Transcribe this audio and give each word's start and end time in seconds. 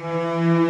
willkommen 0.00 0.69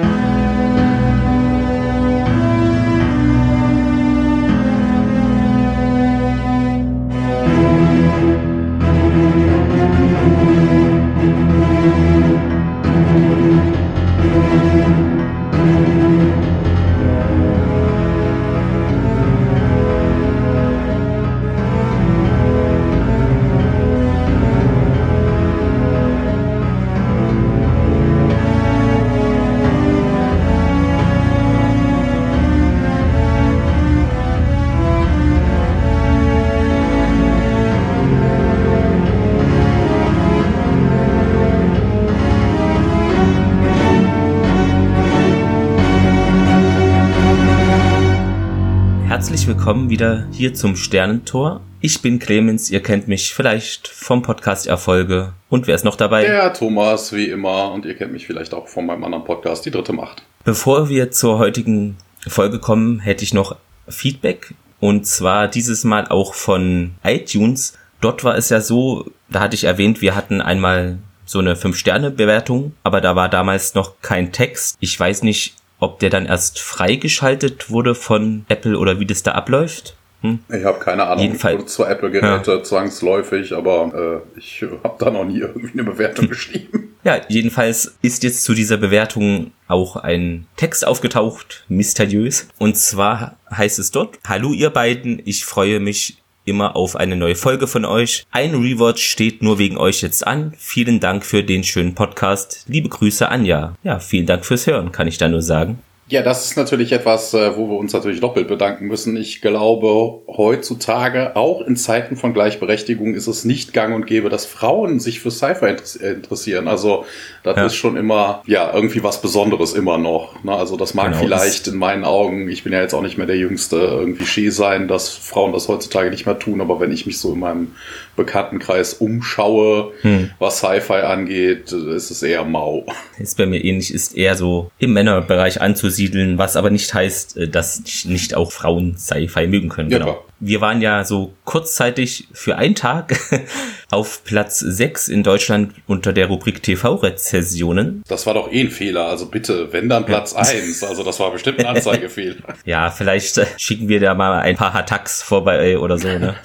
wieder 50.01 50.27
hier 50.33 50.55
zum 50.55 50.77
Sternentor. 50.77 51.61
Ich 51.83 52.01
bin 52.01 52.19
Clemens, 52.19 52.71
ihr 52.71 52.83
kennt 52.83 53.07
mich 53.07 53.35
vielleicht 53.35 53.87
vom 53.87 54.23
Podcast 54.23 54.67
Erfolge. 54.67 55.35
Und 55.51 55.67
wer 55.67 55.75
ist 55.75 55.85
noch 55.85 55.97
dabei? 55.97 56.23
Der 56.25 56.55
Thomas, 56.55 57.13
wie 57.13 57.27
immer. 57.27 57.71
Und 57.71 57.85
ihr 57.85 57.95
kennt 57.95 58.11
mich 58.11 58.27
vielleicht 58.27 58.55
auch 58.55 58.67
von 58.67 58.87
meinem 58.87 59.05
anderen 59.05 59.25
Podcast, 59.25 59.67
Die 59.67 59.71
Dritte 59.71 59.93
Macht. 59.93 60.23
Bevor 60.43 60.89
wir 60.89 61.11
zur 61.11 61.39
heutigen 61.39 61.99
Folge 62.27 62.61
kommen, 62.61 63.01
hätte 63.01 63.25
ich 63.25 63.35
noch 63.35 63.57
Feedback. 63.89 64.55
Und 64.79 65.07
zwar 65.07 65.49
dieses 65.49 65.85
Mal 65.85 66.09
auch 66.09 66.33
von 66.33 66.93
iTunes. 67.05 67.75
Dort 68.01 68.25
war 68.25 68.39
es 68.39 68.49
ja 68.49 68.63
so, 68.63 69.05
da 69.29 69.41
hatte 69.41 69.55
ich 69.55 69.65
erwähnt, 69.65 70.01
wir 70.01 70.17
hatten 70.17 70.41
einmal 70.41 70.97
so 71.27 71.41
eine 71.41 71.57
5-Sterne-Bewertung, 71.57 72.73
aber 72.85 73.03
da 73.03 73.17
war 73.17 73.29
damals 73.29 73.75
noch 73.75 74.01
kein 74.01 74.33
Text. 74.33 74.79
Ich 74.81 74.99
weiß 74.99 75.25
nicht, 75.25 75.57
ob 75.81 75.99
der 75.99 76.11
dann 76.11 76.27
erst 76.27 76.61
freigeschaltet 76.61 77.71
wurde 77.71 77.95
von 77.95 78.45
Apple 78.49 78.79
oder 78.79 79.01
wie 79.01 79.07
das 79.07 79.23
da 79.23 79.33
abläuft. 79.33 79.97
Hm? 80.23 80.41
Ich 80.51 80.65
habe 80.65 80.79
keine 80.79 81.05
Ahnung. 81.07 81.25
Jedenfalls. 81.25 81.63
Ich 81.63 81.69
zwar 81.69 81.91
Apple-Geräte 81.91 82.51
ja. 82.51 82.63
zwangsläufig, 82.63 83.55
aber 83.55 84.23
äh, 84.37 84.39
ich 84.39 84.63
habe 84.85 84.97
da 84.99 85.11
noch 85.11 85.25
nie 85.25 85.39
irgendwie 85.41 85.73
eine 85.73 85.85
Bewertung 85.85 86.29
geschrieben. 86.29 86.95
Ja, 87.03 87.23
jedenfalls 87.29 87.97
ist 88.03 88.23
jetzt 88.23 88.45
zu 88.45 88.53
dieser 88.53 88.77
Bewertung 88.77 89.53
auch 89.69 89.97
ein 89.97 90.47
Text 90.57 90.87
aufgetaucht, 90.87 91.65
mysteriös. 91.69 92.49
Und 92.59 92.77
zwar 92.77 93.37
heißt 93.51 93.79
es 93.79 93.91
dort, 93.91 94.19
Hallo 94.29 94.53
ihr 94.53 94.69
beiden, 94.69 95.23
ich 95.25 95.47
freue 95.47 95.81
mich 95.81 96.20
immer 96.51 96.77
auf 96.77 96.97
eine 96.97 97.17
neue 97.17 97.37
Folge 97.37 97.67
von 97.67 97.87
euch. 97.87 98.27
Ein 98.31 98.55
Rewatch 98.55 99.03
steht 99.03 99.43
nur 99.43 99.59
wegen 99.59 99.79
euch 99.79 100.03
jetzt 100.03 100.27
an. 100.27 100.53
Vielen 100.59 101.01
Dank 101.01 101.25
für 101.25 101.43
den 101.43 101.65
schönen 101.65 101.95
Podcast. 101.95 102.65
Liebe 102.69 102.91
Grüße, 102.91 103.29
Anja. 103.29 103.77
Ja, 103.83 103.99
vielen 104.01 104.27
Dank 104.27 104.45
fürs 104.45 104.67
Hören, 104.67 104.93
kann 104.93 105.09
ich 105.09 105.17
da 105.17 105.29
nur 105.29 105.43
sagen. 105.43 105.79
Ja, 106.11 106.23
das 106.23 106.45
ist 106.45 106.57
natürlich 106.57 106.91
etwas, 106.91 107.35
äh, 107.35 107.57
wo 107.57 107.69
wir 107.69 107.77
uns 107.77 107.93
natürlich 107.93 108.19
doppelt 108.19 108.49
bedanken 108.49 108.89
müssen. 108.89 109.17
Ich 109.17 109.41
glaube, 109.41 110.23
heutzutage, 110.27 111.37
auch 111.37 111.61
in 111.61 111.77
Zeiten 111.77 112.17
von 112.17 112.35
Gleichberechtigung, 112.35 113.15
ist 113.15 113.29
es 113.29 113.45
nicht 113.45 113.73
gang 113.73 113.95
und 113.95 114.09
gäbe, 114.09 114.29
dass 114.29 114.45
Frauen 114.45 114.99
sich 114.99 115.21
für 115.21 115.31
Sci-Fi 115.31 115.77
interessieren. 116.05 116.67
Also, 116.67 117.05
das 117.45 117.57
ja. 117.57 117.67
ist 117.67 117.77
schon 117.77 117.97
immer, 117.97 118.43
ja, 118.47 118.75
irgendwie 118.75 119.05
was 119.05 119.23
Besonderes 119.23 119.73
immer 119.73 119.99
noch. 119.99 120.43
Ne? 120.43 120.53
Also, 120.53 120.77
das 120.77 120.95
mag 120.95 121.13
genau, 121.13 121.23
vielleicht 121.23 121.69
in 121.69 121.77
meinen 121.77 122.05
Augen, 122.05 122.49
ich 122.49 122.65
bin 122.65 122.73
ja 122.73 122.81
jetzt 122.81 122.93
auch 122.93 123.03
nicht 123.03 123.17
mehr 123.17 123.29
der 123.29 123.39
Jüngste, 123.39 123.77
irgendwie 123.77 124.27
Ski 124.27 124.51
sein, 124.51 124.89
dass 124.89 125.11
Frauen 125.11 125.53
das 125.53 125.69
heutzutage 125.69 126.11
nicht 126.11 126.27
mehr 126.27 126.41
tun. 126.41 126.61
Aber 126.61 126.81
wenn 126.81 126.91
ich 126.91 127.07
mich 127.07 127.21
so 127.21 127.35
in 127.35 127.39
meinem 127.39 127.69
Bekanntenkreis 128.17 128.95
umschaue, 128.95 129.93
hm. 130.03 130.31
was 130.41 130.59
Sci-Fi 130.59 131.03
angeht, 131.05 131.71
ist 131.71 132.11
es 132.11 132.21
eher 132.25 132.45
mau. 132.45 132.85
Ist 133.17 133.37
bei 133.37 133.47
mir 133.47 133.65
ähnlich, 133.65 133.95
ist 133.95 134.17
eher 134.17 134.35
so 134.35 134.73
im 134.81 134.93
Männerbereich 134.93 135.63
anzusiedeln, 136.01 136.39
was 136.39 136.57
aber 136.57 136.71
nicht 136.71 136.93
heißt, 136.93 137.37
äh, 137.37 137.49
dass 137.49 138.05
nicht 138.05 138.35
auch 138.35 138.53
Frauen 138.53 138.97
Sci-Fi 138.97 139.47
mögen 139.47 139.69
können. 139.69 139.91
Ja, 139.91 139.99
genau. 139.99 140.13
Klar. 140.13 140.25
Wir 140.43 140.61
waren 140.63 140.81
ja 140.81 141.05
so 141.05 141.35
kurzzeitig 141.45 142.29
für 142.33 142.57
einen 142.57 142.75
Tag 142.75 143.19
auf 143.91 144.25
Platz 144.25 144.59
6 144.61 145.09
in 145.09 145.23
Deutschland 145.23 145.75
unter 145.87 146.13
der 146.15 146.29
Rubrik 146.29 146.63
TV-Rezessionen. 146.63 148.03
Das 148.09 148.27
war 148.27 148.35
doch 148.35 148.51
eh 148.51 148.61
ein 148.61 148.71
Fehler. 148.71 149.07
Also 149.07 149.27
bitte, 149.27 149.73
wenn 149.73 149.89
dann 149.89 150.07
Platz 150.07 150.33
ja. 150.33 150.39
1. 150.39 150.83
Also 150.85 151.03
das 151.05 151.21
war 151.21 151.31
bestimmt 151.31 151.61
ein 151.61 151.67
Anzeigefehler. 151.77 152.37
ja, 152.65 152.91
vielleicht 152.91 153.37
äh, 153.37 153.47
schicken 153.59 153.89
wir 153.89 154.01
da 154.01 154.15
mal 154.15 154.41
ein 154.41 154.57
paar 154.57 154.75
Attacks 154.75 155.23
vorbei 155.23 155.79
oder 155.79 155.99
so, 155.99 156.09
ne? 156.09 156.35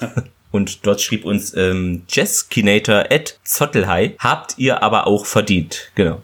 Und 0.52 0.86
dort 0.86 1.02
schrieb 1.02 1.26
uns 1.26 1.54
ähm, 1.54 2.04
Jeskinator 2.08 3.06
at 3.10 3.38
Zottelhai, 3.44 4.14
habt 4.18 4.54
ihr 4.56 4.82
aber 4.82 5.06
auch 5.06 5.26
verdient. 5.26 5.90
Genau. 5.96 6.22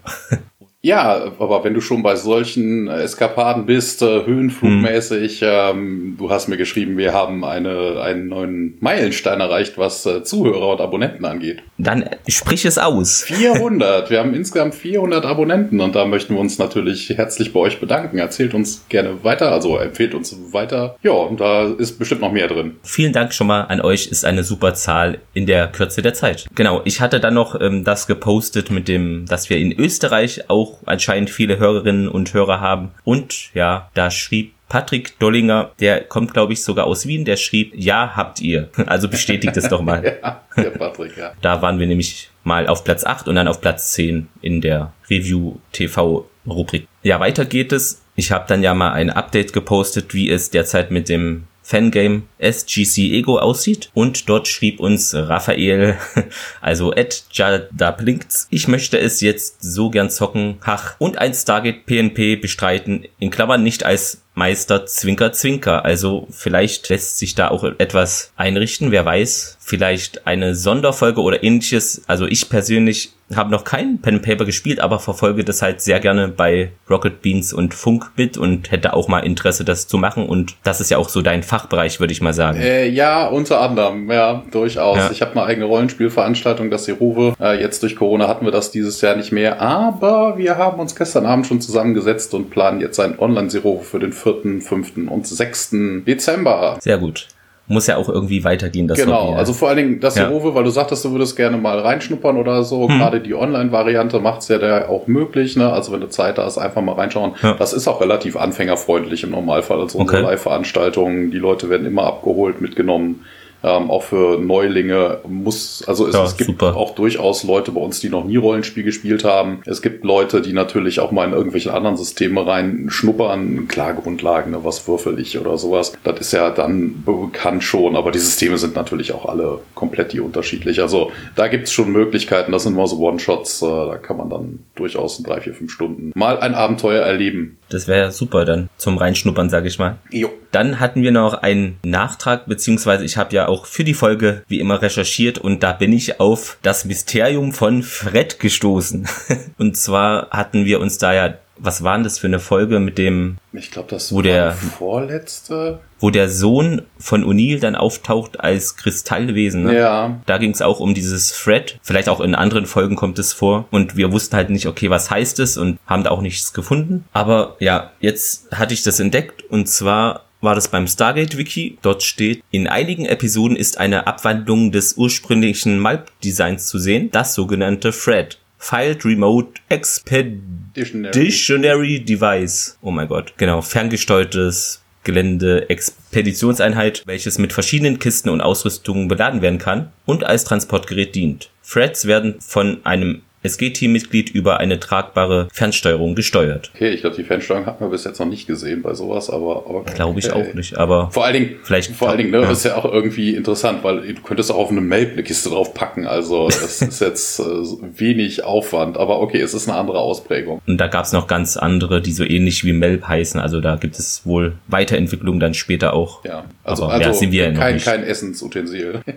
Ja, 0.84 1.32
aber 1.38 1.62
wenn 1.62 1.74
du 1.74 1.80
schon 1.80 2.02
bei 2.02 2.16
solchen 2.16 2.88
Eskapaden 2.88 3.66
bist, 3.66 4.02
äh, 4.02 4.26
höhenflugmäßig, 4.26 5.40
hm. 5.40 5.48
ähm, 5.48 6.16
du 6.18 6.28
hast 6.28 6.48
mir 6.48 6.56
geschrieben, 6.56 6.96
wir 6.96 7.12
haben 7.12 7.44
eine, 7.44 8.00
einen 8.02 8.26
neuen 8.26 8.78
Meilenstein 8.80 9.38
erreicht, 9.38 9.78
was 9.78 10.04
äh, 10.06 10.24
Zuhörer 10.24 10.70
und 10.70 10.80
Abonnenten 10.80 11.24
angeht. 11.24 11.62
Dann 11.78 12.04
sprich 12.26 12.64
es 12.64 12.78
aus. 12.78 13.22
400. 13.22 14.10
wir 14.10 14.18
haben 14.18 14.34
insgesamt 14.34 14.74
400 14.74 15.24
Abonnenten 15.24 15.80
und 15.80 15.94
da 15.94 16.04
möchten 16.04 16.34
wir 16.34 16.40
uns 16.40 16.58
natürlich 16.58 17.10
herzlich 17.10 17.52
bei 17.52 17.60
euch 17.60 17.78
bedanken. 17.78 18.18
Erzählt 18.18 18.52
uns 18.52 18.84
gerne 18.88 19.22
weiter, 19.22 19.52
also 19.52 19.78
empfehlt 19.78 20.14
uns 20.14 20.36
weiter. 20.50 20.96
Ja, 21.04 21.12
und 21.12 21.38
da 21.38 21.62
ist 21.64 21.96
bestimmt 22.00 22.22
noch 22.22 22.32
mehr 22.32 22.48
drin. 22.48 22.74
Vielen 22.82 23.12
Dank 23.12 23.32
schon 23.34 23.46
mal 23.46 23.62
an 23.62 23.80
euch, 23.80 24.08
ist 24.08 24.24
eine 24.24 24.42
super 24.42 24.74
Zahl 24.74 25.20
in 25.32 25.46
der 25.46 25.68
Kürze 25.68 26.02
der 26.02 26.14
Zeit. 26.14 26.46
Genau, 26.56 26.80
ich 26.84 27.00
hatte 27.00 27.20
dann 27.20 27.34
noch 27.34 27.60
ähm, 27.60 27.84
das 27.84 28.08
gepostet 28.08 28.72
mit 28.72 28.88
dem, 28.88 29.26
dass 29.28 29.48
wir 29.48 29.58
in 29.58 29.70
Österreich 29.70 30.50
auch 30.50 30.71
anscheinend 30.86 31.30
viele 31.30 31.58
Hörerinnen 31.58 32.08
und 32.08 32.32
Hörer 32.34 32.60
haben. 32.60 32.92
Und 33.04 33.54
ja, 33.54 33.90
da 33.94 34.10
schrieb 34.10 34.54
Patrick 34.68 35.18
Dollinger, 35.18 35.72
der 35.80 36.02
kommt, 36.02 36.32
glaube 36.32 36.54
ich, 36.54 36.64
sogar 36.64 36.86
aus 36.86 37.06
Wien, 37.06 37.26
der 37.26 37.36
schrieb, 37.36 37.74
ja, 37.76 38.12
habt 38.16 38.40
ihr. 38.40 38.70
Also 38.86 39.08
bestätigt 39.08 39.56
es 39.56 39.68
doch 39.68 39.82
mal. 39.82 40.02
ja, 40.22 40.40
der 40.56 40.70
Patrick, 40.70 41.16
ja. 41.16 41.32
Da 41.42 41.60
waren 41.60 41.78
wir 41.78 41.86
nämlich 41.86 42.30
mal 42.42 42.66
auf 42.66 42.82
Platz 42.82 43.04
8 43.04 43.28
und 43.28 43.34
dann 43.34 43.48
auf 43.48 43.60
Platz 43.60 43.92
10 43.92 44.28
in 44.40 44.62
der 44.62 44.92
Review 45.10 45.56
TV 45.72 46.26
Rubrik. 46.46 46.88
Ja, 47.02 47.20
weiter 47.20 47.44
geht 47.44 47.72
es. 47.72 48.02
Ich 48.16 48.32
habe 48.32 48.44
dann 48.48 48.62
ja 48.62 48.74
mal 48.74 48.92
ein 48.92 49.10
Update 49.10 49.52
gepostet, 49.52 50.14
wie 50.14 50.30
es 50.30 50.50
derzeit 50.50 50.90
mit 50.90 51.08
dem 51.08 51.44
Fangame 51.62 52.22
SGC 52.38 53.12
Ego 53.12 53.38
aussieht. 53.38 53.90
Und 53.94 54.28
dort 54.28 54.48
schrieb 54.48 54.80
uns 54.80 55.14
Raphael, 55.14 55.96
also 56.60 56.92
Ed 56.92 57.24
Jadablinkts, 57.30 58.48
ich 58.50 58.68
möchte 58.68 58.98
es 58.98 59.20
jetzt 59.20 59.62
so 59.62 59.90
gern 59.90 60.10
zocken, 60.10 60.58
hach, 60.62 60.96
und 60.98 61.18
ein 61.18 61.34
Stargate 61.34 61.86
PNP 61.86 62.36
bestreiten, 62.36 63.04
in 63.18 63.30
Klammern 63.30 63.62
nicht 63.62 63.84
als 63.84 64.21
Meister 64.34 64.86
Zwinker 64.86 65.32
Zwinker. 65.32 65.84
Also 65.84 66.26
vielleicht 66.30 66.88
lässt 66.88 67.18
sich 67.18 67.34
da 67.34 67.48
auch 67.48 67.64
etwas 67.64 68.32
einrichten, 68.36 68.90
wer 68.90 69.04
weiß. 69.04 69.58
Vielleicht 69.60 70.26
eine 70.26 70.54
Sonderfolge 70.54 71.20
oder 71.20 71.42
ähnliches. 71.42 72.02
Also 72.06 72.26
ich 72.26 72.48
persönlich 72.48 73.12
habe 73.36 73.50
noch 73.50 73.64
kein 73.64 73.98
Pen 74.00 74.22
Paper 74.22 74.44
gespielt, 74.44 74.80
aber 74.80 74.98
verfolge 74.98 75.44
das 75.44 75.62
halt 75.62 75.80
sehr 75.80 76.00
gerne 76.00 76.28
bei 76.28 76.72
Rocket 76.88 77.22
Beans 77.22 77.52
und 77.52 77.74
Funkbit 77.74 78.36
und 78.36 78.70
hätte 78.70 78.92
auch 78.94 79.08
mal 79.08 79.20
Interesse, 79.20 79.64
das 79.64 79.88
zu 79.88 79.98
machen. 79.98 80.26
Und 80.26 80.56
das 80.64 80.80
ist 80.80 80.90
ja 80.90 80.98
auch 80.98 81.08
so 81.08 81.22
dein 81.22 81.42
Fachbereich, 81.42 82.00
würde 82.00 82.12
ich 82.12 82.20
mal 82.20 82.34
sagen. 82.34 82.60
Äh, 82.60 82.88
ja, 82.88 83.26
unter 83.26 83.60
anderem, 83.60 84.10
ja, 84.10 84.42
durchaus. 84.50 84.98
Ja. 84.98 85.10
Ich 85.10 85.22
habe 85.22 85.32
eine 85.32 85.44
eigene 85.44 85.66
Rollenspielveranstaltung, 85.66 86.70
das 86.70 86.84
Seruve. 86.84 87.34
Äh, 87.40 87.60
jetzt 87.60 87.82
durch 87.82 87.96
Corona 87.96 88.28
hatten 88.28 88.44
wir 88.44 88.52
das 88.52 88.70
dieses 88.70 89.00
Jahr 89.00 89.16
nicht 89.16 89.32
mehr, 89.32 89.60
aber 89.60 90.36
wir 90.36 90.56
haben 90.56 90.80
uns 90.80 90.94
gestern 90.94 91.26
Abend 91.26 91.46
schon 91.46 91.60
zusammengesetzt 91.60 92.34
und 92.34 92.50
planen 92.50 92.80
jetzt 92.80 93.00
ein 93.00 93.18
Online-Seruve 93.18 93.84
für 93.84 93.98
den 93.98 94.12
4., 94.22 94.60
5. 94.60 95.10
und 95.10 95.26
6. 95.26 95.70
Dezember. 96.06 96.78
Sehr 96.80 96.98
gut 96.98 97.28
muss 97.72 97.86
ja 97.86 97.96
auch 97.96 98.08
irgendwie 98.08 98.44
weitergehen. 98.44 98.88
Das 98.88 98.98
genau, 98.98 99.28
Hobby, 99.28 99.38
also 99.38 99.52
vor 99.52 99.68
allen 99.68 99.76
Dingen 99.76 100.00
das 100.00 100.16
ja. 100.16 100.26
Serove, 100.26 100.54
weil 100.54 100.64
du 100.64 100.70
sagtest, 100.70 101.04
du 101.04 101.12
würdest 101.12 101.36
gerne 101.36 101.56
mal 101.56 101.78
reinschnuppern 101.78 102.36
oder 102.36 102.62
so. 102.64 102.88
Hm. 102.88 102.98
Gerade 102.98 103.20
die 103.20 103.34
Online-Variante 103.34 104.20
macht 104.20 104.42
es 104.42 104.48
ja 104.48 104.58
da 104.58 104.88
auch 104.88 105.06
möglich. 105.06 105.56
Ne? 105.56 105.72
Also 105.72 105.92
wenn 105.92 106.00
du 106.00 106.08
Zeit 106.08 106.38
hast, 106.38 106.58
einfach 106.58 106.82
mal 106.82 106.94
reinschauen. 106.94 107.32
Ja. 107.42 107.54
Das 107.54 107.72
ist 107.72 107.88
auch 107.88 108.00
relativ 108.00 108.36
anfängerfreundlich 108.36 109.24
im 109.24 109.30
Normalfall. 109.30 109.80
Also 109.80 109.98
unsere 109.98 110.18
okay. 110.18 110.30
Live-Veranstaltungen, 110.30 111.30
die 111.30 111.38
Leute 111.38 111.70
werden 111.70 111.86
immer 111.86 112.04
abgeholt, 112.04 112.60
mitgenommen. 112.60 113.24
Ähm, 113.64 113.90
auch 113.90 114.02
für 114.02 114.38
Neulinge 114.38 115.20
muss, 115.28 115.84
also 115.86 116.06
es, 116.08 116.14
Ja, 116.14 116.24
es 116.24 116.36
gibt 116.36 116.50
super. 116.50 116.76
auch 116.76 116.94
durchaus 116.94 117.44
Leute 117.44 117.70
bei 117.72 117.80
uns, 117.80 118.00
die 118.00 118.08
noch 118.08 118.24
nie 118.24 118.36
Rollenspiel 118.36 118.82
gespielt 118.82 119.24
haben. 119.24 119.62
Es 119.66 119.82
gibt 119.82 120.04
Leute, 120.04 120.40
die 120.42 120.52
natürlich 120.52 121.00
auch 121.00 121.12
mal 121.12 121.26
in 121.28 121.32
irgendwelche 121.32 121.72
anderen 121.72 121.96
Systeme 121.96 122.46
reinschnuppern. 122.46 123.68
Klar, 123.68 123.94
Grundlagen, 123.94 124.50
ne, 124.50 124.64
was 124.64 124.86
würfel 124.88 125.18
ich 125.18 125.38
oder 125.38 125.58
sowas. 125.58 125.92
Das 126.04 126.20
ist 126.20 126.32
ja 126.32 126.50
dann 126.50 127.02
bekannt 127.04 127.62
schon, 127.64 127.96
aber 127.96 128.10
die 128.10 128.18
Systeme 128.18 128.58
sind 128.58 128.74
natürlich 128.74 129.12
auch 129.12 129.26
alle 129.26 129.60
komplett 129.74 130.12
die 130.12 130.20
unterschiedlich. 130.20 130.80
Also 130.80 131.12
da 131.36 131.48
gibt's 131.48 131.72
schon 131.72 131.90
Möglichkeiten, 131.92 132.52
das 132.52 132.64
sind 132.64 132.74
immer 132.74 132.86
so 132.86 132.98
One-Shots, 132.98 133.62
äh, 133.62 133.66
da 133.66 133.96
kann 133.96 134.16
man 134.16 134.30
dann 134.30 134.58
durchaus 134.74 135.18
in 135.18 135.24
drei, 135.24 135.40
vier, 135.40 135.54
fünf 135.54 135.70
Stunden 135.72 136.12
mal 136.14 136.38
ein 136.38 136.54
Abenteuer 136.54 137.02
erleben. 137.02 137.58
Das 137.68 137.88
wäre 137.88 138.12
super 138.12 138.44
dann 138.44 138.68
zum 138.76 138.98
Reinschnuppern, 138.98 139.48
sage 139.48 139.68
ich 139.68 139.78
mal. 139.78 139.96
Jo. 140.10 140.28
Dann 140.50 140.78
hatten 140.80 141.02
wir 141.02 141.10
noch 141.12 141.32
einen 141.34 141.78
Nachtrag, 141.84 142.46
beziehungsweise 142.46 143.04
ich 143.04 143.16
habe 143.16 143.34
ja 143.34 143.48
auch 143.52 143.66
für 143.66 143.84
die 143.84 143.94
Folge 143.94 144.42
wie 144.48 144.58
immer 144.60 144.82
recherchiert 144.82 145.38
und 145.38 145.62
da 145.62 145.72
bin 145.72 145.92
ich 145.92 146.18
auf 146.20 146.58
das 146.62 146.84
Mysterium 146.84 147.52
von 147.52 147.82
Fred 147.82 148.40
gestoßen. 148.40 149.06
und 149.58 149.76
zwar 149.76 150.28
hatten 150.30 150.64
wir 150.64 150.80
uns 150.80 150.98
da 150.98 151.12
ja, 151.12 151.34
was 151.58 151.84
war 151.84 151.94
denn 151.94 152.02
das 152.04 152.18
für 152.18 152.26
eine 152.26 152.40
Folge 152.40 152.80
mit 152.80 152.98
dem, 152.98 153.36
Ich 153.52 153.70
glaube, 153.70 153.88
das 153.90 154.10
Wo 154.10 154.16
war 154.16 154.22
der- 154.24 154.52
vorletzte. 154.54 155.80
wo 156.00 156.10
der 156.10 156.28
Sohn 156.28 156.82
von 156.98 157.24
O'Neill 157.24 157.60
dann 157.60 157.76
auftaucht 157.76 158.40
als 158.40 158.76
Kristallwesen. 158.76 159.64
Ne? 159.64 159.76
Ja. 159.78 160.20
Da 160.26 160.38
ging 160.38 160.50
es 160.50 160.62
auch 160.62 160.80
um 160.80 160.94
dieses 160.94 161.28
Thread. 161.32 161.78
Vielleicht 161.82 162.08
auch 162.08 162.20
in 162.20 162.34
anderen 162.34 162.66
Folgen 162.66 162.96
kommt 162.96 163.18
es 163.20 163.32
vor. 163.32 163.66
Und 163.70 163.96
wir 163.96 164.10
wussten 164.12 164.34
halt 164.34 164.50
nicht, 164.50 164.66
okay, 164.66 164.90
was 164.90 165.10
heißt 165.10 165.38
es 165.38 165.56
und 165.56 165.78
haben 165.86 166.02
da 166.02 166.10
auch 166.10 166.22
nichts 166.22 166.52
gefunden. 166.52 167.04
Aber 167.12 167.56
ja, 167.60 167.92
jetzt 168.00 168.50
hatte 168.52 168.74
ich 168.74 168.82
das 168.82 168.98
entdeckt 168.98 169.44
und 169.48 169.68
zwar 169.68 170.24
war 170.42 170.54
das 170.54 170.68
beim 170.68 170.86
Stargate-Wiki. 170.86 171.78
Dort 171.80 172.02
steht, 172.02 172.42
in 172.50 172.66
einigen 172.66 173.06
Episoden 173.06 173.56
ist 173.56 173.78
eine 173.78 174.06
Abwandlung 174.06 174.72
des 174.72 174.98
ursprünglichen 174.98 175.78
Malp-Designs 175.78 176.66
zu 176.66 176.78
sehen, 176.78 177.10
das 177.10 177.34
sogenannte 177.34 177.92
Thread. 177.92 178.38
Filed 178.58 179.04
Remote 179.04 179.60
Expeditionary. 179.70 182.04
Device. 182.04 182.78
Oh 182.82 182.90
mein 182.90 183.08
Gott. 183.08 183.32
Genau, 183.36 183.62
ferngesteuertes 183.62 184.82
Gelände 185.04 185.68
Expeditionseinheit, 185.68 187.02
welches 187.06 187.38
mit 187.38 187.52
verschiedenen 187.52 187.98
Kisten 187.98 188.28
und 188.28 188.40
Ausrüstungen 188.40 189.08
beladen 189.08 189.42
werden 189.42 189.58
kann 189.58 189.90
und 190.06 190.22
als 190.22 190.44
Transportgerät 190.44 191.16
dient. 191.16 191.50
Threads 191.68 192.06
werden 192.06 192.36
von 192.40 192.86
einem 192.86 193.22
SG-Teammitglied 193.42 194.30
über 194.30 194.58
eine 194.58 194.78
tragbare 194.80 195.48
Fernsteuerung 195.52 196.14
gesteuert. 196.14 196.70
Okay, 196.74 196.90
ich 196.90 197.00
glaube, 197.00 197.16
die 197.16 197.24
Fernsteuerung 197.24 197.66
hat 197.66 197.80
man 197.80 197.90
bis 197.90 198.04
jetzt 198.04 198.18
noch 198.18 198.26
nicht 198.26 198.46
gesehen 198.46 198.82
bei 198.82 198.94
sowas, 198.94 199.30
aber, 199.30 199.64
aber 199.68 199.84
Glaube 199.84 200.18
ich 200.18 200.32
okay. 200.32 200.50
auch 200.50 200.54
nicht, 200.54 200.76
aber 200.78 201.10
Vor 201.10 201.24
allen 201.24 201.34
Dingen, 201.34 201.56
Vielleicht- 201.62 201.92
vor 201.92 202.08
allen 202.08 202.18
Dingen, 202.18 202.30
ne, 202.30 202.40
ja. 202.42 202.48
das 202.48 202.58
ist 202.58 202.64
ja 202.64 202.76
auch 202.76 202.84
irgendwie 202.84 203.34
interessant, 203.34 203.82
weil 203.82 204.00
du 204.14 204.22
könntest 204.22 204.50
auch 204.52 204.56
auf 204.58 204.70
eine 204.70 204.80
Mail 204.80 205.10
eine 205.12 205.22
Kiste 205.22 205.50
drauf 205.50 205.74
packen. 205.74 206.06
Also 206.06 206.46
das 206.48 206.82
ist 206.82 207.00
jetzt 207.00 207.40
äh, 207.40 207.44
wenig 207.44 208.44
Aufwand, 208.44 208.96
aber 208.96 209.20
okay, 209.20 209.40
es 209.40 209.54
ist 209.54 209.68
eine 209.68 209.78
andere 209.78 209.98
Ausprägung. 209.98 210.60
und 210.66 210.78
da 210.78 210.86
gab 210.86 211.04
es 211.04 211.12
noch 211.12 211.26
ganz 211.26 211.56
andere, 211.56 212.00
die 212.00 212.12
so 212.12 212.24
ähnlich 212.24 212.64
wie 212.64 212.72
Melp 212.72 213.06
heißen. 213.08 213.40
Also 213.40 213.60
da 213.60 213.76
gibt 213.76 213.98
es 213.98 214.22
wohl 214.24 214.54
Weiterentwicklungen 214.68 215.40
dann 215.40 215.54
später 215.54 215.94
auch. 215.94 216.24
Ja, 216.24 216.44
also, 216.64 216.84
Aber 216.84 216.92
also 216.94 217.08
ja, 217.08 217.14
sind 217.14 217.32
wir 217.32 217.44
ja 217.44 217.50
noch 217.52 217.58
kein, 217.60 217.74
nicht. 217.74 217.84
kein 217.86 218.02
Essensutensil. 218.04 219.00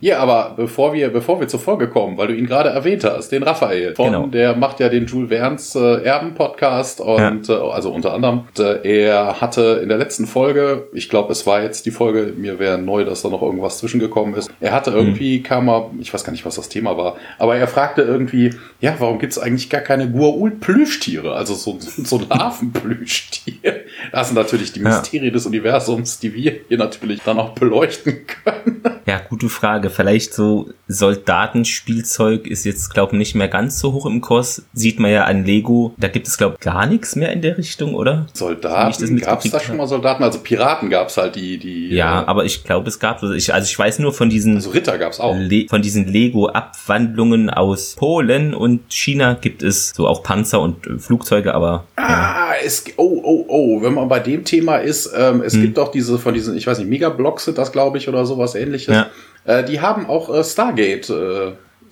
Ja, 0.00 0.18
aber 0.20 0.54
bevor 0.56 0.92
wir, 0.94 1.08
bevor 1.08 1.40
wir 1.40 1.48
zur 1.48 1.58
Folge 1.58 1.88
kommen, 1.88 2.16
weil 2.16 2.28
du 2.28 2.34
ihn 2.36 2.46
gerade 2.46 2.68
erwähnt 2.68 3.02
hast, 3.14 3.30
den 3.30 3.42
Raphael, 3.42 3.94
von, 3.94 4.06
Genau. 4.06 4.26
der 4.26 4.56
macht 4.56 4.80
ja 4.80 4.88
den 4.88 5.06
Jules 5.06 5.28
Verne's 5.28 5.74
äh, 5.74 6.02
Erben-Podcast 6.02 7.00
und 7.00 7.48
äh, 7.48 7.52
also 7.52 7.90
unter 7.92 8.12
anderem, 8.14 8.44
und, 8.56 8.58
äh, 8.64 9.06
er 9.06 9.40
hatte 9.40 9.80
in 9.82 9.88
der 9.88 9.98
letzten 9.98 10.26
Folge, 10.26 10.88
ich 10.92 11.08
glaube, 11.08 11.32
es 11.32 11.46
war 11.46 11.62
jetzt 11.62 11.86
die 11.86 11.90
Folge, 11.90 12.32
mir 12.36 12.58
wäre 12.58 12.78
neu, 12.78 13.04
dass 13.04 13.22
da 13.22 13.28
noch 13.28 13.42
irgendwas 13.42 13.78
zwischengekommen 13.78 14.34
ist. 14.34 14.50
Er 14.60 14.72
hatte 14.72 14.90
Mhm. 14.90 14.96
irgendwie, 14.96 15.42
kam 15.42 15.68
er, 15.68 15.90
ich 16.00 16.12
weiß 16.12 16.24
gar 16.24 16.32
nicht, 16.32 16.44
was 16.46 16.56
das 16.56 16.68
Thema 16.68 16.96
war, 16.96 17.16
aber 17.38 17.56
er 17.56 17.68
fragte 17.68 18.02
irgendwie, 18.02 18.54
ja, 18.80 18.94
warum 18.98 19.18
gibt 19.18 19.32
es 19.32 19.38
eigentlich 19.38 19.70
gar 19.70 19.80
keine 19.80 20.10
Guaul-Plüschtiere, 20.10 21.34
also 21.34 21.54
so, 21.54 21.78
so 21.80 22.20
Larvenplüschtier? 22.28 23.54
Das 24.12 24.28
sind 24.28 24.36
natürlich 24.36 24.72
die 24.72 24.80
Ja. 24.80 24.88
Mysterien 24.90 25.32
des 25.32 25.46
Universums, 25.46 26.18
die 26.18 26.32
wir 26.34 26.60
hier 26.68 26.78
natürlich 26.78 27.20
dann 27.24 27.38
auch 27.38 27.50
beleuchten 27.50 28.26
können. 28.44 28.82
Ja, 29.06 29.20
gute 29.28 29.48
Frage. 29.48 29.88
Vielleicht 29.90 30.34
so 30.34 30.68
Soldatenspielzeug 30.86 32.46
ist 32.46 32.64
jetzt, 32.64 32.90
glaube 32.96 33.12
ich, 33.12 33.18
nicht 33.18 33.34
mehr 33.34 33.48
ganz 33.48 33.78
so 33.78 33.92
hoch 33.92 34.06
im 34.06 34.22
Kurs. 34.22 34.62
Sieht 34.72 34.98
man 34.98 35.10
ja 35.10 35.24
an 35.24 35.44
Lego. 35.44 35.94
Da 35.98 36.08
gibt 36.08 36.26
es, 36.26 36.38
glaube 36.38 36.56
ich, 36.58 36.64
gar 36.64 36.86
nichts 36.86 37.14
mehr 37.14 37.30
in 37.30 37.42
der 37.42 37.58
Richtung, 37.58 37.94
oder? 37.94 38.26
Soldaten, 38.32 39.20
gab 39.20 39.44
es 39.44 39.50
da 39.50 39.60
schon 39.60 39.76
mal 39.76 39.86
Soldaten? 39.86 40.22
Also 40.22 40.38
Piraten 40.38 40.88
gab 40.88 41.08
es 41.08 41.18
halt 41.18 41.36
die, 41.36 41.58
die. 41.58 41.94
Ja, 41.94 42.22
äh, 42.22 42.24
aber 42.24 42.46
ich 42.46 42.64
glaube, 42.64 42.88
es 42.88 42.98
gab, 42.98 43.22
ich, 43.22 43.52
also 43.52 43.66
ich 43.66 43.78
weiß 43.78 43.98
nur 43.98 44.14
von 44.14 44.30
diesen, 44.30 44.54
also 44.54 44.70
Ritter 44.70 44.96
gab 44.96 45.12
es 45.12 45.20
auch. 45.20 45.36
Le 45.36 45.66
von 45.68 45.82
diesen 45.82 46.06
Lego-Abwandlungen 46.06 47.50
aus 47.50 47.96
Polen 47.96 48.54
und 48.54 48.80
China 48.88 49.34
gibt 49.34 49.62
es 49.62 49.90
so 49.90 50.08
auch 50.08 50.22
Panzer 50.22 50.62
und 50.62 50.86
äh, 50.86 50.98
Flugzeuge, 50.98 51.54
aber 51.54 51.84
Ah, 51.96 52.54
es, 52.64 52.82
oh, 52.96 53.20
oh, 53.22 53.44
oh, 53.46 53.82
wenn 53.82 53.92
man 53.92 54.08
bei 54.08 54.20
dem 54.20 54.44
Thema 54.44 54.76
ist, 54.76 55.12
ähm, 55.14 55.42
es 55.42 55.52
gibt 55.52 55.78
auch 55.78 55.90
diese 55.90 56.18
von 56.18 56.32
diesen, 56.32 56.56
ich 56.56 56.66
weiß 56.66 56.78
nicht, 56.78 56.88
Megablocks 56.88 57.44
sind 57.44 57.58
das, 57.58 57.72
glaube 57.72 57.98
ich, 57.98 58.08
oder 58.08 58.24
sowas 58.24 58.54
ähnliches. 58.54 58.94
Ja. 58.94 59.10
Äh, 59.44 59.64
die 59.64 59.82
haben 59.82 60.06
auch 60.06 60.34
äh, 60.34 60.42
Stargate. 60.42 61.10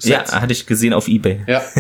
Äh, 0.02 0.08
ja, 0.08 0.18
Sets. 0.20 0.34
hatte 0.34 0.52
ich 0.52 0.66
gesehen 0.66 0.92
auf 0.92 1.08
Ebay. 1.08 1.42
Ja. 1.46 1.62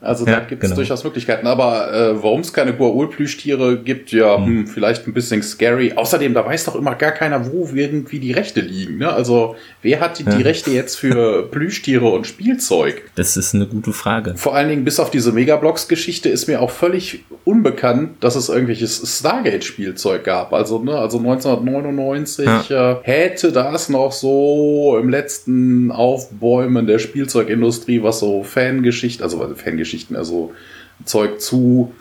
Also 0.00 0.26
Ja, 0.26 0.34
da 0.34 0.40
gibt 0.40 0.62
es 0.62 0.70
genau. 0.70 0.76
durchaus 0.76 1.02
Möglichkeiten. 1.04 1.46
Aber 1.46 1.92
äh, 1.92 2.22
warum 2.22 2.40
es 2.40 2.52
keine 2.52 2.72
Guaul-Plüschtiere 2.74 3.78
gibt, 3.78 4.12
ja, 4.12 4.36
hm, 4.36 4.66
vielleicht 4.66 5.06
ein 5.06 5.12
bisschen 5.14 5.42
scary. 5.42 5.92
Außerdem, 5.94 6.34
da 6.34 6.44
weiß 6.44 6.64
doch 6.64 6.74
immer 6.76 6.94
gar 6.94 7.12
keiner, 7.12 7.50
wo 7.52 7.68
irgendwie 7.74 8.18
die 8.18 8.32
Rechte 8.32 8.60
liegen. 8.60 8.98
Ne? 8.98 9.12
Also 9.12 9.56
wer 9.82 10.00
hat 10.00 10.18
die, 10.18 10.24
die 10.24 10.30
Ja. 10.30 10.36
Rechte 10.38 10.70
jetzt 10.70 10.96
für 10.96 11.46
Plüschtiere 11.50 12.06
und 12.06 12.26
Spielzeug? 12.26 13.02
Das 13.14 13.36
ist 13.36 13.54
eine 13.54 13.66
gute 13.66 13.92
Frage. 13.92 14.34
Vor 14.36 14.54
allen 14.54 14.68
Dingen 14.68 14.84
bis 14.84 15.00
auf 15.00 15.10
diese 15.10 15.32
Megablocks-Geschichte 15.32 16.28
ist 16.28 16.46
mir 16.48 16.60
auch 16.60 16.70
völlig 16.70 17.24
unbekannt, 17.44 18.22
dass 18.22 18.36
es 18.36 18.48
irgendwelches 18.48 19.18
Stargate-Spielzeug 19.18 20.24
gab. 20.24 20.52
Also, 20.52 20.78
ne, 20.78 20.96
also 20.98 21.18
1999 21.18 22.70
äh, 22.70 22.96
hätte 23.02 23.52
das 23.52 23.88
noch 23.88 24.12
so 24.12 24.98
im 25.00 25.08
letzten 25.08 25.90
Aufbäumen 25.90 26.86
der 26.86 26.98
Spielzeugindustrie, 26.98 28.02
was 28.02 28.20
so 28.20 28.42
Fangeschichten, 28.42 29.22
also 29.22 29.40
also 29.40 29.54
Fangeschichten, 29.64 30.16
also 30.16 30.52
Zeug 31.04 31.40
zu 31.40 31.92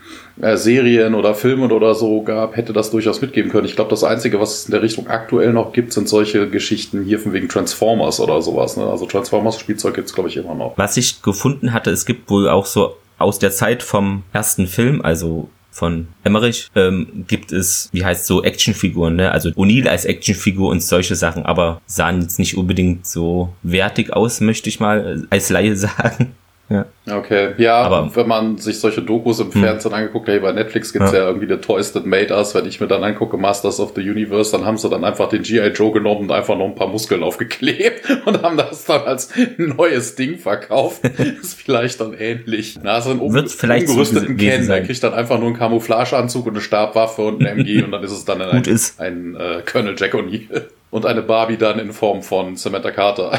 äh, 0.41 0.55
Serien 0.55 1.15
oder 1.15 1.33
Filmen 1.33 1.71
oder 1.71 1.95
so 1.95 2.21
gab, 2.21 2.55
hätte 2.55 2.73
das 2.73 2.91
durchaus 2.91 3.21
mitgeben 3.21 3.51
können. 3.51 3.65
Ich 3.65 3.75
glaube, 3.75 3.89
das 3.89 4.03
Einzige, 4.03 4.39
was 4.39 4.59
es 4.59 4.65
in 4.65 4.71
der 4.71 4.81
Richtung 4.81 5.07
aktuell 5.07 5.51
noch 5.51 5.73
gibt, 5.73 5.93
sind 5.93 6.07
solche 6.07 6.49
Geschichten 6.49 7.03
hier 7.03 7.19
von 7.19 7.33
wegen 7.33 7.49
Transformers 7.49 8.19
oder 8.19 8.41
sowas. 8.41 8.77
Ne? 8.77 8.85
Also 8.85 9.05
Transformers-Spielzeug 9.05 9.95
gibt's 9.95 10.13
glaube 10.13 10.29
ich, 10.29 10.37
immer 10.37 10.55
noch. 10.55 10.77
Was 10.77 10.97
ich 10.97 11.21
gefunden 11.21 11.73
hatte, 11.73 11.91
es 11.91 12.05
gibt 12.05 12.29
wohl 12.29 12.49
auch 12.49 12.65
so 12.65 12.95
aus 13.17 13.39
der 13.39 13.51
Zeit 13.51 13.83
vom 13.83 14.23
ersten 14.31 14.67
Film, 14.67 15.01
also 15.01 15.49
von 15.71 16.07
Emmerich, 16.23 16.69
ähm, 16.75 17.25
gibt 17.27 17.51
es, 17.51 17.89
wie 17.91 18.05
heißt 18.05 18.27
so, 18.27 18.43
Actionfiguren, 18.43 19.15
ne? 19.15 19.31
Also 19.31 19.49
O'Neill 19.49 19.87
als 19.87 20.05
Actionfigur 20.05 20.69
und 20.69 20.83
solche 20.83 21.15
Sachen, 21.15 21.45
aber 21.45 21.81
sahen 21.87 22.21
jetzt 22.21 22.37
nicht 22.37 22.55
unbedingt 22.57 23.07
so 23.07 23.53
wertig 23.63 24.13
aus, 24.13 24.39
möchte 24.39 24.69
ich 24.69 24.79
mal 24.79 25.25
als 25.31 25.49
Laie 25.49 25.75
sagen. 25.75 26.35
Ja. 26.73 26.85
Okay, 27.17 27.49
ja, 27.57 27.75
Aber- 27.81 28.03
Hm. 28.05 28.15
wenn 28.15 28.27
man 28.27 28.57
sich 28.57 28.79
solche 28.79 29.01
Dokus 29.01 29.39
im 29.39 29.51
Fernsehen 29.51 29.93
angeguckt 29.93 30.27
hat, 30.27 30.33
hey, 30.33 30.39
bei 30.41 30.51
Netflix 30.53 30.91
gibt's 30.91 31.11
ja. 31.11 31.19
Ja. 31.19 31.27
irgendwie 31.27 31.47
The 31.47 31.57
Toys 31.61 31.91
That 31.93 32.05
Made 32.05 32.33
Us, 32.33 32.55
wenn 32.55 32.65
ich 32.65 32.79
mir 32.81 32.87
dann 32.87 33.03
angucke, 33.03 33.37
Masters 33.37 33.79
of 33.79 33.91
the 33.95 34.01
Universe, 34.01 34.51
dann 34.51 34.65
haben 34.65 34.77
sie 34.77 34.89
dann 34.89 35.03
einfach 35.03 35.29
den 35.29 35.43
G.I. 35.43 35.67
Joe 35.67 35.91
genommen 35.91 36.21
und 36.21 36.31
einfach 36.31 36.57
noch 36.57 36.65
ein 36.65 36.75
paar 36.75 36.87
Muskeln 36.87 37.21
aufgeklebt 37.23 38.09
und 38.25 38.41
haben 38.41 38.57
das 38.57 38.85
dann 38.85 39.03
als 39.03 39.29
neues 39.57 40.15
Ding 40.15 40.37
verkauft. 40.37 41.01
ist 41.41 41.55
vielleicht 41.61 41.99
dann 42.01 42.13
ähnlich. 42.13 42.79
Na, 42.81 42.99
so 43.01 43.11
ein 43.11 43.19
Wird 43.33 43.51
vielleicht 43.51 43.87
umgerüsteten 43.89 44.37
Ken, 44.37 44.67
der 44.67 44.83
kriegt 44.83 45.03
dann 45.03 45.13
einfach 45.13 45.37
nur 45.37 45.47
einen 45.49 45.57
Camouflageanzug 45.57 46.45
und 46.47 46.53
eine 46.53 46.61
Stabwaffe 46.61 47.21
und 47.23 47.41
ein 47.41 47.59
MG 47.59 47.83
und 47.83 47.91
dann 47.91 48.03
ist 48.03 48.11
es 48.11 48.25
dann 48.25 48.41
ein, 48.41 48.63
ist. 48.63 48.99
ein 48.99 49.35
äh, 49.35 49.61
Colonel 49.69 49.95
Jack 49.97 50.13
O'Neill. 50.15 50.47
Und 50.93 51.07
eine 51.07 51.23
Barbie 51.23 51.57
dann 51.57 51.79
in 51.79 51.91
Form 51.91 52.21
von 52.21 52.55
Samantha 52.55 52.91
Carter. 52.91 53.31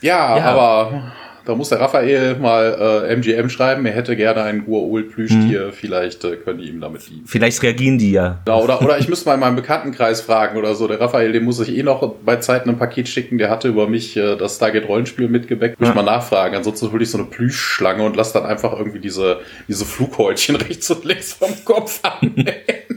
ja, 0.00 0.36
Ja. 0.38 0.44
aber 0.44 1.12
da 1.50 1.56
muss 1.56 1.68
der 1.70 1.80
Raphael 1.80 2.36
mal 2.36 3.04
äh, 3.08 3.12
MGM 3.14 3.48
schreiben, 3.50 3.84
er 3.84 3.92
hätte 3.92 4.14
gerne 4.16 4.42
ein 4.42 4.64
Guaul-Plüschtier, 4.64 5.66
Mhm. 5.66 5.72
vielleicht 5.72 6.24
äh, 6.24 6.36
können 6.36 6.60
die 6.60 6.68
ihm 6.68 6.80
damit 6.80 7.08
dienen. 7.08 7.22
Vielleicht 7.26 7.62
reagieren 7.62 7.98
die 7.98 8.12
ja. 8.12 8.38
Ja, 8.46 8.56
oder, 8.56 8.80
oder 8.82 8.98
ich 8.98 9.08
müsste 9.08 9.28
mal 9.28 9.34
in 9.34 9.40
meinem 9.40 9.56
Bekanntenkreis 9.56 10.20
fragen 10.20 10.56
oder 10.58 10.74
so. 10.74 10.86
Der 10.88 11.00
Raphael, 11.00 11.32
den 11.32 11.44
muss 11.44 11.58
ich 11.60 11.76
eh 11.76 11.82
noch 11.82 12.14
bei 12.24 12.36
Zeiten 12.36 12.70
ein 12.70 12.78
Paket 12.78 13.08
schicken. 13.08 13.38
Der 13.38 13.50
hatte 13.50 13.68
über 13.68 13.88
mich 13.88 14.16
äh, 14.16 14.36
das 14.36 14.56
Stargate 14.56 14.86
Rollenspiel 14.88 15.28
mitgebackt. 15.28 15.78
Muss 15.80 15.88
ich 15.88 15.94
Ja. 15.94 16.02
mal 16.02 16.08
nachfragen. 16.10 16.54
Ansonsten 16.56 16.92
hole 16.92 17.02
ich 17.02 17.10
so 17.10 17.18
eine 17.18 17.26
Plüschschlange 17.26 18.02
und 18.04 18.14
lass 18.16 18.32
dann 18.32 18.44
einfach 18.46 18.78
irgendwie 18.78 19.00
diese, 19.00 19.40
diese 19.68 19.84
Flughäutchen 19.84 20.56
rechts 20.56 20.90
und 20.90 21.04
links 21.04 21.32
vom 21.32 21.50
Kopf 21.64 22.00
an. 22.04 22.34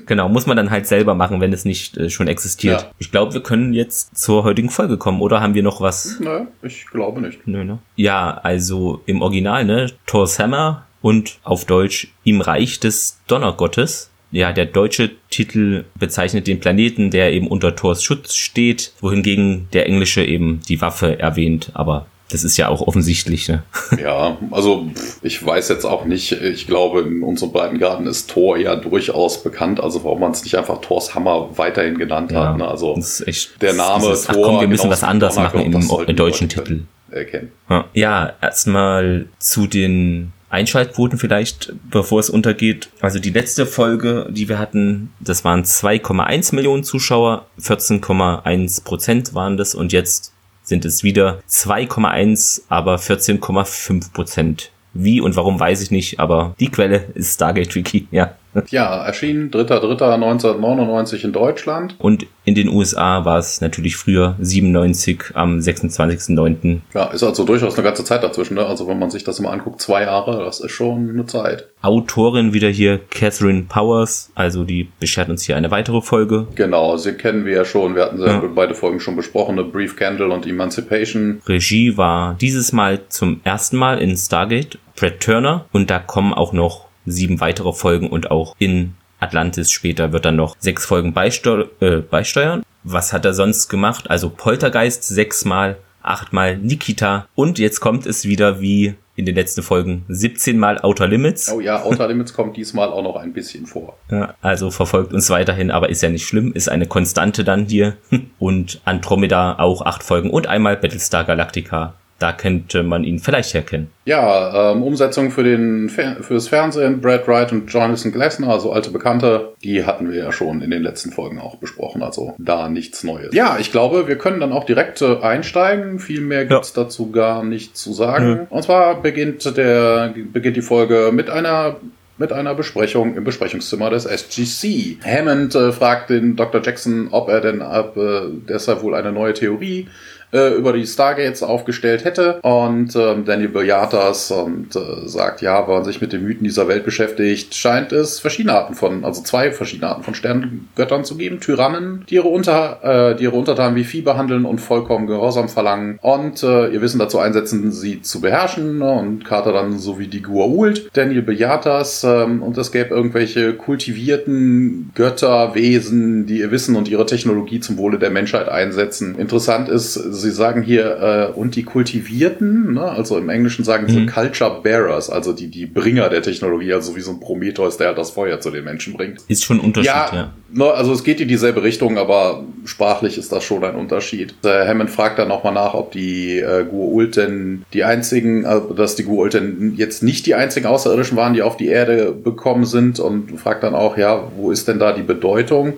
Genau, 0.05 0.27
muss 0.29 0.45
man 0.45 0.57
dann 0.57 0.69
halt 0.69 0.85
selber 0.85 1.15
machen, 1.15 1.39
wenn 1.41 1.53
es 1.53 1.63
nicht 1.65 1.97
äh, 1.97 2.09
schon 2.09 2.27
existiert. 2.27 2.81
Ja. 2.81 2.87
Ich 2.99 3.09
glaube, 3.11 3.33
wir 3.33 3.41
können 3.41 3.73
jetzt 3.73 4.17
zur 4.17 4.43
heutigen 4.43 4.69
Folge 4.69 4.97
kommen, 4.97 5.21
oder 5.21 5.39
haben 5.41 5.53
wir 5.53 5.63
noch 5.63 5.79
was? 5.81 6.19
ne, 6.19 6.47
ich 6.61 6.85
glaube 6.87 7.21
nicht. 7.21 7.47
Nö, 7.47 7.63
ne? 7.63 7.79
Ja, 7.95 8.39
also 8.43 9.01
im 9.05 9.21
Original, 9.21 9.65
ne? 9.65 9.91
Thor's 10.05 10.37
Hammer 10.37 10.85
und 11.01 11.39
auf 11.43 11.65
Deutsch 11.65 12.09
Ihm 12.23 12.41
Reich 12.41 12.79
des 12.79 13.19
Donnergottes. 13.27 14.09
ja, 14.31 14.51
der 14.51 14.65
deutsche 14.65 15.11
Titel 15.29 15.85
bezeichnet 15.99 16.47
den 16.47 16.59
Planeten, 16.59 17.11
der 17.11 17.33
eben 17.33 17.47
unter 17.47 17.75
Thors 17.75 18.03
Schutz 18.03 18.35
steht, 18.35 18.93
wohingegen 18.99 19.67
der 19.73 19.85
englische 19.87 20.23
eben 20.25 20.61
die 20.67 20.81
Waffe 20.81 21.19
erwähnt, 21.19 21.71
aber 21.73 22.07
das 22.33 22.43
ist 22.43 22.57
ja 22.57 22.67
auch 22.67 22.81
offensichtlich. 22.81 23.47
Ne? 23.47 23.63
Ja, 24.01 24.37
also 24.49 24.87
ich 25.21 25.45
weiß 25.45 25.69
jetzt 25.69 25.85
auch 25.85 26.05
nicht, 26.05 26.31
ich 26.31 26.65
glaube, 26.65 27.01
in 27.01 27.21
unserem 27.21 27.51
Breitengraden 27.51 28.07
ist 28.07 28.29
Thor 28.29 28.57
ja 28.57 28.75
durchaus 28.75 29.43
bekannt, 29.43 29.79
also 29.79 30.03
warum 30.03 30.21
man 30.21 30.31
es 30.31 30.43
nicht 30.43 30.57
einfach 30.57 30.81
Thors 30.81 31.13
Hammer 31.13 31.51
weiterhin 31.57 31.97
genannt 31.97 32.31
ja, 32.31 32.47
hat. 32.47 32.57
Ne? 32.57 32.67
Also 32.67 32.97
echt, 33.25 33.61
der 33.61 33.73
Name 33.73 34.09
ist, 34.09 34.25
Thor. 34.25 34.35
Ach 34.35 34.49
komm, 34.49 34.61
wir 34.61 34.67
müssen 34.67 34.89
was 34.89 35.03
anderes 35.03 35.35
machen 35.35 35.61
im, 35.61 35.89
im 36.07 36.15
deutschen 36.15 36.49
Titel. 36.49 36.81
Erkennen. 37.13 37.51
Ja, 37.93 38.33
erstmal 38.41 39.27
zu 39.39 39.67
den 39.67 40.33
Einschaltquoten 40.49 41.17
vielleicht, 41.17 41.73
bevor 41.89 42.19
es 42.19 42.29
untergeht. 42.29 42.89
Also 43.01 43.19
die 43.19 43.31
letzte 43.31 43.65
Folge, 43.65 44.27
die 44.29 44.47
wir 44.49 44.59
hatten, 44.59 45.11
das 45.19 45.43
waren 45.43 45.63
2,1 45.63 46.53
Millionen 46.53 46.83
Zuschauer, 46.83 47.47
14,1 47.59 48.83
Prozent 48.83 49.33
waren 49.33 49.57
das 49.57 49.73
und 49.73 49.91
jetzt 49.91 50.31
sind 50.61 50.85
es 50.85 51.03
wieder 51.03 51.41
2,1, 51.49 52.63
aber 52.69 52.95
14,5 52.97 54.13
Prozent. 54.13 54.71
Wie 54.93 55.21
und 55.21 55.35
warum 55.35 55.59
weiß 55.59 55.81
ich 55.81 55.89
nicht, 55.89 56.19
aber 56.19 56.55
die 56.59 56.69
Quelle 56.69 57.05
ist 57.15 57.33
Stargate 57.33 57.73
Wiki, 57.73 58.07
ja. 58.11 58.35
Ja, 58.69 59.05
erschien 59.05 59.51
3.3.1999 59.51 61.23
in 61.23 61.33
Deutschland. 61.33 61.95
Und 61.99 62.25
in 62.45 62.55
den 62.55 62.69
USA 62.69 63.25
war 63.25 63.37
es 63.37 63.61
natürlich 63.61 63.95
früher 63.95 64.35
97 64.39 65.31
am 65.33 65.59
26.09. 65.59 66.79
Ja, 66.93 67.05
ist 67.05 67.23
also 67.23 67.45
durchaus 67.45 67.75
eine 67.75 67.83
ganze 67.83 68.03
Zeit 68.03 68.23
dazwischen. 68.23 68.55
Ne? 68.55 68.65
Also 68.65 68.87
wenn 68.87 68.99
man 68.99 69.09
sich 69.09 69.23
das 69.23 69.39
mal 69.39 69.51
anguckt, 69.51 69.81
zwei 69.81 70.03
Jahre, 70.03 70.43
das 70.43 70.59
ist 70.59 70.71
schon 70.71 71.09
eine 71.09 71.25
Zeit. 71.25 71.69
Autorin 71.81 72.53
wieder 72.53 72.69
hier 72.69 72.99
Catherine 73.09 73.63
Powers, 73.67 74.31
also 74.35 74.63
die 74.63 74.89
beschert 74.99 75.29
uns 75.29 75.43
hier 75.43 75.57
eine 75.57 75.71
weitere 75.71 76.01
Folge. 76.01 76.47
Genau, 76.55 76.97
sie 76.97 77.13
kennen 77.13 77.45
wir 77.45 77.53
ja 77.53 77.65
schon. 77.65 77.95
Wir 77.95 78.03
hatten 78.03 78.21
ja. 78.21 78.41
beide 78.53 78.75
Folgen 78.75 78.99
schon 78.99 79.15
besprochen, 79.15 79.57
The 79.57 79.63
Brief 79.63 79.95
Candle 79.95 80.29
und 80.29 80.45
Emancipation. 80.45 81.41
Regie 81.45 81.97
war 81.97 82.35
dieses 82.39 82.71
Mal 82.71 83.01
zum 83.09 83.41
ersten 83.43 83.77
Mal 83.77 83.99
in 83.99 84.15
Stargate 84.15 84.79
Brad 84.95 85.19
Turner 85.19 85.65
und 85.71 85.89
da 85.89 85.99
kommen 85.99 86.33
auch 86.33 86.53
noch 86.53 86.87
sieben 87.05 87.39
weitere 87.39 87.73
Folgen 87.73 88.09
und 88.09 88.31
auch 88.31 88.55
in 88.59 88.95
Atlantis 89.19 89.71
später 89.71 90.11
wird 90.11 90.25
dann 90.25 90.35
noch 90.35 90.55
sechs 90.59 90.85
Folgen 90.85 91.13
beisteu 91.13 91.65
äh, 91.79 91.97
beisteuern. 91.97 92.63
Was 92.83 93.13
hat 93.13 93.25
er 93.25 93.33
sonst 93.33 93.69
gemacht? 93.69 94.09
Also 94.09 94.29
Poltergeist 94.29 95.03
sechsmal, 95.03 95.77
achtmal 96.01 96.57
Nikita 96.57 97.27
und 97.33 97.59
jetzt 97.59 97.79
kommt 97.79 98.05
es 98.05 98.25
wieder 98.25 98.59
wie 98.59 98.95
in 99.15 99.25
den 99.25 99.35
letzten 99.35 99.61
Folgen 99.61 100.05
17 100.09 100.57
Mal 100.57 100.79
Outer 100.79 101.07
Limits. 101.07 101.51
Oh 101.51 101.59
ja, 101.59 101.83
Outer 101.83 102.07
Limits 102.07 102.33
kommt 102.33 102.57
diesmal 102.57 102.89
auch 102.89 103.03
noch 103.03 103.15
ein 103.15 103.33
bisschen 103.33 103.65
vor. 103.65 103.97
Ja, 104.11 104.35
also 104.41 104.69
verfolgt 104.69 105.13
uns 105.13 105.29
weiterhin, 105.29 105.71
aber 105.71 105.89
ist 105.89 106.03
ja 106.03 106.09
nicht 106.09 106.27
schlimm, 106.27 106.51
ist 106.53 106.67
eine 106.69 106.87
Konstante 106.87 107.43
dann 107.43 107.65
hier. 107.65 107.97
Und 108.39 108.81
Andromeda 108.85 109.57
auch 109.59 109.81
acht 109.81 110.03
Folgen 110.03 110.29
und 110.29 110.47
einmal 110.47 110.77
Battlestar 110.77 111.23
Galactica 111.23 111.95
da 112.23 112.31
könnte 112.31 112.83
man 112.83 113.03
ihn 113.03 113.19
vielleicht 113.19 113.53
herkennen. 113.53 113.89
Ja, 114.05 114.71
ähm, 114.71 114.81
Umsetzung 114.81 115.29
für 115.29 115.43
den 115.43 115.89
fürs 115.89 116.47
Fernsehen, 116.47 117.01
Brad 117.01 117.27
Wright 117.27 117.51
und 117.51 117.69
Jonathan 117.69 118.13
Glasner, 118.13 118.47
also 118.47 118.71
alte 118.71 118.91
Bekannte, 118.91 119.51
die 119.61 119.83
hatten 119.83 120.09
wir 120.09 120.23
ja 120.23 120.31
schon 120.31 120.61
in 120.61 120.71
den 120.71 120.83
letzten 120.83 121.11
Folgen 121.11 121.37
auch 121.37 121.57
besprochen, 121.57 122.01
also 122.01 122.33
da 122.37 122.69
nichts 122.69 123.03
Neues. 123.03 123.35
Ja, 123.35 123.57
ich 123.59 123.73
glaube, 123.73 124.07
wir 124.07 124.17
können 124.17 124.39
dann 124.39 124.53
auch 124.53 124.63
direkt 124.63 125.01
äh, 125.01 125.17
einsteigen. 125.21 125.99
Viel 125.99 126.21
mehr 126.21 126.45
gibt's 126.45 126.73
ja. 126.73 126.83
dazu 126.83 127.11
gar 127.11 127.43
nicht 127.43 127.75
zu 127.75 127.91
sagen. 127.91 128.27
Ja. 128.29 128.47
Und 128.49 128.63
zwar 128.63 129.01
beginnt 129.01 129.57
der 129.57 130.13
beginnt 130.31 130.55
die 130.55 130.61
Folge 130.61 131.11
mit 131.11 131.29
einer 131.29 131.75
mit 132.17 132.31
einer 132.31 132.55
Besprechung 132.55 133.17
im 133.17 133.25
Besprechungszimmer 133.25 133.89
des 133.89 134.05
SGC. 134.05 134.99
Hammond 135.03 135.55
äh, 135.55 135.73
fragt 135.73 136.09
den 136.09 136.37
Dr. 136.37 136.61
Jackson, 136.63 137.09
ob 137.11 137.27
er 137.27 137.41
denn 137.41 137.61
ab 137.61 137.97
äh, 137.97 138.21
deshalb 138.47 138.81
wohl 138.81 138.95
eine 138.95 139.11
neue 139.11 139.33
Theorie 139.33 139.89
äh, 140.33 140.53
über 140.55 140.73
die 140.73 140.85
Stargates 140.85 141.43
aufgestellt 141.43 142.03
hätte. 142.03 142.39
Und 142.41 142.95
ähm, 142.95 143.25
Daniel 143.25 143.49
bejaht 143.49 143.93
das 143.93 144.31
und 144.31 144.75
äh, 144.75 145.07
sagt, 145.07 145.41
ja, 145.41 145.67
wenn 145.67 145.75
man 145.75 145.83
sich 145.85 146.01
mit 146.01 146.11
den 146.11 146.23
Mythen 146.23 146.43
dieser 146.43 146.67
Welt 146.67 146.83
beschäftigt, 146.83 147.55
scheint 147.55 147.91
es 147.91 148.19
verschiedene 148.19 148.53
Arten 148.53 148.75
von, 148.75 149.05
also 149.05 149.21
zwei 149.21 149.51
verschiedene 149.51 149.89
Arten 149.89 150.03
von 150.03 150.15
Sterngöttern 150.15 151.05
zu 151.05 151.17
geben. 151.17 151.39
Tyrannen, 151.39 152.05
die 152.09 152.15
ihre, 152.15 152.27
Unter, 152.27 153.11
äh, 153.11 153.15
die 153.15 153.23
ihre 153.23 153.35
Untertanen 153.35 153.75
wie 153.75 153.83
Vieh 153.83 154.01
behandeln 154.01 154.45
und 154.45 154.59
vollkommen 154.59 155.07
Gehorsam 155.07 155.49
verlangen 155.49 155.99
und 156.01 156.43
äh, 156.43 156.69
ihr 156.69 156.81
Wissen 156.81 156.99
dazu 156.99 157.19
einsetzen, 157.19 157.71
sie 157.71 158.01
zu 158.01 158.21
beherrschen. 158.21 158.81
Und 158.81 159.25
Carter 159.25 159.53
dann 159.53 159.77
so 159.77 159.99
wie 159.99 160.07
die 160.07 160.23
Gua'uld. 160.23 160.89
Daniel 160.93 161.21
bejaht 161.21 161.65
das 161.65 162.03
ähm, 162.03 162.41
und 162.41 162.57
es 162.57 162.71
gäbe 162.71 162.95
irgendwelche 162.95 163.53
kultivierten 163.53 164.91
Götterwesen, 164.95 166.25
die 166.25 166.39
ihr 166.39 166.51
Wissen 166.51 166.75
und 166.75 166.87
ihre 166.87 167.05
Technologie 167.05 167.59
zum 167.59 167.77
Wohle 167.77 167.99
der 167.99 168.09
Menschheit 168.09 168.49
einsetzen. 168.49 169.15
Interessant 169.17 169.69
ist, 169.69 169.93
Sie 170.23 170.31
sagen 170.31 170.61
hier, 170.63 171.31
äh, 171.33 171.39
und 171.39 171.55
die 171.55 171.63
Kultivierten, 171.63 172.73
ne? 172.73 172.81
also 172.81 173.17
im 173.17 173.29
Englischen 173.29 173.63
sagen 173.63 173.87
sie 173.87 174.01
mhm. 174.01 174.07
Culture 174.07 174.61
Bearers, 174.63 175.09
also 175.09 175.33
die, 175.33 175.47
die 175.47 175.65
Bringer 175.65 176.09
der 176.09 176.21
Technologie, 176.21 176.73
also 176.73 176.95
wie 176.95 177.01
so 177.01 177.11
ein 177.11 177.19
Prometheus, 177.19 177.77
der 177.77 177.87
halt 177.87 177.97
das 177.97 178.11
Feuer 178.11 178.39
zu 178.39 178.49
den 178.49 178.63
Menschen 178.63 178.93
bringt. 178.93 179.21
Ist 179.27 179.43
schon 179.43 179.57
ein 179.57 179.65
Unterschied, 179.65 179.91
ja. 179.91 180.09
ja. 180.13 180.33
Ne, 180.55 180.65
also 180.65 180.93
es 180.93 181.03
geht 181.03 181.19
in 181.19 181.27
dieselbe 181.27 181.63
Richtung, 181.63 181.97
aber 181.97 182.43
sprachlich 182.65 183.17
ist 183.17 183.31
das 183.31 183.43
schon 183.43 183.63
ein 183.63 183.75
Unterschied. 183.75 184.35
Äh, 184.43 184.67
Hammond 184.67 184.91
fragt 184.91 185.17
dann 185.17 185.27
nochmal 185.27 185.53
nach, 185.53 185.73
ob 185.73 185.91
die 185.91 186.39
äh, 186.39 186.63
Gua'uld 186.71 187.15
denn 187.15 187.65
die 187.73 187.83
einzigen, 187.83 188.45
also 188.45 188.73
dass 188.73 188.95
die 188.95 189.03
Gua'uld 189.03 189.33
denn 189.33 189.73
jetzt 189.75 190.03
nicht 190.03 190.27
die 190.27 190.35
einzigen 190.35 190.67
Außerirdischen 190.67 191.17
waren, 191.17 191.33
die 191.33 191.41
auf 191.41 191.57
die 191.57 191.67
Erde 191.67 192.11
bekommen 192.11 192.65
sind 192.65 192.99
und 192.99 193.39
fragt 193.39 193.63
dann 193.63 193.73
auch, 193.73 193.97
ja, 193.97 194.27
wo 194.37 194.51
ist 194.51 194.67
denn 194.67 194.77
da 194.77 194.93
die 194.93 195.01
Bedeutung? 195.01 195.73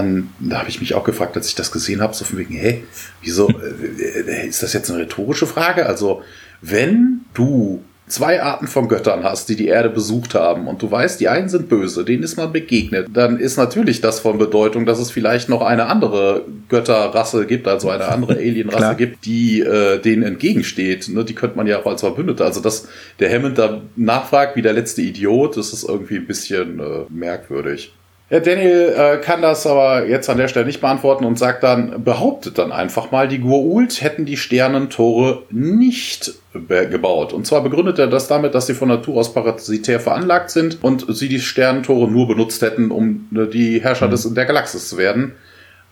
Und 0.00 0.30
da 0.40 0.58
habe 0.58 0.68
ich 0.68 0.80
mich 0.80 0.94
auch 0.94 1.04
gefragt, 1.04 1.36
als 1.36 1.48
ich 1.48 1.54
das 1.54 1.72
gesehen 1.72 2.00
habe, 2.00 2.14
so 2.14 2.24
von 2.24 2.38
wegen, 2.38 2.54
hey, 2.54 2.84
wieso, 3.22 3.48
äh, 3.48 4.44
äh, 4.44 4.48
ist 4.48 4.62
das 4.62 4.72
jetzt 4.72 4.90
eine 4.90 5.00
rhetorische 5.00 5.46
Frage? 5.46 5.86
Also, 5.86 6.22
wenn 6.60 7.20
du 7.34 7.82
zwei 8.08 8.42
Arten 8.42 8.68
von 8.68 8.88
Göttern 8.88 9.24
hast, 9.24 9.48
die 9.48 9.56
die 9.56 9.66
Erde 9.66 9.90
besucht 9.90 10.34
haben 10.34 10.68
und 10.68 10.80
du 10.80 10.90
weißt, 10.90 11.18
die 11.20 11.28
einen 11.28 11.48
sind 11.48 11.68
böse, 11.68 12.04
denen 12.04 12.22
ist 12.22 12.36
man 12.36 12.52
begegnet, 12.52 13.08
dann 13.12 13.38
ist 13.38 13.56
natürlich 13.56 14.00
das 14.00 14.20
von 14.20 14.38
Bedeutung, 14.38 14.86
dass 14.86 14.98
es 14.98 15.10
vielleicht 15.10 15.48
noch 15.48 15.62
eine 15.62 15.86
andere 15.86 16.44
Götterrasse 16.68 17.46
gibt, 17.46 17.66
also 17.66 17.90
eine 17.90 18.06
andere 18.06 18.34
Alienrasse 18.36 18.96
gibt, 18.96 19.24
die 19.24 19.60
äh, 19.60 19.98
denen 19.98 20.22
entgegensteht. 20.22 21.08
Ne? 21.08 21.24
Die 21.24 21.34
könnte 21.34 21.56
man 21.56 21.66
ja 21.66 21.80
auch 21.80 21.86
als 21.86 22.02
Verbündete. 22.02 22.44
Also 22.44 22.60
dass 22.60 22.88
der 23.18 23.32
Hammond 23.32 23.58
da 23.58 23.80
nachfragt 23.96 24.56
wie 24.56 24.62
der 24.62 24.72
letzte 24.72 25.02
Idiot, 25.02 25.56
das 25.56 25.72
ist 25.72 25.88
irgendwie 25.88 26.16
ein 26.16 26.26
bisschen 26.26 26.78
äh, 26.78 26.82
merkwürdig. 27.08 27.92
Ja, 28.28 28.40
Daniel 28.40 28.92
äh, 28.96 29.16
kann 29.18 29.40
das 29.40 29.66
aber 29.68 30.06
jetzt 30.06 30.28
an 30.28 30.38
der 30.38 30.48
Stelle 30.48 30.66
nicht 30.66 30.80
beantworten 30.80 31.24
und 31.24 31.38
sagt 31.38 31.62
dann, 31.62 32.02
behauptet 32.02 32.58
dann 32.58 32.72
einfach 32.72 33.12
mal, 33.12 33.28
die 33.28 33.38
Gua'uld 33.38 34.02
hätten 34.02 34.24
die 34.24 34.36
Sternentore 34.36 35.44
nicht 35.50 36.32
gebaut. 36.52 37.32
Und 37.32 37.46
zwar 37.46 37.62
begründet 37.62 38.00
er 38.00 38.08
das 38.08 38.26
damit, 38.26 38.54
dass 38.54 38.66
sie 38.66 38.74
von 38.74 38.88
Natur 38.88 39.18
aus 39.18 39.32
parasitär 39.32 40.00
veranlagt 40.00 40.50
sind 40.50 40.82
und 40.82 41.06
sie 41.14 41.28
die 41.28 41.38
Sternentore 41.38 42.10
nur 42.10 42.26
benutzt 42.26 42.62
hätten, 42.62 42.90
um 42.90 43.28
äh, 43.32 43.46
die 43.46 43.80
Herrscher 43.80 44.06
mhm. 44.06 44.10
des, 44.10 44.34
der 44.34 44.44
Galaxis 44.44 44.88
zu 44.88 44.98
werden. 44.98 45.34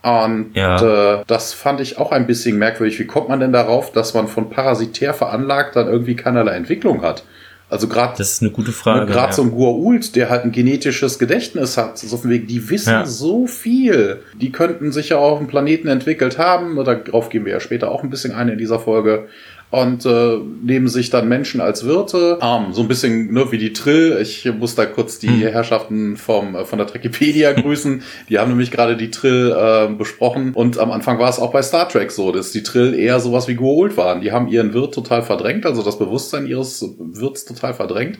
Und 0.02 0.50
ja. 0.54 1.20
äh, 1.20 1.24
das 1.26 1.54
fand 1.54 1.80
ich 1.80 1.98
auch 1.98 2.10
ein 2.10 2.26
bisschen 2.26 2.58
merkwürdig. 2.58 2.98
Wie 2.98 3.06
kommt 3.06 3.28
man 3.28 3.40
denn 3.40 3.52
darauf, 3.52 3.92
dass 3.92 4.12
man 4.12 4.26
von 4.26 4.50
parasitär 4.50 5.14
veranlagt 5.14 5.76
dann 5.76 5.86
irgendwie 5.86 6.16
keinerlei 6.16 6.52
Entwicklung 6.56 7.02
hat? 7.02 7.24
Also 7.70 7.88
gerade 7.88 8.14
das 8.18 8.32
ist 8.32 8.42
eine 8.42 8.50
gute 8.50 8.72
Frage. 8.72 9.06
Gerade 9.06 9.28
ja. 9.28 9.32
so 9.32 9.42
ein 9.42 9.52
Gua'uld, 9.52 10.14
der 10.14 10.28
halt 10.28 10.44
ein 10.44 10.52
genetisches 10.52 11.18
Gedächtnis 11.18 11.76
hat, 11.76 11.98
so 11.98 12.16
von 12.16 12.30
wegen, 12.30 12.46
die 12.46 12.68
wissen 12.70 12.90
ja. 12.90 13.06
so 13.06 13.46
viel. 13.46 14.20
Die 14.40 14.52
könnten 14.52 14.92
sich 14.92 15.08
ja 15.08 15.16
auf 15.16 15.38
dem 15.38 15.46
Planeten 15.46 15.88
entwickelt 15.88 16.38
haben. 16.38 16.76
Darauf 16.84 17.30
gehen 17.30 17.44
wir 17.44 17.52
ja 17.52 17.60
später 17.60 17.90
auch 17.90 18.02
ein 18.02 18.10
bisschen 18.10 18.32
ein 18.32 18.48
in 18.48 18.58
dieser 18.58 18.78
Folge 18.78 19.28
und 19.70 20.06
äh, 20.06 20.38
nehmen 20.62 20.86
sich 20.86 21.10
dann 21.10 21.28
Menschen 21.28 21.60
als 21.60 21.84
Wirte. 21.84 22.38
Ähm, 22.40 22.72
so 22.72 22.82
ein 22.82 22.88
bisschen 22.88 23.32
ne, 23.32 23.50
wie 23.50 23.58
die 23.58 23.72
Trill. 23.72 24.18
Ich 24.22 24.44
muss 24.44 24.76
da 24.76 24.86
kurz 24.86 25.18
die 25.18 25.28
hm. 25.28 25.40
Herrschaften 25.40 26.16
vom, 26.16 26.54
äh, 26.54 26.64
von 26.64 26.78
der 26.78 26.86
Trekipedia 26.86 27.52
grüßen. 27.60 28.02
Die 28.28 28.38
haben 28.38 28.50
nämlich 28.50 28.70
gerade 28.70 28.96
die 28.96 29.10
Trill 29.10 29.52
äh, 29.56 29.92
besprochen. 29.92 30.54
Und 30.54 30.78
am 30.78 30.92
Anfang 30.92 31.18
war 31.18 31.28
es 31.28 31.40
auch 31.40 31.50
bei 31.50 31.60
Star 31.62 31.88
Trek 31.88 32.12
so, 32.12 32.30
dass 32.30 32.52
die 32.52 32.62
Trill 32.62 32.94
eher 32.94 33.18
sowas 33.18 33.48
wie 33.48 33.54
Goa'uld 33.54 33.96
waren. 33.96 34.20
Die 34.20 34.30
haben 34.30 34.46
ihren 34.46 34.74
Wirt 34.74 34.94
total 34.94 35.22
verdrängt, 35.22 35.66
also 35.66 35.82
das 35.82 35.98
Bewusstsein 35.98 36.46
ihres 36.46 36.84
Wirts 36.98 37.44
total 37.44 37.74
verdrängt. 37.74 38.18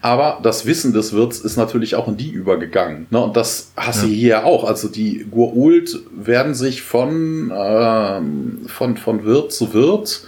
Aber 0.00 0.40
das 0.42 0.64
Wissen 0.64 0.94
des 0.94 1.12
Wirts 1.12 1.38
ist 1.38 1.56
natürlich 1.56 1.96
auch 1.96 2.08
in 2.08 2.16
die 2.16 2.30
übergegangen. 2.30 3.06
Ne? 3.10 3.20
Und 3.20 3.36
das 3.36 3.72
hast 3.76 4.02
du 4.02 4.06
ja. 4.06 4.14
hier 4.14 4.44
auch. 4.46 4.64
Also 4.64 4.88
die 4.88 5.26
Goa'uld 5.30 5.98
werden 6.16 6.54
sich 6.54 6.80
von, 6.82 7.52
ähm, 7.54 8.60
von, 8.68 8.96
von 8.96 9.24
Wirt 9.24 9.52
zu 9.52 9.74
Wirt 9.74 10.22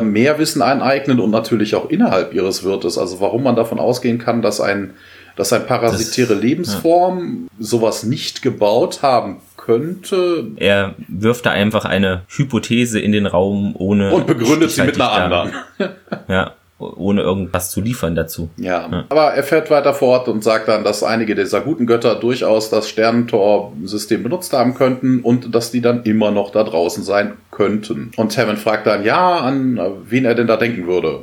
mehr 0.00 0.38
Wissen 0.38 0.62
aneignen 0.62 1.20
und 1.20 1.30
natürlich 1.30 1.74
auch 1.74 1.90
innerhalb 1.90 2.34
ihres 2.34 2.64
Wirtes. 2.64 2.98
Also 2.98 3.20
warum 3.20 3.42
man 3.42 3.56
davon 3.56 3.78
ausgehen 3.78 4.18
kann, 4.18 4.42
dass 4.42 4.60
ein, 4.60 4.94
dass 5.36 5.52
ein 5.52 5.66
parasitäre 5.66 6.34
das, 6.34 6.42
Lebensform 6.42 7.48
ja. 7.50 7.64
sowas 7.64 8.04
nicht 8.04 8.42
gebaut 8.42 9.02
haben 9.02 9.40
könnte. 9.56 10.46
Er 10.56 10.94
wirft 11.08 11.46
da 11.46 11.50
einfach 11.50 11.84
eine 11.84 12.22
Hypothese 12.28 12.98
in 12.98 13.12
den 13.12 13.26
Raum 13.26 13.74
ohne. 13.76 14.12
Und 14.12 14.26
begründet 14.26 14.70
sie 14.70 14.82
mit 14.82 15.00
einer 15.00 15.12
anderen. 15.12 15.52
ja. 16.28 16.54
Ohne 16.96 17.22
irgendwas 17.22 17.70
zu 17.70 17.80
liefern 17.80 18.14
dazu. 18.14 18.50
Ja. 18.56 18.88
ja. 18.90 19.04
aber 19.08 19.34
er 19.34 19.42
fährt 19.42 19.70
weiter 19.70 19.94
fort 19.94 20.28
und 20.28 20.42
sagt 20.44 20.68
dann, 20.68 20.84
dass 20.84 21.02
einige 21.02 21.34
dieser 21.34 21.60
guten 21.60 21.86
Götter 21.86 22.14
durchaus 22.14 22.70
das 22.70 22.88
Sternentor-System 22.88 24.22
benutzt 24.22 24.52
haben 24.52 24.74
könnten 24.74 25.20
und 25.20 25.54
dass 25.54 25.70
die 25.70 25.80
dann 25.80 26.02
immer 26.04 26.30
noch 26.30 26.50
da 26.50 26.64
draußen 26.64 27.02
sein 27.02 27.32
könnten. 27.50 28.12
Und 28.16 28.36
Hammond 28.36 28.58
fragt 28.58 28.86
dann, 28.86 29.04
ja, 29.04 29.38
an 29.38 29.80
wen 30.08 30.24
er 30.24 30.34
denn 30.34 30.46
da 30.46 30.56
denken 30.56 30.86
würde. 30.86 31.20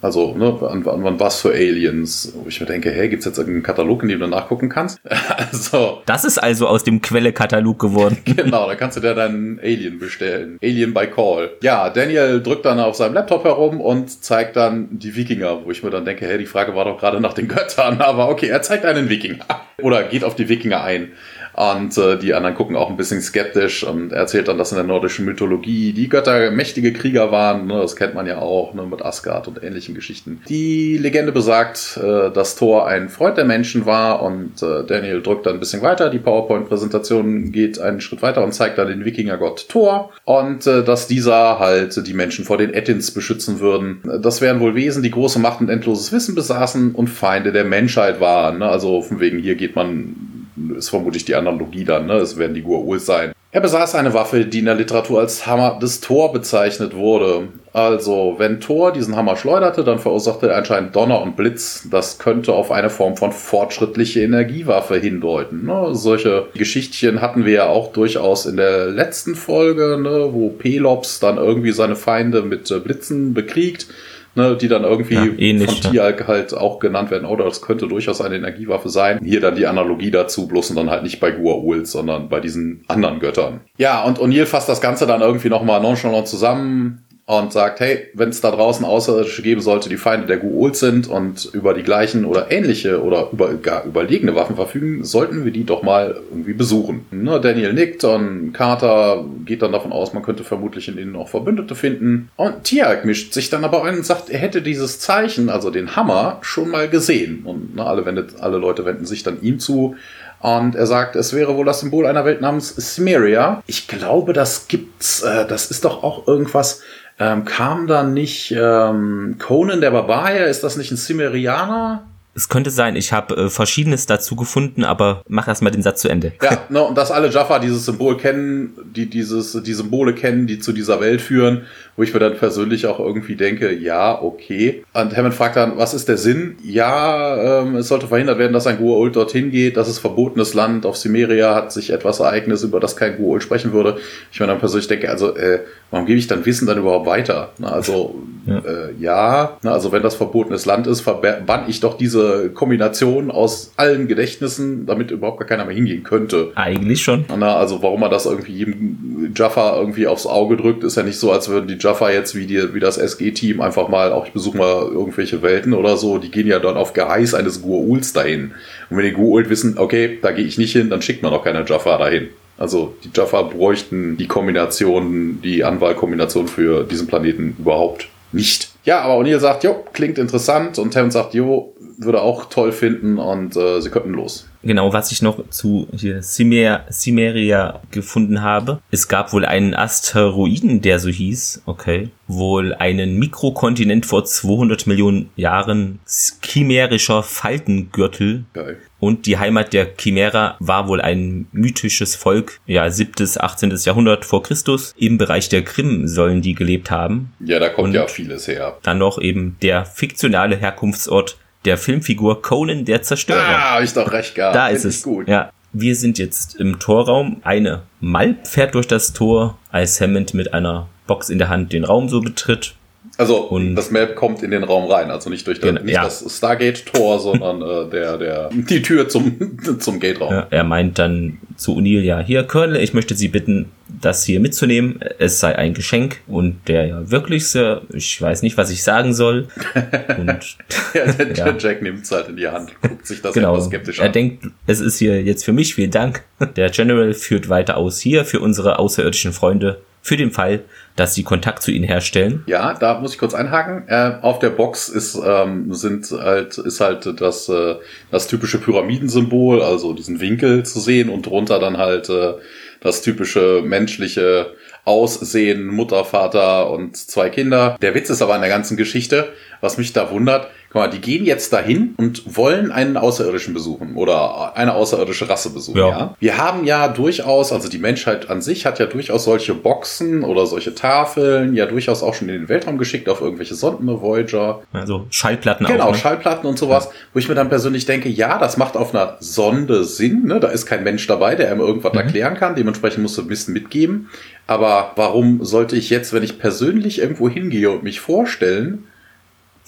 Also, 0.00 0.34
ne, 0.34 0.56
an, 0.62 0.86
an, 0.86 1.06
an 1.06 1.20
was 1.20 1.40
für 1.40 1.50
Aliens? 1.50 2.32
Wo 2.34 2.48
ich 2.48 2.60
mir 2.60 2.66
denke, 2.66 2.90
hey, 2.90 3.08
gibt's 3.08 3.24
jetzt 3.24 3.38
irgendeinen 3.38 3.62
Katalog, 3.62 4.02
in 4.02 4.08
dem 4.10 4.20
du 4.20 4.26
nachgucken 4.26 4.68
kannst? 4.68 5.00
also. 5.36 6.02
Das 6.06 6.24
ist 6.24 6.38
also 6.38 6.68
aus 6.68 6.84
dem 6.84 7.02
Quelle-Katalog 7.02 7.78
geworden. 7.78 8.18
genau, 8.24 8.66
da 8.66 8.74
kannst 8.74 8.96
du 8.96 9.00
dir 9.00 9.14
deinen 9.14 9.58
Alien 9.60 9.98
bestellen. 9.98 10.58
Alien 10.62 10.94
by 10.94 11.06
Call. 11.06 11.50
Ja, 11.62 11.90
Daniel 11.90 12.42
drückt 12.42 12.64
dann 12.64 12.78
auf 12.78 12.96
seinem 12.96 13.14
Laptop 13.14 13.44
herum 13.44 13.80
und 13.80 14.22
zeigt 14.22 14.56
dann 14.56 14.98
die 14.98 15.16
Wikinger, 15.16 15.64
wo 15.64 15.70
ich 15.70 15.82
mir 15.82 15.90
dann 15.90 16.04
denke, 16.04 16.26
hey, 16.26 16.38
die 16.38 16.46
Frage 16.46 16.74
war 16.74 16.84
doch 16.84 16.98
gerade 16.98 17.20
nach 17.20 17.34
den 17.34 17.48
Göttern, 17.48 18.00
aber 18.00 18.28
okay, 18.28 18.48
er 18.48 18.62
zeigt 18.62 18.84
einen 18.84 19.08
Wikinger. 19.08 19.44
Oder 19.80 20.04
geht 20.04 20.24
auf 20.24 20.34
die 20.34 20.48
Wikinger 20.48 20.82
ein. 20.82 21.12
Und 21.54 21.96
äh, 21.98 22.18
die 22.18 22.34
anderen 22.34 22.54
gucken 22.54 22.76
auch 22.76 22.90
ein 22.90 22.96
bisschen 22.96 23.20
skeptisch 23.20 23.84
und 23.84 24.12
er 24.12 24.20
erzählt 24.20 24.48
dann, 24.48 24.58
dass 24.58 24.72
in 24.72 24.76
der 24.76 24.86
nordischen 24.86 25.24
Mythologie 25.24 25.92
die 25.92 26.08
Götter 26.08 26.50
mächtige 26.50 26.92
Krieger 26.92 27.32
waren. 27.32 27.66
Ne? 27.66 27.80
Das 27.80 27.96
kennt 27.96 28.14
man 28.14 28.26
ja 28.26 28.38
auch 28.38 28.74
ne? 28.74 28.82
mit 28.82 29.04
Asgard 29.04 29.48
und 29.48 29.62
ähnlichen 29.62 29.94
Geschichten. 29.94 30.42
Die 30.48 30.98
Legende 30.98 31.32
besagt, 31.32 31.98
äh, 32.02 32.30
dass 32.30 32.56
Thor 32.56 32.86
ein 32.86 33.08
Freund 33.08 33.36
der 33.36 33.44
Menschen 33.44 33.86
war 33.86 34.22
und 34.22 34.62
äh, 34.62 34.84
Daniel 34.84 35.22
drückt 35.22 35.46
dann 35.46 35.54
ein 35.54 35.60
bisschen 35.60 35.82
weiter. 35.82 36.10
Die 36.10 36.18
PowerPoint-Präsentation 36.18 37.52
geht 37.52 37.78
einen 37.78 38.00
Schritt 38.00 38.22
weiter 38.22 38.44
und 38.44 38.52
zeigt 38.52 38.78
dann 38.78 38.88
den 38.88 39.04
Wikingergott 39.04 39.68
Thor 39.68 40.10
und 40.24 40.66
äh, 40.66 40.84
dass 40.84 41.06
dieser 41.06 41.58
halt 41.58 42.06
die 42.06 42.14
Menschen 42.14 42.44
vor 42.44 42.58
den 42.58 42.72
Ettins 42.72 43.10
beschützen 43.10 43.60
würden. 43.60 44.02
Das 44.22 44.40
wären 44.40 44.60
wohl 44.60 44.74
Wesen, 44.74 45.02
die 45.02 45.10
große 45.10 45.38
Macht 45.38 45.60
und 45.60 45.68
endloses 45.68 46.12
Wissen 46.12 46.34
besaßen 46.34 46.94
und 46.94 47.08
Feinde 47.08 47.52
der 47.52 47.64
Menschheit 47.64 48.20
waren. 48.20 48.58
Ne? 48.58 48.68
Also 48.68 49.02
von 49.02 49.20
wegen 49.20 49.38
hier 49.38 49.54
geht 49.54 49.76
man 49.76 50.47
ist 50.76 50.90
vermutlich 50.90 51.24
die 51.24 51.34
Analogie 51.34 51.84
dann, 51.84 52.06
ne? 52.06 52.14
Es 52.14 52.36
werden 52.38 52.54
die 52.54 52.64
Gua'uld 52.64 53.00
sein. 53.00 53.32
Er 53.50 53.62
besaß 53.62 53.94
eine 53.94 54.12
Waffe, 54.12 54.44
die 54.44 54.58
in 54.58 54.66
der 54.66 54.74
Literatur 54.74 55.20
als 55.20 55.46
Hammer 55.46 55.78
des 55.80 56.02
Thor 56.02 56.32
bezeichnet 56.32 56.94
wurde. 56.94 57.48
Also, 57.72 58.34
wenn 58.36 58.60
Thor 58.60 58.92
diesen 58.92 59.16
Hammer 59.16 59.36
schleuderte, 59.36 59.84
dann 59.84 59.98
verursachte 59.98 60.48
er 60.50 60.58
anscheinend 60.58 60.94
Donner 60.94 61.22
und 61.22 61.34
Blitz. 61.36 61.88
Das 61.90 62.18
könnte 62.18 62.52
auf 62.52 62.70
eine 62.70 62.90
Form 62.90 63.16
von 63.16 63.32
fortschrittliche 63.32 64.20
Energiewaffe 64.20 64.96
hindeuten. 64.96 65.64
Ne? 65.64 65.88
Solche 65.92 66.48
Geschichtchen 66.54 67.22
hatten 67.22 67.46
wir 67.46 67.52
ja 67.52 67.66
auch 67.68 67.92
durchaus 67.92 68.44
in 68.44 68.58
der 68.58 68.86
letzten 68.86 69.34
Folge, 69.34 69.98
ne? 69.98 70.28
wo 70.32 70.50
Pelops 70.50 71.18
dann 71.18 71.38
irgendwie 71.38 71.72
seine 71.72 71.96
Feinde 71.96 72.42
mit 72.42 72.70
äh, 72.70 72.80
Blitzen 72.80 73.32
bekriegt 73.32 73.86
ne, 74.34 74.56
die 74.56 74.68
dann 74.68 74.84
irgendwie 74.84 75.14
ja, 75.14 75.26
ähnlich, 75.36 75.82
von 75.82 75.92
Tialk 75.92 76.26
halt 76.26 76.54
auch 76.54 76.78
genannt 76.78 77.10
werden. 77.10 77.24
Oder 77.24 77.44
das 77.44 77.62
könnte 77.62 77.88
durchaus 77.88 78.20
eine 78.20 78.36
Energiewaffe 78.36 78.88
sein. 78.88 79.20
Hier 79.24 79.40
dann 79.40 79.56
die 79.56 79.66
Analogie 79.66 80.10
dazu, 80.10 80.46
bloß 80.46 80.70
und 80.70 80.76
dann 80.76 80.90
halt 80.90 81.02
nicht 81.02 81.20
bei 81.20 81.30
Gua'uld, 81.30 81.86
sondern 81.86 82.28
bei 82.28 82.40
diesen 82.40 82.84
anderen 82.88 83.20
Göttern. 83.20 83.60
Ja, 83.76 84.04
und 84.04 84.18
O'Neill 84.18 84.46
fasst 84.46 84.68
das 84.68 84.80
Ganze 84.80 85.06
dann 85.06 85.20
irgendwie 85.20 85.48
nochmal 85.48 85.80
nonchalant 85.80 86.28
zusammen 86.28 87.04
und 87.28 87.52
sagt, 87.52 87.80
hey, 87.80 88.08
wenn 88.14 88.30
es 88.30 88.40
da 88.40 88.50
draußen 88.50 88.86
Außerirdische 88.86 89.42
geben 89.42 89.60
sollte, 89.60 89.90
die 89.90 89.98
Feinde 89.98 90.26
der 90.26 90.42
Gu'uld 90.42 90.76
sind 90.76 91.08
und 91.08 91.50
über 91.52 91.74
die 91.74 91.82
gleichen 91.82 92.24
oder 92.24 92.50
ähnliche 92.50 93.02
oder 93.02 93.28
über, 93.32 93.52
gar 93.52 93.84
überlegene 93.84 94.34
Waffen 94.34 94.56
verfügen, 94.56 95.04
sollten 95.04 95.44
wir 95.44 95.52
die 95.52 95.64
doch 95.64 95.82
mal 95.82 96.22
irgendwie 96.30 96.54
besuchen. 96.54 97.04
Ne, 97.10 97.38
Daniel 97.38 97.74
nickt 97.74 98.02
und 98.02 98.54
Carter 98.54 99.26
geht 99.44 99.60
dann 99.60 99.72
davon 99.72 99.92
aus, 99.92 100.14
man 100.14 100.22
könnte 100.22 100.42
vermutlich 100.42 100.88
in 100.88 100.96
ihnen 100.96 101.16
auch 101.16 101.28
Verbündete 101.28 101.74
finden. 101.74 102.30
Und 102.36 102.64
Tiag 102.64 103.04
mischt 103.04 103.34
sich 103.34 103.50
dann 103.50 103.62
aber 103.62 103.84
ein 103.84 103.96
und 103.98 104.06
sagt, 104.06 104.30
er 104.30 104.38
hätte 104.38 104.62
dieses 104.62 104.98
Zeichen, 104.98 105.50
also 105.50 105.68
den 105.68 105.96
Hammer, 105.96 106.38
schon 106.40 106.70
mal 106.70 106.88
gesehen. 106.88 107.42
Und 107.44 107.76
ne, 107.76 107.84
alle, 107.84 108.06
wendet, 108.06 108.40
alle 108.40 108.56
Leute 108.56 108.86
wenden 108.86 109.04
sich 109.04 109.22
dann 109.22 109.42
ihm 109.42 109.58
zu. 109.58 109.96
Und 110.40 110.76
er 110.76 110.86
sagt, 110.86 111.16
es 111.16 111.34
wäre 111.34 111.56
wohl 111.56 111.66
das 111.66 111.80
Symbol 111.80 112.06
einer 112.06 112.24
Welt 112.24 112.40
namens 112.40 112.74
Cimmeria. 112.76 113.62
Ich 113.66 113.88
glaube, 113.88 114.32
das 114.32 114.68
gibt's, 114.68 115.22
äh, 115.22 115.46
das 115.46 115.70
ist 115.70 115.84
doch 115.84 116.02
auch 116.04 116.28
irgendwas, 116.28 116.80
ähm, 117.18 117.44
kam 117.44 117.86
da 117.86 118.02
nicht 118.02 118.54
ähm, 118.56 119.36
Conan 119.38 119.80
der 119.80 119.90
Barbarier? 119.90 120.46
Ist 120.46 120.62
das 120.62 120.76
nicht 120.76 120.90
ein 120.90 120.96
Cimmerianer? 120.96 122.04
Es 122.38 122.48
könnte 122.48 122.70
sein, 122.70 122.94
ich 122.94 123.12
habe 123.12 123.34
äh, 123.36 123.50
Verschiedenes 123.50 124.06
dazu 124.06 124.36
gefunden, 124.36 124.84
aber 124.84 125.22
mach 125.26 125.48
erst 125.48 125.60
mal 125.60 125.70
den 125.70 125.82
Satz 125.82 126.02
zu 126.02 126.08
Ende. 126.08 126.30
Ja, 126.40 126.62
ne, 126.68 126.80
und 126.84 126.96
dass 126.96 127.10
alle 127.10 127.30
Jaffa 127.30 127.58
dieses 127.58 127.84
Symbol 127.84 128.16
kennen, 128.16 128.74
die 128.94 129.06
dieses, 129.06 129.60
die 129.60 129.74
Symbole 129.74 130.14
kennen, 130.14 130.46
die 130.46 130.60
zu 130.60 130.72
dieser 130.72 131.00
Welt 131.00 131.20
führen, 131.20 131.62
wo 131.96 132.04
ich 132.04 132.14
mir 132.14 132.20
dann 132.20 132.36
persönlich 132.36 132.86
auch 132.86 133.00
irgendwie 133.00 133.34
denke, 133.34 133.74
ja, 133.74 134.22
okay. 134.22 134.84
Und 134.92 135.16
Hammond 135.16 135.34
fragt 135.34 135.56
dann, 135.56 135.78
was 135.78 135.94
ist 135.94 136.08
der 136.08 136.16
Sinn? 136.16 136.54
Ja, 136.62 137.62
ähm, 137.62 137.74
es 137.74 137.88
sollte 137.88 138.06
verhindert 138.06 138.38
werden, 138.38 138.52
dass 138.52 138.68
ein 138.68 138.78
Gua'uld 138.78 139.16
dorthin 139.16 139.50
geht, 139.50 139.76
das 139.76 139.88
ist 139.88 139.98
verbotenes 139.98 140.54
Land, 140.54 140.86
auf 140.86 140.96
Simeria 140.96 141.56
hat 141.56 141.72
sich 141.72 141.90
etwas 141.90 142.20
Ereignis, 142.20 142.62
über 142.62 142.78
das 142.78 142.94
kein 142.94 143.18
Gua'uld 143.18 143.40
sprechen 143.40 143.72
würde. 143.72 143.96
Ich 144.30 144.38
mir 144.38 144.46
dann 144.46 144.60
persönlich 144.60 144.86
denke, 144.86 145.10
also, 145.10 145.34
äh, 145.36 145.62
warum 145.90 146.06
gebe 146.06 146.20
ich 146.20 146.28
dann 146.28 146.46
Wissen 146.46 146.68
dann 146.68 146.78
überhaupt 146.78 147.06
weiter? 147.06 147.50
Na, 147.58 147.72
also, 147.72 148.14
ja, 148.46 148.58
äh, 148.58 148.92
ja 149.00 149.58
na, 149.62 149.72
also 149.72 149.90
wenn 149.90 150.04
das 150.04 150.14
verbotenes 150.14 150.66
Land 150.66 150.86
ist, 150.86 151.00
verbann 151.00 151.64
ich 151.66 151.80
doch 151.80 151.98
diese 151.98 152.27
Kombination 152.54 153.30
aus 153.30 153.72
allen 153.76 154.08
Gedächtnissen, 154.08 154.86
damit 154.86 155.10
überhaupt 155.10 155.38
gar 155.38 155.48
keiner 155.48 155.64
mehr 155.64 155.74
hingehen 155.74 156.02
könnte. 156.02 156.52
Eigentlich 156.54 157.02
schon. 157.02 157.24
Na, 157.36 157.56
also 157.56 157.82
warum 157.82 158.00
man 158.00 158.10
das 158.10 158.26
irgendwie 158.26 158.52
jedem 158.52 159.32
Jaffa 159.34 159.78
irgendwie 159.78 160.06
aufs 160.06 160.26
Auge 160.26 160.56
drückt, 160.56 160.84
ist 160.84 160.96
ja 160.96 161.02
nicht 161.02 161.18
so, 161.18 161.32
als 161.32 161.48
würden 161.48 161.68
die 161.68 161.78
Jaffa 161.78 162.10
jetzt 162.10 162.34
wie, 162.34 162.46
die, 162.46 162.74
wie 162.74 162.80
das 162.80 162.98
SG-Team 162.98 163.60
einfach 163.60 163.88
mal, 163.88 164.12
auch 164.12 164.26
ich 164.26 164.32
besuche 164.32 164.58
mal 164.58 164.82
irgendwelche 164.82 165.42
Welten 165.42 165.74
oder 165.74 165.96
so, 165.96 166.18
die 166.18 166.30
gehen 166.30 166.46
ja 166.46 166.58
dann 166.58 166.76
auf 166.76 166.92
Geheiß 166.92 167.34
eines 167.34 167.62
Gua'uls 167.62 168.12
dahin. 168.14 168.52
Und 168.90 168.96
wenn 168.96 169.04
die 169.04 169.14
Gua'uld 169.14 169.48
wissen, 169.48 169.78
okay, 169.78 170.18
da 170.22 170.30
gehe 170.32 170.44
ich 170.44 170.58
nicht 170.58 170.72
hin, 170.72 170.90
dann 170.90 171.02
schickt 171.02 171.22
man 171.22 171.32
auch 171.32 171.44
keine 171.44 171.64
Jaffa 171.66 171.98
dahin. 171.98 172.28
Also 172.58 172.96
die 173.04 173.10
Jaffa 173.14 173.42
bräuchten 173.42 174.16
die 174.16 174.26
Kombination, 174.26 175.40
die 175.42 175.62
Anwahlkombination 175.62 176.48
für 176.48 176.84
diesen 176.84 177.06
Planeten 177.06 177.56
überhaupt 177.58 178.08
nicht. 178.32 178.70
Ja, 178.88 179.02
aber 179.02 179.18
O'Neill 179.18 179.38
sagt, 179.38 179.64
jo, 179.64 179.84
klingt 179.92 180.16
interessant 180.16 180.78
und 180.78 180.96
Hammond 180.96 181.12
sagt, 181.12 181.34
jo, 181.34 181.74
würde 181.98 182.22
auch 182.22 182.46
toll 182.46 182.72
finden 182.72 183.18
und 183.18 183.54
äh, 183.54 183.82
sie 183.82 183.90
könnten 183.90 184.12
los. 184.12 184.48
Genau, 184.62 184.94
was 184.94 185.12
ich 185.12 185.20
noch 185.20 185.46
zu 185.50 185.88
hier 185.94 186.22
Cimer 186.22 186.86
Cimeria 186.90 187.82
gefunden 187.90 188.40
habe. 188.40 188.80
Es 188.90 189.06
gab 189.06 189.34
wohl 189.34 189.44
einen 189.44 189.74
Asteroiden, 189.74 190.80
der 190.80 191.00
so 191.00 191.10
hieß, 191.10 191.64
okay, 191.66 192.08
wohl 192.28 192.72
einen 192.72 193.18
Mikrokontinent 193.18 194.06
vor 194.06 194.24
200 194.24 194.86
Millionen 194.86 195.28
Jahren, 195.36 195.98
chimärischer 196.40 197.22
Faltengürtel. 197.22 198.44
Geil. 198.54 198.78
Und 199.00 199.26
die 199.26 199.38
Heimat 199.38 199.72
der 199.72 199.96
Chimera 199.96 200.56
war 200.58 200.88
wohl 200.88 201.00
ein 201.00 201.46
mythisches 201.52 202.16
Volk, 202.16 202.60
ja, 202.66 202.90
7. 202.90 203.12
18. 203.38 203.76
Jahrhundert 203.84 204.24
vor 204.24 204.42
Christus. 204.42 204.94
Im 204.98 205.18
Bereich 205.18 205.48
der 205.48 205.62
Krim 205.62 206.08
sollen 206.08 206.42
die 206.42 206.54
gelebt 206.54 206.90
haben. 206.90 207.32
Ja, 207.40 207.58
da 207.58 207.68
kommt 207.68 207.88
Und 207.88 207.94
ja 207.94 208.06
vieles 208.06 208.48
her. 208.48 208.76
Dann 208.82 208.98
noch 208.98 209.18
eben 209.20 209.56
der 209.62 209.84
fiktionale 209.84 210.56
Herkunftsort 210.56 211.38
der 211.64 211.78
Filmfigur 211.78 212.42
Conan 212.42 212.84
der 212.84 213.02
Zerstörer. 213.02 213.40
Ah, 213.40 213.74
hab 213.74 213.82
ich 213.82 213.92
doch 213.92 214.10
recht 214.10 214.34
gehabt. 214.34 214.54
Da 214.54 214.68
ist 214.68 214.84
es. 214.84 215.02
Gut. 215.02 215.28
Ja. 215.28 215.50
Wir 215.72 215.94
sind 215.96 216.18
jetzt 216.18 216.56
im 216.56 216.78
Torraum. 216.78 217.42
Eine 217.44 217.82
Malp 218.00 218.46
fährt 218.46 218.74
durch 218.74 218.86
das 218.86 219.12
Tor, 219.12 219.58
als 219.70 220.00
Hammond 220.00 220.32
mit 220.32 220.54
einer 220.54 220.88
Box 221.06 221.28
in 221.28 221.38
der 221.38 221.50
Hand 221.50 221.72
den 221.72 221.84
Raum 221.84 222.08
so 222.08 222.20
betritt. 222.20 222.74
Also 223.18 223.38
und 223.48 223.74
das 223.74 223.90
Map 223.90 224.14
kommt 224.14 224.44
in 224.44 224.52
den 224.52 224.62
Raum 224.62 224.88
rein, 224.88 225.10
also 225.10 225.28
nicht 225.28 225.44
durch 225.48 225.58
das, 225.58 225.70
genau, 225.70 225.82
nicht 225.82 225.94
ja. 225.94 226.04
das 226.04 226.24
Stargate-Tor, 226.36 227.18
sondern 227.18 227.62
äh, 227.62 227.90
der, 227.90 228.16
der, 228.16 228.50
die 228.52 228.80
Tür 228.80 229.08
zum, 229.08 229.58
zum 229.80 229.98
Gate-Raum. 229.98 230.32
Ja, 230.32 230.46
er 230.50 230.62
meint 230.62 231.00
dann 231.00 231.38
zu 231.56 231.76
O'Neill, 231.76 232.02
ja, 232.02 232.20
hier, 232.20 232.44
Colonel, 232.44 232.80
ich 232.80 232.94
möchte 232.94 233.16
Sie 233.16 233.26
bitten, 233.26 233.72
das 234.00 234.24
hier 234.24 234.38
mitzunehmen. 234.38 235.00
Es 235.18 235.40
sei 235.40 235.56
ein 235.56 235.74
Geschenk 235.74 236.20
und 236.28 236.60
der 236.68 236.86
ja 236.86 237.10
wirklich 237.10 237.48
sehr, 237.48 237.82
ich 237.92 238.22
weiß 238.22 238.42
nicht, 238.42 238.56
was 238.56 238.70
ich 238.70 238.84
sagen 238.84 239.14
soll. 239.14 239.48
Und 240.18 240.56
ja, 240.94 241.10
der, 241.10 241.32
ja. 241.34 241.56
Jack 241.58 241.82
nimmt 241.82 242.04
es 242.04 242.12
halt 242.12 242.28
in 242.28 242.36
die 242.36 242.46
Hand, 242.46 242.70
guckt 242.82 243.06
sich 243.06 243.20
das 243.20 243.34
genau. 243.34 243.54
etwas 243.54 243.66
skeptisch 243.66 243.98
an. 243.98 244.06
Er 244.06 244.12
denkt, 244.12 244.46
es 244.66 244.80
ist 244.80 244.98
hier 244.98 245.22
jetzt 245.22 245.44
für 245.44 245.52
mich, 245.52 245.74
vielen 245.74 245.90
Dank. 245.90 246.22
Der 246.56 246.70
General 246.70 247.12
führt 247.14 247.48
weiter 247.48 247.78
aus 247.78 247.98
hier 247.98 248.24
für 248.24 248.40
unsere 248.40 248.78
außerirdischen 248.78 249.32
Freunde 249.32 249.80
für 250.02 250.16
den 250.16 250.30
Fall, 250.30 250.64
dass 250.98 251.14
sie 251.14 251.22
Kontakt 251.22 251.62
zu 251.62 251.70
ihnen 251.70 251.84
herstellen. 251.84 252.42
Ja, 252.46 252.74
da 252.74 252.98
muss 252.98 253.12
ich 253.12 253.18
kurz 253.18 253.34
einhaken. 253.34 253.84
Äh, 253.88 254.14
auf 254.22 254.38
der 254.38 254.50
Box 254.50 254.88
ist 254.88 255.18
ähm, 255.24 255.72
sind 255.72 256.10
halt 256.10 256.58
ist 256.58 256.80
halt 256.80 257.20
das 257.20 257.48
äh, 257.48 257.76
das 258.10 258.26
typische 258.26 258.58
Pyramidensymbol, 258.58 259.62
also 259.62 259.92
diesen 259.92 260.20
Winkel 260.20 260.64
zu 260.64 260.80
sehen 260.80 261.08
und 261.08 261.26
drunter 261.26 261.58
dann 261.58 261.78
halt 261.78 262.08
äh, 262.08 262.34
das 262.80 263.02
typische 263.02 263.62
menschliche 263.64 264.54
Aussehen, 264.84 265.66
Mutter, 265.66 266.04
Vater 266.04 266.70
und 266.70 266.96
zwei 266.96 267.28
Kinder. 267.28 267.76
Der 267.82 267.94
Witz 267.94 268.08
ist 268.08 268.22
aber 268.22 268.34
an 268.34 268.40
der 268.40 268.48
ganzen 268.48 268.76
Geschichte, 268.76 269.28
was 269.60 269.76
mich 269.76 269.92
da 269.92 270.10
wundert, 270.10 270.48
guck 270.70 270.82
mal, 270.82 270.88
die 270.88 271.00
gehen 271.00 271.24
jetzt 271.24 271.52
dahin 271.52 271.94
und 271.96 272.36
wollen 272.36 272.70
einen 272.70 272.96
Außerirdischen 272.96 273.54
besuchen 273.54 273.96
oder 273.96 274.56
eine 274.56 274.74
außerirdische 274.74 275.28
Rasse 275.28 275.50
besuchen. 275.50 275.78
Ja. 275.78 275.88
ja. 275.88 276.14
Wir 276.20 276.38
haben 276.38 276.64
ja 276.64 276.88
durchaus, 276.88 277.52
also 277.52 277.68
die 277.68 277.78
Menschheit 277.78 278.28
an 278.28 278.42
sich 278.42 278.66
hat 278.66 278.78
ja 278.78 278.86
durchaus 278.86 279.24
solche 279.24 279.54
Boxen 279.54 280.24
oder 280.24 280.46
solche 280.46 280.74
Tafeln 280.74 281.54
ja 281.54 281.66
durchaus 281.66 282.02
auch 282.02 282.14
schon 282.14 282.28
in 282.28 282.34
den 282.34 282.48
Weltraum 282.48 282.78
geschickt 282.78 283.08
auf 283.08 283.20
irgendwelche 283.20 283.54
Sonden, 283.54 283.88
Voyager. 283.88 284.62
Also 284.72 285.06
Schallplatten 285.10 285.66
genau, 285.66 285.78
auch. 285.78 285.86
Genau, 285.86 285.92
ne? 285.92 285.98
Schallplatten 285.98 286.48
und 286.48 286.58
sowas, 286.58 286.86
ja. 286.86 286.90
wo 287.14 287.18
ich 287.18 287.28
mir 287.28 287.34
dann 287.34 287.48
persönlich 287.48 287.86
denke, 287.86 288.08
ja, 288.08 288.38
das 288.38 288.56
macht 288.58 288.76
auf 288.76 288.94
einer 288.94 289.16
Sonde 289.20 289.84
Sinn, 289.84 290.24
ne? 290.26 290.40
da 290.40 290.48
ist 290.48 290.66
kein 290.66 290.84
Mensch 290.84 291.06
dabei, 291.06 291.34
der 291.34 291.50
einem 291.50 291.60
irgendwas 291.60 291.92
mhm. 291.92 292.00
erklären 292.00 292.34
kann, 292.34 292.54
dementsprechend 292.54 293.02
musst 293.02 293.16
du 293.16 293.22
ein 293.22 293.28
bisschen 293.28 293.54
mitgeben. 293.54 294.10
Aber 294.46 294.92
warum 294.96 295.44
sollte 295.44 295.76
ich 295.76 295.90
jetzt, 295.90 296.12
wenn 296.12 296.22
ich 296.22 296.38
persönlich 296.38 297.00
irgendwo 297.00 297.28
hingehe 297.28 297.70
und 297.70 297.82
mich 297.82 298.00
vorstellen, 298.00 298.84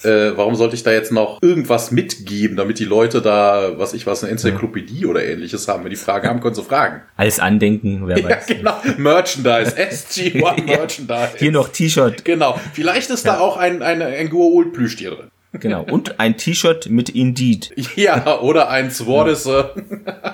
äh, 0.03 0.35
warum 0.35 0.55
sollte 0.55 0.75
ich 0.75 0.83
da 0.83 0.91
jetzt 0.91 1.11
noch 1.11 1.39
irgendwas 1.41 1.91
mitgeben, 1.91 2.57
damit 2.57 2.79
die 2.79 2.85
Leute 2.85 3.21
da, 3.21 3.73
was 3.77 3.93
ich 3.93 4.05
was, 4.07 4.23
eine 4.23 4.31
Enzyklopädie 4.31 5.05
oder 5.05 5.23
ähnliches 5.23 5.67
haben? 5.67 5.83
Wenn 5.83 5.89
die 5.89 5.95
Fragen 5.95 6.27
haben, 6.27 6.39
können 6.39 6.55
sie 6.55 6.63
fragen. 6.63 7.01
Als 7.17 7.39
Andenken, 7.39 8.07
wer 8.07 8.23
weiß. 8.23 8.49
Ja, 8.49 8.55
genau. 8.55 8.75
Merchandise, 8.97 9.75
SG1 9.75 10.63
Merchandise. 10.65 11.37
Hier 11.37 11.51
noch 11.51 11.69
T-Shirt. 11.69 12.25
Genau. 12.25 12.59
Vielleicht 12.73 13.09
ist 13.09 13.25
ja. 13.25 13.33
da 13.33 13.39
auch 13.39 13.57
ein, 13.57 13.81
ein, 13.81 14.01
ein 14.01 14.29
Goa'uld 14.29 14.73
Plüschtier 14.73 15.11
drin. 15.11 15.31
Genau. 15.53 15.83
Und 15.83 16.19
ein 16.19 16.37
T-Shirt 16.37 16.89
mit 16.89 17.09
Indeed. 17.09 17.73
Ja, 17.95 18.39
oder 18.39 18.69
ein 18.69 18.89
Swordisse. 18.89 19.71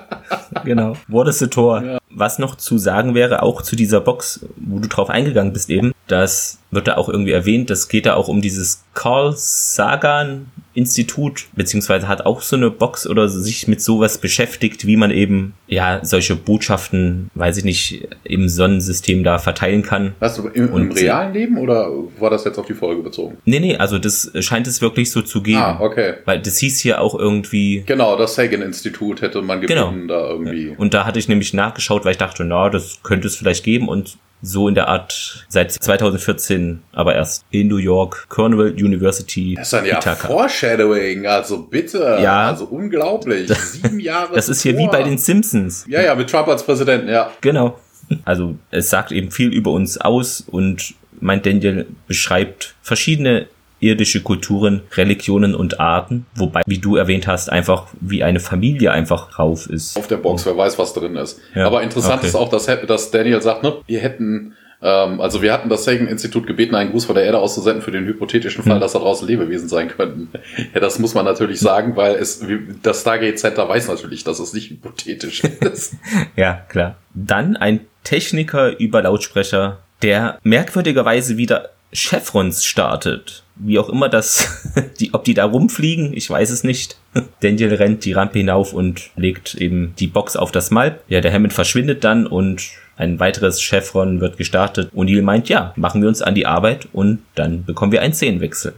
genau. 0.64 0.96
Wordisse 1.08 1.50
Tor. 1.50 1.84
Ja. 1.84 1.98
Was 2.10 2.40
noch 2.40 2.56
zu 2.56 2.78
sagen 2.78 3.16
wäre, 3.16 3.42
auch 3.42 3.62
zu 3.62 3.76
dieser 3.76 4.00
Box, 4.00 4.46
wo 4.58 4.80
du 4.80 4.88
drauf 4.88 5.10
eingegangen 5.10 5.54
bist 5.54 5.70
eben, 5.70 5.92
das 6.08 6.60
wird 6.72 6.88
da 6.88 6.98
auch 6.98 7.10
irgendwie 7.10 7.32
erwähnt, 7.32 7.70
das 7.70 7.88
geht 7.88 8.06
da 8.06 8.16
auch 8.16 8.28
um 8.28 8.42
dieses 8.42 8.84
Carl 8.94 9.34
Sagan 9.36 10.52
Institut, 10.78 11.48
beziehungsweise 11.56 12.08
hat 12.08 12.28
auch 12.28 12.42
so 12.42 12.56
eine 12.56 12.70
Box 12.70 13.08
oder 13.08 13.30
sich 13.30 13.68
mit 13.68 13.82
sowas 13.82 14.20
beschäftigt, 14.20 14.86
wie 14.86 14.96
man 14.96 15.10
eben, 15.10 15.54
ja, 15.66 16.02
solche 16.04 16.36
Botschaften, 16.36 17.32
weiß 17.34 17.58
ich 17.58 17.64
nicht, 17.64 18.08
im 18.24 18.48
Sonnensystem 18.48 19.24
da 19.24 19.40
verteilen 19.40 19.82
kann. 19.82 20.14
Hast 20.22 20.38
du 20.38 20.48
im, 20.50 20.72
im 20.76 20.92
realen 20.92 21.34
Leben 21.34 21.58
oder 21.58 21.90
war 22.20 22.30
das 22.30 22.44
jetzt 22.44 22.60
auf 22.60 22.68
die 22.68 22.76
Folge 22.76 23.02
bezogen? 23.02 23.38
Nee, 23.46 23.60
nee, 23.60 23.76
also 23.76 23.98
das 23.98 24.32
scheint 24.42 24.68
es 24.68 24.80
wirklich 24.80 25.10
so 25.10 25.24
zu 25.24 25.42
geben. 25.42 25.58
Ah, 25.58 25.80
okay. 25.82 26.16
Weil 26.26 26.42
das 26.42 26.60
hieß 26.60 26.80
hier 26.80 27.02
auch 27.02 27.18
irgendwie. 27.18 27.82
Genau, 27.88 28.16
das 28.16 28.36
Sagan-Institut 28.36 29.24
hätte 29.24 29.42
man 29.42 29.62
gebeten 29.62 30.02
genau. 30.02 30.08
da 30.08 30.30
irgendwie. 30.30 30.76
Und 30.78 30.94
da 30.94 31.06
hatte 31.06 31.18
ich 31.18 31.28
nämlich 31.28 31.56
nachgeschaut, 31.56 32.06
weil 32.06 32.12
ich 32.12 32.20
dachte, 32.20 32.44
na, 32.44 32.70
das 32.70 33.00
könnte 33.02 33.28
es 33.28 33.36
vielleicht 33.36 33.64
geben 33.64 33.88
und 33.88 34.20
so 34.42 34.68
in 34.68 34.76
der 34.76 34.88
Art 34.88 35.46
seit 35.50 35.72
2014, 35.72 36.84
aber 36.94 37.16
erst 37.16 37.46
in 37.52 37.68
New 37.68 37.78
York, 37.78 38.28
Cornell 38.30 38.72
University. 38.72 39.56
Das 39.56 39.68
ist 39.68 39.74
dann 39.74 39.86
ja 39.86 39.98
Ithaca. 39.98 40.28
Foreshadowing, 40.28 41.26
also 41.26 41.64
bitte. 41.64 42.20
Ja. 42.22 42.48
Also 42.48 42.66
unglaublich. 42.66 43.52
Sieben 43.54 44.00
Jahre. 44.00 44.28
Das 44.38 44.50
ist 44.50 44.62
hier 44.62 44.78
wie 44.78 44.88
bei 44.88 45.04
den 45.04 45.18
Simpsons. 45.18 45.86
Ja, 45.88 46.02
ja, 46.02 46.14
mit 46.14 46.30
Trump 46.30 46.48
als 46.48 46.64
Präsidenten, 46.64 47.10
ja. 47.10 47.32
Genau. 47.42 47.80
Also 48.24 48.56
es 48.72 48.90
sagt 48.90 49.12
eben 49.12 49.32
viel 49.32 49.52
über 49.52 49.72
uns 49.72 49.98
aus 49.98 50.42
und 50.46 50.94
mein 51.20 51.42
Daniel 51.42 51.88
beschreibt 52.08 52.76
verschiedene 52.82 53.48
irdische 53.80 54.22
Kulturen, 54.22 54.82
Religionen 54.96 55.56
und 55.56 55.80
Arten, 55.80 56.26
wobei, 56.36 56.62
wie 56.66 56.80
du 56.80 56.96
erwähnt 56.96 57.28
hast, 57.28 57.52
einfach 57.52 57.88
wie 58.00 58.24
eine 58.24 58.40
Familie 58.40 58.92
einfach 58.92 59.32
drauf 59.32 59.70
ist. 59.70 59.98
Auf 59.98 60.08
der 60.08 60.18
Box, 60.18 60.46
wer 60.46 60.58
weiß, 60.58 60.80
was 60.80 60.94
drin 60.94 61.16
ist. 61.16 61.40
Ja, 61.56 61.68
Aber 61.68 61.84
interessant 61.84 62.20
okay. 62.20 62.28
ist 62.28 62.36
auch, 62.36 62.50
dass, 62.50 62.66
dass 62.66 63.12
Daniel 63.12 63.42
sagt, 63.42 63.64
ne, 63.64 63.78
wir 63.86 64.00
hätten 64.00 64.56
ähm, 64.82 65.20
also 65.22 65.42
wir 65.42 65.54
hatten 65.54 65.70
das 65.70 65.86
Sagan-Institut 65.86 66.46
gebeten, 66.46 66.76
einen 66.76 66.92
Gruß 66.92 67.06
von 67.06 67.16
der 67.16 67.24
Erde 67.24 67.40
auszusenden 67.40 67.82
für 67.82 67.92
den 67.92 68.06
hypothetischen 68.06 68.64
Fall, 68.64 68.76
hm. 68.76 68.82
dass 68.82 68.94
da 68.94 69.00
draußen 69.00 69.28
Lebewesen 69.28 69.70
sein 69.70 69.90
könnten. 69.90 70.30
Ja, 70.74 70.80
das 70.80 71.00
muss 71.00 71.14
man 71.14 71.26
natürlich 71.26 71.60
sagen, 71.60 71.96
weil 71.96 72.16
es 72.16 72.44
das 72.84 73.02
Stargate 73.02 73.40
Center 73.40 73.68
weiß 73.70 73.88
natürlich, 73.88 74.24
dass 74.24 74.40
es 74.40 74.54
nicht 74.54 74.70
hypothetisch 74.70 75.44
ist. 75.62 75.96
ja, 76.36 76.66
klar. 76.68 76.98
Dann 77.14 77.56
ein 77.56 77.82
Techniker 78.04 78.78
über 78.80 79.02
Lautsprecher, 79.02 79.80
der 80.02 80.40
merkwürdigerweise 80.44 81.38
wieder 81.38 81.70
Chevrons 81.94 82.66
startet. 82.66 83.44
Wie 83.60 83.80
auch 83.80 83.90
immer 83.90 84.10
das, 84.10 84.74
die, 85.00 85.14
ob 85.14 85.24
die 85.24 85.34
da 85.34 85.46
rumfliegen, 85.46 86.14
ich 86.14 86.30
weiß 86.30 86.50
es 86.52 86.64
nicht. 86.64 86.98
Daniel 87.42 87.74
rennt 87.76 88.06
die 88.06 88.14
Rampe 88.14 88.40
hinauf 88.40 88.74
und 88.74 89.10
legt 89.16 89.56
eben 89.56 89.94
die 90.00 90.08
Box 90.08 90.36
auf 90.36 90.52
das 90.52 90.72
Malp. 90.72 91.02
Ja, 91.08 91.22
der 91.22 91.34
Hammond 91.34 91.54
verschwindet 91.54 92.04
dann 92.04 92.28
und 92.28 92.70
ein 92.98 93.20
weiteres 93.20 93.62
Chevron 93.62 94.22
wird 94.22 94.38
gestartet. 94.38 94.90
Und 94.94 95.10
Neil 95.10 95.22
meint, 95.22 95.50
ja, 95.50 95.74
machen 95.76 96.02
wir 96.02 96.08
uns 96.08 96.22
an 96.22 96.36
die 96.36 96.46
Arbeit 96.46 96.88
und 96.94 97.20
dann 97.36 97.64
bekommen 97.64 97.92
wir 97.92 98.02
einen 98.02 98.14
Szenenwechsel. 98.14 98.74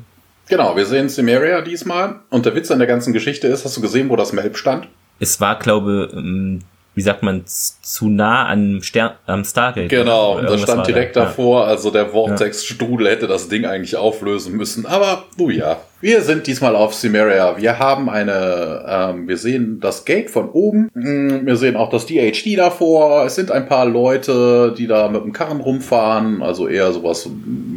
Genau, 0.49 0.75
wir 0.75 0.85
sehen 0.85 1.09
Cimmeria 1.09 1.61
diesmal. 1.61 2.21
Und 2.29 2.45
der 2.45 2.55
Witz 2.55 2.71
an 2.71 2.79
der 2.79 2.87
ganzen 2.87 3.13
Geschichte 3.13 3.47
ist, 3.47 3.65
hast 3.65 3.77
du 3.77 3.81
gesehen, 3.81 4.09
wo 4.09 4.15
das 4.15 4.33
Malp 4.33 4.57
stand? 4.57 4.87
Es 5.19 5.39
war, 5.39 5.59
glaube 5.59 6.09
ähm, 6.13 6.61
wie 6.95 7.01
sagt 7.01 7.23
man, 7.23 7.43
zu 7.45 8.09
nah 8.09 8.49
am, 8.49 8.81
Stern, 8.81 9.11
am 9.25 9.43
Stargate. 9.43 9.89
Genau, 9.89 10.37
und 10.37 10.49
das 10.49 10.61
stand 10.61 10.87
direkt 10.87 11.15
da. 11.15 11.25
davor, 11.25 11.65
also 11.65 11.91
der 11.91 12.07
Vortex-Strudel 12.07 13.09
hätte 13.09 13.27
das 13.27 13.47
Ding 13.47 13.65
eigentlich 13.65 13.95
auflösen 13.95 14.55
müssen, 14.57 14.85
aber, 14.85 15.25
oh 15.37 15.49
ja. 15.49 15.77
Wir 16.01 16.21
sind 16.21 16.47
diesmal 16.47 16.77
auf 16.77 16.93
Cimmeria. 16.93 17.57
Wir 17.57 17.77
haben 17.77 18.09
eine, 18.09 18.85
ähm, 18.87 19.27
wir 19.27 19.35
sehen 19.35 19.81
das 19.81 20.05
Gate 20.05 20.29
von 20.29 20.49
oben. 20.49 20.89
Mm, 20.93 21.45
wir 21.45 21.57
sehen 21.57 21.75
auch 21.75 21.89
das 21.89 22.05
DHD 22.05 22.57
davor. 22.57 23.25
Es 23.25 23.35
sind 23.35 23.51
ein 23.51 23.65
paar 23.65 23.85
Leute, 23.85 24.73
die 24.77 24.87
da 24.87 25.09
mit 25.09 25.25
dem 25.25 25.33
Karren 25.33 25.59
rumfahren. 25.59 26.41
Also 26.41 26.69
eher 26.69 26.93
sowas 26.93 27.29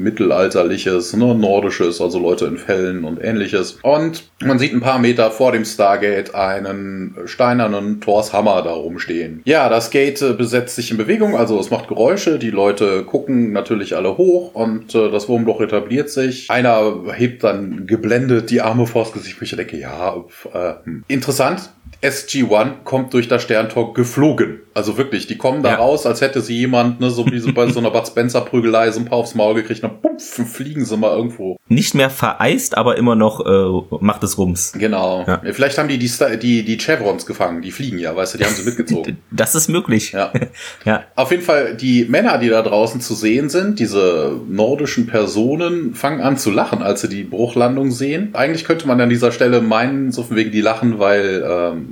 mittelalterliches, 0.03 1.17
ne, 1.17 1.35
nordisches, 1.35 2.01
also 2.01 2.21
Leute 2.21 2.45
in 2.47 2.59
Fällen 2.59 3.03
und 3.03 3.23
ähnliches. 3.23 3.79
Und 3.83 4.23
man 4.41 4.61
sieht 4.61 4.73
ein 4.73 4.81
paar 4.81 5.01
Meter 5.01 5.33
vor 5.33 5.51
dem 5.51 5.65
Stargate 5.65 6.33
einen 6.33 7.17
steinernen 7.25 8.01
Thors 8.01 8.33
Hammer 8.33 8.63
da 8.63 8.73
rumstehen. 8.73 9.43
Ja, 9.45 9.69
das 9.69 9.91
Gate 9.91 10.23
äh, 10.23 10.33
besetzt 10.33 10.77
sich 10.77 10.93
in 10.93 10.97
Bewegung, 10.97 11.37
also 11.37 11.59
es 11.59 11.71
macht 11.71 11.89
Geräusche. 11.89 12.39
Die 12.39 12.51
Leute 12.51 13.03
gucken 13.03 13.53
natürlich 13.53 13.97
alle 13.97 14.17
hoch 14.17 14.55
und 14.55 14.95
äh, 14.95 15.11
das 15.11 15.29
Wurmloch 15.29 15.61
etabliert 15.61 16.09
sich. 16.09 16.49
Einer 16.51 16.95
hebt 17.17 17.43
dann 17.43 17.89
geblendet 18.13 18.29
blendet 18.29 18.51
die 18.51 18.61
Arme 18.61 18.87
vors 18.87 19.13
Gesicht, 19.13 19.41
ich 19.41 19.57
denke, 19.57 19.77
ja, 19.77 20.17
äh, 20.53 20.75
hm. 20.85 21.05
interessant. 21.09 21.71
SG-1 22.03 22.83
kommt 22.85 23.15
durch 23.15 23.29
das 23.29 23.43
Sterntor 23.43 23.95
geflogen. 23.95 24.61
Also 24.75 24.97
wirklich, 24.97 25.27
die 25.27 25.37
kommen 25.37 25.63
da 25.63 25.71
ja. 25.71 25.77
raus, 25.77 26.05
als 26.07 26.21
hätte 26.21 26.41
sie 26.41 26.57
jemand, 26.57 26.99
ne, 27.01 27.11
so 27.11 27.27
wie 27.27 27.39
so 27.39 27.53
bei 27.53 27.67
so 27.71 27.79
einer 27.79 27.91
Bud 27.91 28.07
Spencer 28.07 28.41
Prügelei 28.41 28.91
so 28.91 29.01
ein 29.01 29.05
paar 29.05 29.19
aufs 29.19 29.35
Maul 29.35 29.55
gekriegt, 29.55 29.85
dann 29.85 30.01
pumpf, 30.01 30.43
fliegen 30.51 30.85
sie 30.85 30.97
mal 30.97 31.15
irgendwo. 31.15 31.57
Nicht 31.69 31.95
mehr 31.95 32.11
vereist, 32.11 32.77
aber 32.77 32.97
immer 32.97 33.15
noch 33.15 33.45
äh, 33.47 33.97
macht 34.01 34.25
es 34.25 34.37
Rums. 34.39 34.73
Genau. 34.73 35.25
Ja. 35.27 35.41
Vielleicht 35.53 35.79
haben 35.79 35.89
die 35.89 35.99
die, 35.99 36.11
die 36.39 36.65
die 36.65 36.79
Chevrons 36.79 37.27
gefangen, 37.27 37.63
die 37.63 37.71
fliegen 37.71 37.99
ja, 37.99 38.17
weißt 38.17 38.35
du, 38.35 38.39
die 38.39 38.45
haben 38.45 38.55
sie 38.55 38.65
mitgezogen. 38.65 39.19
das 39.31 39.55
ist 39.55 39.69
möglich. 39.69 40.13
Ja. 40.13 40.33
ja. 40.85 41.05
Auf 41.15 41.31
jeden 41.31 41.43
Fall, 41.43 41.77
die 41.77 42.07
Männer, 42.07 42.39
die 42.39 42.49
da 42.49 42.63
draußen 42.63 43.01
zu 43.01 43.15
sehen 43.15 43.49
sind, 43.49 43.79
diese 43.79 44.41
nordischen 44.49 45.07
Personen, 45.07 45.95
fangen 45.95 46.21
an 46.21 46.37
zu 46.37 46.51
lachen, 46.51 46.83
als 46.83 47.03
sie 47.03 47.09
die 47.09 47.25
Bruchlandung 47.25 47.91
sehen. 47.91 48.31
Eigentlich 48.33 48.65
könnte 48.65 48.87
man 48.89 49.01
an 49.01 49.11
dieser 49.11 49.33
Stelle 49.33 49.61
meinen, 49.61 50.13
so 50.13 50.23
von 50.23 50.37
wegen 50.37 50.51
die 50.51 50.61
lachen, 50.63 50.99
weil 50.99 51.45
ähm, 51.47 51.92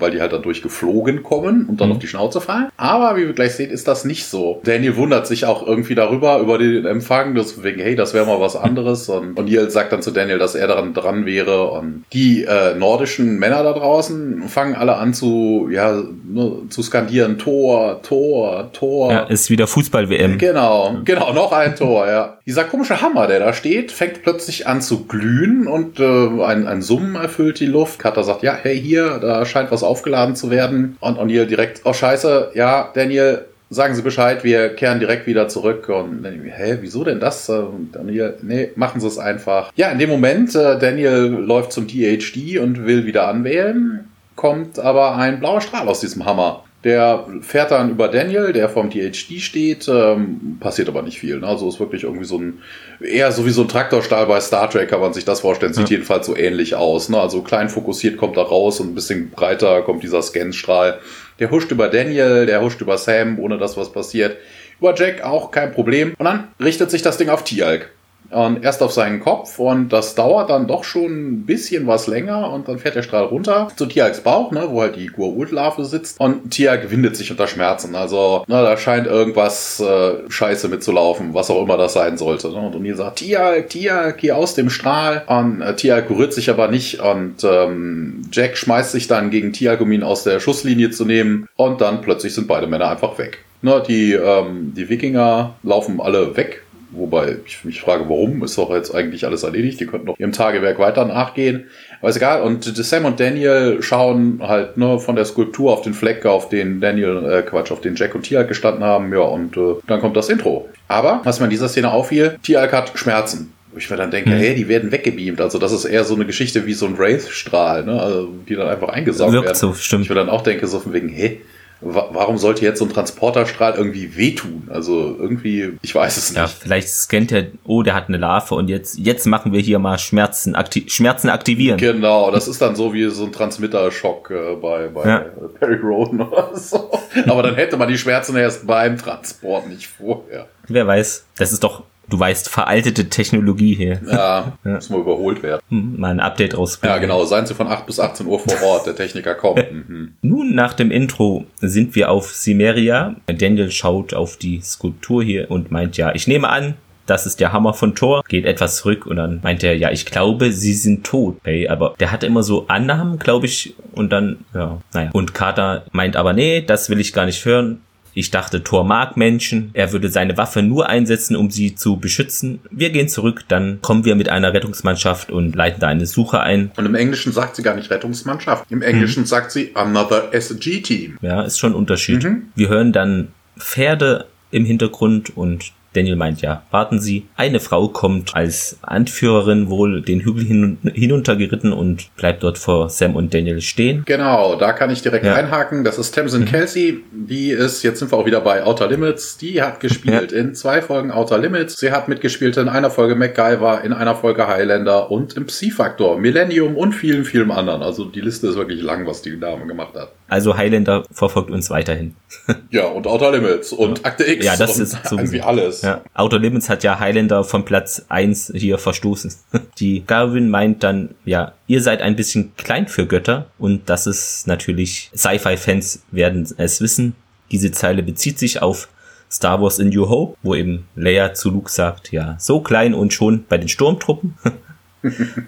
weil 0.00 0.10
die 0.10 0.20
halt 0.20 0.32
dadurch 0.32 0.62
geflogen 0.62 1.22
kommen 1.22 1.66
und 1.66 1.80
dann 1.80 1.88
mhm. 1.88 1.94
auf 1.94 1.98
die 2.00 2.06
Schnauze 2.06 2.40
fallen. 2.40 2.68
Aber 2.76 3.16
wie 3.16 3.26
wir 3.26 3.32
gleich 3.32 3.54
sehen, 3.54 3.70
ist 3.70 3.88
das 3.88 4.04
nicht 4.04 4.26
so. 4.26 4.60
Daniel 4.64 4.96
wundert 4.96 5.26
sich 5.26 5.46
auch 5.46 5.66
irgendwie 5.66 5.94
darüber, 5.94 6.38
über 6.38 6.58
den 6.58 6.86
Empfang, 6.86 7.34
das 7.34 7.62
wegen, 7.62 7.80
hey, 7.80 7.96
das 7.96 8.14
wäre 8.14 8.26
mal 8.26 8.40
was 8.40 8.56
anderes. 8.56 9.08
Und, 9.08 9.38
und 9.38 9.50
Neil 9.50 9.70
sagt 9.70 9.92
dann 9.92 10.02
zu 10.02 10.10
Daniel, 10.10 10.38
dass 10.38 10.54
er 10.54 10.66
daran 10.66 10.94
dran 10.94 11.26
wäre. 11.26 11.70
Und 11.70 12.04
die 12.12 12.44
äh, 12.44 12.74
nordischen 12.74 13.38
Männer 13.38 13.62
da 13.62 13.72
draußen 13.72 14.48
fangen 14.48 14.74
alle 14.74 14.96
an 14.96 15.14
zu, 15.14 15.68
ja, 15.70 16.02
ne, 16.28 16.52
zu 16.68 16.82
skandieren, 16.82 17.38
Tor, 17.38 18.02
Tor, 18.02 18.70
Tor. 18.72 19.12
Ja, 19.12 19.20
ist 19.24 19.50
wieder 19.50 19.66
Fußball-WM. 19.66 20.38
Genau, 20.38 20.96
genau, 21.04 21.32
noch 21.32 21.52
ein 21.52 21.76
Tor, 21.76 22.06
ja. 22.06 22.38
Dieser 22.46 22.64
komische 22.64 23.00
Hammer, 23.00 23.26
der 23.26 23.38
da 23.40 23.52
steht, 23.52 23.92
fängt 23.92 24.22
plötzlich 24.22 24.66
an 24.66 24.82
zu 24.82 25.04
glühen 25.04 25.66
und 25.66 26.00
äh, 26.00 26.04
ein, 26.44 26.66
ein 26.66 26.82
Summen 26.82 27.16
erfüllt 27.16 27.60
die 27.60 27.66
Luft. 27.66 27.98
Carter 27.98 28.24
sagt, 28.24 28.42
ja, 28.42 28.56
hey, 28.60 28.78
hier, 28.80 29.18
da 29.18 29.44
scheint 29.44 29.70
was 29.70 29.82
aufgeladen 29.90 30.36
zu 30.36 30.50
werden. 30.50 30.96
Und 31.00 31.18
O'Neill 31.18 31.46
direkt, 31.46 31.82
oh 31.84 31.92
scheiße, 31.92 32.52
ja, 32.54 32.90
Daniel, 32.94 33.46
sagen 33.70 33.94
Sie 33.94 34.02
Bescheid, 34.02 34.44
wir 34.44 34.74
kehren 34.74 35.00
direkt 35.00 35.26
wieder 35.26 35.48
zurück. 35.48 35.88
Und 35.88 36.22
Daniel, 36.22 36.52
hä, 36.52 36.78
wieso 36.80 37.04
denn 37.04 37.20
das? 37.20 37.48
Und 37.48 37.90
Daniel, 37.92 38.36
nee, 38.42 38.70
machen 38.76 39.00
Sie 39.00 39.06
es 39.06 39.18
einfach. 39.18 39.72
Ja, 39.76 39.90
in 39.90 39.98
dem 39.98 40.10
Moment, 40.10 40.54
äh, 40.54 40.78
Daniel 40.78 41.26
läuft 41.26 41.72
zum 41.72 41.86
DHD 41.86 42.58
und 42.58 42.86
will 42.86 43.06
wieder 43.06 43.28
anwählen, 43.28 44.08
kommt 44.36 44.78
aber 44.78 45.16
ein 45.16 45.40
blauer 45.40 45.60
Strahl 45.60 45.88
aus 45.88 46.00
diesem 46.00 46.24
Hammer. 46.24 46.64
Der 46.82 47.26
fährt 47.42 47.72
dann 47.72 47.90
über 47.90 48.08
Daniel, 48.08 48.54
der 48.54 48.70
vom 48.70 48.88
DHD 48.88 49.40
steht, 49.40 49.86
ähm, 49.86 50.56
passiert 50.60 50.88
aber 50.88 51.02
nicht 51.02 51.20
viel. 51.20 51.38
Ne? 51.40 51.46
Also 51.46 51.68
ist 51.68 51.78
wirklich 51.78 52.04
irgendwie 52.04 52.24
so 52.24 52.38
ein, 52.38 52.62
eher 53.00 53.32
so 53.32 53.44
wie 53.44 53.50
so 53.50 53.62
ein 53.62 53.68
Traktorstahl 53.68 54.24
bei 54.26 54.40
Star 54.40 54.70
Trek, 54.70 54.88
kann 54.88 55.00
man 55.00 55.12
sich 55.12 55.26
das 55.26 55.40
vorstellen. 55.40 55.74
Sieht 55.74 55.90
ja. 55.90 55.96
jedenfalls 55.96 56.26
so 56.26 56.34
ähnlich 56.34 56.76
aus. 56.76 57.10
Ne? 57.10 57.20
Also 57.20 57.42
klein 57.42 57.68
fokussiert 57.68 58.16
kommt 58.16 58.38
er 58.38 58.44
raus 58.44 58.80
und 58.80 58.92
ein 58.92 58.94
bisschen 58.94 59.30
breiter 59.30 59.82
kommt 59.82 60.02
dieser 60.02 60.22
Scanstrahl. 60.22 61.00
Der 61.38 61.50
huscht 61.50 61.70
über 61.70 61.88
Daniel, 61.88 62.46
der 62.46 62.62
huscht 62.62 62.80
über 62.80 62.96
Sam, 62.96 63.38
ohne 63.38 63.58
dass 63.58 63.76
was 63.76 63.92
passiert. 63.92 64.38
Über 64.78 64.94
Jack 64.94 65.22
auch 65.22 65.50
kein 65.50 65.72
Problem. 65.72 66.14
Und 66.16 66.24
dann 66.24 66.48
richtet 66.58 66.90
sich 66.90 67.02
das 67.02 67.18
Ding 67.18 67.28
auf 67.28 67.44
Tialk. 67.44 67.90
Und 68.30 68.62
erst 68.62 68.82
auf 68.82 68.92
seinen 68.92 69.20
Kopf 69.20 69.58
und 69.58 69.88
das 69.92 70.14
dauert 70.14 70.50
dann 70.50 70.66
doch 70.66 70.84
schon 70.84 71.10
ein 71.10 71.46
bisschen 71.46 71.86
was 71.86 72.06
länger 72.06 72.52
und 72.52 72.68
dann 72.68 72.78
fährt 72.78 72.94
der 72.94 73.02
Strahl 73.02 73.24
runter 73.24 73.68
zu 73.76 73.86
Tiags 73.86 74.20
Bauch, 74.20 74.52
ne, 74.52 74.66
wo 74.68 74.82
halt 74.82 74.96
die 74.96 75.10
Gua'uld-Larve 75.10 75.84
sitzt 75.84 76.20
und 76.20 76.50
Tiag 76.50 76.90
windet 76.90 77.16
sich 77.16 77.30
unter 77.30 77.46
Schmerzen. 77.46 77.94
Also, 77.94 78.44
na, 78.46 78.62
da 78.62 78.76
scheint 78.76 79.06
irgendwas 79.06 79.80
äh, 79.80 80.18
scheiße 80.28 80.68
mitzulaufen, 80.68 81.34
was 81.34 81.50
auch 81.50 81.62
immer 81.62 81.76
das 81.76 81.94
sein 81.94 82.16
sollte. 82.16 82.48
Ne? 82.48 82.60
Und 82.60 82.76
O'Neill 82.76 82.94
sagt, 82.96 83.18
Tiag, 83.18 83.68
Tiag, 83.68 84.18
geh 84.18 84.32
aus 84.32 84.54
dem 84.54 84.70
Strahl. 84.70 85.24
Und 85.26 85.60
äh, 85.60 85.74
Tiag 85.74 86.08
rührt 86.10 86.32
sich 86.32 86.50
aber 86.50 86.68
nicht 86.68 87.00
und 87.00 87.42
ähm, 87.42 88.22
Jack 88.32 88.56
schmeißt 88.56 88.92
sich 88.92 89.08
dann 89.08 89.30
gegen 89.30 89.52
Tiag, 89.52 89.80
um 89.80 89.90
ihn 89.90 90.02
aus 90.02 90.24
der 90.24 90.40
Schusslinie 90.40 90.90
zu 90.90 91.04
nehmen 91.04 91.48
und 91.56 91.80
dann 91.80 92.00
plötzlich 92.00 92.34
sind 92.34 92.46
beide 92.46 92.66
Männer 92.66 92.90
einfach 92.90 93.18
weg. 93.18 93.44
Na, 93.62 93.80
die, 93.80 94.12
ähm, 94.12 94.72
die 94.74 94.88
Wikinger 94.88 95.54
laufen 95.62 96.00
alle 96.00 96.36
weg 96.36 96.62
Wobei 96.92 97.36
ich 97.46 97.64
mich 97.64 97.80
frage, 97.80 98.04
warum? 98.08 98.42
Ist 98.42 98.58
doch 98.58 98.70
jetzt 98.74 98.92
eigentlich 98.94 99.24
alles 99.24 99.44
erledigt. 99.44 99.78
Die 99.80 99.86
könnten 99.86 100.06
noch 100.06 100.18
ihrem 100.18 100.32
Tagewerk 100.32 100.78
weiter 100.78 101.04
nachgehen. 101.04 101.66
Aber 102.00 102.10
ist 102.10 102.16
egal. 102.16 102.42
Und 102.42 102.64
Sam 102.64 103.04
und 103.04 103.20
Daniel 103.20 103.80
schauen 103.80 104.40
halt 104.42 104.76
nur 104.76 104.98
von 104.98 105.14
der 105.14 105.24
Skulptur 105.24 105.72
auf 105.72 105.82
den 105.82 105.94
Fleck, 105.94 106.26
auf 106.26 106.48
den 106.48 106.80
Daniel, 106.80 107.24
äh, 107.30 107.42
Quatsch, 107.42 107.70
auf 107.70 107.80
den 107.80 107.94
Jack 107.94 108.14
und 108.14 108.22
Tialk 108.22 108.48
gestanden 108.48 108.82
haben. 108.82 109.12
Ja, 109.12 109.20
und 109.20 109.56
äh, 109.56 109.74
dann 109.86 110.00
kommt 110.00 110.16
das 110.16 110.28
Intro. 110.28 110.68
Aber, 110.88 111.20
was 111.24 111.38
mir 111.38 111.44
in 111.44 111.50
dieser 111.50 111.68
Szene 111.68 111.92
auffiel, 111.92 112.38
Tialk 112.42 112.72
hat 112.72 112.92
Schmerzen. 112.94 113.52
Wo 113.72 113.78
ich 113.78 113.88
mir 113.88 113.96
dann 113.96 114.10
denke, 114.10 114.30
mhm. 114.30 114.34
hey, 114.34 114.54
die 114.56 114.66
werden 114.66 114.90
weggebeamt. 114.90 115.40
Also 115.40 115.58
das 115.58 115.70
ist 115.70 115.84
eher 115.84 116.02
so 116.02 116.16
eine 116.16 116.26
Geschichte 116.26 116.66
wie 116.66 116.72
so 116.72 116.86
ein 116.86 116.98
Wraith-Strahl, 116.98 117.84
ne? 117.84 118.00
Also, 118.00 118.28
die 118.48 118.56
dann 118.56 118.66
einfach 118.66 118.88
eingesaugt 118.88 119.32
Wirkt 119.32 119.46
werden. 119.46 119.56
So, 119.56 119.74
stimmt. 119.74 120.02
Ich 120.02 120.08
mir 120.08 120.16
dann 120.16 120.28
auch 120.28 120.42
denke, 120.42 120.66
so 120.66 120.80
von 120.80 120.92
wegen, 120.92 121.08
hey, 121.08 121.40
warum 121.80 122.38
sollte 122.38 122.64
jetzt 122.64 122.78
so 122.78 122.84
ein 122.84 122.92
Transporterstrahl 122.92 123.74
irgendwie 123.74 124.16
wehtun? 124.16 124.68
Also 124.70 125.16
irgendwie, 125.18 125.78
ich 125.82 125.94
weiß 125.94 126.16
es 126.16 126.30
nicht. 126.30 126.38
Ja, 126.38 126.46
vielleicht 126.46 126.88
scannt 126.88 127.32
er, 127.32 127.46
oh, 127.64 127.82
der 127.82 127.94
hat 127.94 128.08
eine 128.08 128.18
Larve 128.18 128.54
und 128.54 128.68
jetzt, 128.68 128.98
jetzt 128.98 129.26
machen 129.26 129.52
wir 129.52 129.60
hier 129.60 129.78
mal 129.78 129.98
Schmerzen, 129.98 130.54
akti 130.54 130.84
Schmerzen 130.88 131.28
aktivieren. 131.28 131.78
Genau, 131.78 132.30
das 132.30 132.48
ist 132.48 132.60
dann 132.60 132.76
so 132.76 132.92
wie 132.92 133.08
so 133.10 133.24
ein 133.24 133.32
Transmitterschock 133.32 134.30
äh, 134.30 134.56
bei, 134.56 134.88
bei 134.88 135.08
ja. 135.08 135.24
Perry 135.58 135.76
Roden 135.76 136.20
oder 136.28 136.56
so. 136.56 136.90
Aber 137.26 137.42
dann 137.42 137.54
hätte 137.54 137.76
man 137.76 137.88
die 137.88 137.98
Schmerzen 137.98 138.36
erst 138.36 138.66
beim 138.66 138.98
Transport, 138.98 139.68
nicht 139.68 139.86
vorher. 139.86 140.48
Wer 140.68 140.86
weiß, 140.86 141.26
das 141.36 141.52
ist 141.52 141.64
doch 141.64 141.84
du 142.10 142.18
weißt, 142.18 142.48
veraltete 142.48 143.08
Technologie 143.08 143.74
hier. 143.74 144.00
Ja, 144.06 144.52
ja. 144.64 144.70
muss 144.72 144.90
mal 144.90 145.00
überholt 145.00 145.42
werden. 145.42 145.62
Hm, 145.70 145.98
mal 145.98 146.10
ein 146.10 146.20
Update 146.20 146.56
rausbringen. 146.56 146.94
Ja, 146.94 147.00
genau. 147.00 147.24
Seien 147.24 147.46
Sie 147.46 147.54
von 147.54 147.68
8 147.68 147.86
bis 147.86 147.98
18 147.98 148.26
Uhr 148.26 148.38
vor 148.38 148.62
Ort. 148.62 148.86
Der 148.86 148.96
Techniker 148.96 149.34
kommt. 149.34 149.60
Mhm. 149.70 150.14
Nun, 150.22 150.54
nach 150.54 150.74
dem 150.74 150.90
Intro 150.90 151.44
sind 151.60 151.94
wir 151.94 152.10
auf 152.10 152.34
Simeria. 152.34 153.14
Daniel 153.26 153.70
schaut 153.70 154.14
auf 154.14 154.36
die 154.36 154.60
Skulptur 154.60 155.22
hier 155.22 155.50
und 155.50 155.70
meint, 155.70 155.96
ja, 155.96 156.12
ich 156.14 156.26
nehme 156.26 156.48
an, 156.48 156.74
das 157.06 157.26
ist 157.26 157.40
der 157.40 157.52
Hammer 157.52 157.74
von 157.74 157.94
Thor, 157.94 158.22
geht 158.28 158.44
etwas 158.44 158.76
zurück 158.76 159.06
und 159.06 159.16
dann 159.16 159.40
meint 159.42 159.64
er, 159.64 159.76
ja, 159.76 159.90
ich 159.90 160.06
glaube, 160.06 160.52
sie 160.52 160.72
sind 160.74 161.04
tot. 161.04 161.38
Okay, 161.40 161.68
aber 161.68 161.94
der 161.98 162.12
hat 162.12 162.24
immer 162.24 162.42
so 162.42 162.66
Annahmen, 162.68 163.18
glaube 163.18 163.46
ich, 163.46 163.74
und 163.92 164.12
dann, 164.12 164.44
ja, 164.54 164.78
naja. 164.92 165.10
Und 165.12 165.34
Carter 165.34 165.84
meint 165.92 166.16
aber, 166.16 166.32
nee, 166.32 166.62
das 166.62 166.88
will 166.90 167.00
ich 167.00 167.12
gar 167.12 167.26
nicht 167.26 167.44
hören. 167.44 167.80
Ich 168.14 168.30
dachte, 168.30 168.62
Thor 168.62 168.84
mag 168.84 169.16
Menschen. 169.16 169.70
Er 169.72 169.92
würde 169.92 170.08
seine 170.08 170.36
Waffe 170.36 170.62
nur 170.62 170.88
einsetzen, 170.88 171.36
um 171.36 171.50
sie 171.50 171.74
zu 171.74 171.96
beschützen. 171.96 172.60
Wir 172.70 172.90
gehen 172.90 173.08
zurück, 173.08 173.44
dann 173.48 173.80
kommen 173.82 174.04
wir 174.04 174.14
mit 174.14 174.28
einer 174.28 174.52
Rettungsmannschaft 174.52 175.30
und 175.30 175.54
leiten 175.54 175.80
da 175.80 175.88
eine 175.88 176.06
Suche 176.06 176.40
ein. 176.40 176.70
Und 176.76 176.86
im 176.86 176.94
Englischen 176.94 177.32
sagt 177.32 177.56
sie 177.56 177.62
gar 177.62 177.76
nicht 177.76 177.90
Rettungsmannschaft. 177.90 178.70
Im 178.70 178.82
Englischen 178.82 179.22
mhm. 179.22 179.26
sagt 179.26 179.52
sie 179.52 179.70
Another 179.74 180.32
SG-Team. 180.32 181.18
Ja, 181.22 181.42
ist 181.42 181.58
schon 181.58 181.72
ein 181.72 181.76
Unterschied. 181.76 182.24
Mhm. 182.24 182.48
Wir 182.54 182.68
hören 182.68 182.92
dann 182.92 183.28
Pferde 183.58 184.26
im 184.50 184.64
Hintergrund 184.64 185.36
und 185.36 185.72
Daniel 185.92 186.16
meint 186.16 186.40
ja, 186.40 186.62
warten 186.70 187.00
Sie, 187.00 187.26
eine 187.36 187.58
Frau 187.58 187.88
kommt 187.88 188.36
als 188.36 188.78
Anführerin 188.82 189.70
wohl 189.70 190.02
den 190.02 190.20
Hügel 190.20 190.44
hin, 190.44 190.78
hinuntergeritten 190.94 191.72
und 191.72 192.14
bleibt 192.16 192.42
dort 192.42 192.58
vor 192.58 192.88
Sam 192.88 193.16
und 193.16 193.34
Daniel 193.34 193.60
stehen. 193.60 194.04
Genau, 194.06 194.54
da 194.56 194.72
kann 194.72 194.90
ich 194.90 195.02
direkt 195.02 195.24
ja. 195.24 195.34
einhaken. 195.34 195.82
Das 195.82 195.98
ist 195.98 196.14
Tamsin 196.14 196.42
mhm. 196.42 196.46
Kelsey. 196.46 197.04
Die 197.12 197.50
ist, 197.50 197.82
jetzt 197.82 197.98
sind 197.98 198.12
wir 198.12 198.18
auch 198.18 198.26
wieder 198.26 198.40
bei 198.40 198.62
Outer 198.64 198.88
Limits. 198.88 199.36
Die 199.38 199.62
hat 199.62 199.80
gespielt 199.80 200.32
ja. 200.32 200.38
in 200.38 200.54
zwei 200.54 200.80
Folgen 200.80 201.10
Outer 201.10 201.38
Limits. 201.38 201.78
Sie 201.78 201.90
hat 201.90 202.08
mitgespielt 202.08 202.56
in 202.56 202.68
einer 202.68 202.90
Folge 202.90 203.16
MacGyver, 203.16 203.82
in 203.82 203.92
einer 203.92 204.14
Folge 204.14 204.46
Highlander 204.46 205.10
und 205.10 205.36
im 205.36 205.46
Psi-Faktor, 205.46 206.18
Millennium 206.18 206.76
und 206.76 206.92
vielen, 206.92 207.24
vielen 207.24 207.50
anderen. 207.50 207.82
Also 207.82 208.04
die 208.04 208.20
Liste 208.20 208.48
ist 208.48 208.56
wirklich 208.56 208.82
lang, 208.82 209.06
was 209.06 209.22
die 209.22 209.38
Dame 209.38 209.66
gemacht 209.66 209.94
hat. 209.94 210.12
Also 210.30 210.56
Highlander 210.56 211.02
verfolgt 211.10 211.50
uns 211.50 211.70
weiterhin. 211.70 212.14
ja, 212.70 212.86
und 212.86 213.08
Outer 213.08 213.32
Limits 213.32 213.72
und 213.72 214.06
Akte 214.06 214.24
X. 214.24 214.46
Ja, 214.46 214.56
das 214.56 214.78
ist 214.78 214.96
irgendwie 215.10 215.42
alles. 215.42 215.82
Ja. 215.82 216.02
Outer 216.14 216.38
Limits 216.38 216.68
hat 216.68 216.84
ja 216.84 217.00
Highlander 217.00 217.42
von 217.42 217.64
Platz 217.64 218.06
eins 218.08 218.52
hier 218.54 218.78
verstoßen. 218.78 219.34
Die 219.78 220.04
Garvin 220.06 220.48
meint 220.48 220.84
dann, 220.84 221.16
ja, 221.24 221.54
ihr 221.66 221.82
seid 221.82 222.00
ein 222.00 222.14
bisschen 222.14 222.52
klein 222.56 222.86
für 222.86 223.06
Götter 223.06 223.46
und 223.58 223.90
das 223.90 224.06
ist 224.06 224.46
natürlich, 224.46 225.10
Sci-Fi-Fans 225.16 226.04
werden 226.12 226.48
es 226.58 226.80
wissen. 226.80 227.16
Diese 227.50 227.72
Zeile 227.72 228.04
bezieht 228.04 228.38
sich 228.38 228.62
auf 228.62 228.88
Star 229.28 229.60
Wars 229.60 229.80
in 229.80 229.88
New 229.88 230.08
Hope, 230.08 230.36
wo 230.44 230.54
eben 230.54 230.86
Leia 230.94 231.34
zu 231.34 231.50
Luke 231.50 231.72
sagt, 231.72 232.12
ja, 232.12 232.36
so 232.38 232.60
klein 232.60 232.94
und 232.94 233.12
schon 233.12 233.46
bei 233.48 233.58
den 233.58 233.68
Sturmtruppen. 233.68 234.36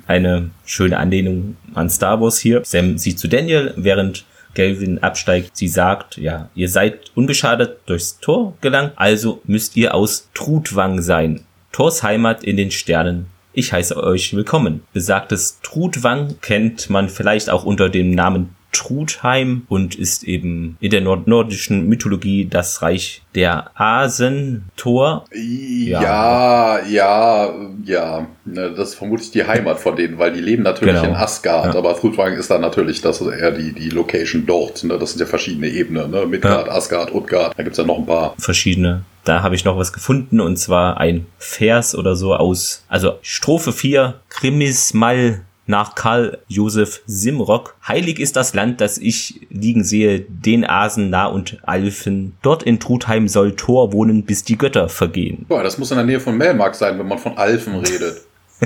Eine 0.08 0.50
schöne 0.64 0.98
Anlehnung 0.98 1.56
an 1.74 1.88
Star 1.88 2.20
Wars 2.20 2.38
hier. 2.38 2.62
Sam 2.64 2.98
sieht 2.98 3.20
zu 3.20 3.28
Daniel, 3.28 3.74
während 3.76 4.24
Galvin 4.54 4.98
absteigt. 4.98 5.56
Sie 5.56 5.68
sagt, 5.68 6.16
ja, 6.16 6.48
ihr 6.54 6.68
seid 6.68 7.10
unbeschadet 7.14 7.80
durchs 7.86 8.18
Tor 8.20 8.56
gelangt, 8.60 8.92
also 8.96 9.40
müsst 9.44 9.76
ihr 9.76 9.94
aus 9.94 10.28
Trutwang 10.34 11.02
sein. 11.02 11.44
Thors 11.72 12.02
Heimat 12.02 12.44
in 12.44 12.56
den 12.56 12.70
Sternen. 12.70 13.26
Ich 13.54 13.72
heiße 13.72 13.96
euch 13.96 14.34
willkommen. 14.34 14.82
Besagtes 14.92 15.60
Trutwang 15.62 16.36
kennt 16.40 16.88
man 16.88 17.08
vielleicht 17.08 17.50
auch 17.50 17.64
unter 17.64 17.88
dem 17.88 18.10
Namen 18.10 18.56
Trudheim 18.72 19.62
und 19.68 19.94
ist 19.94 20.24
eben 20.24 20.76
in 20.80 20.90
der 20.90 21.02
nord 21.02 21.26
nordischen 21.26 21.88
Mythologie 21.88 22.46
das 22.46 22.82
Reich 22.82 23.22
der 23.34 23.70
Asen, 23.74 24.64
Thor. 24.76 25.26
Ja, 25.32 26.02
ja, 26.02 26.86
ja. 26.86 27.54
ja. 27.84 28.26
Ne, 28.44 28.72
das 28.76 28.90
ist 28.90 28.94
vermutlich 28.96 29.30
die 29.30 29.44
Heimat 29.44 29.78
von 29.78 29.94
denen, 29.94 30.18
weil 30.18 30.32
die 30.32 30.40
leben 30.40 30.62
natürlich 30.62 30.94
genau. 30.94 31.08
in 31.08 31.14
Asgard, 31.14 31.74
ja. 31.74 31.78
aber 31.78 31.94
Trudwang 31.94 32.32
ist 32.34 32.50
dann 32.50 32.62
natürlich 32.62 33.00
das 33.00 33.20
eher 33.20 33.52
die, 33.52 33.72
die 33.72 33.90
Location 33.90 34.46
dort. 34.46 34.82
Ne? 34.84 34.98
Das 34.98 35.12
sind 35.12 35.20
ja 35.20 35.26
verschiedene 35.26 35.68
Ebenen, 35.68 36.10
ne? 36.10 36.26
Midgard, 36.26 36.66
ja. 36.66 36.72
Asgard, 36.72 37.14
Utgard, 37.14 37.56
da 37.56 37.62
gibt's 37.62 37.78
ja 37.78 37.84
noch 37.84 37.98
ein 37.98 38.06
paar. 38.06 38.34
Verschiedene. 38.38 39.04
Da 39.24 39.42
habe 39.42 39.54
ich 39.54 39.64
noch 39.64 39.78
was 39.78 39.92
gefunden 39.92 40.40
und 40.40 40.56
zwar 40.56 40.98
ein 40.98 41.26
Vers 41.38 41.94
oder 41.94 42.16
so 42.16 42.34
aus, 42.34 42.84
also 42.88 43.18
Strophe 43.22 43.72
4, 43.72 44.14
Krimis 44.28 44.94
mal 44.94 45.42
nach 45.72 45.94
Karl 45.94 46.38
Josef 46.48 47.00
Simrock. 47.06 47.74
Heilig 47.88 48.20
ist 48.20 48.36
das 48.36 48.52
Land, 48.52 48.82
das 48.82 48.98
ich 48.98 49.40
liegen 49.48 49.84
sehe, 49.84 50.20
den 50.20 50.66
Asen 50.66 51.08
nah 51.08 51.26
und 51.26 51.58
Alfen. 51.62 52.34
Dort 52.42 52.62
in 52.62 52.78
Trutheim 52.78 53.26
soll 53.26 53.56
Thor 53.56 53.94
wohnen, 53.94 54.24
bis 54.24 54.44
die 54.44 54.58
Götter 54.58 54.90
vergehen. 54.90 55.46
Boah, 55.48 55.62
das 55.62 55.78
muss 55.78 55.90
in 55.90 55.96
der 55.96 56.04
Nähe 56.04 56.20
von 56.20 56.36
Melmark 56.36 56.74
sein, 56.74 56.98
wenn 56.98 57.08
man 57.08 57.18
von 57.18 57.38
Alfen 57.38 57.76
redet. 57.76 58.20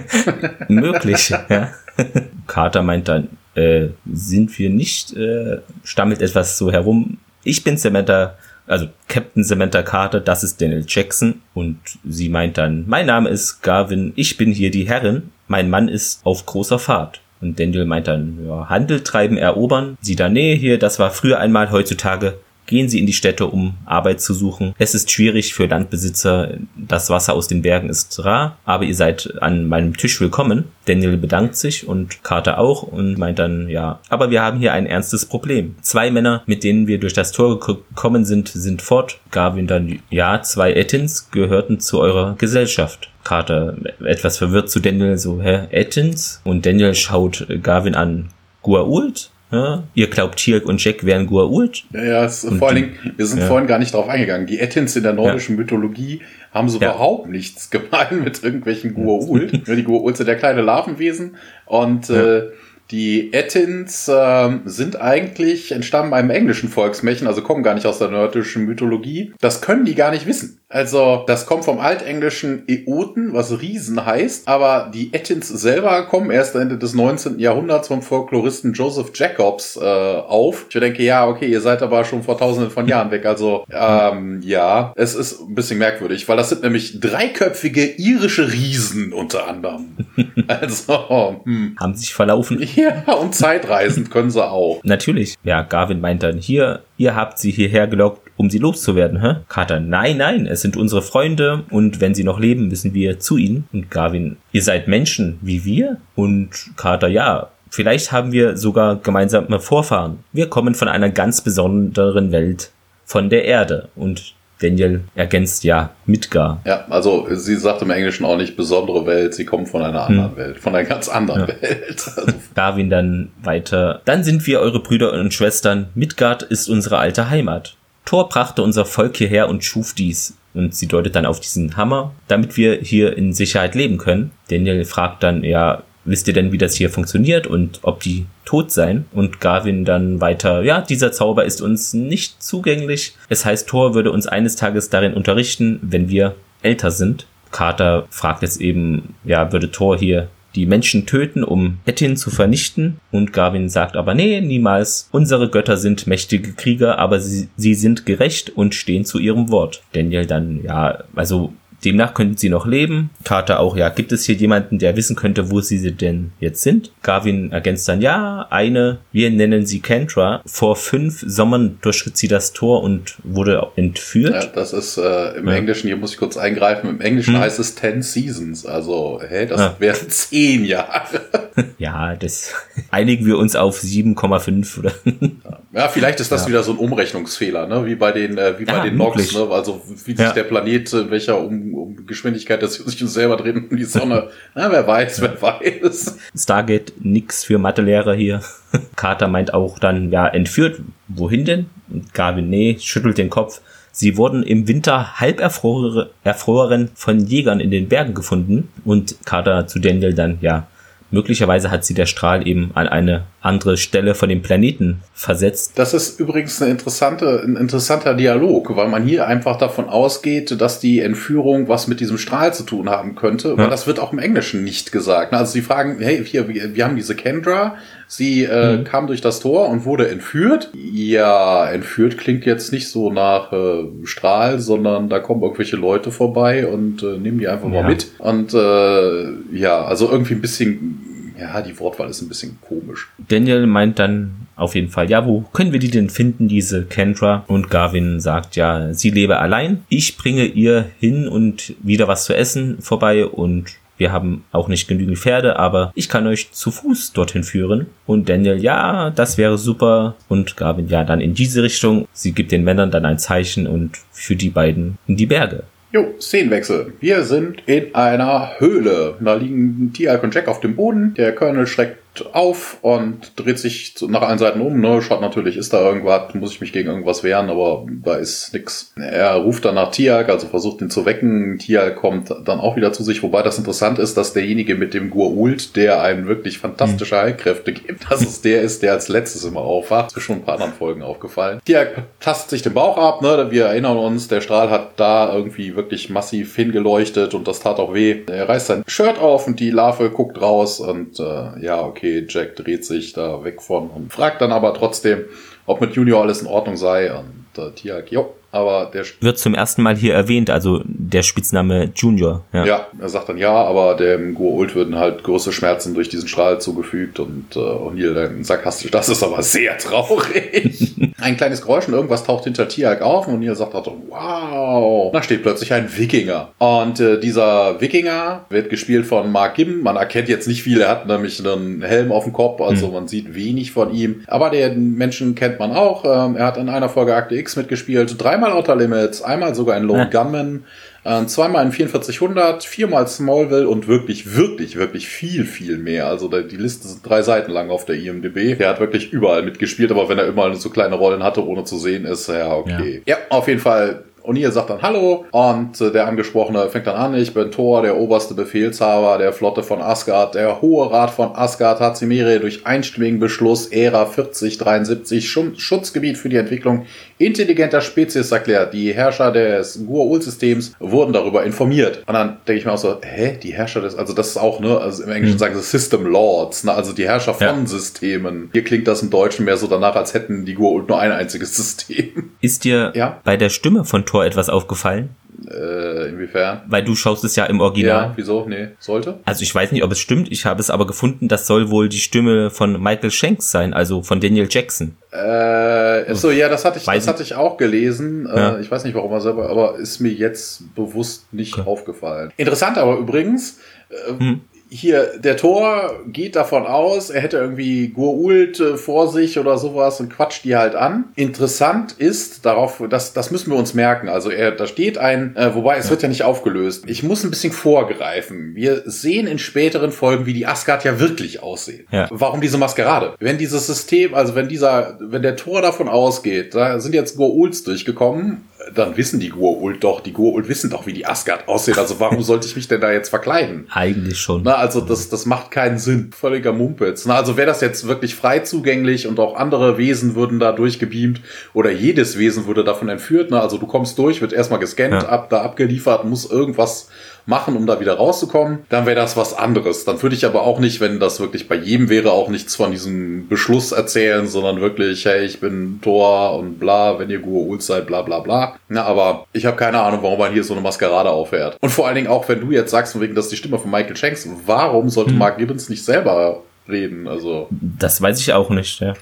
Möglich, 0.68 1.30
ja. 1.30 1.70
Carter 2.48 2.82
meint 2.82 3.06
dann, 3.06 3.28
äh, 3.54 3.90
sind 4.12 4.58
wir 4.58 4.68
nicht, 4.68 5.16
äh, 5.16 5.60
stammelt 5.84 6.20
etwas 6.20 6.58
so 6.58 6.72
herum. 6.72 7.18
Ich 7.44 7.62
bin 7.62 7.76
Samantha, 7.76 8.34
also 8.66 8.88
Captain 9.06 9.44
Samantha 9.44 9.82
Carter, 9.82 10.18
das 10.18 10.42
ist 10.42 10.60
Daniel 10.60 10.84
Jackson. 10.88 11.40
Und 11.54 11.78
sie 12.04 12.28
meint 12.28 12.58
dann, 12.58 12.82
mein 12.88 13.06
Name 13.06 13.28
ist 13.28 13.62
Garvin, 13.62 14.12
ich 14.16 14.36
bin 14.36 14.50
hier 14.50 14.72
die 14.72 14.88
Herrin 14.88 15.30
mein 15.48 15.70
Mann 15.70 15.88
ist 15.88 16.20
auf 16.24 16.46
großer 16.46 16.78
Fahrt. 16.78 17.20
Und 17.40 17.60
Daniel 17.60 17.84
meint 17.84 18.08
dann, 18.08 18.46
ja, 18.46 18.68
Handel 18.68 19.02
treiben, 19.02 19.36
erobern. 19.36 19.98
Sie 20.00 20.16
da, 20.16 20.28
nee, 20.28 20.56
hier, 20.56 20.78
das 20.78 20.98
war 20.98 21.10
früher 21.10 21.38
einmal, 21.38 21.70
heutzutage 21.70 22.38
gehen 22.66 22.88
sie 22.88 22.98
in 22.98 23.06
die 23.06 23.12
Städte, 23.12 23.46
um 23.46 23.74
Arbeit 23.84 24.20
zu 24.20 24.34
suchen. 24.34 24.74
Es 24.78 24.94
ist 24.94 25.10
schwierig 25.10 25.54
für 25.54 25.66
Landbesitzer, 25.66 26.58
das 26.76 27.10
Wasser 27.10 27.34
aus 27.34 27.48
den 27.48 27.62
Bergen 27.62 27.88
ist 27.88 28.24
rar, 28.24 28.58
aber 28.64 28.84
ihr 28.84 28.94
seid 28.94 29.34
an 29.40 29.68
meinem 29.68 29.96
Tisch 29.96 30.20
willkommen. 30.20 30.64
Daniel 30.84 31.16
bedankt 31.16 31.56
sich 31.56 31.86
und 31.88 32.22
Carter 32.22 32.58
auch 32.58 32.82
und 32.82 33.18
meint 33.18 33.38
dann, 33.38 33.68
ja, 33.68 34.00
aber 34.08 34.30
wir 34.30 34.42
haben 34.42 34.58
hier 34.58 34.72
ein 34.72 34.86
ernstes 34.86 35.26
Problem. 35.26 35.76
Zwei 35.80 36.10
Männer, 36.10 36.42
mit 36.46 36.64
denen 36.64 36.86
wir 36.86 36.98
durch 36.98 37.12
das 37.12 37.32
Tor 37.32 37.58
gekommen 37.58 38.24
sind, 38.24 38.48
sind 38.48 38.82
fort. 38.82 39.20
Garvin 39.30 39.66
dann, 39.66 40.00
ja, 40.10 40.42
zwei 40.42 40.72
Ettins 40.72 41.30
gehörten 41.30 41.80
zu 41.80 42.00
eurer 42.00 42.34
Gesellschaft. 42.36 43.10
Carter 43.24 43.76
etwas 44.04 44.38
verwirrt 44.38 44.70
zu 44.70 44.78
Daniel, 44.80 45.18
so, 45.18 45.42
hä, 45.42 45.66
Ettins? 45.70 46.40
Und 46.44 46.64
Daniel 46.64 46.94
schaut 46.94 47.46
Garvin 47.62 47.96
an, 47.96 48.28
Gua'uld? 48.62 49.30
Ja, 49.52 49.84
ihr 49.94 50.10
glaubt, 50.10 50.36
Tirk 50.36 50.66
und 50.66 50.82
Jack 50.82 51.04
wären 51.04 51.28
Gua'uld? 51.28 51.84
Ja, 51.92 52.04
ja, 52.04 52.24
es, 52.24 52.44
vor 52.58 52.68
allen 52.68 52.76
Dingen, 52.76 53.14
wir 53.16 53.26
sind 53.26 53.40
ja. 53.40 53.46
vorhin 53.46 53.68
gar 53.68 53.78
nicht 53.78 53.94
drauf 53.94 54.08
eingegangen. 54.08 54.46
Die 54.46 54.58
Ettins 54.58 54.96
in 54.96 55.04
der 55.04 55.12
nordischen 55.12 55.54
ja. 55.54 55.62
Mythologie 55.62 56.20
haben 56.52 56.68
so 56.68 56.78
überhaupt 56.78 57.28
nichts 57.28 57.70
gemein 57.70 58.24
mit 58.24 58.42
irgendwelchen 58.42 58.96
Gua'uld. 58.96 59.64
die 59.76 59.84
Gua'uld 59.84 60.16
sind 60.16 60.28
ja 60.28 60.34
kleine 60.34 60.62
Larvenwesen 60.62 61.36
und 61.66 62.10
äh, 62.10 62.50
die 62.90 63.32
Ettins 63.32 64.06
äh, 64.08 64.58
sind 64.64 65.00
eigentlich, 65.00 65.72
entstammen 65.72 66.12
einem 66.12 66.30
englischen 66.30 66.68
Volksmärchen, 66.68 67.26
also 67.26 67.42
kommen 67.42 67.64
gar 67.64 67.74
nicht 67.74 67.86
aus 67.86 67.98
der 67.98 68.08
nordischen 68.08 68.64
Mythologie. 68.64 69.32
Das 69.40 69.60
können 69.60 69.84
die 69.84 69.96
gar 69.96 70.12
nicht 70.12 70.26
wissen. 70.26 70.60
Also, 70.68 71.22
das 71.28 71.46
kommt 71.46 71.64
vom 71.64 71.78
altenglischen 71.78 72.64
Eoten, 72.66 73.32
was 73.32 73.60
Riesen 73.60 74.04
heißt, 74.04 74.48
aber 74.48 74.90
die 74.92 75.14
Ettins 75.14 75.48
selber 75.48 76.02
kommen 76.06 76.32
erst 76.32 76.56
Ende 76.56 76.76
des 76.76 76.92
19. 76.92 77.38
Jahrhunderts 77.38 77.86
vom 77.86 78.02
Folkloristen 78.02 78.72
Joseph 78.72 79.12
Jacobs 79.14 79.76
äh, 79.76 79.84
auf. 79.84 80.66
Ich 80.68 80.80
denke, 80.80 81.04
ja, 81.04 81.28
okay, 81.28 81.46
ihr 81.46 81.60
seid 81.60 81.82
aber 81.82 82.04
schon 82.04 82.24
vor 82.24 82.36
tausenden 82.36 82.72
von 82.72 82.88
Jahren 82.88 83.12
weg. 83.12 83.24
Also, 83.26 83.64
ähm, 83.70 84.40
ja, 84.42 84.92
es 84.96 85.14
ist 85.14 85.40
ein 85.40 85.54
bisschen 85.54 85.78
merkwürdig, 85.78 86.28
weil 86.28 86.36
das 86.36 86.48
sind 86.48 86.62
nämlich 86.62 86.98
dreiköpfige 86.98 87.84
irische 87.84 88.52
Riesen 88.52 89.12
unter 89.12 89.46
anderem. 89.46 89.96
also, 90.48 91.42
hm. 91.44 91.76
Haben 91.78 91.94
sich 91.94 92.12
verlaufen. 92.12 92.56
Ja, 92.74 93.14
und 93.14 93.34
zeitreisend 93.34 94.10
können 94.10 94.30
sie 94.30 94.44
auch. 94.44 94.80
Natürlich. 94.82 95.36
Ja, 95.44 95.62
Garvin 95.62 96.00
meint 96.00 96.24
dann 96.24 96.38
hier, 96.38 96.82
ihr 96.96 97.14
habt 97.14 97.38
sie 97.38 97.52
hierher 97.52 97.86
gelockt, 97.86 98.25
um 98.36 98.50
sie 98.50 98.58
loszuwerden, 98.58 99.20
hä? 99.20 99.36
Carter, 99.48 99.80
nein, 99.80 100.18
nein, 100.18 100.46
es 100.46 100.60
sind 100.60 100.76
unsere 100.76 101.02
Freunde 101.02 101.64
und 101.70 102.00
wenn 102.00 102.14
sie 102.14 102.24
noch 102.24 102.38
leben, 102.38 102.68
müssen 102.68 102.94
wir 102.94 103.18
zu 103.18 103.36
ihnen. 103.36 103.68
Und 103.72 103.90
Garvin, 103.90 104.36
ihr 104.52 104.62
seid 104.62 104.88
Menschen 104.88 105.38
wie 105.42 105.64
wir? 105.64 105.98
Und 106.14 106.50
Carter, 106.76 107.08
ja, 107.08 107.50
vielleicht 107.70 108.12
haben 108.12 108.32
wir 108.32 108.56
sogar 108.56 108.96
gemeinsame 108.96 109.60
Vorfahren. 109.60 110.20
Wir 110.32 110.48
kommen 110.48 110.74
von 110.74 110.88
einer 110.88 111.10
ganz 111.10 111.40
besonderen 111.40 112.32
Welt, 112.32 112.70
von 113.04 113.30
der 113.30 113.44
Erde. 113.44 113.88
Und 113.96 114.34
Daniel 114.60 115.02
ergänzt 115.14 115.64
ja 115.64 115.90
Midgar. 116.06 116.60
Ja, 116.64 116.86
also 116.88 117.26
sie 117.34 117.56
sagt 117.56 117.82
im 117.82 117.90
Englischen 117.90 118.24
auch 118.24 118.38
nicht 118.38 118.56
besondere 118.56 119.04
Welt, 119.06 119.34
sie 119.34 119.44
kommt 119.44 119.68
von 119.68 119.82
einer 119.82 120.06
anderen 120.06 120.30
hm. 120.30 120.36
Welt, 120.36 120.58
von 120.58 120.74
einer 120.74 120.88
ganz 120.88 121.08
anderen 121.08 121.42
ja. 121.42 121.48
Welt. 121.48 122.10
Also 122.16 122.32
Darwin 122.54 122.88
dann 122.88 123.30
weiter. 123.42 124.00
Dann 124.06 124.24
sind 124.24 124.46
wir 124.46 124.60
eure 124.60 124.80
Brüder 124.80 125.12
und 125.12 125.34
Schwestern. 125.34 125.88
Midgard 125.94 126.42
ist 126.42 126.68
unsere 126.68 126.98
alte 126.98 127.28
Heimat. 127.28 127.75
Thor 128.06 128.28
brachte 128.30 128.62
unser 128.62 128.86
Volk 128.86 129.18
hierher 129.18 129.48
und 129.48 129.64
schuf 129.64 129.92
dies. 129.92 130.38
Und 130.54 130.74
sie 130.74 130.86
deutet 130.86 131.14
dann 131.14 131.26
auf 131.26 131.40
diesen 131.40 131.76
Hammer, 131.76 132.14
damit 132.28 132.56
wir 132.56 132.78
hier 132.80 133.18
in 133.18 133.34
Sicherheit 133.34 133.74
leben 133.74 133.98
können. 133.98 134.30
Daniel 134.48 134.86
fragt 134.86 135.22
dann, 135.22 135.44
ja, 135.44 135.82
wisst 136.06 136.28
ihr 136.28 136.32
denn, 136.32 136.52
wie 136.52 136.58
das 136.58 136.74
hier 136.74 136.88
funktioniert 136.88 137.46
und 137.46 137.80
ob 137.82 138.00
die 138.00 138.24
tot 138.46 138.72
sein? 138.72 139.04
Und 139.12 139.40
Garvin 139.40 139.84
dann 139.84 140.20
weiter, 140.22 140.62
ja, 140.62 140.80
dieser 140.80 141.12
Zauber 141.12 141.44
ist 141.44 141.60
uns 141.60 141.92
nicht 141.92 142.42
zugänglich. 142.42 143.14
Es 143.28 143.44
heißt, 143.44 143.68
Thor 143.68 143.94
würde 143.94 144.12
uns 144.12 144.26
eines 144.26 144.56
Tages 144.56 144.88
darin 144.88 145.12
unterrichten, 145.12 145.80
wenn 145.82 146.08
wir 146.08 146.36
älter 146.62 146.90
sind. 146.90 147.26
Carter 147.50 148.06
fragt 148.10 148.42
jetzt 148.42 148.60
eben, 148.60 149.14
ja, 149.24 149.52
würde 149.52 149.70
Thor 149.70 149.98
hier 149.98 150.28
die 150.56 150.66
Menschen 150.66 151.06
töten, 151.06 151.44
um 151.44 151.78
Ettin 151.84 152.16
zu 152.16 152.30
vernichten. 152.30 152.98
Und 153.12 153.32
Garvin 153.32 153.68
sagt 153.68 153.96
aber, 153.96 154.14
nee, 154.14 154.40
niemals. 154.40 155.08
Unsere 155.12 155.50
Götter 155.50 155.76
sind 155.76 156.06
mächtige 156.06 156.54
Krieger, 156.54 156.98
aber 156.98 157.20
sie, 157.20 157.48
sie 157.56 157.74
sind 157.74 158.06
gerecht 158.06 158.50
und 158.50 158.74
stehen 158.74 159.04
zu 159.04 159.18
ihrem 159.18 159.50
Wort. 159.50 159.82
Daniel 159.92 160.26
dann, 160.26 160.64
ja, 160.64 161.04
also 161.14 161.52
Demnach 161.84 162.14
könnten 162.14 162.36
sie 162.36 162.48
noch 162.48 162.66
leben. 162.66 163.10
Carter 163.24 163.60
auch, 163.60 163.76
ja, 163.76 163.88
gibt 163.88 164.12
es 164.12 164.24
hier 164.24 164.34
jemanden, 164.34 164.78
der 164.78 164.96
wissen 164.96 165.16
könnte, 165.16 165.50
wo 165.50 165.60
sie 165.60 165.92
denn 165.92 166.32
jetzt 166.40 166.62
sind? 166.62 166.92
Garvin 167.02 167.52
ergänzt 167.52 167.88
dann, 167.88 168.00
ja, 168.00 168.46
eine, 168.50 168.98
wir 169.12 169.30
nennen 169.30 169.66
sie 169.66 169.80
Kentra. 169.80 170.42
Vor 170.46 170.76
fünf 170.76 171.22
Sommern 171.26 171.78
durchschritt 171.82 172.16
sie 172.16 172.28
das 172.28 172.52
Tor 172.52 172.82
und 172.82 173.16
wurde 173.22 173.68
entführt. 173.76 174.34
Ja, 174.34 174.46
das 174.46 174.72
ist 174.72 174.98
äh, 174.98 175.36
im 175.36 175.48
ja. 175.48 175.54
Englischen, 175.54 175.86
hier 175.88 175.96
muss 175.96 176.12
ich 176.12 176.18
kurz 176.18 176.36
eingreifen, 176.36 176.90
im 176.90 177.00
Englischen 177.00 177.34
hm. 177.34 177.40
heißt 177.40 177.58
es 177.58 177.74
ten 177.74 178.02
seasons. 178.02 178.66
Also, 178.66 179.20
hä, 179.26 179.46
das 179.46 179.60
ja. 179.60 179.76
wären 179.78 180.08
zehn 180.08 180.64
Jahre. 180.64 181.20
ja, 181.78 182.16
das 182.16 182.54
einigen 182.90 183.26
wir 183.26 183.38
uns 183.38 183.56
auf 183.56 183.80
7,5 183.80 184.78
oder. 184.78 184.92
ja, 185.04 185.58
vielleicht 185.88 186.20
ist 186.20 186.32
das 186.32 186.42
ja. 186.42 186.48
wieder 186.48 186.62
so 186.62 186.72
ein 186.72 186.78
Umrechnungsfehler, 186.78 187.66
ne? 187.66 187.84
Wie 187.84 187.96
bei 187.96 188.10
den, 188.10 188.38
äh, 188.38 188.58
wie 188.58 188.64
bei 188.64 188.80
den 188.80 188.96
Nox, 188.96 189.34
ne? 189.34 189.46
Also 189.50 189.82
wie 190.06 190.16
sich 190.16 190.30
der 190.30 190.44
Planet, 190.44 190.90
in 190.94 191.10
welcher 191.10 191.38
um 191.38 191.74
um, 191.74 192.06
Geschwindigkeit, 192.06 192.62
dass 192.62 192.74
sie 192.74 192.82
sich 192.84 192.98
selber 193.10 193.36
drehen 193.36 193.68
um 193.70 193.76
die 193.76 193.84
Sonne. 193.84 194.28
Na, 194.54 194.72
wer 194.72 194.86
weiß, 194.86 195.20
wer 195.20 195.40
weiß. 195.40 196.16
Stargate, 196.34 196.94
nix 197.00 197.44
für 197.44 197.58
Mathelehrer 197.58 198.14
hier. 198.14 198.40
Carter 198.96 199.28
meint 199.28 199.52
auch 199.52 199.78
dann, 199.78 200.10
ja, 200.10 200.26
entführt. 200.26 200.80
Wohin 201.08 201.44
denn? 201.44 201.66
Und 201.90 202.14
Garvin, 202.14 202.48
nee, 202.48 202.78
schüttelt 202.80 203.18
den 203.18 203.28
Kopf. 203.28 203.60
Sie 203.92 204.16
wurden 204.16 204.42
im 204.42 204.68
Winter 204.68 205.20
halb 205.20 205.40
erfroren 205.40 206.90
von 206.94 207.18
Jägern 207.26 207.60
in 207.60 207.70
den 207.70 207.88
Bergen 207.88 208.14
gefunden. 208.14 208.68
Und 208.84 209.16
Carter 209.26 209.66
zu 209.66 209.78
Daniel 209.78 210.14
dann, 210.14 210.38
ja, 210.40 210.66
Möglicherweise 211.10 211.70
hat 211.70 211.84
sie 211.84 211.94
der 211.94 212.06
Strahl 212.06 212.46
eben 212.46 212.72
an 212.74 212.88
eine 212.88 213.24
andere 213.40 213.76
Stelle 213.76 214.14
von 214.14 214.28
dem 214.28 214.42
Planeten 214.42 215.02
versetzt. 215.14 215.72
Das 215.76 215.94
ist 215.94 216.18
übrigens 216.18 216.60
eine 216.60 216.72
interessante, 216.72 217.42
ein 217.44 217.56
interessanter 217.56 218.14
Dialog, 218.14 218.74
weil 218.76 218.88
man 218.88 219.04
hier 219.04 219.26
einfach 219.26 219.56
davon 219.56 219.88
ausgeht, 219.88 220.60
dass 220.60 220.80
die 220.80 221.00
Entführung 221.00 221.68
was 221.68 221.86
mit 221.86 222.00
diesem 222.00 222.18
Strahl 222.18 222.52
zu 222.52 222.64
tun 222.64 222.90
haben 222.90 223.14
könnte, 223.14 223.50
ja. 223.50 223.58
weil 223.58 223.70
das 223.70 223.86
wird 223.86 224.00
auch 224.00 224.12
im 224.12 224.18
Englischen 224.18 224.64
nicht 224.64 224.90
gesagt. 224.90 225.32
Also 225.32 225.52
sie 225.52 225.62
fragen, 225.62 225.98
hey, 226.00 226.24
hier, 226.24 226.48
wir 226.48 226.84
haben 226.84 226.96
diese 226.96 227.14
Kendra, 227.14 227.76
sie 228.08 228.44
äh, 228.44 228.78
mhm. 228.78 228.84
kam 228.84 229.06
durch 229.06 229.20
das 229.20 229.38
Tor 229.40 229.68
und 229.68 229.84
wurde 229.84 230.08
entführt. 230.08 230.70
Ja, 230.74 231.68
entführt 231.70 232.18
klingt 232.18 232.46
jetzt 232.46 232.72
nicht 232.72 232.88
so 232.88 233.12
nach 233.12 233.52
äh, 233.52 233.84
Strahl, 234.04 234.58
sondern 234.58 235.08
da 235.08 235.20
kommen 235.20 235.42
irgendwelche 235.42 235.76
Leute 235.76 236.10
vorbei 236.10 236.66
und 236.66 237.02
äh, 237.02 237.18
nehmen 237.18 237.38
die 237.38 237.48
einfach 237.48 237.70
ja. 237.70 237.82
mal 237.82 237.88
mit. 237.88 238.08
Und 238.18 238.54
äh, 238.54 239.56
ja, 239.56 239.84
also 239.84 240.10
irgendwie 240.10 240.34
ein 240.34 240.40
bisschen 240.40 241.15
ja, 241.38 241.60
die 241.60 241.78
Wortwahl 241.78 242.08
ist 242.08 242.22
ein 242.22 242.28
bisschen 242.28 242.58
komisch. 242.60 243.08
Daniel 243.18 243.66
meint 243.66 243.98
dann 243.98 244.46
auf 244.56 244.74
jeden 244.74 244.88
Fall, 244.88 245.10
ja, 245.10 245.26
wo 245.26 245.42
können 245.52 245.72
wir 245.72 245.78
die 245.78 245.90
denn 245.90 246.10
finden, 246.10 246.48
diese 246.48 246.84
Kendra? 246.84 247.44
Und 247.46 247.70
Garvin 247.70 248.20
sagt, 248.20 248.56
ja, 248.56 248.92
sie 248.94 249.10
lebe 249.10 249.38
allein. 249.38 249.84
Ich 249.88 250.16
bringe 250.16 250.46
ihr 250.46 250.86
hin 250.98 251.28
und 251.28 251.74
wieder 251.82 252.08
was 252.08 252.24
zu 252.24 252.34
essen 252.34 252.80
vorbei 252.80 253.26
und 253.26 253.76
wir 253.98 254.12
haben 254.12 254.44
auch 254.52 254.68
nicht 254.68 254.88
genügend 254.88 255.18
Pferde, 255.18 255.58
aber 255.58 255.90
ich 255.94 256.08
kann 256.08 256.26
euch 256.26 256.52
zu 256.52 256.70
Fuß 256.70 257.12
dorthin 257.12 257.44
führen. 257.44 257.86
Und 258.06 258.28
Daniel, 258.28 258.58
ja, 258.58 259.10
das 259.10 259.38
wäre 259.38 259.56
super. 259.56 260.16
Und 260.28 260.56
Garvin, 260.56 260.88
ja, 260.88 261.02
dann 261.02 261.20
in 261.20 261.34
diese 261.34 261.62
Richtung. 261.62 262.06
Sie 262.12 262.32
gibt 262.32 262.52
den 262.52 262.64
Männern 262.64 262.90
dann 262.90 263.06
ein 263.06 263.18
Zeichen 263.18 263.66
und 263.66 263.92
für 264.12 264.36
die 264.36 264.50
beiden 264.50 264.98
in 265.06 265.16
die 265.16 265.26
Berge. 265.26 265.64
Jo, 265.96 266.14
Szenenwechsel. 266.20 266.92
Wir 267.00 267.22
sind 267.22 267.62
in 267.64 267.94
einer 267.94 268.50
Höhle. 268.58 269.14
Da 269.18 269.32
liegen 269.32 269.94
Tialk 269.94 270.22
und 270.24 270.34
Jack 270.34 270.46
auf 270.46 270.60
dem 270.60 270.76
Boden. 270.76 271.14
Der 271.14 271.34
Colonel 271.34 271.66
schreckt 271.66 271.96
auf 272.32 272.78
und 272.82 273.32
dreht 273.36 273.58
sich 273.58 273.94
nach 274.08 274.22
allen 274.22 274.38
Seiten 274.38 274.60
um. 274.60 274.80
Ne? 274.80 275.02
Schaut 275.02 275.20
natürlich, 275.20 275.56
ist 275.56 275.72
da 275.72 275.80
irgendwas, 275.80 276.34
muss 276.34 276.52
ich 276.52 276.60
mich 276.60 276.72
gegen 276.72 276.88
irgendwas 276.88 277.22
wehren, 277.22 277.50
aber 277.50 277.86
da 278.04 278.14
ist 278.16 278.52
nix. 278.52 278.92
Er 278.96 279.34
ruft 279.36 279.64
dann 279.64 279.74
nach 279.74 279.90
Tialk, 279.90 280.28
also 280.28 280.46
versucht 280.46 280.80
ihn 280.80 280.90
zu 280.90 281.04
wecken. 281.04 281.58
Tialk 281.58 281.96
kommt 281.96 282.30
dann 282.30 282.60
auch 282.60 282.76
wieder 282.76 282.92
zu 282.92 283.02
sich, 283.02 283.22
wobei 283.22 283.42
das 283.42 283.58
interessant 283.58 283.98
ist, 283.98 284.16
dass 284.16 284.32
derjenige 284.32 284.74
mit 284.74 284.94
dem 284.94 285.12
Gua'uld, 285.12 285.74
der 285.74 286.02
einem 286.02 286.26
wirklich 286.26 286.58
fantastische 286.58 287.16
Heilkräfte 287.16 287.72
gibt, 287.72 288.10
dass 288.10 288.22
es 288.22 288.42
der 288.42 288.62
ist, 288.62 288.82
der 288.82 288.92
als 288.92 289.08
letztes 289.08 289.44
immer 289.44 289.60
aufwacht. 289.60 290.10
Das 290.10 290.18
ist 290.18 290.22
schon 290.22 290.36
ein 290.36 290.44
paar 290.44 290.54
anderen 290.54 290.74
Folgen 290.74 291.02
aufgefallen. 291.02 291.60
Tialk 291.64 292.02
tastet 292.20 292.50
sich 292.50 292.62
den 292.62 292.74
Bauch 292.74 292.98
ab, 292.98 293.22
ne? 293.22 293.50
wir 293.50 293.66
erinnern 293.66 293.96
uns, 293.96 294.28
der 294.28 294.40
Strahl 294.40 294.70
hat 294.70 294.92
da 294.96 295.32
irgendwie 295.34 295.76
wirklich 295.76 296.10
massiv 296.10 296.56
hingeleuchtet 296.56 297.34
und 297.34 297.46
das 297.48 297.60
tat 297.60 297.78
auch 297.78 297.94
weh. 297.94 298.22
Er 298.26 298.48
reißt 298.48 298.66
sein 298.66 298.84
Shirt 298.86 299.18
auf 299.18 299.46
und 299.46 299.60
die 299.60 299.70
Larve 299.70 300.10
guckt 300.10 300.40
raus 300.40 300.80
und 300.80 301.18
äh, 301.20 301.64
ja, 301.64 301.82
okay 301.82 302.05
okay, 302.06 302.26
Jack 302.28 302.56
dreht 302.56 302.84
sich 302.84 303.12
da 303.12 303.42
weg 303.44 303.62
von 303.62 303.90
und 303.90 304.12
fragt 304.12 304.40
dann 304.40 304.52
aber 304.52 304.74
trotzdem, 304.74 305.24
ob 305.66 305.80
mit 305.80 305.94
Junior 305.94 306.22
alles 306.22 306.42
in 306.42 306.46
Ordnung 306.46 306.76
sei. 306.76 307.12
Und 307.12 307.46
äh, 307.58 307.70
Tiak, 307.72 308.10
jo, 308.12 308.34
aber 308.52 308.90
der 308.92 309.04
wird 309.20 309.38
zum 309.38 309.54
ersten 309.54 309.82
Mal 309.82 309.96
hier 309.96 310.14
erwähnt, 310.14 310.50
also 310.50 310.82
der 310.84 311.22
Spitzname 311.22 311.90
Junior. 311.94 312.44
Ja, 312.52 312.64
ja 312.64 312.86
er 313.00 313.08
sagt 313.08 313.28
dann 313.28 313.38
ja, 313.38 313.52
aber 313.52 313.94
dem 313.94 314.36
Goa'uld 314.36 314.74
würden 314.74 314.96
halt 314.96 315.24
größere 315.24 315.52
Schmerzen 315.52 315.94
durch 315.94 316.08
diesen 316.08 316.28
Strahl 316.28 316.60
zugefügt 316.60 317.18
und 317.18 317.56
äh, 317.56 317.58
O'Neill 317.58 318.14
dann 318.14 318.44
sarkastisch, 318.44 318.90
das 318.90 319.08
ist 319.08 319.22
aber 319.22 319.42
sehr 319.42 319.76
traurig. 319.78 320.94
ein 321.18 321.36
kleines 321.36 321.62
Geräusch 321.62 321.88
und 321.88 321.94
irgendwas 321.94 322.24
taucht 322.24 322.44
hinter 322.44 322.68
Tiag 322.68 323.00
auf 323.00 323.26
und 323.26 323.42
O'Neill 323.42 323.54
sagt 323.54 323.74
halt, 323.74 323.86
wow, 324.08 325.10
da 325.12 325.22
steht 325.22 325.42
plötzlich 325.42 325.72
ein 325.72 325.88
Wikinger. 325.96 326.48
Und 326.58 327.00
äh, 327.00 327.18
dieser 327.18 327.80
Wikinger 327.80 328.44
wird 328.50 328.68
gespielt 328.68 329.06
von 329.06 329.32
Mark 329.32 329.54
Gibb. 329.54 329.82
Man 329.82 329.96
erkennt 329.96 330.28
jetzt 330.28 330.46
nicht 330.46 330.62
viel, 330.62 330.80
er 330.80 330.88
hat 330.88 331.06
nämlich 331.06 331.44
einen 331.44 331.82
Helm 331.82 332.12
auf 332.12 332.24
dem 332.24 332.32
Kopf, 332.32 332.60
also 332.60 332.88
mhm. 332.88 332.92
man 332.92 333.08
sieht 333.08 333.34
wenig 333.34 333.72
von 333.72 333.94
ihm. 333.94 334.24
Aber 334.26 334.50
den 334.50 334.94
Menschen 334.94 335.34
kennt 335.34 335.58
man 335.58 335.72
auch. 335.72 336.04
Ähm, 336.04 336.36
er 336.36 336.46
hat 336.46 336.58
in 336.58 336.68
einer 336.68 336.88
Folge 336.88 337.14
Akte 337.14 337.34
X 337.34 337.56
mitgespielt, 337.56 338.22
dreimal 338.22 338.52
Outer 338.52 338.76
Limits, 338.76 339.22
einmal 339.22 339.54
sogar 339.54 339.76
in 339.76 339.84
Lone 339.84 340.08
ja. 340.12 340.22
Gunman. 340.22 340.64
Äh, 341.06 341.26
zweimal 341.26 341.64
in 341.64 341.70
4400, 341.70 342.64
viermal 342.64 343.06
Smallville 343.06 343.68
und 343.68 343.86
wirklich, 343.86 344.34
wirklich, 344.34 344.74
wirklich 344.74 345.06
viel, 345.06 345.44
viel 345.44 345.78
mehr. 345.78 346.08
Also 346.08 346.28
die 346.28 346.56
Liste 346.56 346.88
sind 346.88 347.08
drei 347.08 347.22
Seiten 347.22 347.52
lang 347.52 347.70
auf 347.70 347.84
der 347.84 347.94
IMDb. 347.94 348.58
Der 348.58 348.70
hat 348.70 348.80
wirklich 348.80 349.12
überall 349.12 349.44
mitgespielt, 349.44 349.92
aber 349.92 350.08
wenn 350.08 350.18
er 350.18 350.26
immer 350.26 350.52
so 350.56 350.68
kleine 350.68 350.96
Rollen 350.96 351.22
hatte, 351.22 351.46
ohne 351.46 351.62
zu 351.62 351.78
sehen, 351.78 352.06
ist 352.06 352.28
ja 352.28 352.52
okay. 352.52 353.02
Ja, 353.06 353.16
ja 353.16 353.22
auf 353.30 353.46
jeden 353.46 353.60
Fall 353.60 354.02
O'Neill 354.26 354.50
sagt 354.50 354.70
dann 354.70 354.82
Hallo 354.82 355.24
und 355.30 355.80
äh, 355.80 355.92
der 355.92 356.06
Angesprochene 356.06 356.68
fängt 356.68 356.86
dann 356.86 356.96
an, 356.96 357.14
ich 357.14 357.32
bin 357.32 357.50
Thor, 357.50 357.82
der 357.82 357.96
oberste 357.96 358.34
Befehlshaber 358.34 359.18
der 359.18 359.32
Flotte 359.32 359.62
von 359.62 359.80
Asgard. 359.80 360.34
Der 360.34 360.60
Hohe 360.60 360.90
Rat 360.90 361.10
von 361.10 361.34
Asgard 361.34 361.80
hat 361.80 361.96
Cimmeria 361.96 362.38
durch 362.38 362.66
einstimmigen 362.66 363.20
Beschluss 363.20 363.66
Ära 363.68 364.06
4073 364.06 365.28
Schutzgebiet 365.28 366.18
für 366.18 366.28
die 366.28 366.36
Entwicklung 366.36 366.86
intelligenter 367.18 367.80
Spezies 367.80 368.30
erklärt. 368.30 368.74
Die 368.74 368.92
Herrscher 368.92 369.32
des 369.32 369.80
Gua'ul-Systems 369.86 370.74
wurden 370.78 371.12
darüber 371.12 371.44
informiert. 371.44 372.02
Und 372.06 372.14
dann 372.14 372.38
denke 372.46 372.60
ich 372.60 372.66
mir 372.66 372.72
auch 372.72 372.78
so, 372.78 372.98
hä, 373.02 373.38
die 373.42 373.54
Herrscher 373.54 373.80
des, 373.80 373.96
also 373.96 374.12
das 374.12 374.28
ist 374.28 374.36
auch, 374.36 374.60
ne, 374.60 374.78
also 374.78 375.02
im 375.04 375.10
Englischen 375.10 375.36
mhm. 375.36 375.38
sagen 375.38 375.54
sie 375.54 375.62
System 375.62 376.04
Lords, 376.06 376.64
ne, 376.64 376.74
also 376.74 376.92
die 376.92 377.06
Herrscher 377.06 377.34
von 377.34 377.46
ja. 377.46 377.66
Systemen. 377.66 378.50
Hier 378.52 378.64
klingt 378.64 378.86
das 378.88 379.02
im 379.02 379.10
Deutschen 379.10 379.44
mehr 379.44 379.56
so 379.56 379.66
danach, 379.66 379.96
als 379.96 380.14
hätten 380.14 380.44
die 380.44 380.56
Gua'uld 380.56 380.88
nur 380.88 380.98
ein 380.98 381.12
einziges 381.12 381.56
System. 381.56 382.30
Ist 382.40 382.64
dir 382.64 382.92
ja? 382.94 383.20
bei 383.24 383.36
der 383.36 383.48
Stimme 383.48 383.84
von 383.84 384.04
Thor 384.04 384.15
etwas 384.24 384.48
aufgefallen? 384.48 385.10
Äh, 385.50 386.08
inwiefern? 386.08 386.62
Weil 386.66 386.82
du 386.82 386.94
schaust 386.94 387.22
es 387.24 387.36
ja 387.36 387.44
im 387.44 387.60
Original. 387.60 388.04
Ja, 388.04 388.12
wieso? 388.16 388.46
Nee, 388.48 388.68
sollte? 388.78 389.18
Also 389.24 389.42
ich 389.42 389.54
weiß 389.54 389.72
nicht, 389.72 389.84
ob 389.84 389.92
es 389.92 389.98
stimmt. 389.98 390.32
Ich 390.32 390.46
habe 390.46 390.60
es 390.60 390.70
aber 390.70 390.86
gefunden, 390.86 391.28
das 391.28 391.46
soll 391.46 391.70
wohl 391.70 391.88
die 391.88 391.98
Stimme 391.98 392.50
von 392.50 392.82
Michael 392.82 393.10
Shanks 393.10 393.50
sein, 393.50 393.74
also 393.74 394.02
von 394.02 394.20
Daniel 394.20 394.48
Jackson. 394.50 394.96
Äh, 395.10 396.14
so, 396.14 396.30
ja, 396.30 396.48
das 396.48 396.64
hatte 396.64 396.78
ich, 396.78 396.84
das 396.84 397.06
hatte 397.06 397.22
ich 397.22 397.34
auch 397.34 397.58
gelesen. 397.58 398.26
Äh, 398.26 398.36
ja. 398.36 398.58
Ich 398.58 398.70
weiß 398.70 398.84
nicht, 398.84 398.94
warum 398.94 399.12
er 399.12 399.20
selber, 399.20 399.50
aber 399.50 399.76
ist 399.76 400.00
mir 400.00 400.12
jetzt 400.12 400.74
bewusst 400.74 401.32
nicht 401.32 401.58
okay. 401.58 401.68
aufgefallen. 401.68 402.32
Interessant 402.36 402.78
aber 402.78 402.96
übrigens, 402.96 403.60
äh, 403.90 404.18
hm 404.18 404.40
hier, 404.68 405.18
der 405.18 405.36
Tor 405.36 406.00
geht 406.06 406.34
davon 406.34 406.66
aus, 406.66 407.10
er 407.10 407.20
hätte 407.20 407.36
irgendwie 407.36 407.88
Gurult 407.88 408.58
äh, 408.58 408.76
vor 408.76 409.10
sich 409.10 409.38
oder 409.38 409.58
sowas 409.58 410.00
und 410.00 410.10
quatscht 410.10 410.44
die 410.44 410.56
halt 410.56 410.74
an. 410.74 411.04
Interessant 411.14 411.92
ist 411.92 412.44
darauf, 412.44 412.82
das, 412.90 413.12
das 413.12 413.30
müssen 413.30 413.50
wir 413.50 413.58
uns 413.58 413.74
merken. 413.74 414.08
Also 414.08 414.30
er, 414.30 414.50
da 414.50 414.66
steht 414.66 414.98
ein, 414.98 415.36
äh, 415.36 415.54
wobei 415.54 415.76
es 415.76 415.86
ja. 415.86 415.90
wird 415.90 416.02
ja 416.02 416.08
nicht 416.08 416.24
aufgelöst. 416.24 416.84
Ich 416.86 417.02
muss 417.02 417.22
ein 417.22 417.30
bisschen 417.30 417.52
vorgreifen. 417.52 418.54
Wir 418.54 418.82
sehen 418.86 419.26
in 419.26 419.38
späteren 419.38 419.92
Folgen, 419.92 420.26
wie 420.26 420.34
die 420.34 420.46
Asgard 420.46 420.84
ja 420.84 420.98
wirklich 420.98 421.42
aussehen. 421.42 421.86
Ja. 421.92 422.08
Warum 422.10 422.40
diese 422.40 422.58
Maskerade? 422.58 423.14
Wenn 423.20 423.38
dieses 423.38 423.66
System, 423.66 424.14
also 424.14 424.34
wenn 424.34 424.48
dieser, 424.48 424.98
wenn 425.00 425.22
der 425.22 425.36
Tor 425.36 425.62
davon 425.62 425.88
ausgeht, 425.88 426.54
da 426.54 426.80
sind 426.80 426.94
jetzt 426.94 427.16
Gurults 427.16 427.62
durchgekommen, 427.62 428.48
dann 428.74 428.96
wissen 428.96 429.20
die 429.20 429.28
Gurult 429.28 429.84
doch, 429.84 430.00
die 430.00 430.12
Gurult 430.12 430.48
wissen 430.48 430.70
doch, 430.70 430.86
wie 430.86 430.92
die 430.92 431.06
Asgard 431.06 431.48
aussehen. 431.48 431.78
Also 431.78 432.00
warum 432.00 432.22
sollte 432.22 432.46
ich 432.46 432.56
mich 432.56 432.68
denn 432.68 432.80
da 432.80 432.90
jetzt 432.92 433.08
verkleiden? 433.08 433.66
Eigentlich 433.70 434.18
schon. 434.18 434.42
Na, 434.42 434.54
also 434.54 434.80
das, 434.80 435.08
das 435.08 435.26
macht 435.26 435.50
keinen 435.50 435.78
Sinn. 435.78 436.10
Völliger 436.12 436.52
Mumpitz. 436.52 437.06
Na, 437.06 437.16
also 437.16 437.36
wäre 437.36 437.46
das 437.46 437.60
jetzt 437.60 437.86
wirklich 437.86 438.14
frei 438.14 438.40
zugänglich 438.40 439.06
und 439.06 439.20
auch 439.20 439.36
andere 439.36 439.78
Wesen 439.78 440.14
würden 440.14 440.40
da 440.40 440.52
durchgebeamt 440.52 441.20
oder 441.54 441.70
jedes 441.70 442.18
Wesen 442.18 442.46
würde 442.46 442.64
davon 442.64 442.88
entführt. 442.88 443.28
Na, 443.30 443.40
also 443.40 443.58
du 443.58 443.66
kommst 443.66 443.98
durch, 443.98 444.20
wird 444.20 444.32
erstmal 444.32 444.60
gescannt, 444.60 445.02
ja. 445.02 445.08
ab, 445.08 445.30
da 445.30 445.42
abgeliefert, 445.42 446.04
muss 446.04 446.28
irgendwas 446.28 446.88
machen, 447.26 447.56
um 447.56 447.66
da 447.66 447.80
wieder 447.80 447.94
rauszukommen, 447.94 448.60
dann 448.68 448.86
wäre 448.86 448.96
das 448.96 449.16
was 449.16 449.34
anderes. 449.36 449.84
Dann 449.84 450.02
würde 450.02 450.16
ich 450.16 450.24
aber 450.24 450.42
auch 450.42 450.58
nicht, 450.58 450.80
wenn 450.80 451.00
das 451.00 451.20
wirklich 451.20 451.48
bei 451.48 451.56
jedem 451.56 451.88
wäre, 451.88 452.12
auch 452.12 452.28
nichts 452.28 452.56
von 452.56 452.70
diesem 452.70 453.28
Beschluss 453.28 453.72
erzählen, 453.72 454.26
sondern 454.26 454.60
wirklich, 454.60 455.04
hey, 455.04 455.24
ich 455.24 455.40
bin 455.40 455.80
Thor 455.82 456.38
und 456.38 456.58
bla, 456.58 456.98
wenn 456.98 457.10
ihr 457.10 457.20
Gua'uld 457.20 457.60
seid, 457.60 457.86
bla 457.86 458.02
bla 458.02 458.20
bla. 458.20 458.56
Na, 458.68 458.84
aber 458.84 459.26
ich 459.32 459.44
habe 459.44 459.56
keine 459.56 459.80
Ahnung, 459.80 460.00
warum 460.02 460.18
man 460.18 460.32
hier 460.32 460.44
so 460.44 460.54
eine 460.54 460.62
Maskerade 460.62 461.10
auffährt. 461.10 461.56
Und 461.60 461.70
vor 461.70 461.86
allen 461.86 461.96
Dingen 461.96 462.08
auch, 462.08 462.28
wenn 462.28 462.40
du 462.40 462.50
jetzt 462.52 462.70
sagst, 462.70 462.92
von 462.92 463.00
wegen, 463.00 463.14
das 463.14 463.26
ist 463.26 463.32
die 463.32 463.36
Stimme 463.36 463.58
von 463.58 463.70
Michael 463.70 463.96
Shanks, 463.96 464.28
warum 464.46 464.88
sollte 464.88 465.10
hm. 465.10 465.18
Mark 465.18 465.38
Gibbons 465.38 465.68
nicht 465.68 465.84
selber 465.84 466.42
reden? 466.68 467.08
Also. 467.08 467.48
Das 467.50 468.00
weiß 468.00 468.20
ich 468.20 468.32
auch 468.32 468.50
nicht, 468.50 468.80
ja. 468.80 468.94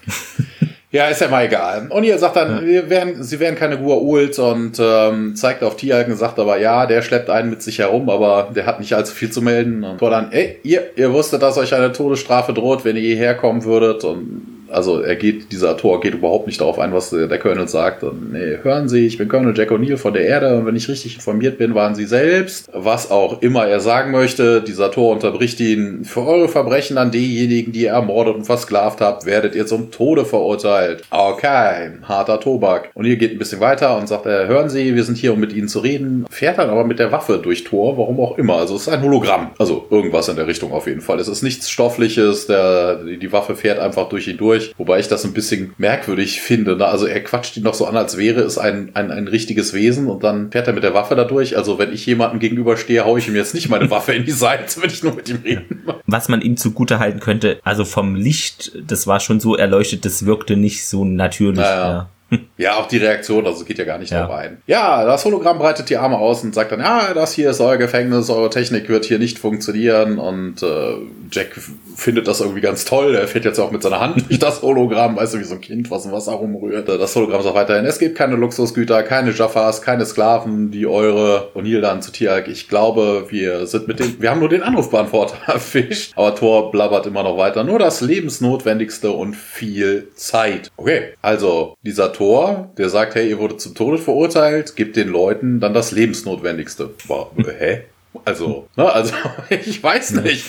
Ja, 0.94 1.08
ist 1.08 1.20
ja 1.20 1.26
mal 1.26 1.44
egal. 1.44 1.88
Und 1.90 2.04
ihr 2.04 2.16
sagt 2.18 2.36
dann, 2.36 2.58
ja. 2.58 2.64
wir 2.64 2.88
werden, 2.88 3.20
sie 3.20 3.40
werden 3.40 3.56
keine 3.56 3.78
Gua'uld 3.78 4.38
und 4.38 4.78
ähm, 4.78 5.34
zeigt 5.34 5.64
auf 5.64 5.76
Tialken, 5.76 6.14
sagt 6.14 6.38
aber, 6.38 6.56
ja, 6.60 6.86
der 6.86 7.02
schleppt 7.02 7.30
einen 7.30 7.50
mit 7.50 7.62
sich 7.62 7.80
herum, 7.80 8.08
aber 8.08 8.52
der 8.54 8.64
hat 8.64 8.78
nicht 8.78 8.94
allzu 8.94 9.12
viel 9.12 9.28
zu 9.28 9.42
melden. 9.42 9.82
Und 9.82 10.00
dann, 10.00 10.30
ey, 10.30 10.60
ihr, 10.62 10.90
ihr 10.94 11.12
wusstet, 11.12 11.42
dass 11.42 11.58
euch 11.58 11.74
eine 11.74 11.90
Todesstrafe 11.90 12.52
droht, 12.52 12.84
wenn 12.84 12.94
ihr 12.94 13.02
hierher 13.02 13.34
kommen 13.34 13.64
würdet 13.64 14.04
und 14.04 14.53
also 14.74 15.00
er 15.00 15.16
geht, 15.16 15.52
dieser 15.52 15.76
Tor 15.76 16.00
geht 16.00 16.14
überhaupt 16.14 16.46
nicht 16.46 16.60
darauf 16.60 16.78
ein, 16.78 16.92
was 16.92 17.10
der 17.10 17.38
Colonel 17.38 17.68
sagt. 17.68 18.02
Nee, 18.02 18.58
hören 18.62 18.88
Sie, 18.88 19.06
ich 19.06 19.18
bin 19.18 19.28
Colonel 19.28 19.56
Jack 19.56 19.70
O'Neill 19.70 19.96
von 19.96 20.12
der 20.12 20.26
Erde 20.26 20.56
und 20.56 20.66
wenn 20.66 20.76
ich 20.76 20.88
richtig 20.88 21.14
informiert 21.14 21.58
bin, 21.58 21.74
waren 21.74 21.94
Sie 21.94 22.06
selbst. 22.06 22.68
Was 22.72 23.10
auch 23.10 23.40
immer 23.40 23.66
er 23.66 23.80
sagen 23.80 24.10
möchte, 24.10 24.62
dieser 24.62 24.90
Tor 24.90 25.12
unterbricht 25.12 25.60
ihn. 25.60 26.04
Für 26.04 26.26
eure 26.26 26.48
Verbrechen 26.48 26.98
an 26.98 27.12
diejenigen, 27.12 27.72
die 27.72 27.82
ihr 27.82 27.90
ermordet 27.90 28.34
und 28.34 28.44
versklavt 28.44 29.00
habt, 29.00 29.26
werdet 29.26 29.54
ihr 29.54 29.66
zum 29.66 29.90
Tode 29.90 30.24
verurteilt. 30.24 31.02
Okay, 31.10 31.92
harter 32.02 32.40
Tobak. 32.40 32.90
Und 32.94 33.04
ihr 33.04 33.16
geht 33.16 33.32
ein 33.32 33.38
bisschen 33.38 33.60
weiter 33.60 33.96
und 33.96 34.08
sagt, 34.08 34.26
äh, 34.26 34.46
hören 34.46 34.68
Sie, 34.68 34.94
wir 34.94 35.04
sind 35.04 35.18
hier, 35.18 35.32
um 35.32 35.40
mit 35.40 35.52
Ihnen 35.52 35.68
zu 35.68 35.78
reden. 35.78 36.26
Fährt 36.30 36.58
dann 36.58 36.70
aber 36.70 36.84
mit 36.84 36.98
der 36.98 37.12
Waffe 37.12 37.38
durch 37.38 37.64
Tor, 37.64 37.96
warum 37.96 38.18
auch 38.18 38.38
immer. 38.38 38.56
Also 38.56 38.74
es 38.74 38.82
ist 38.82 38.88
ein 38.88 39.02
Hologramm. 39.02 39.50
Also 39.58 39.86
irgendwas 39.90 40.28
in 40.28 40.36
der 40.36 40.46
Richtung 40.46 40.72
auf 40.72 40.86
jeden 40.86 41.00
Fall. 41.00 41.20
Es 41.20 41.28
ist 41.28 41.42
nichts 41.42 41.70
Stoffliches, 41.70 42.46
der, 42.46 42.96
die 42.96 43.32
Waffe 43.32 43.54
fährt 43.54 43.78
einfach 43.78 44.08
durch 44.08 44.26
ihn 44.26 44.36
durch 44.36 44.63
durch. 44.64 44.78
Wobei 44.78 44.98
ich 45.00 45.08
das 45.08 45.24
ein 45.24 45.32
bisschen 45.32 45.74
merkwürdig 45.78 46.40
finde. 46.40 46.76
Ne? 46.76 46.86
Also 46.86 47.06
er 47.06 47.22
quatscht 47.22 47.56
ihn 47.56 47.62
noch 47.62 47.74
so 47.74 47.86
an, 47.86 47.96
als 47.96 48.16
wäre 48.16 48.40
es 48.40 48.58
ein, 48.58 48.90
ein, 48.94 49.10
ein 49.10 49.28
richtiges 49.28 49.72
Wesen 49.74 50.06
und 50.06 50.24
dann 50.24 50.50
fährt 50.50 50.66
er 50.66 50.72
mit 50.72 50.82
der 50.82 50.94
Waffe 50.94 51.14
da 51.14 51.24
durch. 51.24 51.56
Also 51.56 51.78
wenn 51.78 51.92
ich 51.92 52.06
jemandem 52.06 52.40
gegenüberstehe, 52.40 53.04
haue 53.04 53.18
ich 53.18 53.28
ihm 53.28 53.36
jetzt 53.36 53.54
nicht 53.54 53.68
meine 53.68 53.90
Waffe 53.90 54.12
in 54.12 54.24
die 54.24 54.32
Seite, 54.32 54.64
wenn 54.82 54.90
ich 54.90 55.02
nur 55.02 55.14
mit 55.14 55.28
ihm 55.28 55.40
rede. 55.44 55.64
Was 56.06 56.28
man 56.28 56.40
ihm 56.40 56.56
zugute 56.56 56.98
halten 56.98 57.20
könnte, 57.20 57.60
also 57.62 57.84
vom 57.84 58.14
Licht, 58.14 58.72
das 58.86 59.06
war 59.06 59.20
schon 59.20 59.40
so 59.40 59.56
erleuchtet, 59.56 60.04
das 60.04 60.26
wirkte 60.26 60.56
nicht 60.56 60.86
so 60.86 61.04
natürlich. 61.04 61.58
Naja. 61.58 61.88
Ja. 61.88 62.10
Ja, 62.56 62.76
auch 62.76 62.86
die 62.86 62.98
Reaktion, 62.98 63.46
also 63.46 63.64
geht 63.64 63.78
ja 63.78 63.84
gar 63.84 63.98
nicht 63.98 64.12
ja. 64.12 64.20
darauf 64.20 64.36
ein. 64.36 64.62
Ja, 64.66 65.04
das 65.04 65.24
Hologramm 65.24 65.58
breitet 65.58 65.90
die 65.90 65.96
Arme 65.96 66.18
aus 66.18 66.44
und 66.44 66.54
sagt 66.54 66.70
dann, 66.70 66.78
ja, 66.78 67.12
das 67.12 67.32
hier 67.32 67.50
ist 67.50 67.60
euer 67.60 67.76
Gefängnis, 67.76 68.30
eure 68.30 68.48
Technik 68.48 68.88
wird 68.88 69.04
hier 69.04 69.18
nicht 69.18 69.40
funktionieren 69.40 70.18
und 70.18 70.62
äh, 70.62 70.94
Jack 71.32 71.48
findet 71.96 72.28
das 72.28 72.40
irgendwie 72.40 72.60
ganz 72.60 72.84
toll. 72.84 73.16
Er 73.16 73.26
fährt 73.26 73.44
jetzt 73.44 73.58
auch 73.58 73.72
mit 73.72 73.82
seiner 73.82 73.98
Hand 73.98 74.28
durch 74.28 74.38
das 74.38 74.62
Hologramm, 74.62 75.16
weißt 75.16 75.34
du, 75.34 75.40
wie 75.40 75.44
so 75.44 75.54
ein 75.54 75.60
Kind, 75.60 75.90
was 75.90 76.06
im 76.06 76.12
Wasser 76.12 76.32
rumrührt. 76.32 76.88
Das 76.88 77.16
Hologramm 77.16 77.42
sagt 77.42 77.56
weiterhin, 77.56 77.86
es 77.86 77.98
gibt 77.98 78.16
keine 78.16 78.36
Luxusgüter, 78.36 79.02
keine 79.02 79.32
Jaffas, 79.32 79.82
keine 79.82 80.06
Sklaven, 80.06 80.70
die 80.70 80.86
eure 80.86 81.50
O'Neill 81.54 81.80
dann 81.80 82.02
zu 82.02 82.12
Tiag. 82.12 82.46
Ich 82.46 82.68
glaube, 82.68 83.26
wir 83.30 83.66
sind 83.66 83.88
mit 83.88 83.98
dem, 83.98 84.22
wir 84.22 84.30
haben 84.30 84.40
nur 84.40 84.48
den 84.48 84.62
Anrufbeantworter 84.62 85.36
erfischt. 85.52 86.12
Aber 86.14 86.36
Thor 86.36 86.70
blabbert 86.70 87.06
immer 87.06 87.24
noch 87.24 87.36
weiter. 87.36 87.64
Nur 87.64 87.80
das 87.80 88.00
Lebensnotwendigste 88.00 89.10
und 89.10 89.34
viel 89.34 90.08
Zeit. 90.14 90.70
Okay, 90.76 91.14
also 91.20 91.74
dieser 91.82 92.12
Tor, 92.14 92.70
der 92.78 92.88
sagt, 92.88 93.14
hey, 93.14 93.28
ihr 93.28 93.38
wurde 93.38 93.58
zum 93.58 93.74
Tode 93.74 93.98
verurteilt, 93.98 94.76
gibt 94.76 94.96
den 94.96 95.08
Leuten 95.08 95.60
dann 95.60 95.74
das 95.74 95.92
Lebensnotwendigste. 95.92 96.90
Hä? 97.58 97.82
Also, 98.24 98.68
ne, 98.76 98.90
also 98.92 99.12
ich 99.50 99.82
weiß 99.82 100.12
nicht. 100.22 100.44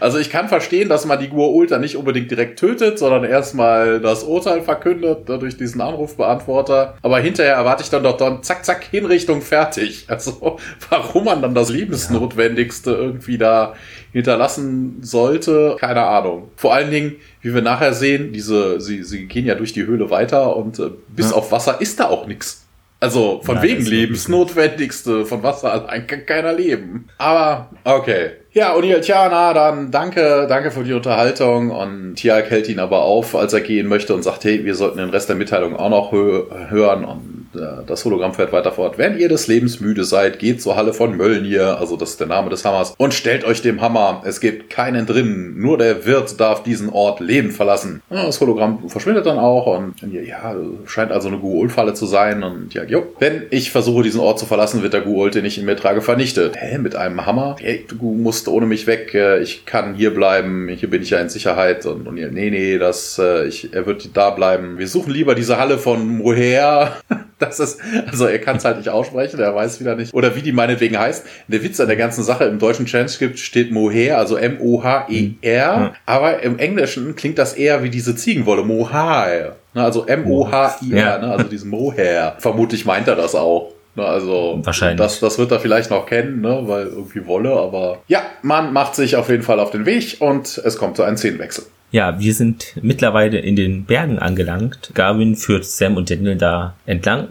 Also 0.00 0.18
ich 0.18 0.30
kann 0.30 0.48
verstehen, 0.48 0.88
dass 0.88 1.04
man 1.04 1.20
die 1.20 1.28
Gur-Ulta 1.28 1.78
nicht 1.78 1.96
unbedingt 1.96 2.30
direkt 2.30 2.58
tötet, 2.58 2.98
sondern 2.98 3.24
erstmal 3.24 4.00
das 4.00 4.24
Urteil 4.24 4.62
verkündet 4.62 5.28
durch 5.28 5.56
diesen 5.56 5.80
Anrufbeantworter. 5.80 6.96
Aber 7.02 7.20
hinterher 7.20 7.54
erwarte 7.54 7.82
ich 7.82 7.90
dann 7.90 8.02
doch 8.02 8.16
dann 8.16 8.42
zack, 8.42 8.64
zack, 8.64 8.84
Hinrichtung 8.84 9.42
fertig. 9.42 10.06
Also 10.18 10.58
warum 10.90 11.26
man 11.26 11.42
dann 11.42 11.54
das 11.54 11.68
Lebensnotwendigste 11.68 12.90
irgendwie 12.90 13.38
da 13.38 13.74
hinterlassen 14.12 14.98
sollte, 15.02 15.76
keine 15.78 16.02
Ahnung. 16.02 16.48
Vor 16.56 16.74
allen 16.74 16.90
Dingen, 16.90 17.16
wie 17.40 17.54
wir 17.54 17.62
nachher 17.62 17.92
sehen, 17.92 18.32
diese, 18.32 18.80
sie, 18.80 19.04
sie 19.04 19.26
gehen 19.26 19.46
ja 19.46 19.54
durch 19.54 19.72
die 19.72 19.86
Höhle 19.86 20.10
weiter 20.10 20.56
und 20.56 20.78
äh, 20.78 20.90
bis 21.08 21.30
ja. 21.30 21.36
auf 21.36 21.52
Wasser 21.52 21.80
ist 21.80 22.00
da 22.00 22.08
auch 22.08 22.26
nichts. 22.26 22.67
Also 23.00 23.40
von 23.44 23.56
ja, 23.56 23.62
wegen 23.62 23.84
Lebensnotwendigste, 23.84 25.24
von 25.24 25.42
Wasser 25.44 25.72
allein 25.72 26.06
kann 26.06 26.26
keiner 26.26 26.52
leben. 26.52 27.08
Aber 27.18 27.70
okay. 27.84 28.30
Ja, 28.52 28.74
O'Neill, 28.74 29.00
tja, 29.00 29.28
na, 29.30 29.52
dann 29.52 29.92
danke, 29.92 30.46
danke 30.48 30.72
für 30.72 30.82
die 30.82 30.92
Unterhaltung. 30.92 31.70
Und 31.70 32.16
Tiag 32.16 32.50
hält 32.50 32.68
ihn 32.68 32.80
aber 32.80 33.02
auf, 33.02 33.36
als 33.36 33.52
er 33.52 33.60
gehen 33.60 33.86
möchte 33.86 34.14
und 34.14 34.22
sagt, 34.22 34.42
hey, 34.44 34.64
wir 34.64 34.74
sollten 34.74 34.98
den 34.98 35.10
Rest 35.10 35.28
der 35.28 35.36
Mitteilung 35.36 35.76
auch 35.76 35.90
noch 35.90 36.10
hö 36.10 36.44
hören. 36.68 37.04
Und 37.04 37.37
das 37.52 38.04
Hologramm 38.04 38.34
fährt 38.34 38.52
weiter 38.52 38.72
fort. 38.72 38.98
Wenn 38.98 39.18
ihr 39.18 39.28
des 39.28 39.46
Lebens 39.46 39.80
müde 39.80 40.04
seid, 40.04 40.38
geht 40.38 40.62
zur 40.62 40.76
Halle 40.76 40.92
von 40.92 41.16
Möllnir, 41.16 41.78
also 41.78 41.96
das 41.96 42.10
ist 42.10 42.20
der 42.20 42.26
Name 42.26 42.50
des 42.50 42.64
Hammers, 42.64 42.94
und 42.98 43.14
stellt 43.14 43.44
euch 43.44 43.62
dem 43.62 43.80
Hammer. 43.80 44.22
Es 44.24 44.40
gibt 44.40 44.70
keinen 44.70 45.06
drin, 45.06 45.54
nur 45.58 45.78
der 45.78 46.04
Wirt 46.06 46.38
darf 46.40 46.62
diesen 46.62 46.90
Ort 46.90 47.20
lebend 47.20 47.52
verlassen. 47.52 48.02
Ja, 48.10 48.26
das 48.26 48.40
Hologramm 48.40 48.88
verschwindet 48.88 49.26
dann 49.26 49.38
auch 49.38 49.66
und 49.66 49.94
ja, 50.12 50.54
scheint 50.86 51.12
also 51.12 51.28
eine 51.28 51.38
Guul-Falle 51.38 51.94
zu 51.94 52.06
sein. 52.06 52.42
Und 52.42 52.74
ja, 52.74 52.84
jo, 52.84 53.06
wenn 53.18 53.42
ich 53.50 53.70
versuche, 53.70 54.02
diesen 54.02 54.20
Ort 54.20 54.38
zu 54.38 54.46
verlassen, 54.46 54.82
wird 54.82 54.92
der 54.92 55.00
Guul, 55.00 55.30
den 55.30 55.44
ich 55.44 55.58
in 55.58 55.64
mir 55.64 55.76
trage, 55.76 56.00
vernichtet. 56.00 56.56
Hä, 56.56 56.78
mit 56.78 56.96
einem 56.96 57.26
Hammer? 57.26 57.56
Hey, 57.60 57.84
du 57.88 57.96
musst 58.14 58.48
ohne 58.48 58.66
mich 58.66 58.86
weg, 58.86 59.14
äh, 59.14 59.40
ich 59.40 59.64
kann 59.66 59.94
hier 59.94 60.12
bleiben, 60.14 60.68
hier 60.68 60.90
bin 60.90 61.02
ich 61.02 61.10
ja 61.10 61.18
in 61.18 61.28
Sicherheit. 61.28 61.86
Und, 61.86 62.06
und 62.06 62.14
nee, 62.14 62.50
nee, 62.50 62.78
das, 62.78 63.18
äh, 63.18 63.46
ich, 63.46 63.72
er 63.72 63.86
wird 63.86 64.16
da 64.16 64.30
bleiben. 64.30 64.78
Wir 64.78 64.88
suchen 64.88 65.12
lieber 65.12 65.34
diese 65.34 65.58
Halle 65.58 65.78
von 65.78 66.06
Moher. 66.06 66.96
Das 67.48 67.60
ist, 67.60 67.78
also 68.10 68.26
er 68.26 68.40
kann 68.40 68.56
es 68.56 68.64
halt 68.64 68.78
nicht 68.78 68.88
aussprechen, 68.88 69.38
er 69.38 69.54
weiß 69.54 69.78
wieder 69.78 69.94
nicht. 69.94 70.12
Oder 70.12 70.34
wie 70.34 70.42
die 70.42 70.52
meinetwegen 70.52 70.98
heißt. 70.98 71.24
Der 71.46 71.62
Witz 71.62 71.78
an 71.78 71.86
der 71.86 71.96
ganzen 71.96 72.24
Sache, 72.24 72.44
im 72.44 72.58
deutschen 72.58 72.86
Transkript 72.86 73.38
steht 73.38 73.70
Mohair, 73.70 74.18
also 74.18 74.36
M-O-H-E-R. 74.36 75.78
Mhm. 75.78 75.90
Aber 76.04 76.42
im 76.42 76.58
Englischen 76.58 77.14
klingt 77.14 77.38
das 77.38 77.52
eher 77.52 77.82
wie 77.84 77.90
diese 77.90 78.16
Ziegenwolle, 78.16 78.64
Mohair. 78.64 79.56
Ne, 79.74 79.84
also 79.84 80.04
M-O-H-I-R, 80.06 80.98
ja. 80.98 81.18
ne, 81.18 81.30
also 81.30 81.44
diesen 81.44 81.70
Mohair. 81.70 82.34
Vermutlich 82.38 82.84
meint 82.84 83.06
er 83.06 83.14
das 83.14 83.36
auch. 83.36 83.72
Ne, 83.94 84.04
also 84.04 84.58
Wahrscheinlich. 84.62 84.98
Das, 84.98 85.20
das 85.20 85.38
wird 85.38 85.52
er 85.52 85.60
vielleicht 85.60 85.90
noch 85.90 86.06
kennen, 86.06 86.40
ne, 86.40 86.62
weil 86.64 86.86
irgendwie 86.86 87.26
Wolle, 87.26 87.52
aber 87.52 87.98
ja, 88.08 88.22
man 88.42 88.72
macht 88.72 88.96
sich 88.96 89.14
auf 89.14 89.28
jeden 89.28 89.44
Fall 89.44 89.60
auf 89.60 89.70
den 89.70 89.86
Weg 89.86 90.16
und 90.18 90.58
es 90.58 90.76
kommt 90.76 90.96
zu 90.96 91.04
einem 91.04 91.16
Szenenwechsel. 91.16 91.64
Ja, 91.90 92.20
wir 92.20 92.34
sind 92.34 92.74
mittlerweile 92.82 93.38
in 93.38 93.56
den 93.56 93.84
Bergen 93.84 94.18
angelangt. 94.18 94.90
Garwin 94.94 95.36
führt 95.36 95.64
Sam 95.64 95.96
und 95.96 96.10
Daniel 96.10 96.36
da 96.36 96.74
entlang 96.84 97.28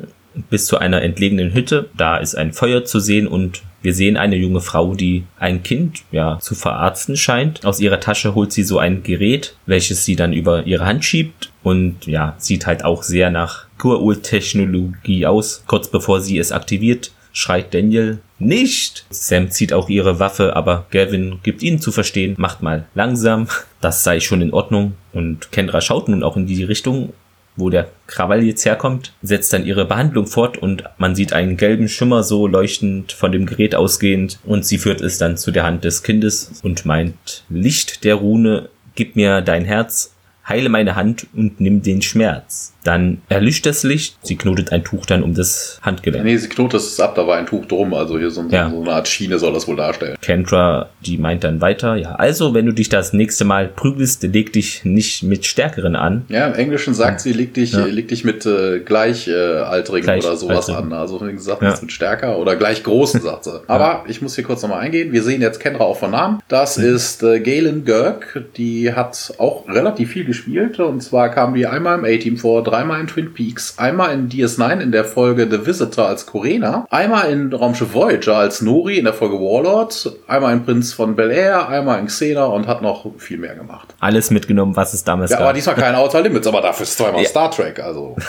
bis 0.50 0.66
zu 0.66 0.78
einer 0.78 1.02
entlegenen 1.02 1.54
Hütte. 1.54 1.90
Da 1.96 2.18
ist 2.18 2.36
ein 2.36 2.54
Feuer 2.54 2.86
zu 2.86 3.00
sehen 3.00 3.28
und 3.28 3.64
wir 3.82 3.94
sehen 3.94 4.18
eine 4.18 4.36
junge 4.36 4.62
Frau, 4.62 4.96
die 4.96 5.24
ein 5.40 5.64
Kind, 5.64 6.04
ja, 6.12 6.40
zu 6.40 6.56
verarzten 6.56 7.16
scheint. 7.16 7.66
Aus 7.66 7.80
ihrer 7.80 8.00
Tasche 8.00 8.36
holt 8.36 8.52
sie 8.52 8.64
so 8.64 8.80
ein 8.80 9.04
Gerät, 9.04 9.56
welches 9.66 10.04
sie 10.06 10.16
dann 10.16 10.34
über 10.34 10.66
ihre 10.66 10.86
Hand 10.86 11.06
schiebt 11.06 11.52
und 11.64 12.08
ja, 12.08 12.36
sieht 12.38 12.66
halt 12.66 12.84
auch 12.84 13.04
sehr 13.04 13.30
nach 13.30 13.66
Kurul-Technologie 13.78 15.26
aus. 15.26 15.64
Kurz 15.68 15.90
bevor 15.90 16.22
sie 16.22 16.40
es 16.40 16.52
aktiviert, 16.52 17.12
schreit 17.32 17.74
Daniel 17.74 18.20
nicht. 18.40 19.06
Sam 19.10 19.52
zieht 19.52 19.74
auch 19.74 19.90
ihre 19.90 20.20
Waffe, 20.20 20.56
aber 20.56 20.86
Gavin 20.92 21.40
gibt 21.44 21.64
ihnen 21.64 21.80
zu 21.80 21.92
verstehen, 21.92 22.36
macht 22.38 22.62
mal 22.62 22.86
langsam, 22.96 23.48
das 23.82 24.04
sei 24.04 24.20
schon 24.20 24.42
in 24.42 24.54
Ordnung. 24.54 24.94
Und 25.14 25.52
Kendra 25.52 25.82
schaut 25.82 26.08
nun 26.08 26.24
auch 26.24 26.38
in 26.38 26.48
die 26.48 26.64
Richtung, 26.64 27.14
wo 27.58 27.70
der 27.70 27.90
Krawall 28.06 28.44
jetzt 28.44 28.66
herkommt, 28.66 29.14
setzt 29.22 29.52
dann 29.52 29.66
ihre 29.66 29.86
Behandlung 29.86 30.28
fort 30.28 30.58
und 30.58 30.84
man 30.98 31.16
sieht 31.16 31.34
einen 31.34 31.58
gelben 31.58 31.90
Schimmer 31.90 32.24
so 32.24 32.48
leuchtend 32.48 33.12
von 33.12 33.32
dem 33.32 33.48
Gerät 33.48 33.74
ausgehend 33.76 34.40
und 34.46 34.64
sie 34.64 34.78
führt 34.78 35.02
es 35.02 35.18
dann 35.18 35.38
zu 35.38 35.52
der 35.52 35.64
Hand 35.64 35.84
des 35.84 36.04
Kindes 36.04 36.62
und 36.64 36.86
meint, 36.86 37.44
Licht 37.50 38.04
der 38.04 38.16
Rune, 38.16 38.70
gib 38.94 39.16
mir 39.16 39.42
dein 39.42 39.66
Herz, 39.66 40.14
heile 40.48 40.70
meine 40.70 40.96
Hand 40.96 41.28
und 41.34 41.60
nimm 41.60 41.82
den 41.82 42.02
Schmerz. 42.04 42.74
Dann 42.88 43.22
erlischt 43.28 43.66
das 43.66 43.84
Licht, 43.84 44.16
sie 44.24 44.38
knotet 44.38 44.72
ein 44.72 44.84
Tuch 44.84 45.06
dann 45.06 45.22
um 45.22 45.34
das 45.34 45.78
Handgelenk. 45.82 46.24
Nee, 46.24 46.38
sie 46.38 46.48
knotet 46.48 46.80
es 46.80 46.98
ab, 47.02 47.16
da 47.16 47.28
war 47.28 47.36
ein 47.38 47.46
Tuch 47.46 47.66
drum, 47.66 47.94
also 47.94 48.18
hier 48.18 48.32
so, 48.32 48.46
Ja. 48.50 48.70
so 48.70 48.82
eine 48.82 48.94
Art 48.94 49.08
Schiene 49.10 49.38
soll 49.40 49.52
das 49.52 49.68
wohl 49.68 49.76
darstellen. 49.76 50.16
Kendra, 50.22 50.90
die 51.06 51.18
meint 51.18 51.44
dann 51.44 51.60
weiter, 51.60 51.96
ja, 51.96 52.14
also, 52.16 52.54
wenn 52.54 52.66
du 52.66 52.72
dich 52.72 52.88
das 52.88 53.12
nächste 53.12 53.44
Mal 53.44 53.68
prügelst, 53.68 54.24
leg 54.24 54.54
dich 54.54 54.86
nicht 54.86 55.24
mit 55.24 55.46
Stärkeren 55.46 55.96
an. 55.98 56.24
Ja, 56.30 56.48
im 56.48 56.54
Englischen 56.54 56.94
sagt 56.94 57.20
sie, 57.20 57.34
leg 57.34 57.54
dich, 57.54 57.74
Ja. 57.74 57.86
leg 57.86 58.08
dich 58.08 58.24
mit 58.24 58.46
äh, 58.46 58.80
Gleichaltrigen 58.80 60.04
Gleich- 60.06 60.26
oder 60.26 60.38
sowas 60.38 60.70
Altrigen. 60.70 60.94
an. 60.94 61.00
Also 61.00 61.26
wie 61.28 61.34
gesagt, 61.34 61.62
Ja. 61.62 61.80
wird 61.82 61.92
stärker 61.92 62.38
oder 62.38 62.56
gleich 62.56 62.84
großen, 62.84 63.22
sagt 63.22 63.44
sie. 63.46 63.60
Aber 63.68 64.06
ich 64.08 64.22
muss 64.22 64.36
hier 64.36 64.44
kurz 64.44 64.62
nochmal 64.62 64.80
eingehen. 64.80 65.12
Wir 65.12 65.24
sehen 65.24 65.42
jetzt 65.42 65.60
Kendra 65.60 65.84
auch 65.84 65.98
von 65.98 66.12
Namen. 66.12 66.40
Das 66.48 66.78
ist 66.78 67.24
äh, 67.24 67.40
Galen 67.40 67.86
Girk. 67.86 68.46
Die 68.58 68.94
hat 68.94 69.34
auch 69.38 69.68
relativ 69.68 70.12
viel 70.12 70.26
gespielt. 70.26 70.80
Und 70.80 71.02
zwar 71.02 71.30
kam 71.30 71.54
die 71.54 71.66
einmal 71.68 71.98
im 72.00 72.06
A-Team 72.06 72.38
vor, 72.38 72.64
dreimal 72.78 73.00
in 73.02 73.08
Twin 73.08 73.34
Peaks, 73.34 73.74
einmal 73.80 74.14
in 74.14 74.30
DS9 74.30 74.80
in 74.82 74.92
der 74.92 75.04
Folge 75.04 75.48
The 75.50 75.66
Visitor 75.66 76.08
als 76.08 76.28
Corena, 76.28 76.86
einmal 76.92 77.32
in 77.32 77.52
Raumschiff 77.52 77.92
Voyager 77.94 78.36
als 78.38 78.62
Nori 78.62 79.00
in 79.00 79.06
der 79.06 79.14
Folge 79.16 79.36
Warlord, 79.38 80.12
einmal 80.28 80.54
in 80.54 80.64
Prinz 80.64 80.94
von 80.94 81.16
Bel 81.16 81.32
Air, 81.32 81.70
einmal 81.70 82.00
in 82.00 82.06
Xena 82.06 82.46
und 82.46 82.68
hat 82.68 82.84
noch 82.84 83.06
viel 83.18 83.40
mehr 83.40 83.56
gemacht. 83.56 83.96
Alles 84.00 84.30
mitgenommen, 84.30 84.76
was 84.76 84.94
es 84.94 85.04
damals 85.04 85.32
Ja, 85.32 85.38
gab. 85.38 85.46
aber 85.48 85.54
diesmal 85.54 85.76
keine 85.76 85.98
Outer 86.08 86.22
Limits, 86.22 86.46
aber 86.46 86.62
dafür 86.62 86.84
ist 86.84 86.98
zweimal 86.98 87.24
Ja. 87.24 87.30
Star 87.30 87.50
Trek, 87.50 87.80
also. 87.80 88.16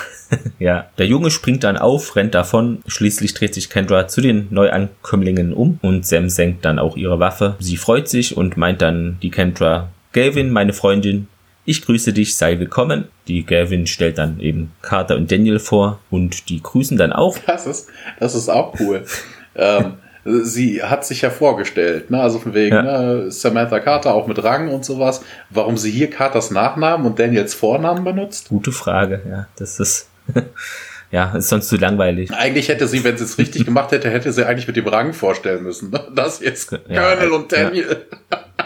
Ja, 0.58 0.86
der 0.98 1.06
Junge 1.06 1.30
springt 1.30 1.64
dann 1.64 1.78
auf, 1.78 2.14
rennt 2.16 2.34
davon. 2.34 2.82
Schließlich 2.86 3.32
dreht 3.32 3.54
sich 3.54 3.70
Kendra 3.70 4.08
zu 4.08 4.20
den 4.20 4.48
Neuankömmlingen 4.50 5.54
um 5.54 5.78
und 5.82 6.04
Sam 6.04 6.28
senkt 6.28 6.64
dann 6.66 6.78
auch 6.78 6.96
ihre 6.98 7.18
Waffe. 7.18 7.54
Sie 7.60 7.76
freut 7.78 8.08
sich 8.08 8.36
und 8.36 8.56
meint 8.58 8.82
dann 8.82 9.16
die 9.22 9.30
Kendra, 9.30 9.88
Gavin, 10.12 10.50
meine 10.50 10.72
Freundin, 10.74 11.28
ich 11.68 11.84
grüße 11.84 12.14
dich, 12.14 12.34
sei 12.34 12.58
willkommen. 12.58 13.08
Die 13.26 13.44
Gavin 13.44 13.86
stellt 13.86 14.16
dann 14.16 14.40
eben 14.40 14.72
Carter 14.80 15.16
und 15.16 15.30
Daniel 15.30 15.58
vor 15.58 15.98
und 16.10 16.48
die 16.48 16.62
grüßen 16.62 16.96
dann 16.96 17.12
auch. 17.12 17.36
Das 17.46 17.66
ist, 17.66 17.88
das 18.18 18.34
ist 18.34 18.48
auch 18.48 18.74
cool. 18.80 19.04
ähm, 19.54 19.98
sie 20.24 20.82
hat 20.82 21.04
sich 21.04 21.20
ja 21.20 21.28
vorgestellt, 21.28 22.10
ne? 22.10 22.22
also 22.22 22.38
von 22.38 22.54
wegen 22.54 22.74
Ja. 22.74 22.82
ne? 22.82 23.30
Samantha 23.30 23.80
Carter 23.80 24.14
auch 24.14 24.26
mit 24.26 24.42
Rang 24.42 24.70
und 24.70 24.86
sowas. 24.86 25.22
Warum 25.50 25.76
sie 25.76 25.90
hier 25.90 26.08
Carters 26.08 26.50
Nachnamen 26.50 27.06
und 27.06 27.18
Daniels 27.18 27.52
Vornamen 27.52 28.02
benutzt? 28.02 28.48
Gute 28.48 28.72
Frage, 28.72 29.20
ja, 29.28 29.46
das 29.58 29.78
ist, 29.78 30.08
ja, 31.10 31.36
ist 31.36 31.50
sonst 31.50 31.68
zu 31.68 31.76
langweilig. 31.76 32.30
Eigentlich 32.32 32.70
hätte 32.70 32.88
sie, 32.88 33.04
wenn 33.04 33.18
sie 33.18 33.24
es 33.24 33.36
richtig 33.36 33.64
gemacht 33.66 33.92
hätte, 33.92 34.08
hätte 34.08 34.32
sie 34.32 34.46
eigentlich 34.46 34.68
mit 34.68 34.76
dem 34.76 34.88
Rang 34.88 35.12
vorstellen 35.12 35.64
müssen. 35.64 35.90
Ne? 35.90 36.00
Das 36.14 36.40
jetzt 36.40 36.72
Ja, 36.88 37.14
Colonel 37.14 37.32
und 37.32 37.52
ja. 37.52 37.70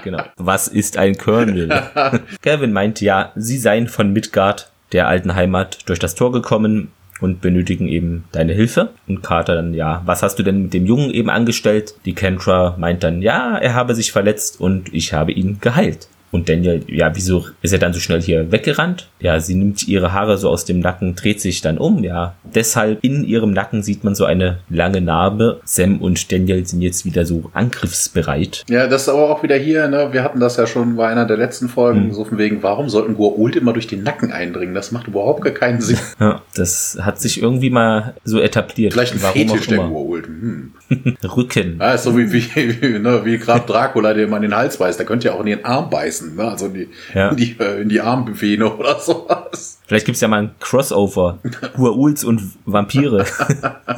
Genau. 0.03 0.22
Was 0.36 0.68
ist 0.68 0.96
ein 0.96 1.16
Colonel? 1.16 1.68
Gavin 2.42 2.72
meint 2.72 3.00
ja, 3.00 3.32
sie 3.34 3.59
seien 3.59 3.88
von 3.88 4.12
Midgard, 4.12 4.70
der 4.92 5.09
alten 5.09 5.34
Heimat, 5.34 5.88
durch 5.88 5.98
das 5.98 6.14
Tor 6.14 6.32
gekommen 6.32 6.92
und 7.20 7.40
benötigen 7.40 7.88
eben 7.88 8.24
deine 8.32 8.53
Hilfe. 8.53 8.90
Und 9.07 9.22
Carter 9.22 9.55
dann, 9.55 9.74
ja, 9.74 10.03
was 10.05 10.22
hast 10.22 10.38
du 10.38 10.42
denn 10.42 10.64
mit 10.64 10.74
dem 10.74 10.86
Jungen 10.86 11.11
eben 11.11 11.30
angestellt? 11.30 11.94
Die 12.05 12.14
Kendra 12.14 12.76
meint 12.78 13.05
dann, 13.05 13.22
ja, 13.22 13.57
er 13.57 13.74
habe 13.74 13.94
sich 13.94 14.12
verletzt 14.12 14.61
und 14.61 14.92
ich 14.92 15.12
habe 15.12 15.32
ihn 15.32 15.59
geheilt. 15.61 16.09
Und 16.33 16.49
Daniel, 16.49 16.83
ja, 16.89 17.14
wieso 17.14 17.45
ist 17.61 17.72
er 17.72 17.78
dann 17.78 17.93
so 17.93 18.01
schnell 18.01 18.20
hier 18.20 18.51
weggerannt? 18.51 19.09
Ja, 19.20 19.39
sie 19.39 19.55
nimmt 19.55 19.87
ihre 19.87 20.12
Haare 20.12 20.39
so 20.39 20.49
aus 20.49 20.64
dem 20.64 20.80
Nacken, 20.80 21.14
dreht 21.14 21.41
sich 21.41 21.61
dann 21.61 21.78
um, 21.78 22.03
ja. 22.03 22.35
Deshalb 22.55 22.99
in 23.05 23.22
ihrem 23.24 23.53
Nacken 23.53 23.83
sieht 23.83 24.03
man 24.03 24.14
so 24.14 24.24
eine 24.24 24.59
lange 24.70 25.01
Narbe. 25.03 25.61
Sam 25.64 26.01
und 26.01 26.33
Daniel 26.33 26.64
sind 26.66 26.80
jetzt 26.83 27.05
wieder 27.05 27.24
so 27.26 27.51
angriffsbereit. 27.53 28.64
Ja, 28.68 28.87
das 28.87 29.03
ist 29.03 29.09
aber 29.11 29.30
auch 29.30 29.43
wieder 29.43 29.57
hier, 29.57 29.89
ne? 29.89 30.09
wir 30.12 30.24
hatten 30.24 30.41
das 30.41 30.57
ja 30.57 30.66
schon 30.66 30.97
bei 30.97 31.07
einer 31.09 31.26
der 31.26 31.37
letzten 31.37 31.68
Folgen, 31.68 32.05
Hm. 32.09 32.14
so 32.14 32.24
von 32.24 32.39
wegen, 32.39 32.62
warum 32.62 32.89
sollten 32.89 33.14
Goa'uld 33.16 33.57
immer 33.57 33.72
durch 33.72 33.87
den 33.87 34.03
Nacken 34.03 34.33
eindringen? 34.33 34.74
Das 34.74 34.91
macht 34.93 35.09
überhaupt 35.09 35.43
gar 35.45 35.53
keinen 35.53 35.80
Sinn. 35.80 35.99
Ja, 36.18 36.41
das 36.55 36.99
hat 37.01 37.20
sich 37.20 37.43
irgendwie 37.43 37.70
mal 37.70 38.14
so 38.24 38.41
etabliert. 38.41 38.93
Vielleicht 38.95 39.14
ein 39.14 39.22
Warum 39.22 39.49
Fetisch 39.49 39.66
der. 39.66 39.80
Goa'uld. 39.80 40.24
Hm. 40.26 40.72
Rücken. 41.36 41.78
Ja, 41.80 41.93
ist 41.95 42.05
so 42.05 42.16
wie, 42.16 42.32
wie, 42.32 42.47
wie, 42.55 42.99
ne, 42.99 43.24
wie 43.24 43.38
Graf 43.38 43.66
Dracula, 43.66 44.14
der 44.14 44.26
in 44.28 44.43
den 44.43 44.55
Hals 44.55 44.76
beißt. 44.76 44.99
Der 44.99 45.07
könnte 45.07 45.28
ja 45.28 45.34
auch 45.34 45.40
in 45.40 45.47
den 45.47 45.64
Arm 45.64 45.90
beißen, 45.90 46.36
ne? 46.36 46.45
also 46.45 46.66
in 46.66 46.74
die, 46.74 46.88
Ja. 47.14 47.28
in 47.30 47.36
die, 47.36 47.57
äh, 47.59 47.82
in 47.82 47.88
die 47.88 48.01
Armvene 48.01 48.72
oder 48.72 48.99
sowas. 48.99 49.80
Vielleicht 49.86 50.07
gibt's 50.07 50.20
ja 50.20 50.28
mal 50.28 50.43
ein 50.43 50.51
Crossover. 50.61 51.38
Gua'uls 51.76 52.24
und 52.24 52.43
Vampire. 52.66 53.24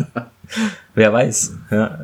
Wer 0.95 1.13
weiß. 1.13 1.55
Ja. 1.71 1.99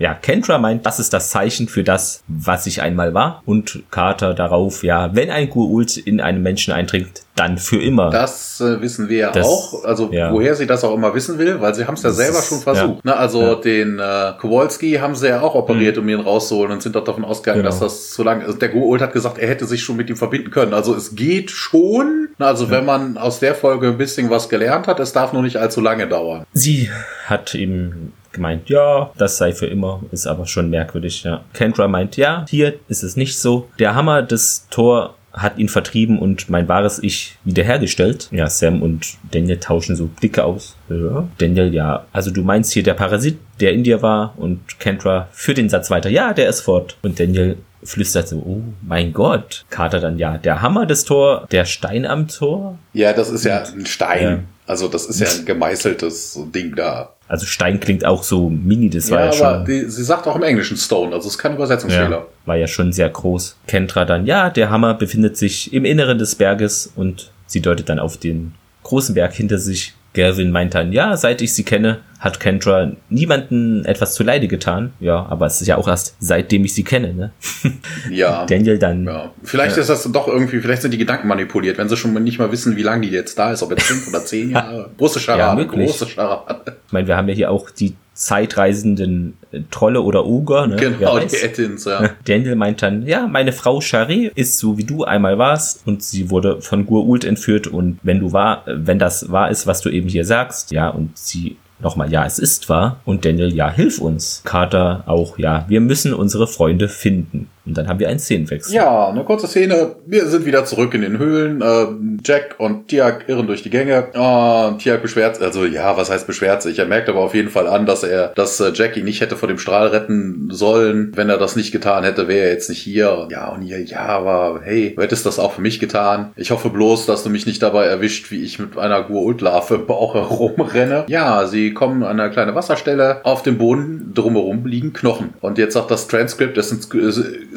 Ja, 0.00 0.14
Kendra 0.14 0.56
meint, 0.56 0.86
das 0.86 0.98
ist 0.98 1.12
das 1.12 1.28
Zeichen 1.28 1.68
für 1.68 1.84
das, 1.84 2.22
was 2.26 2.66
ich 2.66 2.80
einmal 2.80 3.12
war. 3.12 3.42
Und 3.44 3.82
Carter 3.90 4.32
darauf, 4.32 4.82
ja, 4.82 5.14
wenn 5.14 5.30
ein 5.30 5.50
Gua'uld 5.50 5.98
in 6.02 6.22
einen 6.22 6.42
Menschen 6.42 6.72
eindringt, 6.72 7.22
dann 7.36 7.58
für 7.58 7.80
immer. 7.82 8.08
Das 8.08 8.62
äh, 8.62 8.80
wissen 8.80 9.10
wir 9.10 9.18
ja 9.18 9.42
auch. 9.42 9.84
Also 9.84 10.10
ja. 10.10 10.32
woher 10.32 10.54
sie 10.54 10.66
das 10.66 10.84
auch 10.84 10.94
immer 10.94 11.14
wissen 11.14 11.38
will, 11.38 11.60
weil 11.60 11.74
sie 11.74 11.84
haben 11.86 11.94
es 11.94 12.02
ja 12.02 12.08
Das 12.08 12.16
selber 12.16 12.38
ist- 12.38 12.48
schon 12.48 12.60
versucht. 12.60 13.04
ja. 13.04 13.10
Ne? 13.12 13.16
Also 13.16 13.42
Ja. 13.42 13.54
den 13.56 13.98
äh, 13.98 14.32
Kowalski 14.40 14.92
haben 14.94 15.14
sie 15.14 15.28
ja 15.28 15.42
auch 15.42 15.54
operiert, 15.54 15.98
um 15.98 16.08
ihn 16.08 16.20
rauszuholen 16.20 16.72
und 16.72 16.82
sind 16.82 16.96
doch 16.96 17.04
davon 17.04 17.22
ausgegangen, 17.24 17.62
Genau. 17.62 17.70
dass 17.70 17.80
das 17.80 18.10
zu 18.10 18.22
lange 18.22 18.46
ist. 18.46 18.60
Der 18.62 18.72
Goa'uld 18.74 19.00
hat 19.02 19.12
gesagt, 19.12 19.36
er 19.36 19.48
hätte 19.48 19.66
sich 19.66 19.82
schon 19.82 19.96
mit 19.98 20.08
ihm 20.08 20.16
verbinden 20.16 20.50
können. 20.50 20.72
Also 20.72 20.94
es 20.94 21.14
geht 21.14 21.50
schon. 21.50 22.28
Na, 22.38 22.46
Also 22.46 22.70
wenn 22.70 22.86
man 22.86 23.18
aus 23.18 23.38
der 23.38 23.54
Folge 23.54 23.88
ein 23.88 23.98
bisschen 23.98 24.30
was 24.30 24.48
gelernt 24.48 24.86
hat, 24.86 24.98
es 24.98 25.12
darf 25.12 25.34
nur 25.34 25.42
nicht 25.42 25.58
allzu 25.58 25.82
lange 25.82 26.08
dauern. 26.08 26.46
Sie 26.54 26.88
hat 27.26 27.54
eben 27.54 28.14
gemeint, 28.32 28.68
ja, 28.68 29.10
das 29.16 29.36
sei 29.36 29.52
für 29.52 29.66
immer, 29.66 30.00
ist 30.12 30.26
aber 30.26 30.46
schon 30.46 30.70
merkwürdig, 30.70 31.24
ja. 31.24 31.42
Kendra 31.52 31.88
meint, 31.88 32.16
ja, 32.16 32.44
hier 32.48 32.74
ist 32.88 33.02
es 33.02 33.16
nicht 33.16 33.38
so. 33.38 33.68
Der 33.78 33.94
Hammer 33.94 34.22
des 34.22 34.66
Tor 34.70 35.14
hat 35.32 35.58
ihn 35.58 35.68
vertrieben 35.68 36.18
und 36.18 36.50
mein 36.50 36.68
wahres 36.68 37.00
Ich 37.02 37.36
wiederhergestellt. 37.44 38.28
Ja, 38.32 38.48
Sam 38.48 38.82
und 38.82 39.14
Daniel 39.30 39.60
tauschen 39.60 39.94
so 39.94 40.06
Blicke 40.06 40.44
aus. 40.44 40.76
Ja. 40.88 41.28
Daniel, 41.38 41.72
ja, 41.72 42.04
also 42.12 42.30
du 42.30 42.42
meinst 42.42 42.72
hier 42.72 42.82
der 42.82 42.94
Parasit, 42.94 43.38
der 43.60 43.72
in 43.72 43.84
dir 43.84 44.02
war 44.02 44.34
und 44.36 44.80
Kendra 44.80 45.28
führt 45.32 45.58
den 45.58 45.68
Satz 45.68 45.90
weiter, 45.90 46.10
ja, 46.10 46.32
der 46.32 46.48
ist 46.48 46.62
fort. 46.62 46.96
Und 47.02 47.20
Daniel 47.20 47.58
flüstert 47.82 48.28
so, 48.28 48.38
oh 48.38 48.62
mein 48.82 49.12
Gott. 49.12 49.64
Carter 49.70 50.00
dann, 50.00 50.18
ja, 50.18 50.36
der 50.36 50.62
Hammer 50.62 50.86
des 50.86 51.04
Tor, 51.04 51.46
der 51.50 51.64
Stein 51.64 52.04
am 52.06 52.28
Tor. 52.28 52.78
Ja, 52.92 53.12
das 53.12 53.30
ist 53.30 53.44
ja 53.44 53.62
ein 53.62 53.86
Stein. 53.86 54.22
Ja. 54.22 54.38
Also 54.70 54.86
das 54.86 55.06
ist 55.06 55.18
ja 55.18 55.26
ein 55.26 55.44
gemeißeltes 55.44 56.38
Ding 56.54 56.76
da. 56.76 57.12
Also 57.26 57.44
Stein 57.44 57.80
klingt 57.80 58.04
auch 58.04 58.22
so 58.22 58.48
mini, 58.48 58.88
das 58.88 59.10
war 59.10 59.18
Ja, 59.18 59.32
ja 59.32 59.48
aber 59.48 59.56
schon. 59.56 59.64
die, 59.66 59.90
sie 59.90 60.04
sagt 60.04 60.28
auch 60.28 60.36
im 60.36 60.44
Englischen 60.44 60.76
Stone, 60.76 61.12
also 61.12 61.26
es 61.26 61.34
ist 61.34 61.38
kein 61.38 61.54
Übersetzungsfehler. 61.54 62.10
Ja, 62.10 62.26
war 62.46 62.56
ja 62.56 62.68
schon 62.68 62.92
sehr 62.92 63.08
groß. 63.08 63.56
Kendra 63.66 64.04
dann, 64.04 64.26
ja, 64.26 64.48
der 64.48 64.70
Hammer 64.70 64.94
befindet 64.94 65.36
sich 65.36 65.72
im 65.72 65.84
Inneren 65.84 66.18
des 66.18 66.36
Berges 66.36 66.92
und 66.94 67.32
sie 67.46 67.60
deutet 67.60 67.88
dann 67.88 67.98
auf 67.98 68.16
den 68.16 68.54
großen 68.84 69.16
Berg 69.16 69.32
hinter 69.34 69.58
sich. 69.58 69.94
Gavin 70.14 70.52
meint 70.52 70.74
dann, 70.74 70.92
ja, 70.92 71.16
seit 71.16 71.42
ich 71.42 71.52
sie 71.52 71.64
kenne, 71.64 71.98
hat 72.20 72.38
Kendra 72.38 72.92
niemanden 73.08 73.84
etwas 73.86 74.14
zu 74.14 74.22
Leide 74.22 74.46
getan. 74.46 74.92
Ja, 75.00 75.26
aber 75.30 75.46
es 75.46 75.60
ist 75.62 75.66
ja 75.66 75.76
auch 75.76 75.88
erst 75.88 76.16
seitdem 76.20 76.64
ich 76.64 76.74
sie 76.74 76.84
kenne, 76.84 77.14
ne? 77.14 77.32
Ja. 78.10 78.44
Daniel 78.44 78.78
dann. 78.78 79.06
Ja. 79.06 79.32
Vielleicht 79.42 79.78
ist 79.78 79.88
das 79.88 80.04
doch 80.12 80.28
irgendwie, 80.28 80.60
vielleicht 80.60 80.82
sind 80.82 80.92
die 80.92 80.98
Gedanken 80.98 81.28
manipuliert, 81.28 81.78
wenn 81.78 81.88
sie 81.88 81.96
schon 81.96 82.12
nicht 82.22 82.38
mal 82.38 82.52
wissen, 82.52 82.76
wie 82.76 82.82
lange 82.82 83.06
die 83.06 83.12
jetzt 83.12 83.38
da 83.38 83.52
ist, 83.52 83.62
ob 83.62 83.70
jetzt 83.70 83.84
fünf 83.84 84.06
oder 84.08 84.22
zehn 84.24 84.50
Jahre. 84.52 84.90
Große 84.98 85.18
Scharade, 85.18 85.62
Ja, 85.62 85.66
große 85.66 86.06
Scharade. 86.06 86.76
Ich 86.86 86.92
meine, 86.92 87.08
wir 87.08 87.16
haben 87.16 87.28
ja 87.28 87.34
hier 87.34 87.50
auch 87.50 87.70
die 87.70 87.96
zeitreisenden 88.12 89.38
äh, 89.50 89.60
Trolle 89.70 90.02
oder 90.02 90.26
Oger, 90.26 90.66
ne? 90.66 90.76
Genau, 90.76 91.18
die 91.20 91.36
Ettins, 91.36 91.86
ja. 91.86 92.10
Daniel 92.26 92.54
meint 92.54 92.82
dann, 92.82 93.06
ja, 93.06 93.26
meine 93.26 93.52
Frau 93.52 93.78
Charé 93.78 94.30
ist 94.34 94.58
so 94.58 94.76
wie 94.76 94.84
du 94.84 95.04
einmal 95.04 95.38
warst 95.38 95.86
und 95.86 96.02
sie 96.02 96.28
wurde 96.28 96.60
von 96.60 96.84
Gur-Ult 96.84 97.24
entführt 97.24 97.66
und 97.66 97.98
wenn 98.02 98.20
du 98.20 98.32
wahr, 98.32 98.68
äh, 98.68 98.74
wenn 98.76 98.98
das 98.98 99.32
wahr 99.32 99.50
ist, 99.50 99.66
was 99.66 99.80
du 99.80 99.88
eben 99.88 100.08
hier 100.08 100.26
sagst, 100.26 100.70
ja, 100.70 100.90
und 100.90 101.16
sie 101.16 101.56
nochmal, 101.82 102.10
ja, 102.10 102.24
es 102.24 102.38
ist 102.38 102.68
wahr 102.68 103.00
und 103.04 103.24
Daniel, 103.24 103.52
ja, 103.54 103.70
hilf 103.70 104.00
uns. 104.00 104.42
Carter 104.44 105.04
auch, 105.06 105.38
ja, 105.38 105.64
wir 105.68 105.80
müssen 105.80 106.14
unsere 106.14 106.46
Freunde 106.46 106.88
finden. 106.88 107.48
Und 107.70 107.78
dann 107.78 107.86
haben 107.86 108.00
wir 108.00 108.08
einen 108.08 108.18
Szenenwechsel. 108.18 108.74
Ja, 108.74 109.08
eine 109.10 109.22
kurze 109.22 109.46
Szene. 109.46 109.94
Wir 110.04 110.26
sind 110.26 110.44
wieder 110.44 110.64
zurück 110.64 110.92
in 110.92 111.02
den 111.02 111.18
Höhlen. 111.18 111.62
Ähm, 111.64 112.18
Jack 112.24 112.56
und 112.58 112.88
Tiak 112.88 113.28
irren 113.28 113.46
durch 113.46 113.62
die 113.62 113.70
Gänge. 113.70 114.08
Ah, 114.14 114.72
Tiak 114.72 115.02
beschwert, 115.02 115.40
also 115.40 115.64
ja, 115.64 115.96
was 115.96 116.10
heißt 116.10 116.26
beschwert 116.26 116.62
sich? 116.62 116.80
Er 116.80 116.86
merkt 116.86 117.08
aber 117.08 117.20
auf 117.20 117.32
jeden 117.32 117.48
Fall 117.48 117.68
an, 117.68 117.86
dass 117.86 118.02
er, 118.02 118.32
dass 118.34 118.58
äh, 118.58 118.72
Jack 118.74 118.96
ihn 118.96 119.04
nicht 119.04 119.20
hätte 119.20 119.36
vor 119.36 119.48
dem 119.48 119.58
Strahl 119.58 119.86
retten 119.86 120.48
sollen. 120.50 121.12
Wenn 121.14 121.30
er 121.30 121.38
das 121.38 121.54
nicht 121.54 121.70
getan 121.70 122.02
hätte, 122.02 122.26
wäre 122.26 122.46
er 122.46 122.52
jetzt 122.52 122.70
nicht 122.70 122.82
hier. 122.82 123.16
Und 123.16 123.30
ja, 123.30 123.50
und 123.50 123.62
hier, 123.62 123.80
ja, 123.84 124.00
aber 124.00 124.62
hey, 124.64 124.94
du 124.96 125.02
hättest 125.02 125.24
das 125.24 125.38
auch 125.38 125.52
für 125.52 125.62
mich 125.62 125.78
getan. 125.78 126.32
Ich 126.34 126.50
hoffe 126.50 126.70
bloß, 126.70 127.06
dass 127.06 127.22
du 127.22 127.30
mich 127.30 127.46
nicht 127.46 127.62
dabei 127.62 127.86
erwischt, 127.86 128.32
wie 128.32 128.42
ich 128.42 128.58
mit 128.58 128.76
einer 128.76 129.04
Gur-Ult-Larve 129.04 129.76
im 129.76 129.86
Bauch 129.86 130.14
herumrenne. 130.14 131.04
Ja, 131.06 131.46
sie 131.46 131.72
kommen 131.72 132.02
an 132.02 132.18
eine 132.18 132.32
kleine 132.32 132.56
Wasserstelle. 132.56 133.20
Auf 133.24 133.44
dem 133.44 133.58
Boden 133.58 134.10
drumherum 134.12 134.66
liegen 134.66 134.92
Knochen. 134.92 135.34
Und 135.40 135.56
jetzt 135.56 135.74
sagt 135.74 135.92
das 135.92 136.08
Transkript, 136.08 136.56
das 136.56 136.70
sind 136.70 136.82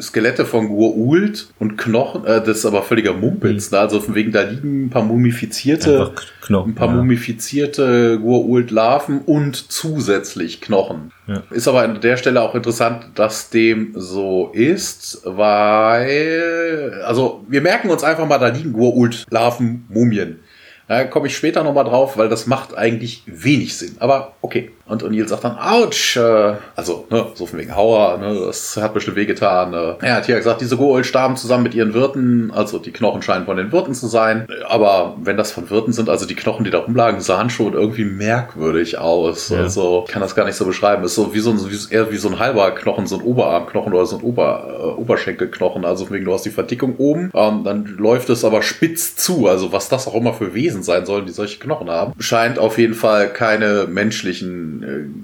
Skelette 0.04 0.44
von 0.44 0.68
Gur-Ult 0.68 1.48
und 1.58 1.76
Knochen. 1.76 2.24
Äh, 2.24 2.40
das 2.40 2.58
ist 2.58 2.66
aber 2.66 2.82
völliger 2.82 3.12
Mumpitz. 3.12 3.70
Ne? 3.70 3.78
Also 3.78 4.00
von 4.00 4.14
wegen, 4.14 4.32
da 4.32 4.42
liegen 4.42 4.86
ein 4.86 4.90
paar 4.90 5.02
mumifizierte, 5.02 6.12
Knochen. 6.42 6.72
ein 6.72 6.74
paar 6.74 6.88
ja. 6.88 6.94
mumifizierte 6.94 8.18
Gur-Ult-Larven 8.20 9.20
und 9.20 9.56
zusätzlich 9.72 10.60
Knochen. 10.60 11.12
Ja. 11.26 11.42
Ist 11.50 11.68
aber 11.68 11.82
an 11.82 12.00
der 12.00 12.16
Stelle 12.16 12.42
auch 12.42 12.54
interessant, 12.54 13.06
dass 13.14 13.50
dem 13.50 13.92
so 13.96 14.50
ist, 14.52 15.22
weil, 15.24 17.02
also 17.04 17.44
wir 17.48 17.62
merken 17.62 17.90
uns 17.90 18.04
einfach 18.04 18.26
mal, 18.26 18.38
da 18.38 18.48
liegen 18.48 18.72
Gur-Ult-Larven, 18.72 19.86
Mumien. 19.88 20.40
Da 20.86 21.04
komme 21.04 21.28
ich 21.28 21.36
später 21.36 21.64
nochmal 21.64 21.84
drauf, 21.84 22.18
weil 22.18 22.28
das 22.28 22.46
macht 22.46 22.76
eigentlich 22.76 23.22
wenig 23.26 23.76
Sinn. 23.76 23.96
Aber 24.00 24.32
okay. 24.42 24.70
Und 24.86 25.02
O'Neill 25.02 25.26
sagt 25.26 25.44
dann, 25.44 25.56
ouch, 25.56 26.16
äh, 26.16 26.56
also, 26.76 27.06
ne, 27.08 27.28
so 27.32 27.46
von 27.46 27.58
wegen 27.58 27.74
Hauer, 27.74 28.18
ne, 28.18 28.38
das 28.46 28.76
hat 28.76 28.92
bestimmt 28.92 29.16
wehgetan. 29.16 29.72
Äh. 29.72 30.06
Ja, 30.06 30.16
hat 30.16 30.28
ja 30.28 30.36
gesagt, 30.36 30.60
diese 30.60 30.76
Goa'uld 30.76 31.04
starben 31.04 31.36
zusammen 31.36 31.62
mit 31.62 31.74
ihren 31.74 31.94
Wirten, 31.94 32.50
also 32.50 32.78
die 32.78 32.92
Knochen 32.92 33.22
scheinen 33.22 33.46
von 33.46 33.56
den 33.56 33.72
Wirten 33.72 33.94
zu 33.94 34.08
sein. 34.08 34.46
Aber 34.68 35.16
wenn 35.22 35.38
das 35.38 35.52
von 35.52 35.70
Wirten 35.70 35.94
sind, 35.94 36.10
also 36.10 36.26
die 36.26 36.34
Knochen, 36.34 36.64
die 36.64 36.70
da 36.70 36.80
rumlagen, 36.80 37.22
sahen 37.22 37.48
schon 37.48 37.72
irgendwie 37.72 38.04
merkwürdig 38.04 38.98
aus. 38.98 39.48
Ja. 39.48 39.60
Also, 39.60 40.04
ich 40.06 40.12
kann 40.12 40.20
das 40.20 40.34
gar 40.34 40.44
nicht 40.44 40.56
so 40.56 40.66
beschreiben. 40.66 41.02
Ist 41.04 41.14
so 41.14 41.32
wie 41.32 41.40
so 41.40 41.50
ein, 41.50 41.60
wie, 41.70 41.94
eher 41.94 42.12
wie 42.12 42.18
so 42.18 42.28
ein 42.28 42.38
halber 42.38 42.70
Knochen, 42.72 43.06
so 43.06 43.16
ein 43.16 43.22
Oberarmknochen 43.22 43.94
oder 43.94 44.04
so 44.04 44.18
ein 44.18 44.22
Ober, 44.22 44.66
äh, 44.68 45.00
Oberschenkelknochen. 45.00 45.86
Also 45.86 46.04
von 46.04 46.16
wegen, 46.16 46.26
du 46.26 46.34
hast 46.34 46.44
die 46.44 46.50
Verdickung 46.50 46.96
oben, 46.98 47.30
ähm, 47.34 47.64
dann 47.64 47.86
läuft 47.86 48.28
es 48.28 48.44
aber 48.44 48.60
spitz 48.60 49.16
zu. 49.16 49.48
Also 49.48 49.72
was 49.72 49.88
das 49.88 50.06
auch 50.06 50.14
immer 50.14 50.34
für 50.34 50.52
Wesen 50.74 50.82
sein 50.82 51.06
sollen, 51.06 51.26
die 51.26 51.32
solche 51.32 51.58
Knochen 51.58 51.88
haben. 51.88 52.12
Scheint 52.18 52.58
auf 52.58 52.78
jeden 52.78 52.94
Fall 52.94 53.32
keine 53.32 53.86
menschlichen 53.88 54.82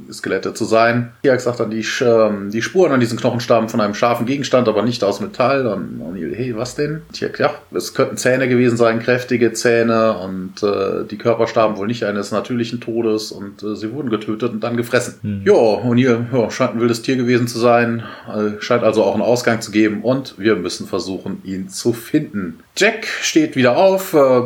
äh, 0.08 0.12
Skelette 0.12 0.54
zu 0.54 0.64
sein. 0.64 1.10
Tiak 1.22 1.40
sagt 1.40 1.60
dann, 1.60 1.70
die, 1.70 1.84
ähm, 2.02 2.50
die 2.50 2.62
Spuren 2.62 2.92
an 2.92 3.00
diesen 3.00 3.18
Knochen 3.18 3.40
stammen 3.40 3.68
von 3.68 3.80
einem 3.80 3.94
scharfen 3.94 4.26
Gegenstand, 4.26 4.68
aber 4.68 4.82
nicht 4.82 5.02
aus 5.02 5.20
Metall. 5.20 5.64
Dann 5.64 6.00
O'Neill, 6.00 6.34
hey, 6.34 6.56
was 6.56 6.76
denn? 6.76 7.02
Tiak, 7.12 7.38
ja, 7.38 7.54
es 7.74 7.94
könnten 7.94 8.16
Zähne 8.16 8.48
gewesen 8.48 8.76
sein, 8.76 9.00
kräftige 9.00 9.52
Zähne 9.52 10.16
und 10.18 10.62
äh, 10.62 11.04
die 11.10 11.18
Körper 11.18 11.46
starben 11.46 11.76
wohl 11.76 11.86
nicht 11.86 12.04
eines 12.04 12.30
natürlichen 12.30 12.80
Todes 12.80 13.32
und 13.32 13.62
äh, 13.62 13.74
sie 13.74 13.92
wurden 13.92 14.10
getötet 14.10 14.52
und 14.52 14.60
dann 14.60 14.76
gefressen. 14.76 15.14
Hm. 15.22 15.42
Ja, 15.44 15.52
O'Neill, 15.52 16.26
ja, 16.32 16.50
scheint 16.50 16.74
ein 16.74 16.80
wildes 16.80 17.02
Tier 17.02 17.16
gewesen 17.16 17.48
zu 17.48 17.58
sein, 17.58 18.02
äh, 18.28 18.60
scheint 18.60 18.84
also 18.84 19.02
auch 19.02 19.14
einen 19.14 19.22
Ausgang 19.22 19.60
zu 19.60 19.70
geben 19.70 20.02
und 20.02 20.38
wir 20.38 20.56
müssen 20.56 20.86
versuchen, 20.86 21.40
ihn 21.44 21.68
zu 21.68 21.92
finden. 21.92 22.60
Jack 22.76 23.06
steht 23.06 23.56
wieder 23.56 23.76
auf, 23.76 24.14
äh, 24.14 24.42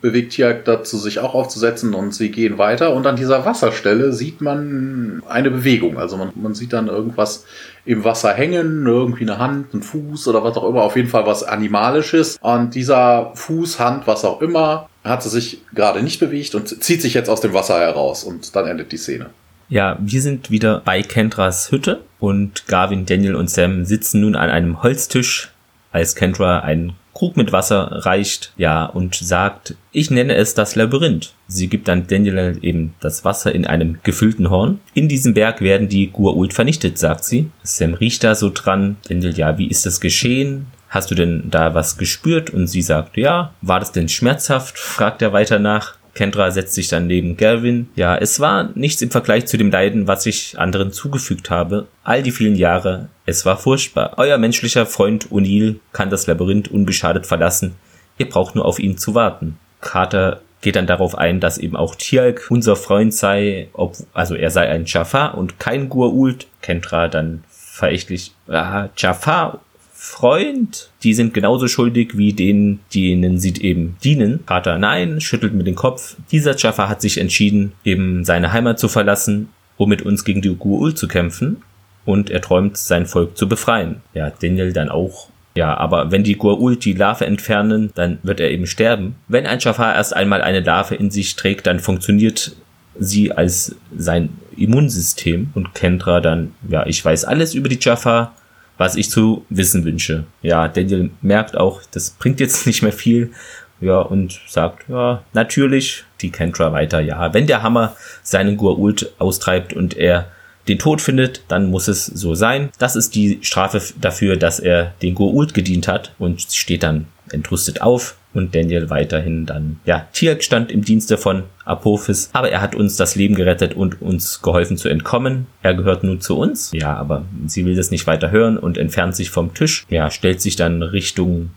bewegt 0.00 0.32
Tiak 0.48 0.64
dazu, 0.64 0.98
sich 0.98 1.18
auch 1.20 1.34
aufzusetzen 1.34 1.94
und 1.94 2.14
sie 2.14 2.30
gehen 2.30 2.58
weiter. 2.58 2.94
Und 2.94 3.06
an 3.06 3.16
dieser 3.16 3.44
Wasserstelle 3.44 4.12
sieht 4.12 4.40
man 4.40 5.22
eine 5.28 5.50
Bewegung. 5.50 5.98
Also 5.98 6.16
man, 6.16 6.32
man 6.34 6.54
sieht 6.54 6.72
dann 6.72 6.88
irgendwas 6.88 7.44
im 7.84 8.04
Wasser 8.04 8.32
hängen, 8.32 8.86
irgendwie 8.86 9.22
eine 9.22 9.38
Hand, 9.38 9.74
ein 9.74 9.82
Fuß 9.82 10.28
oder 10.28 10.42
was 10.44 10.56
auch 10.56 10.68
immer. 10.68 10.82
Auf 10.82 10.96
jeden 10.96 11.08
Fall 11.08 11.26
was 11.26 11.42
Animalisches. 11.42 12.38
Und 12.40 12.74
dieser 12.74 13.32
Fuß, 13.34 13.78
Hand, 13.78 14.06
was 14.06 14.24
auch 14.24 14.40
immer, 14.40 14.88
hat 15.04 15.22
sie 15.22 15.30
sich 15.30 15.62
gerade 15.74 16.02
nicht 16.02 16.20
bewegt 16.20 16.54
und 16.54 16.82
zieht 16.82 17.02
sich 17.02 17.14
jetzt 17.14 17.30
aus 17.30 17.40
dem 17.40 17.54
Wasser 17.54 17.78
heraus. 17.78 18.24
Und 18.24 18.54
dann 18.56 18.66
endet 18.66 18.92
die 18.92 18.98
Szene. 18.98 19.30
Ja, 19.68 19.98
wir 20.00 20.22
sind 20.22 20.50
wieder 20.50 20.80
bei 20.84 21.02
Kendras 21.02 21.70
Hütte 21.70 22.00
und 22.18 22.66
Garvin, 22.68 23.04
Daniel 23.04 23.34
und 23.34 23.50
Sam 23.50 23.84
sitzen 23.84 24.22
nun 24.22 24.34
an 24.34 24.48
einem 24.48 24.82
Holztisch, 24.82 25.52
als 25.92 26.14
Kendra 26.14 26.60
einen 26.60 26.94
Krug 27.18 27.36
mit 27.36 27.50
Wasser 27.50 28.06
reicht, 28.06 28.52
ja, 28.56 28.84
und 28.84 29.16
sagt, 29.16 29.74
ich 29.90 30.08
nenne 30.08 30.36
es 30.36 30.54
das 30.54 30.76
Labyrinth. 30.76 31.32
Sie 31.48 31.66
gibt 31.66 31.88
dann 31.88 32.06
Daniel 32.06 32.56
eben 32.62 32.94
das 33.00 33.24
Wasser 33.24 33.52
in 33.52 33.66
einem 33.66 33.98
gefüllten 34.04 34.50
Horn. 34.50 34.78
In 34.94 35.08
diesem 35.08 35.34
Berg 35.34 35.60
werden 35.60 35.88
die 35.88 36.12
Gua'uld 36.12 36.52
vernichtet, 36.52 36.96
sagt 36.96 37.24
sie. 37.24 37.50
Sam 37.64 37.94
riecht 37.94 38.22
da 38.22 38.36
so 38.36 38.52
dran. 38.54 38.98
Daniel, 39.08 39.36
ja, 39.36 39.58
wie 39.58 39.66
ist 39.66 39.84
das 39.84 40.00
geschehen? 40.00 40.66
Hast 40.88 41.10
du 41.10 41.16
denn 41.16 41.50
da 41.50 41.74
was 41.74 41.98
gespürt? 41.98 42.50
Und 42.50 42.68
sie 42.68 42.82
sagt, 42.82 43.16
ja. 43.16 43.52
War 43.62 43.80
das 43.80 43.90
denn 43.90 44.08
schmerzhaft? 44.08 44.78
fragt 44.78 45.20
er 45.20 45.32
weiter 45.32 45.58
nach. 45.58 45.97
Kendra 46.18 46.50
setzt 46.50 46.74
sich 46.74 46.88
dann 46.88 47.06
neben 47.06 47.36
Galvin. 47.36 47.90
Ja, 47.94 48.16
es 48.16 48.40
war 48.40 48.70
nichts 48.74 49.00
im 49.02 49.10
Vergleich 49.12 49.46
zu 49.46 49.56
dem 49.56 49.70
Leiden, 49.70 50.08
was 50.08 50.26
ich 50.26 50.58
anderen 50.58 50.90
zugefügt 50.90 51.48
habe. 51.48 51.86
All 52.02 52.24
die 52.24 52.32
vielen 52.32 52.56
Jahre. 52.56 53.06
Es 53.24 53.46
war 53.46 53.56
furchtbar. 53.56 54.14
Euer 54.16 54.36
menschlicher 54.36 54.84
Freund 54.84 55.28
O'Neill 55.28 55.76
kann 55.92 56.10
das 56.10 56.26
Labyrinth 56.26 56.72
unbeschadet 56.72 57.24
verlassen. 57.24 57.76
Ihr 58.18 58.28
braucht 58.28 58.56
nur 58.56 58.64
auf 58.64 58.80
ihn 58.80 58.98
zu 58.98 59.14
warten. 59.14 59.58
Carter 59.80 60.40
geht 60.60 60.74
dann 60.74 60.88
darauf 60.88 61.16
ein, 61.16 61.38
dass 61.38 61.56
eben 61.56 61.76
auch 61.76 61.94
Tialk 61.94 62.46
unser 62.50 62.74
Freund 62.74 63.14
sei, 63.14 63.68
ob, 63.72 63.94
also 64.12 64.34
er 64.34 64.50
sei 64.50 64.68
ein 64.68 64.86
Jafar 64.86 65.38
und 65.38 65.60
kein 65.60 65.88
Gua'uld. 65.88 66.46
Kendra 66.62 67.06
dann 67.06 67.44
verächtlich, 67.48 68.32
ah, 68.48 68.88
Jafar 68.96 69.60
Freund, 70.00 70.90
die 71.02 71.12
sind 71.12 71.34
genauso 71.34 71.66
schuldig 71.66 72.16
wie 72.16 72.32
denen, 72.32 72.78
denen 72.94 73.40
sie 73.40 73.52
eben 73.60 73.96
dienen. 74.04 74.46
Carter 74.46 74.78
nein, 74.78 75.20
schüttelt 75.20 75.54
mit 75.54 75.66
dem 75.66 75.74
Kopf. 75.74 76.14
Dieser 76.30 76.56
Jaffa 76.56 76.88
hat 76.88 77.02
sich 77.02 77.18
entschieden, 77.18 77.72
eben 77.84 78.24
seine 78.24 78.52
Heimat 78.52 78.78
zu 78.78 78.86
verlassen, 78.86 79.48
um 79.76 79.88
mit 79.88 80.02
uns 80.02 80.24
gegen 80.24 80.40
die 80.40 80.50
Gu'ul 80.50 80.94
zu 80.94 81.08
kämpfen. 81.08 81.62
Und 82.04 82.30
er 82.30 82.40
träumt, 82.40 82.76
sein 82.76 83.06
Volk 83.06 83.36
zu 83.36 83.48
befreien. 83.48 83.96
Ja, 84.14 84.30
Daniel 84.30 84.72
dann 84.72 84.88
auch. 84.88 85.30
Ja, 85.56 85.76
aber 85.76 86.12
wenn 86.12 86.22
die 86.22 86.36
Gua'ul 86.36 86.78
die 86.78 86.92
Larve 86.92 87.26
entfernen, 87.26 87.90
dann 87.96 88.18
wird 88.22 88.38
er 88.38 88.52
eben 88.52 88.68
sterben. 88.68 89.16
Wenn 89.26 89.46
ein 89.46 89.58
Jafar 89.58 89.96
erst 89.96 90.14
einmal 90.14 90.42
eine 90.42 90.60
Larve 90.60 90.94
in 90.94 91.10
sich 91.10 91.34
trägt, 91.34 91.66
dann 91.66 91.80
funktioniert 91.80 92.54
sie 93.00 93.32
als 93.32 93.74
sein 93.96 94.28
Immunsystem. 94.56 95.50
Und 95.54 95.74
Kendra 95.74 96.20
dann, 96.20 96.52
ja, 96.68 96.86
ich 96.86 97.04
weiß 97.04 97.24
alles 97.24 97.54
über 97.54 97.68
die 97.68 97.80
Jaffa 97.80 98.32
was 98.78 98.96
ich 98.96 99.10
zu 99.10 99.44
wissen 99.50 99.84
wünsche. 99.84 100.24
Ja, 100.40 100.68
Daniel 100.68 101.10
merkt 101.20 101.56
auch, 101.56 101.82
das 101.90 102.10
bringt 102.10 102.40
jetzt 102.40 102.66
nicht 102.66 102.82
mehr 102.82 102.92
viel. 102.92 103.32
Ja, 103.80 104.00
und 104.00 104.40
sagt, 104.48 104.88
ja, 104.88 105.22
natürlich, 105.34 106.04
die 106.20 106.30
Kendra 106.30 106.72
weiter, 106.72 106.98
ja, 106.98 107.32
wenn 107.32 107.46
der 107.46 107.62
Hammer 107.62 107.94
seinen 108.24 108.58
Gua'uld 108.58 109.06
austreibt 109.18 109.72
und 109.72 109.96
er 109.96 110.26
den 110.66 110.80
Tod 110.80 111.00
findet, 111.00 111.42
dann 111.48 111.70
muss 111.70 111.86
es 111.86 112.06
so 112.06 112.34
sein. 112.34 112.70
Das 112.78 112.96
ist 112.96 113.14
die 113.14 113.38
Strafe 113.42 113.80
dafür, 114.00 114.36
dass 114.36 114.58
er 114.58 114.94
den 115.00 115.14
Gua'uld 115.14 115.54
gedient 115.54 115.86
hat 115.86 116.12
und 116.18 116.42
steht 116.42 116.82
dann 116.82 117.06
entrüstet 117.30 117.80
auf 117.80 118.17
und 118.34 118.54
Daniel 118.54 118.90
weiterhin 118.90 119.46
dann, 119.46 119.80
ja, 119.84 120.06
Tiak 120.12 120.42
stand 120.42 120.70
im 120.70 120.84
Dienste 120.84 121.16
von 121.16 121.44
Apophis, 121.64 122.30
aber 122.32 122.50
er 122.50 122.60
hat 122.60 122.74
uns 122.74 122.96
das 122.96 123.14
Leben 123.14 123.34
gerettet 123.34 123.74
und 123.74 124.00
uns 124.02 124.42
geholfen 124.42 124.76
zu 124.76 124.88
entkommen. 124.88 125.46
Er 125.62 125.74
gehört 125.74 126.04
nun 126.04 126.20
zu 126.20 126.38
uns. 126.38 126.70
Ja, 126.72 126.94
aber 126.94 127.24
sie 127.46 127.64
will 127.64 127.74
das 127.74 127.90
nicht 127.90 128.06
weiter 128.06 128.30
hören 128.30 128.58
und 128.58 128.78
entfernt 128.78 129.16
sich 129.16 129.30
vom 129.30 129.54
Tisch. 129.54 129.86
Ja, 129.88 130.10
stellt 130.10 130.40
sich 130.40 130.56
dann 130.56 130.82
Richtung 130.82 131.50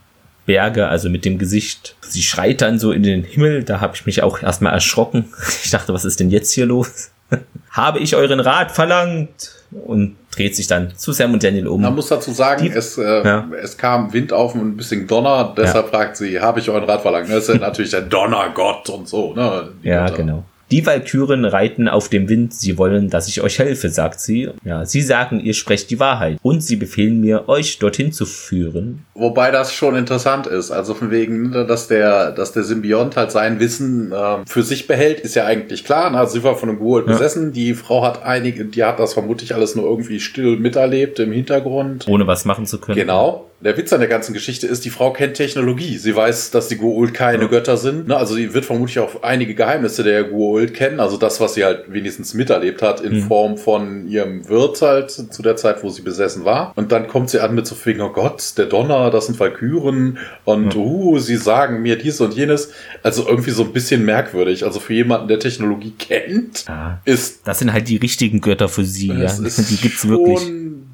Berge, 0.46 0.88
also 0.88 1.10
mit 1.10 1.26
dem 1.26 1.38
Gesicht. 1.38 1.96
Sie 2.02 2.24
schreit 2.24 2.62
dann 2.62 2.80
so 2.80 2.92
in 2.92 3.04
den 3.04 3.24
Himmel, 3.24 3.64
da 3.64 3.80
habe 3.80 3.96
ich 3.96 4.06
mich 4.06 4.24
auch 4.24 4.42
erstmal 4.42 4.74
erschrocken. 4.74 5.26
Ich 5.64 5.70
dachte, 5.72 5.94
was 5.94 6.06
ist 6.06 6.20
denn 6.20 6.30
jetzt 6.30 6.52
hier 6.52 6.66
los? 6.66 7.12
Habe 7.70 8.00
ich 8.00 8.16
euren 8.16 8.42
Rat 8.42 8.72
verlangt? 8.72 9.64
Und 9.72 10.18
dreht 10.32 10.56
sich 10.56 10.68
dann 10.68 10.94
zu 10.96 11.12
Sam 11.12 11.34
und 11.34 11.44
Daniel 11.44 11.68
um. 11.68 11.82
Man 11.82 11.94
muss 11.94 12.08
dazu 12.08 12.32
sagen, 12.32 12.64
Die- 12.64 12.70
es, 12.72 12.98
äh, 12.98 13.24
Ja. 13.24 13.48
es 13.62 13.78
kam 13.78 14.12
Wind 14.14 14.32
auf 14.34 14.56
und 14.56 14.62
ein 14.62 14.78
bisschen 14.78 15.06
Donner, 15.08 15.54
deshalb 15.58 15.90
fragt 15.90 16.16
sie, 16.18 16.40
habe 16.40 16.60
ich 16.60 16.70
euren 16.70 16.86
Rat 16.86 17.02
verlangt? 17.02 17.30
Das 17.30 17.48
ist 17.48 17.50
ja 17.50 17.56
natürlich 17.60 17.92
der 17.92 18.02
Donnergott 18.02 18.90
und 18.90 19.08
so. 19.08 19.34
Ne? 19.34 19.70
Die 19.84 19.90
Ja, 19.90 20.06
Götter. 20.06 20.18
genau. 20.18 20.44
Die 20.72 20.86
Walküren 20.86 21.44
reiten 21.44 21.90
auf 21.90 22.08
dem 22.08 22.30
Wind, 22.30 22.54
sie 22.54 22.78
wollen, 22.78 23.10
dass 23.10 23.28
ich 23.28 23.42
euch 23.42 23.60
helfe, 23.60 23.90
sagt 23.90 24.22
sie. 24.22 24.50
Ja, 24.64 24.86
sie 24.86 25.02
sagen, 25.02 25.42
ihr 25.42 25.54
sprecht 25.54 25.90
die 25.90 26.00
Wahrheit 26.00 26.40
und 26.42 26.64
sie 26.64 26.78
befehlen 26.78 27.20
mir, 27.20 27.50
euch 27.50 27.78
dorthin 27.80 28.14
zu 28.14 28.26
führen. 28.26 29.06
Wobei 29.14 29.52
das 29.52 29.74
schon 29.74 29.96
interessant 29.96 30.48
ist, 30.48 30.72
also 30.72 30.94
von 30.94 31.12
wegen, 31.12 31.50
ne, 31.50 31.66
dass 31.66 31.88
der, 31.88 32.32
dass 32.32 32.54
der 32.54 32.64
Symbiont 32.64 33.18
halt 33.18 33.32
sein 33.32 33.60
Wissen 33.60 34.14
äh, 34.14 34.38
für 34.46 34.64
sich 34.64 34.88
behält, 34.88 35.20
ist 35.20 35.36
ja 35.36 35.46
eigentlich 35.46 35.84
klar. 35.84 36.14
Also 36.16 36.40
sie 36.40 36.44
war 36.44 36.56
von 36.56 36.70
einem 36.70 36.80
Ghoul 36.80 37.02
ja. 37.02 37.12
besessen, 37.12 37.52
die 37.52 37.74
Frau 37.74 38.04
hat 38.04 38.24
einige, 38.24 38.66
die 38.66 38.84
hat 38.84 39.00
das 39.00 39.14
vermutlich 39.14 39.54
alles 39.54 39.76
nur 39.76 39.86
irgendwie 39.86 40.20
still 40.20 40.58
miterlebt 40.58 41.20
im 41.20 41.34
Hintergrund. 41.34 42.08
Ohne 42.08 42.28
was 42.28 42.46
machen 42.46 42.66
zu 42.66 42.80
können. 42.80 42.98
Genau. 42.98 43.51
Der 43.64 43.78
Witz 43.78 43.94
an 43.94 44.00
der 44.00 44.10
ganzen 44.10 44.34
Geschichte 44.34 44.66
ist, 44.66 44.86
die 44.86 44.90
Frau 44.90 45.14
kennt 45.14 45.36
Technologie. 45.36 45.98
Sie 45.98 46.16
weiß, 46.16 46.50
dass 46.50 46.68
die 46.68 46.78
Goa'uld 46.78 47.12
keine 47.12 47.44
ja. 47.44 47.48
Götter 47.50 47.78
sind. 47.78 48.08
Ne? 48.08 48.18
Also 48.18 48.34
sie 48.34 48.56
wird 48.56 48.66
vermutlich 48.66 48.98
auch 48.98 49.22
einige 49.22 49.54
Geheimnisse 49.54 50.04
der 50.04 50.32
Goa'uld 50.32 50.72
kennen. 50.72 51.00
Also 51.00 51.18
das, 51.18 51.40
was 51.40 51.54
sie 51.54 51.64
halt 51.64 51.94
wenigstens 51.94 52.34
miterlebt 52.34 52.82
hat 52.82 53.02
in 53.02 53.14
mhm. 53.14 53.28
Form 53.28 53.58
von 53.58 54.08
ihrem 54.08 54.50
Wirt 54.50 54.82
halt 54.82 55.12
zu 55.12 55.42
der 55.44 55.58
Zeit, 55.58 55.84
wo 55.84 55.90
sie 55.90 56.02
besessen 56.02 56.44
war. 56.44 56.74
Und 56.76 56.92
dann 56.92 57.08
kommt 57.08 57.30
sie 57.30 57.40
an 57.40 57.54
mit 57.54 57.68
so 57.68 57.76
Finger, 57.76 58.08
oh 58.08 58.14
Gott, 58.14 58.58
der 58.58 58.66
Donner, 58.66 59.12
das 59.12 59.28
sind 59.28 59.40
Valkyren 59.40 60.18
und 60.44 60.76
mhm. 60.76 60.82
uh, 60.82 61.20
sie 61.20 61.38
sagen 61.38 61.84
mir 61.84 61.98
dies 61.98 62.20
und 62.20 62.34
jenes. 62.34 62.72
Also 63.04 63.28
irgendwie 63.28 63.52
so 63.52 63.64
ein 63.64 63.74
bisschen 63.74 64.04
merkwürdig. 64.06 64.66
Also 64.66 64.80
für 64.80 64.96
jemanden, 64.96 65.28
der 65.28 65.40
Technologie 65.40 65.94
kennt, 66.00 66.66
ja. 66.68 67.00
ist... 67.06 67.42
Das 67.48 67.60
sind 67.60 67.72
halt 67.72 67.88
die 67.88 67.98
richtigen 67.98 68.42
Götter 68.42 68.70
für 68.70 68.86
sie. 68.86 69.08
Ja. 69.08 69.32
Die 69.42 69.76
gibt's 69.78 70.08
wirklich 70.08 70.50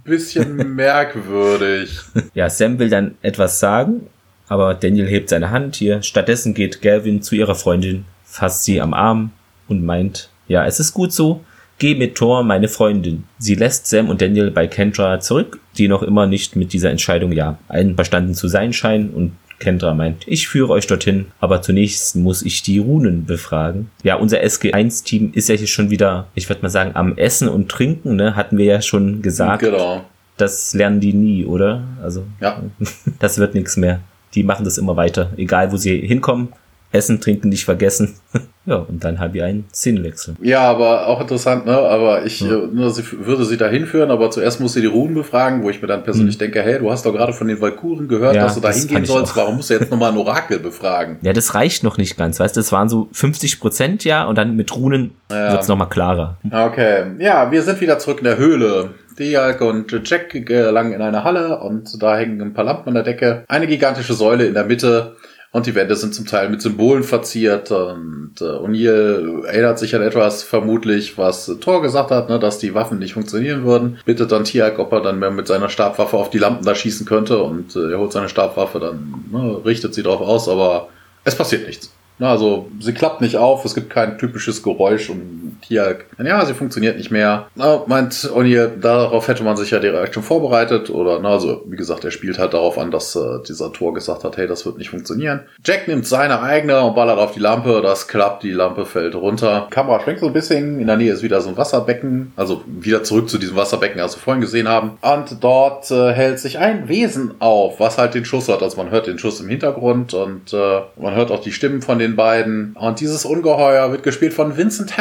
bisschen 0.08 0.58
merkwürdig. 0.76 2.00
Ja, 2.34 2.50
Sam 2.50 2.80
will 2.80 2.90
dann 2.90 3.16
etwas 3.22 3.60
sagen, 3.60 4.08
aber 4.48 4.74
Daniel 4.74 5.08
hebt 5.08 5.30
seine 5.30 5.52
Hand 5.52 5.76
hier. 5.76 6.02
Stattdessen 6.02 6.54
geht 6.54 6.82
Gavin 6.82 7.22
zu 7.22 7.36
ihrer 7.36 7.56
Freundin, 7.56 8.06
fasst 8.24 8.64
sie 8.64 8.82
am 8.82 8.94
Arm 8.94 9.32
und 9.68 9.86
meint, 9.86 10.30
ja, 10.48 10.66
es 10.66 10.80
ist 10.80 10.94
gut 10.94 11.14
so. 11.14 11.44
Geh 11.80 11.94
mit 11.94 12.16
Thor, 12.16 12.44
meine 12.44 12.70
Freundin. 12.70 13.26
Sie 13.38 13.54
lässt 13.54 13.86
Sam 13.86 14.10
und 14.10 14.20
Daniel 14.20 14.50
bei 14.50 14.66
Kendra 14.66 15.20
zurück, 15.20 15.60
die 15.78 15.88
noch 15.88 16.02
immer 16.02 16.26
nicht 16.26 16.56
mit 16.56 16.74
dieser 16.74 16.90
Entscheidung 16.90 17.32
ja 17.32 17.60
einverstanden 17.68 18.34
zu 18.34 18.48
sein 18.48 18.74
scheinen 18.74 19.12
und 19.12 19.34
Kendra 19.60 19.94
meint, 19.94 20.28
ich 20.28 20.48
führe 20.48 20.72
euch 20.72 20.88
dorthin, 20.88 21.28
aber 21.40 21.62
zunächst 21.62 22.16
muss 22.16 22.44
ich 22.44 22.62
die 22.62 22.80
Runen 22.80 23.26
befragen. 23.26 23.90
Ja, 24.04 24.16
unser 24.16 24.42
SG1-Team 24.42 25.32
ist 25.34 25.50
ja 25.50 25.56
hier 25.56 25.68
schon 25.68 25.90
wieder, 25.90 26.28
ich 26.36 26.48
würde 26.50 26.62
mal 26.62 26.70
sagen, 26.70 26.92
am 26.94 27.18
Essen 27.18 27.50
und 27.50 27.70
Trinken, 27.70 28.16
ne? 28.16 28.36
Hatten 28.36 28.58
wir 28.58 28.66
ja 28.66 28.82
schon 28.82 29.22
gesagt. 29.22 29.64
Genau. 29.64 30.04
Das 30.38 30.74
lernen 30.74 31.00
die 31.00 31.14
nie, 31.14 31.46
oder? 31.46 31.84
Also, 32.04 32.24
ja. 32.40 32.62
das 33.20 33.40
wird 33.40 33.56
nichts 33.56 33.78
mehr. 33.78 34.02
Die 34.36 34.44
machen 34.44 34.66
das 34.66 34.78
immer 34.78 34.96
weiter, 34.96 35.32
egal 35.38 35.72
wo 35.72 35.78
sie 35.78 36.00
hinkommen. 36.00 36.50
Essen, 36.92 37.20
Trinken 37.20 37.50
nicht 37.50 37.66
vergessen. 37.66 38.16
ja, 38.66 38.76
und 38.76 39.04
dann 39.04 39.20
habe 39.20 39.38
ich 39.38 39.44
einen 39.44 39.66
Szenenwechsel. 39.74 40.36
Ja, 40.42 40.62
aber 40.62 41.08
auch 41.08 41.20
interessant, 41.20 41.66
ne? 41.66 41.78
Aber 41.78 42.26
ich 42.26 42.42
ja. 42.42 42.58
äh, 42.58 42.90
sie 42.90 43.04
würde 43.26 43.46
sie 43.46 43.58
da 43.58 43.68
hinführen, 43.68 44.10
aber 44.10 44.32
zuerst 44.32 44.60
muss 44.62 44.74
sie 44.74 44.82
die 44.82 44.88
Runen 44.88 45.14
befragen, 45.14 45.64
wo 45.64 45.70
ich 45.70 45.82
mir 45.82 45.88
dann 45.88 46.04
persönlich 46.04 46.36
mhm. 46.36 46.40
denke, 46.40 46.62
hey, 46.62 46.80
du 46.80 46.90
hast 46.90 47.06
doch 47.06 47.12
gerade 47.12 47.34
von 47.34 47.48
den 47.48 47.60
Valkuren 47.60 48.08
gehört, 48.08 48.36
ja, 48.36 48.44
dass 48.44 48.56
du 48.56 48.62
da 48.62 48.72
hingehen 48.72 49.06
sollst, 49.06 49.36
warum 49.36 49.58
musst 49.58 49.70
du 49.70 49.74
jetzt 49.74 49.92
nochmal 49.92 50.12
ein 50.12 50.18
Orakel 50.18 50.60
befragen? 50.60 51.18
Ja, 51.22 51.34
das 51.34 51.54
reicht 51.54 51.84
noch 51.84 51.98
nicht 51.98 52.18
ganz, 52.18 52.40
weißt 52.40 52.56
du, 52.56 52.60
das 52.60 52.72
waren 52.72 52.88
so 52.88 53.10
50 53.12 53.60
Prozent, 53.60 54.04
ja, 54.06 54.26
und 54.26 54.38
dann 54.38 54.56
mit 54.56 54.76
Runen 54.76 55.12
ja. 55.30 55.52
wird's 55.52 55.68
nochmal 55.68 55.90
klarer. 55.90 56.38
Okay, 56.50 57.04
ja, 57.20 57.52
wir 57.52 57.62
sind 57.62 57.82
wieder 57.82 58.00
zurück 58.00 58.20
in 58.20 58.26
der 58.26 58.38
Höhle. 58.38 58.92
Dialk 59.18 59.62
und 59.62 59.92
Jack 60.08 60.30
gelangen 60.46 60.94
in 60.94 61.02
eine 61.02 61.24
Halle 61.24 61.60
und 61.60 62.02
da 62.02 62.18
hängen 62.18 62.40
ein 62.42 62.54
paar 62.54 62.66
Lampen 62.66 62.90
an 62.90 62.94
der 62.94 63.04
Decke. 63.04 63.44
Eine 63.48 63.68
gigantische 63.68 64.14
Säule 64.14 64.46
in 64.46 64.54
der 64.54 64.66
Mitte 64.66 65.16
und 65.52 65.66
die 65.66 65.76
Wände 65.76 65.96
sind 65.96 66.14
zum 66.14 66.26
Teil 66.26 66.50
mit 66.50 66.62
Symbolen 66.62 67.04
verziert 67.04 67.72
und 67.72 68.34
äh, 68.40 68.44
O'Neill 68.44 69.46
erinnert 69.46 69.80
sich 69.80 69.96
an 69.96 70.02
etwas 70.02 70.44
vermutlich, 70.44 71.18
was 71.18 71.46
Thor 71.62 71.82
gesagt 71.82 72.12
hat, 72.12 72.30
ne, 72.30 72.38
dass 72.40 72.60
die 72.60 72.74
Waffen 72.74 73.00
nicht 73.00 73.14
funktionieren 73.14 73.64
würden. 73.64 74.00
Bittet 74.06 74.32
dann 74.32 74.44
Tiag, 74.44 74.78
ob 74.80 74.92
er 74.92 75.02
dann 75.02 75.20
mehr 75.20 75.32
mit 75.32 75.48
seiner 75.48 75.70
Stabwaffe 75.70 76.18
auf 76.18 76.30
die 76.30 76.38
Lampen 76.38 76.66
da 76.66 76.76
schießen 76.76 77.06
könnte 77.06 77.42
und 77.42 77.76
äh, 77.76 77.92
er 77.92 78.00
holt 78.00 78.12
seine 78.12 78.30
Stabwaffe, 78.30 78.80
dann 78.80 79.14
ne, 79.32 79.62
richtet 79.66 79.94
sie 79.94 80.04
drauf 80.04 80.22
aus, 80.22 80.50
aber 80.50 80.90
es 81.24 81.36
passiert 81.36 81.66
nichts. 81.66 81.92
Na, 82.20 82.32
also 82.32 82.70
sie 82.80 82.94
klappt 82.94 83.22
nicht 83.22 83.38
auf, 83.38 83.64
es 83.64 83.76
gibt 83.76 83.90
kein 83.90 84.18
typisches 84.18 84.64
Geräusch 84.64 85.10
und 85.10 85.47
hier, 85.62 86.00
ja, 86.24 86.46
sie 86.46 86.54
funktioniert 86.56 86.98
nicht 86.98 87.12
mehr. 87.12 87.48
Na, 87.56 87.84
meint 87.86 88.14
O'Neill, 88.14 88.80
darauf 88.80 89.28
hätte 89.28 89.44
man 89.44 89.56
sich 89.56 89.72
ja 89.72 89.80
direkt 89.80 90.16
schon 90.16 90.24
vorbereitet 90.24 90.90
oder, 90.90 91.20
na, 91.20 91.30
also 91.30 91.64
wie 91.68 91.76
gesagt, 91.76 92.04
er 92.04 92.12
spielt 92.12 92.40
halt 92.40 92.54
darauf 92.54 92.78
an, 92.78 92.90
dass 92.90 93.16
äh, 93.16 93.44
dieser 93.48 93.72
Tor 93.72 93.94
gesagt 93.94 94.24
hat, 94.24 94.38
hey, 94.38 94.48
das 94.48 94.66
wird 94.66 94.78
nicht 94.78 94.90
funktionieren. 94.90 95.42
Jack 95.64 95.88
nimmt 95.88 96.08
seine 96.08 96.42
eigene 96.42 96.82
und 96.82 96.96
ballert 96.96 97.20
auf 97.20 97.34
die 97.34 97.40
Lampe, 97.40 97.82
das 97.84 98.08
klappt, 98.08 98.44
die 98.44 98.52
Lampe 98.52 98.86
fällt 98.86 99.14
runter. 99.16 99.68
Kamera 99.70 100.00
schwenkt 100.02 100.22
so 100.22 100.28
ein 100.28 100.34
bisschen, 100.34 100.80
in 100.80 100.88
der 100.88 100.98
Nähe 100.98 101.14
ist 101.14 101.22
wieder 101.22 101.42
so 101.42 101.50
ein 101.50 101.58
Wasserbecken, 101.58 102.34
also 102.36 102.64
wieder 102.66 103.04
zurück 103.04 103.30
zu 103.30 103.38
diesem 103.38 103.56
Wasserbecken, 103.56 104.02
als 104.02 104.16
wir 104.16 104.22
vorhin 104.22 104.42
gesehen 104.42 104.68
haben. 104.68 104.98
Und 105.02 105.44
dort 105.44 105.92
äh, 105.92 106.14
hält 106.14 106.40
sich 106.40 106.58
ein 106.58 106.88
Wesen 106.88 107.36
auf, 107.40 107.80
was 107.80 108.00
halt 108.00 108.16
den 108.16 108.26
Schuss 108.26 108.50
hat, 108.50 108.64
also 108.64 108.78
man 108.78 108.90
hört 108.90 109.06
den 109.06 109.20
Schuss 109.20 109.40
im 109.40 109.50
Hintergrund 109.50 110.16
und 110.16 110.52
äh, 110.54 110.82
man 110.96 111.14
hört 111.14 111.32
auch 111.32 111.42
die 111.42 111.52
Stimmen 111.52 111.84
von 111.84 112.00
den 112.00 112.08
den 112.08 112.16
beiden. 112.16 112.76
Und 112.80 113.00
dieses 113.00 113.26
Ungeheuer 113.26 113.92
wird 113.92 114.04
gespielt 114.04 114.34
von 114.34 114.58
Vincent 114.58 114.98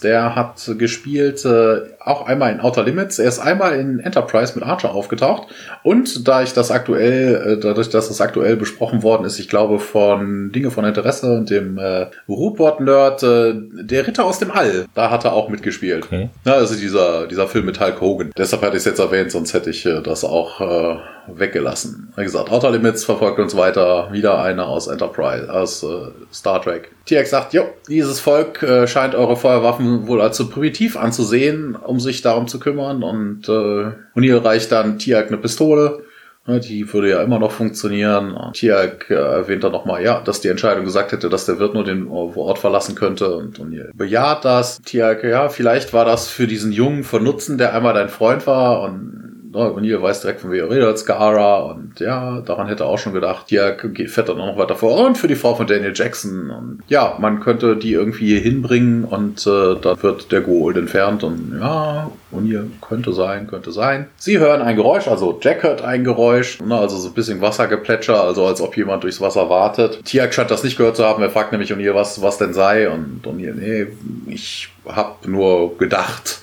Der 0.00 0.34
hat 0.36 0.70
gespielt 0.78 1.44
äh, 1.44 1.80
auch 2.00 2.26
einmal 2.26 2.52
in 2.52 2.60
Outer 2.60 2.84
Limits. 2.84 3.18
Er 3.18 3.28
ist 3.28 3.38
einmal 3.38 3.78
in 3.78 4.00
Enterprise 4.00 4.54
mit 4.54 4.64
Archer 4.64 4.94
aufgetaucht. 4.94 5.48
Und 5.82 6.26
da 6.26 6.42
ich 6.42 6.52
das 6.52 6.70
aktuell, 6.70 7.58
äh, 7.58 7.60
dadurch, 7.60 7.90
dass 7.90 8.08
das 8.08 8.20
aktuell 8.20 8.56
besprochen 8.56 9.02
worden 9.02 9.24
ist, 9.24 9.38
ich 9.38 9.48
glaube 9.48 9.78
von 9.78 10.52
Dinge 10.52 10.70
von 10.70 10.84
Interesse 10.84 11.32
und 11.32 11.50
dem 11.50 11.78
äh, 11.78 12.06
Rupert-Nerd, 12.28 13.22
äh, 13.22 13.54
der 13.82 14.06
Ritter 14.06 14.24
aus 14.24 14.38
dem 14.38 14.50
All, 14.50 14.86
da 14.94 15.10
hat 15.10 15.24
er 15.24 15.32
auch 15.32 15.48
mitgespielt. 15.48 16.04
Okay. 16.04 16.28
Ja, 16.44 16.54
also 16.54 16.74
dieser, 16.74 17.26
dieser 17.26 17.46
Film 17.46 17.66
mit 17.66 17.80
Hulk 17.80 18.00
Hogan. 18.00 18.32
Deshalb 18.36 18.62
hatte 18.62 18.76
ich 18.76 18.80
es 18.82 18.84
jetzt 18.84 18.98
erwähnt, 18.98 19.30
sonst 19.30 19.54
hätte 19.54 19.70
ich 19.70 19.86
äh, 19.86 20.00
das 20.02 20.24
auch 20.24 20.60
äh, 20.60 20.96
weggelassen. 21.26 22.12
Wie 22.16 22.24
gesagt, 22.24 22.50
Outer 22.50 22.70
Limits 22.70 23.04
verfolgt 23.04 23.38
uns 23.38 23.56
weiter. 23.56 24.08
Wieder 24.12 24.42
einer 24.42 24.66
aus 24.66 24.86
Enterprise, 24.86 25.52
aus 25.52 25.82
äh, 25.82 26.10
Star 26.32 26.60
Trek. 26.62 26.90
TX 27.06 27.30
sagt, 27.30 27.52
jo, 27.52 27.64
dieses 27.88 28.20
Volk 28.20 28.62
äh, 28.62 28.86
scheint 28.86 29.14
eure 29.14 29.36
Feuerwaffen 29.36 30.06
wohl 30.06 30.20
als 30.20 30.36
zu 30.36 30.48
primitiv 30.48 30.96
anzusehen, 30.96 31.76
um 31.76 32.00
sich 32.00 32.22
darum 32.22 32.48
zu 32.48 32.58
kümmern. 32.58 33.02
Und 33.02 33.48
äh, 33.48 33.92
O'Neill 34.14 34.44
reicht 34.44 34.72
dann 34.72 34.98
Tiag 34.98 35.28
eine 35.28 35.38
Pistole. 35.38 36.02
Die 36.44 36.92
würde 36.92 37.08
ja 37.10 37.22
immer 37.22 37.38
noch 37.38 37.52
funktionieren. 37.52 38.36
Tiag 38.52 39.08
äh, 39.10 39.14
erwähnt 39.14 39.62
dann 39.62 39.70
nochmal, 39.70 40.02
ja, 40.02 40.20
dass 40.20 40.40
die 40.40 40.48
Entscheidung 40.48 40.84
gesagt 40.84 41.12
hätte, 41.12 41.28
dass 41.28 41.46
der 41.46 41.60
Wirt 41.60 41.74
nur 41.74 41.84
den 41.84 42.08
Ort 42.08 42.58
verlassen 42.58 42.96
könnte 42.96 43.36
und, 43.36 43.60
und 43.60 43.80
bejaht 43.94 44.44
das. 44.44 44.82
Tiag, 44.82 45.22
ja, 45.22 45.48
vielleicht 45.50 45.92
war 45.92 46.04
das 46.04 46.28
für 46.28 46.48
diesen 46.48 46.72
Jungen 46.72 47.04
von 47.04 47.22
Nutzen, 47.22 47.58
der 47.58 47.74
einmal 47.74 47.94
dein 47.94 48.08
Freund 48.08 48.44
war 48.48 48.82
und 48.82 49.31
O'Neill 49.60 50.00
weiß 50.00 50.22
direkt, 50.22 50.40
von 50.40 50.50
wer 50.50 50.64
er 50.64 50.70
redet, 50.70 50.98
Scara 50.98 51.60
und 51.60 52.00
ja, 52.00 52.40
daran 52.40 52.68
hätte 52.68 52.84
er 52.84 52.88
auch 52.88 52.98
schon 52.98 53.12
gedacht. 53.12 53.50
Ja, 53.50 53.72
fährt 53.74 54.28
dann 54.28 54.40
auch 54.40 54.46
noch 54.46 54.58
weiter 54.58 54.76
vor. 54.76 55.06
Und 55.06 55.18
für 55.18 55.28
die 55.28 55.34
Frau 55.34 55.54
von 55.54 55.66
Daniel 55.66 55.92
Jackson. 55.94 56.50
Und 56.50 56.82
ja, 56.88 57.16
man 57.20 57.40
könnte 57.40 57.76
die 57.76 57.92
irgendwie 57.92 58.38
hinbringen 58.38 59.04
und 59.04 59.46
äh, 59.46 59.76
dann 59.80 60.02
wird 60.02 60.32
der 60.32 60.40
Gold 60.40 60.76
entfernt 60.76 61.24
und 61.24 61.58
ja, 61.60 62.10
O'Neill 62.32 62.66
könnte 62.80 63.12
sein, 63.12 63.46
könnte 63.46 63.72
sein. 63.72 64.08
Sie 64.16 64.38
hören 64.38 64.62
ein 64.62 64.76
Geräusch, 64.76 65.06
also 65.06 65.38
Jack 65.40 65.62
hört 65.62 65.82
ein 65.82 66.04
Geräusch, 66.04 66.60
ne, 66.60 66.76
also 66.76 66.96
so 66.96 67.08
ein 67.08 67.14
bisschen 67.14 67.40
Wassergeplätscher, 67.40 68.22
also 68.22 68.46
als 68.46 68.60
ob 68.60 68.76
jemand 68.76 69.02
durchs 69.02 69.20
Wasser 69.20 69.50
wartet. 69.50 70.04
Tiak 70.04 70.32
scheint 70.32 70.50
das 70.50 70.64
nicht 70.64 70.78
gehört 70.78 70.96
zu 70.96 71.04
haben, 71.04 71.22
er 71.22 71.30
fragt 71.30 71.52
nämlich 71.52 71.72
O'Neill, 71.72 71.94
was, 71.94 72.22
was 72.22 72.38
denn 72.38 72.54
sei 72.54 72.88
und 72.88 73.20
O'Neill, 73.24 73.54
nee, 73.54 73.86
ich 74.26 74.68
hab 74.86 75.26
nur 75.26 75.76
gedacht. 75.76 76.40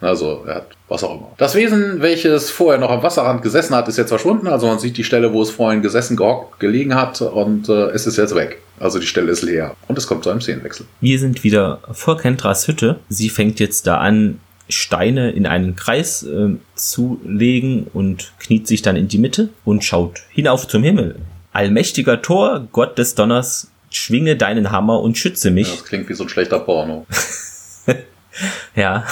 Also 0.00 0.44
er 0.46 0.56
hat 0.56 0.68
was 0.88 1.02
auch 1.02 1.16
immer. 1.16 1.32
Das 1.38 1.54
Wesen, 1.54 2.00
welches 2.00 2.50
vorher 2.50 2.78
noch 2.78 2.90
am 2.90 3.02
Wasserrand 3.02 3.42
gesessen 3.42 3.74
hat, 3.74 3.88
ist 3.88 3.96
jetzt 3.96 4.10
verschwunden. 4.10 4.46
Also 4.46 4.66
man 4.66 4.78
sieht 4.78 4.96
die 4.96 5.04
Stelle, 5.04 5.32
wo 5.32 5.42
es 5.42 5.50
vorhin 5.50 5.82
gesessen, 5.82 6.16
gehockt, 6.16 6.60
gelegen 6.60 6.94
hat 6.94 7.20
und 7.22 7.68
äh, 7.68 7.86
es 7.90 8.06
ist 8.06 8.16
jetzt 8.16 8.34
weg. 8.34 8.60
Also 8.78 8.98
die 8.98 9.06
Stelle 9.06 9.32
ist 9.32 9.42
leer. 9.42 9.74
Und 9.88 9.98
es 9.98 10.06
kommt 10.06 10.24
zu 10.24 10.30
einem 10.30 10.40
Szenenwechsel. 10.40 10.86
Wir 11.00 11.18
sind 11.18 11.44
wieder 11.44 11.80
vor 11.92 12.18
Kendras 12.18 12.68
Hütte. 12.68 13.00
Sie 13.08 13.30
fängt 13.30 13.58
jetzt 13.58 13.86
da 13.86 13.98
an, 13.98 14.40
Steine 14.68 15.30
in 15.30 15.46
einen 15.46 15.76
Kreis 15.76 16.24
äh, 16.24 16.56
zu 16.74 17.20
legen 17.24 17.86
und 17.92 18.32
kniet 18.40 18.66
sich 18.66 18.82
dann 18.82 18.96
in 18.96 19.08
die 19.08 19.18
Mitte 19.18 19.50
und 19.64 19.84
schaut 19.84 20.22
hinauf 20.30 20.66
zum 20.66 20.82
Himmel. 20.82 21.16
Allmächtiger 21.52 22.20
Tor, 22.20 22.66
Gott 22.72 22.98
des 22.98 23.14
Donners, 23.14 23.70
schwinge 23.90 24.36
deinen 24.36 24.72
Hammer 24.72 25.00
und 25.00 25.16
schütze 25.16 25.50
mich. 25.50 25.68
Ja, 25.68 25.74
das 25.76 25.84
klingt 25.84 26.08
wie 26.08 26.14
so 26.14 26.24
ein 26.24 26.28
schlechter 26.28 26.58
Porno. 26.58 27.06
ja, 28.74 29.04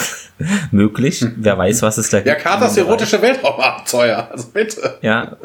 möglich. 0.71 1.25
Wer 1.37 1.59
weiß, 1.59 1.83
was 1.83 1.99
es 1.99 2.11
da 2.11 2.19
gibt. 2.19 2.29
Ja, 2.29 2.35
Carters 2.35 2.77
erotische 2.77 3.21
Weltraumabenteuer. 3.21 4.29
Also 4.31 4.49
bitte. 4.53 4.99
Ja, 5.03 5.37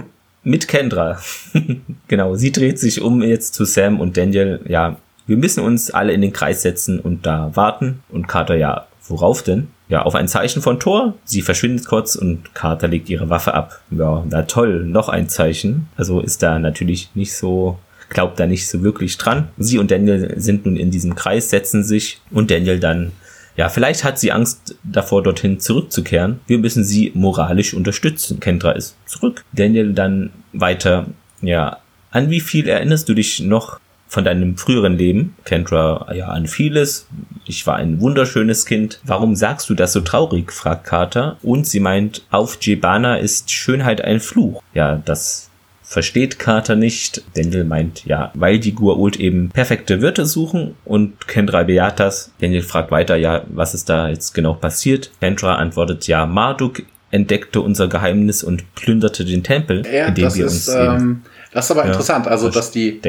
mit 0.44 0.68
Kendra. 0.68 1.20
genau, 2.08 2.36
sie 2.36 2.52
dreht 2.52 2.80
sich 2.80 3.02
um 3.02 3.22
jetzt 3.22 3.54
zu 3.54 3.66
Sam 3.66 4.00
und 4.00 4.18
Daniel. 4.18 4.62
Ja, 4.68 4.98
wir 5.28 5.38
müssen 5.38 5.64
uns 5.64 5.92
alle 5.92 6.14
in 6.14 6.22
den 6.22 6.34
Kreis 6.34 6.62
setzen 6.62 7.00
und 7.00 7.26
da 7.26 7.52
warten. 7.54 8.04
Und 8.10 8.28
Carter, 8.28 8.56
ja, 8.56 8.88
worauf 9.08 9.44
denn? 9.44 9.68
Ja, 9.88 10.04
auf 10.04 10.16
ein 10.16 10.28
Zeichen 10.28 10.62
von 10.62 10.80
Thor. 10.80 11.16
Sie 11.26 11.42
verschwindet 11.42 11.86
kurz 11.86 12.16
und 12.16 12.54
Carter 12.54 12.88
legt 12.88 13.10
ihre 13.10 13.30
Waffe 13.30 13.54
ab. 13.54 13.80
Ja, 13.92 14.24
na 14.30 14.44
toll, 14.44 14.86
noch 14.86 15.10
ein 15.10 15.30
Zeichen. 15.30 15.88
Also 15.98 16.20
ist 16.20 16.44
da 16.44 16.60
natürlich 16.60 17.10
nicht 17.16 17.36
so 17.36 17.80
glaubt 18.10 18.40
da 18.40 18.48
nicht 18.48 18.68
so 18.68 18.84
wirklich 18.84 19.18
dran. 19.18 19.50
Sie 19.58 19.78
und 19.78 19.92
Daniel 19.92 20.34
sind 20.38 20.66
nun 20.66 20.76
in 20.76 20.92
diesem 20.92 21.16
Kreis, 21.16 21.50
setzen 21.50 21.84
sich 21.84 22.20
und 22.32 22.52
Daniel 22.52 22.80
dann 22.80 23.12
ja, 23.60 23.68
vielleicht 23.68 24.05
hat 24.05 24.18
sie 24.18 24.32
Angst 24.32 24.78
davor, 24.86 25.22
dorthin 25.22 25.60
zurückzukehren. 25.60 26.39
Wir 26.47 26.60
müssen 26.60 26.86
sie 26.86 27.12
moralisch 27.14 27.74
unterstützen. 27.74 28.39
Kendra 28.39 28.72
ist 28.72 28.95
zurück. 29.05 29.43
Daniel 29.51 29.91
dann 29.91 30.30
weiter, 30.53 31.07
ja, 31.41 31.80
an 32.10 32.30
wie 32.30 32.39
viel 32.39 32.70
erinnerst 32.70 33.10
du 33.10 33.14
dich 33.14 33.41
noch 33.41 33.82
von 34.07 34.24
deinem 34.24 34.55
früheren 34.55 34.97
Leben? 34.97 35.36
Kendra, 35.43 36.07
ja, 36.14 36.30
an 36.30 36.47
vieles. 36.47 37.07
Ich 37.45 37.68
war 37.68 37.76
ein 37.76 37.99
wunderschönes 37.99 38.66
Kind. 38.66 39.01
Warum 39.03 39.36
sagst 39.36 39.70
du 39.70 39.74
das 39.74 39.91
so 39.91 39.99
traurig? 39.99 40.53
fragt 40.53 40.86
Carter. 40.86 41.36
Und 41.41 41.68
sie 41.68 41.82
meint, 41.82 42.26
auf 42.30 42.57
Jebana 42.62 43.18
ist 43.18 43.51
Schönheit 43.51 43.99
ein 43.99 44.22
Fluch. 44.22 44.64
Ja, 44.74 45.01
das 45.03 45.49
versteht 45.90 46.38
Carter 46.38 46.76
nicht. 46.76 47.24
Daniel 47.34 47.64
meint, 47.64 48.06
ja, 48.06 48.32
weil 48.36 48.60
die 48.60 48.76
Gua'uld 48.76 49.18
eben 49.18 49.50
perfekte 49.50 50.02
Wirte 50.02 50.28
suchen 50.28 50.76
und 50.86 51.28
Kendra 51.28 51.64
bejaht 51.64 52.00
das. 52.00 52.32
Daniel 52.40 52.62
fragt 52.62 52.92
weiter, 52.92 53.16
ja, 53.16 53.44
was 53.48 53.74
ist 53.74 53.90
da 53.90 54.08
jetzt 54.08 54.34
genau 54.34 54.54
passiert? 54.54 55.10
Kendra 55.20 55.56
antwortet, 55.56 56.08
ja, 56.08 56.28
Marduk 56.28 56.84
entdeckte 57.10 57.62
unser 57.62 57.88
Geheimnis 57.88 58.44
und 58.44 58.76
plünderte 58.76 59.26
den 59.26 59.42
Tempel, 59.42 59.84
ja, 59.92 60.06
in 60.06 60.14
dem 60.14 60.36
wir 60.36 60.46
ist, 60.46 60.70
uns 60.70 60.76
ähm, 60.76 61.24
das 61.52 61.66
ist 61.66 61.72
aber 61.72 61.82
ja, 61.82 61.88
interessant, 61.88 62.28
also 62.28 62.50
dass 62.50 62.72
die, 62.72 63.02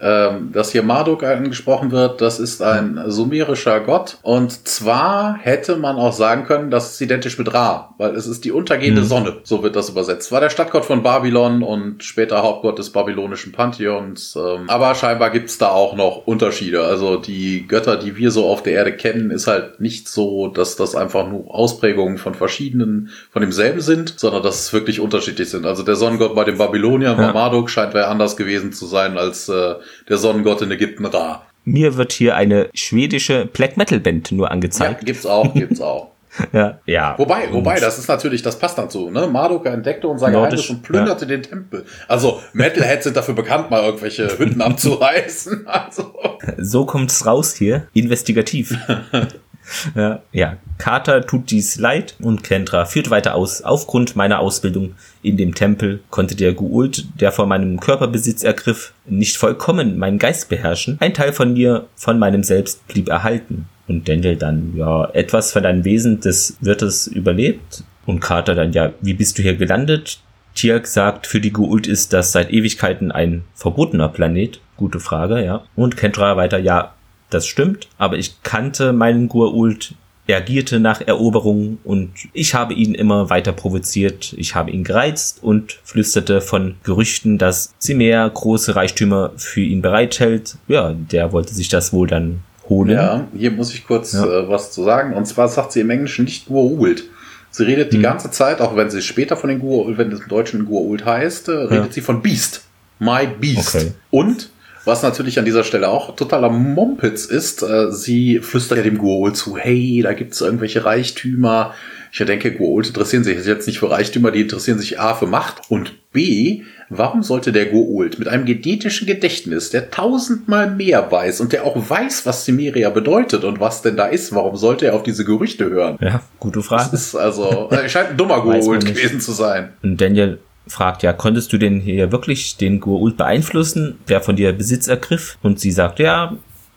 ähm, 0.00 0.50
dass 0.52 0.72
hier 0.72 0.82
Marduk 0.82 1.22
angesprochen 1.22 1.90
wird, 1.90 2.20
das 2.20 2.40
ist 2.40 2.62
ein 2.62 3.00
sumerischer 3.06 3.80
Gott 3.80 4.18
und 4.22 4.66
zwar 4.66 5.38
hätte 5.38 5.76
man 5.76 5.96
auch 5.96 6.12
sagen 6.12 6.44
können, 6.44 6.70
das 6.70 6.92
ist 6.92 7.00
identisch 7.00 7.38
mit 7.38 7.52
Ra, 7.52 7.94
weil 7.98 8.14
es 8.16 8.26
ist 8.26 8.44
die 8.44 8.52
untergehende 8.52 9.02
mhm. 9.02 9.06
Sonne, 9.06 9.36
so 9.42 9.62
wird 9.62 9.76
das 9.76 9.90
übersetzt. 9.90 10.32
War 10.32 10.40
der 10.40 10.50
Stadtgott 10.50 10.84
von 10.84 11.02
Babylon 11.02 11.62
und 11.62 12.02
später 12.02 12.42
Hauptgott 12.42 12.78
des 12.78 12.90
babylonischen 12.90 13.52
Pantheons, 13.52 14.36
ähm, 14.36 14.68
aber 14.68 14.94
scheinbar 14.94 15.30
gibt's 15.30 15.58
da 15.58 15.68
auch 15.68 15.94
noch 15.94 16.26
Unterschiede. 16.26 16.84
Also 16.84 17.16
die 17.16 17.66
Götter, 17.66 17.96
die 17.96 18.16
wir 18.16 18.30
so 18.30 18.46
auf 18.46 18.62
der 18.62 18.72
Erde 18.74 18.92
kennen, 18.92 19.30
ist 19.30 19.46
halt 19.46 19.80
nicht 19.80 20.08
so, 20.08 20.48
dass 20.48 20.76
das 20.76 20.94
einfach 20.94 21.28
nur 21.28 21.54
Ausprägungen 21.54 22.18
von 22.18 22.34
verschiedenen, 22.34 23.10
von 23.30 23.42
demselben 23.42 23.80
sind, 23.80 24.14
sondern 24.18 24.42
dass 24.42 24.60
es 24.60 24.72
wirklich 24.72 25.00
unterschiedlich 25.00 25.50
sind. 25.50 25.66
Also 25.66 25.82
der 25.82 25.96
Sonnengott 25.96 26.34
bei 26.34 26.44
den 26.44 26.58
Babyloniern 26.58 27.18
ja. 27.18 27.26
war 27.26 27.32
Marduk, 27.32 27.68
scheint 27.68 27.81
wer 27.92 28.08
anders 28.08 28.36
gewesen 28.36 28.72
zu 28.72 28.86
sein 28.86 29.18
als 29.18 29.48
äh, 29.48 29.74
der 30.08 30.18
Sonnengott 30.18 30.62
in 30.62 30.70
Ägypten 30.70 31.04
Ra. 31.06 31.46
Mir 31.64 31.96
wird 31.96 32.12
hier 32.12 32.34
eine 32.36 32.68
schwedische 32.74 33.46
Black 33.46 33.76
Metal 33.76 34.00
Band 34.00 34.32
nur 34.32 34.50
angezeigt. 34.50 35.00
Ja, 35.00 35.04
gibt's 35.04 35.26
auch, 35.26 35.54
gibt's 35.54 35.80
auch. 35.82 36.10
ja, 36.52 36.80
ja. 36.86 37.14
Wobei, 37.18 37.52
wobei, 37.52 37.78
das 37.78 37.98
ist 37.98 38.08
natürlich, 38.08 38.42
das 38.42 38.58
passt 38.58 38.78
dazu, 38.78 39.10
ne? 39.10 39.26
Marduk 39.26 39.66
entdeckte 39.66 40.08
unser 40.08 40.30
Geheimnis 40.30 40.70
und 40.70 40.82
plünderte 40.82 41.26
ja. 41.26 41.28
den 41.28 41.42
Tempel. 41.42 41.84
Also, 42.08 42.40
Metalheads 42.54 43.04
sind 43.04 43.16
dafür 43.16 43.34
bekannt, 43.34 43.70
mal 43.70 43.82
irgendwelche 43.84 44.38
Hütten 44.38 44.60
abzureißen. 44.62 45.66
Also. 45.66 46.14
So 46.56 46.86
kommt's 46.86 47.26
raus 47.26 47.54
hier. 47.54 47.86
Investigativ. 47.92 48.76
ja, 49.94 50.22
ja, 50.32 50.56
Carter 50.78 51.26
tut 51.26 51.50
dies 51.50 51.78
leid 51.78 52.16
und 52.20 52.42
Kendra 52.42 52.84
führt 52.84 53.10
weiter 53.10 53.34
aus. 53.34 53.62
Aufgrund 53.62 54.16
meiner 54.16 54.40
Ausbildung 54.40 54.94
in 55.22 55.36
dem 55.36 55.54
Tempel 55.54 56.00
konnte 56.10 56.34
der 56.34 56.52
Guult, 56.52 57.06
der 57.20 57.32
vor 57.32 57.46
meinem 57.46 57.80
Körperbesitz 57.80 58.42
ergriff, 58.42 58.92
nicht 59.06 59.36
vollkommen 59.36 59.98
meinen 59.98 60.18
Geist 60.18 60.48
beherrschen. 60.48 60.96
Ein 61.00 61.14
Teil 61.14 61.32
von 61.32 61.52
mir, 61.52 61.86
von 61.94 62.18
meinem 62.18 62.42
Selbst 62.42 62.86
blieb 62.88 63.08
erhalten. 63.08 63.66
Und 63.88 64.08
Daniel 64.08 64.36
dann, 64.36 64.74
ja, 64.76 65.08
etwas 65.12 65.52
von 65.52 65.62
deinem 65.62 65.84
Wesen 65.84 66.20
des 66.20 66.56
Wirtes 66.60 67.06
überlebt. 67.06 67.84
Und 68.06 68.20
Carter 68.20 68.54
dann, 68.54 68.72
ja, 68.72 68.92
wie 69.00 69.14
bist 69.14 69.38
du 69.38 69.42
hier 69.42 69.56
gelandet? 69.56 70.20
Tiak 70.54 70.86
sagt, 70.86 71.26
für 71.26 71.40
die 71.40 71.52
Guult 71.52 71.86
ist 71.86 72.12
das 72.12 72.32
seit 72.32 72.50
Ewigkeiten 72.50 73.10
ein 73.10 73.44
verbotener 73.54 74.08
Planet. 74.08 74.60
Gute 74.76 75.00
Frage, 75.00 75.44
ja. 75.44 75.64
Und 75.76 75.96
Kendra 75.96 76.36
weiter, 76.36 76.58
ja, 76.58 76.94
das 77.34 77.46
stimmt, 77.46 77.88
aber 77.98 78.16
ich 78.16 78.42
kannte 78.42 78.92
meinen 78.92 79.28
Gua'uld, 79.28 79.94
er 80.26 80.36
agierte 80.36 80.78
nach 80.78 81.00
Eroberung 81.00 81.78
und 81.82 82.12
ich 82.32 82.54
habe 82.54 82.74
ihn 82.74 82.94
immer 82.94 83.28
weiter 83.28 83.52
provoziert, 83.52 84.34
ich 84.36 84.54
habe 84.54 84.70
ihn 84.70 84.84
gereizt 84.84 85.42
und 85.42 85.80
flüsterte 85.82 86.40
von 86.40 86.76
Gerüchten, 86.84 87.38
dass 87.38 87.74
Zimmer 87.78 88.30
große 88.30 88.76
Reichtümer 88.76 89.32
für 89.36 89.62
ihn 89.62 89.82
bereithält. 89.82 90.56
Ja, 90.68 90.92
der 90.92 91.32
wollte 91.32 91.54
sich 91.54 91.68
das 91.68 91.92
wohl 91.92 92.06
dann 92.06 92.42
holen. 92.68 92.90
Ja, 92.90 93.26
hier 93.36 93.50
muss 93.50 93.74
ich 93.74 93.84
kurz 93.86 94.12
ja. 94.12 94.24
äh, 94.24 94.48
was 94.48 94.70
zu 94.70 94.84
sagen. 94.84 95.14
Und 95.14 95.26
zwar 95.26 95.48
sagt 95.48 95.72
sie 95.72 95.80
im 95.80 95.90
Englischen 95.90 96.24
nicht 96.24 96.48
Gua'uld. 96.48 97.02
Sie 97.50 97.64
redet 97.64 97.92
die 97.92 97.96
hm. 97.96 98.04
ganze 98.04 98.30
Zeit, 98.30 98.60
auch 98.60 98.76
wenn 98.76 98.90
sie 98.90 99.02
später 99.02 99.36
von 99.36 99.50
den 99.50 99.60
Gua'uld, 99.60 99.98
wenn 99.98 100.12
es 100.12 100.20
im 100.20 100.28
Deutschen 100.28 100.68
Gua'uld 100.68 101.04
heißt, 101.04 101.48
äh, 101.48 101.52
redet 101.52 101.86
ja. 101.86 101.92
sie 101.92 102.00
von 102.00 102.22
Beast. 102.22 102.62
My 103.00 103.26
Beast. 103.26 103.74
Okay. 103.74 103.92
Und 104.10 104.50
was 104.84 105.02
natürlich 105.02 105.38
an 105.38 105.44
dieser 105.44 105.64
Stelle 105.64 105.88
auch 105.88 106.16
totaler 106.16 106.50
Mumpitz 106.50 107.24
ist, 107.26 107.62
äh, 107.62 107.92
sie 107.92 108.40
flüstert 108.40 108.78
ja 108.78 108.84
dem 108.84 108.98
Guol 108.98 109.32
zu, 109.34 109.56
hey, 109.56 110.00
da 110.02 110.12
gibt's 110.12 110.40
irgendwelche 110.40 110.84
Reichtümer. 110.84 111.74
Ich 112.10 112.18
denke, 112.18 112.52
Guol 112.52 112.84
interessieren 112.86 113.24
sich 113.24 113.44
jetzt 113.46 113.66
nicht 113.66 113.78
für 113.78 113.90
Reichtümer, 113.90 114.30
die 114.30 114.42
interessieren 114.42 114.78
sich 114.78 115.00
A 115.00 115.14
für 115.14 115.26
Macht 115.26 115.70
und 115.70 116.12
B, 116.12 116.62
warum 116.90 117.22
sollte 117.22 117.52
der 117.52 117.66
Goult 117.66 118.18
mit 118.18 118.28
einem 118.28 118.44
genetischen 118.44 119.06
Gedächtnis, 119.06 119.70
der 119.70 119.90
tausendmal 119.90 120.70
mehr 120.70 121.10
weiß 121.10 121.40
und 121.40 121.52
der 121.52 121.64
auch 121.64 121.76
weiß, 121.88 122.26
was 122.26 122.44
Cimmeria 122.44 122.90
bedeutet 122.90 123.44
und 123.44 123.60
was 123.60 123.80
denn 123.80 123.96
da 123.96 124.06
ist, 124.06 124.34
warum 124.34 124.56
sollte 124.56 124.86
er 124.86 124.94
auf 124.94 125.02
diese 125.02 125.24
Gerüchte 125.24 125.70
hören? 125.70 125.96
Ja, 126.00 126.22
gute 126.38 126.62
Frage. 126.62 126.90
Das 126.92 127.06
ist 127.06 127.16
also, 127.16 127.68
er 127.70 127.88
scheint 127.88 128.10
ein 128.10 128.16
dummer 128.18 128.40
Goult 128.42 128.84
gewesen 128.84 129.20
zu 129.20 129.32
sein. 129.32 129.70
Und 129.82 129.98
Daniel 129.98 130.38
fragt, 130.66 131.02
ja, 131.02 131.12
konntest 131.12 131.52
du 131.52 131.58
denn 131.58 131.80
hier 131.80 132.12
wirklich 132.12 132.56
den 132.56 132.80
Goa'uld 132.80 133.16
beeinflussen, 133.16 133.98
der 134.08 134.20
von 134.20 134.36
dir 134.36 134.52
Besitz 134.52 134.88
ergriff? 134.88 135.38
Und 135.42 135.60
sie 135.60 135.72
sagt, 135.72 135.98
ja, 135.98 136.36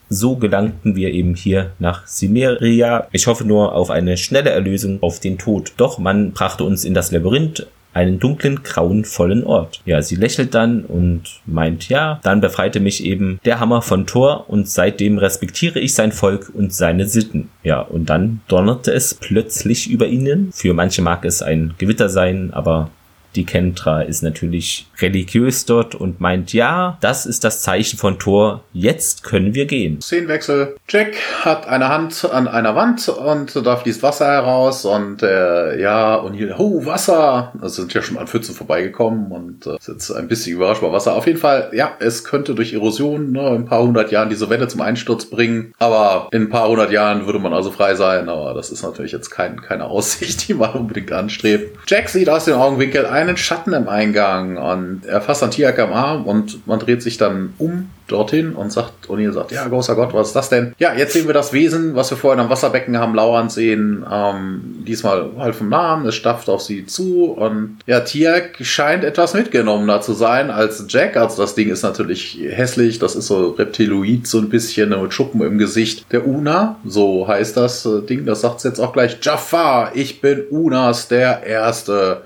so 0.09 0.35
gelangten 0.35 0.95
wir 0.95 1.11
eben 1.11 1.35
hier 1.35 1.71
nach 1.79 2.05
Simeria. 2.07 3.07
Ich 3.11 3.27
hoffe 3.27 3.45
nur 3.45 3.73
auf 3.73 3.89
eine 3.89 4.17
schnelle 4.17 4.51
Erlösung 4.51 5.01
auf 5.01 5.19
den 5.19 5.37
Tod. 5.37 5.73
Doch 5.77 5.97
man 5.97 6.31
brachte 6.31 6.63
uns 6.63 6.85
in 6.85 6.93
das 6.93 7.11
Labyrinth, 7.11 7.67
einen 7.95 8.19
dunklen, 8.19 8.61
grauenvollen 8.61 9.45
Ort. 9.45 9.81
Ja, 9.85 10.01
sie 10.01 10.17
lächelt 10.17 10.53
dann 10.53 10.83
und 10.83 11.39
meint, 11.45 11.87
ja, 11.87 12.19
dann 12.23 12.41
befreite 12.41 12.81
mich 12.81 13.03
eben 13.05 13.39
der 13.45 13.61
Hammer 13.61 13.81
von 13.81 14.05
Thor 14.05 14.49
und 14.49 14.67
seitdem 14.67 15.17
respektiere 15.17 15.79
ich 15.79 15.93
sein 15.93 16.11
Volk 16.11 16.51
und 16.53 16.73
seine 16.73 17.07
Sitten. 17.07 17.49
Ja, 17.63 17.79
und 17.79 18.09
dann 18.09 18.41
donnerte 18.49 18.91
es 18.91 19.13
plötzlich 19.13 19.89
über 19.89 20.07
ihnen. 20.07 20.51
Für 20.53 20.73
manche 20.73 21.01
mag 21.01 21.23
es 21.23 21.41
ein 21.41 21.73
Gewitter 21.77 22.09
sein, 22.09 22.53
aber 22.53 22.89
die 23.35 23.45
Kentra 23.45 24.01
ist 24.01 24.23
natürlich 24.23 24.87
religiös 24.99 25.65
dort 25.65 25.95
und 25.95 26.21
meint, 26.21 26.53
ja, 26.53 26.97
das 27.01 27.25
ist 27.25 27.43
das 27.43 27.61
Zeichen 27.61 27.97
von 27.97 28.19
Thor, 28.19 28.63
jetzt 28.73 29.23
können 29.23 29.53
wir 29.53 29.65
gehen. 29.65 30.01
Szenenwechsel. 30.01 30.75
Jack 30.87 31.15
hat 31.41 31.67
eine 31.67 31.89
Hand 31.89 32.25
an 32.31 32.47
einer 32.47 32.75
Wand 32.75 33.07
und 33.09 33.55
da 33.65 33.75
fließt 33.75 34.03
Wasser 34.03 34.27
heraus 34.27 34.85
und 34.85 35.23
äh, 35.23 35.79
ja, 35.79 36.15
und 36.15 36.33
hier, 36.33 36.55
oh, 36.57 36.85
Wasser. 36.85 37.53
Es 37.61 37.75
sind 37.75 37.93
ja 37.93 38.01
schon 38.01 38.17
an 38.17 38.27
Pfützen 38.27 38.55
vorbeigekommen 38.55 39.31
und 39.31 39.67
äh, 39.67 39.75
ist 39.75 39.87
jetzt 39.87 40.11
ein 40.11 40.27
bisschen 40.27 40.55
überrascht 40.55 40.81
bei 40.81 40.91
Wasser. 40.91 41.15
Auf 41.15 41.27
jeden 41.27 41.39
Fall, 41.39 41.69
ja, 41.73 41.91
es 41.99 42.23
könnte 42.23 42.55
durch 42.55 42.73
Erosion 42.73 43.31
ne, 43.31 43.51
ein 43.51 43.65
paar 43.65 43.83
hundert 43.83 44.11
Jahren 44.11 44.29
diese 44.29 44.49
Welle 44.49 44.67
zum 44.67 44.81
Einsturz 44.81 45.25
bringen, 45.25 45.73
aber 45.79 46.29
in 46.31 46.43
ein 46.43 46.49
paar 46.49 46.69
hundert 46.69 46.91
Jahren 46.91 47.25
würde 47.25 47.39
man 47.39 47.53
also 47.53 47.71
frei 47.71 47.95
sein, 47.95 48.29
aber 48.29 48.53
das 48.53 48.71
ist 48.71 48.83
natürlich 48.83 49.11
jetzt 49.11 49.29
kein, 49.29 49.61
keine 49.61 49.85
Aussicht, 49.85 50.47
die 50.47 50.53
man 50.53 50.71
unbedingt 50.71 51.11
anstrebt. 51.11 51.77
Jack 51.87 52.09
sieht 52.09 52.29
aus 52.29 52.45
dem 52.45 52.55
Augenwinkel 52.55 53.05
ein 53.05 53.24
einen 53.27 53.37
Schatten 53.37 53.73
im 53.73 53.87
Eingang 53.87 54.57
und 54.57 55.05
er 55.05 55.21
fasst 55.21 55.43
an 55.43 55.51
Tiak 55.51 55.79
am 55.79 55.93
Arm 55.93 56.25
und 56.25 56.65
man 56.67 56.79
dreht 56.79 57.01
sich 57.01 57.17
dann 57.17 57.53
um 57.57 57.89
dorthin 58.07 58.53
und 58.53 58.71
sagt, 58.71 59.09
O'Neill 59.09 59.31
sagt, 59.31 59.51
ja, 59.51 59.67
großer 59.67 59.95
Gott, 59.95 60.13
was 60.13 60.27
ist 60.27 60.35
das 60.35 60.49
denn? 60.49 60.73
Ja, 60.79 60.93
jetzt 60.93 61.13
sehen 61.13 61.27
wir 61.27 61.33
das 61.33 61.53
Wesen, 61.53 61.95
was 61.95 62.09
wir 62.11 62.17
vorhin 62.17 62.39
am 62.39 62.49
Wasserbecken 62.49 62.97
haben 62.97 63.15
lauern 63.15 63.49
sehen. 63.49 64.05
Ähm, 64.11 64.83
diesmal 64.87 65.29
halt 65.37 65.55
vom 65.55 65.69
Namen, 65.69 66.05
es 66.07 66.15
stafft 66.15 66.49
auf 66.49 66.61
sie 66.61 66.85
zu 66.85 67.31
und 67.31 67.79
ja, 67.85 68.01
Tiak 68.01 68.57
scheint 68.61 69.03
etwas 69.03 69.33
mitgenommener 69.33 70.01
zu 70.01 70.13
sein 70.13 70.51
als 70.51 70.85
Jack. 70.87 71.17
Also 71.17 71.41
das 71.41 71.55
Ding 71.55 71.69
ist 71.69 71.83
natürlich 71.83 72.39
hässlich, 72.49 72.99
das 72.99 73.15
ist 73.15 73.27
so 73.27 73.49
reptiloid 73.51 74.27
so 74.27 74.39
ein 74.39 74.49
bisschen 74.49 74.89
mit 74.89 75.13
Schuppen 75.13 75.41
im 75.41 75.57
Gesicht. 75.57 76.05
Der 76.11 76.27
Una, 76.27 76.77
so 76.85 77.27
heißt 77.27 77.57
das 77.57 77.85
äh, 77.85 78.01
Ding, 78.01 78.25
das 78.25 78.41
sagt 78.41 78.63
jetzt 78.63 78.79
auch 78.79 78.93
gleich, 78.93 79.17
Jafar, 79.21 79.95
ich 79.95 80.21
bin 80.21 80.43
Unas 80.49 81.07
der 81.07 81.43
Erste. 81.43 82.21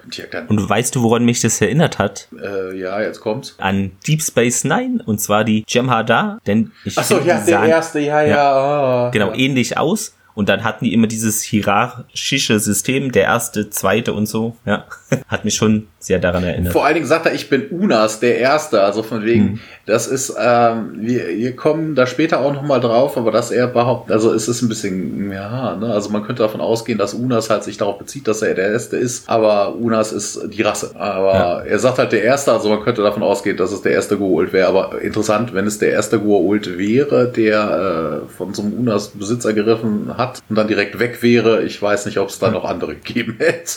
Und 0.48 0.58
du 0.58 0.70
weißt 0.70 0.96
du, 0.96 1.02
woran 1.02 1.26
mich 1.26 1.42
das 1.42 1.62
erinnert 1.62 2.00
hat? 2.00 2.28
Äh, 2.42 2.78
ja, 2.78 3.02
jetzt 3.02 3.22
kommt's. 3.22 3.56
An 3.58 3.92
Deep 4.06 4.22
Space 4.22 4.64
Nine 4.64 5.02
und 5.06 5.20
zwar 5.20 5.44
die 5.44 5.64
Jem'Hadar, 5.70 6.40
denn 6.46 6.72
ich 6.84 6.98
Ach 6.98 7.04
so, 7.04 7.20
ja, 7.20 7.40
der 7.40 7.64
erste, 7.64 8.00
ja, 8.00 8.22
ja. 8.22 8.28
ja 8.28 9.08
oh, 9.08 9.12
genau, 9.12 9.30
ja. 9.30 9.36
ähnlich 9.36 9.78
aus. 9.78 10.16
Und 10.36 10.48
dann 10.48 10.64
hatten 10.64 10.86
die 10.86 10.94
immer 10.94 11.08
dieses 11.08 11.42
hierarchische 11.42 12.60
System, 12.60 13.12
der 13.12 13.24
erste, 13.24 13.70
zweite 13.70 14.14
und 14.14 14.26
so. 14.26 14.56
Ja, 14.66 14.86
hat 15.28 15.44
mich 15.44 15.56
schon 15.56 15.88
sehr 16.00 16.20
daran 16.20 16.44
erinnert. 16.44 16.72
Vor 16.74 16.86
allen 16.86 16.96
Dingen 16.96 17.06
sagt 17.06 17.26
er, 17.26 17.34
ich 17.34 17.50
bin 17.50 17.68
Unas, 17.68 18.20
der 18.20 18.38
Erste. 18.38 18.82
Also 18.82 19.04
von 19.04 19.24
wegen, 19.24 19.44
mhm. 19.44 19.60
das 19.86 20.08
ist, 20.08 20.34
ähm, 20.40 20.94
wir, 20.96 21.28
wir 21.28 21.56
kommen 21.56 21.94
da 21.96 22.08
später 22.08 22.40
auch 22.40 22.54
nochmal 22.54 22.80
drauf, 22.80 23.18
aber 23.18 23.32
dass 23.32 23.52
er 23.52 23.68
behauptet, 23.68 24.14
also 24.14 24.34
es 24.34 24.48
ist 24.48 24.62
ein 24.62 24.70
bisschen, 24.70 25.32
ja, 25.32 25.76
ne, 25.76 25.92
also 25.94 26.10
man 26.10 26.24
könnte 26.24 26.44
davon 26.44 26.62
ausgehen, 26.62 26.98
dass 26.98 27.14
Unas 27.14 27.50
halt 27.50 27.64
sich 27.64 27.78
darauf 27.78 27.98
bezieht, 27.98 28.28
dass 28.28 28.42
er 28.42 28.54
der 28.56 28.72
Erste 28.72 28.96
ist, 28.98 29.28
aber 29.30 29.76
Unas 29.76 30.14
ist 30.14 30.40
die 30.54 30.62
Rasse. 30.62 30.92
Aber 30.96 31.34
ja. 31.34 31.60
er 31.62 31.80
sagt 31.80 31.98
halt 31.98 32.12
der 32.14 32.24
Erste, 32.24 32.54
also 32.54 32.70
man 32.70 32.82
könnte 32.82 33.02
davon 33.02 33.24
ausgehen, 33.24 33.58
dass 33.58 33.72
es 33.72 33.82
der 33.82 33.92
erste 33.92 34.16
Goa'uld 34.16 34.54
wäre. 34.54 34.68
Aber 34.68 35.02
interessant, 35.02 35.54
wenn 35.54 35.68
es 35.68 35.80
der 35.80 35.92
erste 35.92 36.18
Goa'uld 36.18 36.78
wäre, 36.78 37.28
der 37.28 38.24
äh, 38.26 38.30
von 38.30 38.54
so 38.54 38.62
einem 38.62 38.74
Unas 38.74 39.10
Besitzer 39.10 39.54
gegriffen 39.54 40.18
hat 40.18 40.42
und 40.50 40.56
dann 40.56 40.68
direkt 40.68 41.00
weg 41.00 41.22
wäre, 41.22 41.64
ich 41.64 41.82
weiß 41.82 42.06
nicht, 42.06 42.18
ob 42.20 42.30
es 42.30 42.40
da 42.40 42.52
noch 42.52 42.64
andere 42.64 42.96
gegeben 42.96 43.36
hätte. 43.40 43.72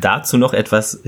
Dazu 0.00 0.38
noch 0.38 0.54
etwas 0.54 1.00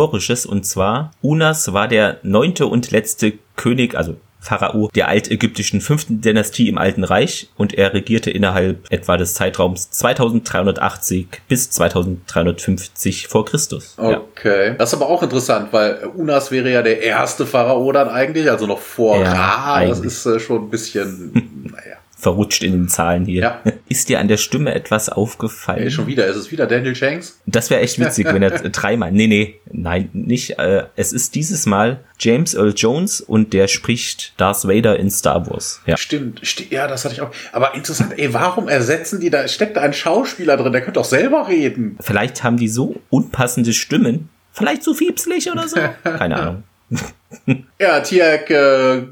Historisches 0.00 0.46
und 0.46 0.64
zwar 0.64 1.10
Unas 1.20 1.74
war 1.74 1.86
der 1.86 2.20
neunte 2.22 2.66
und 2.66 2.90
letzte 2.90 3.34
König, 3.56 3.94
also 3.94 4.16
Pharao 4.40 4.88
der 4.94 5.08
altägyptischen 5.08 5.82
fünften 5.82 6.22
Dynastie 6.22 6.70
im 6.70 6.78
Alten 6.78 7.04
Reich 7.04 7.50
und 7.58 7.74
er 7.74 7.92
regierte 7.92 8.30
innerhalb 8.30 8.90
etwa 8.90 9.18
des 9.18 9.34
Zeitraums 9.34 9.90
2380 9.90 11.26
bis 11.46 11.68
2350 11.68 13.28
vor 13.28 13.44
Christus. 13.44 13.96
Okay. 13.98 14.68
Ja. 14.68 14.74
Das 14.74 14.90
ist 14.90 14.94
aber 14.94 15.10
auch 15.10 15.22
interessant, 15.22 15.68
weil 15.72 16.06
Unas 16.16 16.50
wäre 16.50 16.72
ja 16.72 16.80
der 16.80 17.02
erste 17.02 17.44
Pharao 17.44 17.92
dann 17.92 18.08
eigentlich, 18.08 18.50
also 18.50 18.66
noch 18.66 18.80
vor 18.80 19.20
ja, 19.20 19.32
Ra. 19.32 19.84
Das 19.84 20.00
ist 20.00 20.24
äh, 20.24 20.40
schon 20.40 20.64
ein 20.64 20.70
bisschen, 20.70 21.32
naja 21.70 21.99
verrutscht 22.20 22.62
in 22.62 22.72
den 22.72 22.88
Zahlen 22.88 23.24
hier. 23.24 23.42
Ja. 23.42 23.62
Ist 23.88 24.08
dir 24.08 24.20
an 24.20 24.28
der 24.28 24.36
Stimme 24.36 24.74
etwas 24.74 25.08
aufgefallen? 25.08 25.80
Hey, 25.80 25.90
schon 25.90 26.06
wieder, 26.06 26.26
ist 26.26 26.36
es 26.36 26.52
wieder 26.52 26.66
Daniel 26.66 26.94
Shanks? 26.94 27.40
Das 27.46 27.70
wäre 27.70 27.80
echt 27.80 27.98
witzig, 27.98 28.26
wenn 28.26 28.42
er 28.42 28.50
dreimal. 28.70 29.10
Nee, 29.10 29.26
nee, 29.26 29.60
nein, 29.72 30.10
nicht. 30.12 30.58
Äh, 30.58 30.84
es 30.96 31.12
ist 31.12 31.34
dieses 31.34 31.66
Mal 31.66 32.00
James 32.18 32.54
Earl 32.54 32.74
Jones 32.76 33.20
und 33.20 33.52
der 33.52 33.66
spricht 33.66 34.34
Darth 34.36 34.64
Vader 34.64 34.98
in 34.98 35.10
Star 35.10 35.50
Wars. 35.50 35.80
Ja. 35.86 35.96
Stimmt, 35.96 36.46
sti 36.46 36.68
ja, 36.70 36.86
das 36.86 37.04
hatte 37.04 37.14
ich 37.14 37.20
auch. 37.22 37.30
Aber 37.52 37.74
interessant, 37.74 38.18
ey, 38.18 38.32
warum 38.32 38.68
ersetzen 38.68 39.20
die 39.20 39.30
da, 39.30 39.48
steckt 39.48 39.76
da 39.76 39.80
ein 39.80 39.92
Schauspieler 39.94 40.56
drin, 40.56 40.72
der 40.72 40.82
könnte 40.82 41.00
doch 41.00 41.04
selber 41.04 41.48
reden. 41.48 41.96
Vielleicht 42.00 42.44
haben 42.44 42.58
die 42.58 42.68
so 42.68 43.00
unpassende 43.08 43.72
Stimmen. 43.72 44.28
Vielleicht 44.52 44.82
zu 44.82 44.94
fiepslich 44.94 45.50
oder 45.50 45.66
so. 45.66 45.76
Keine 46.04 46.36
Ahnung. 46.36 46.64
ja, 47.78 48.00
Tiak 48.00 48.50
äh, 48.50 49.02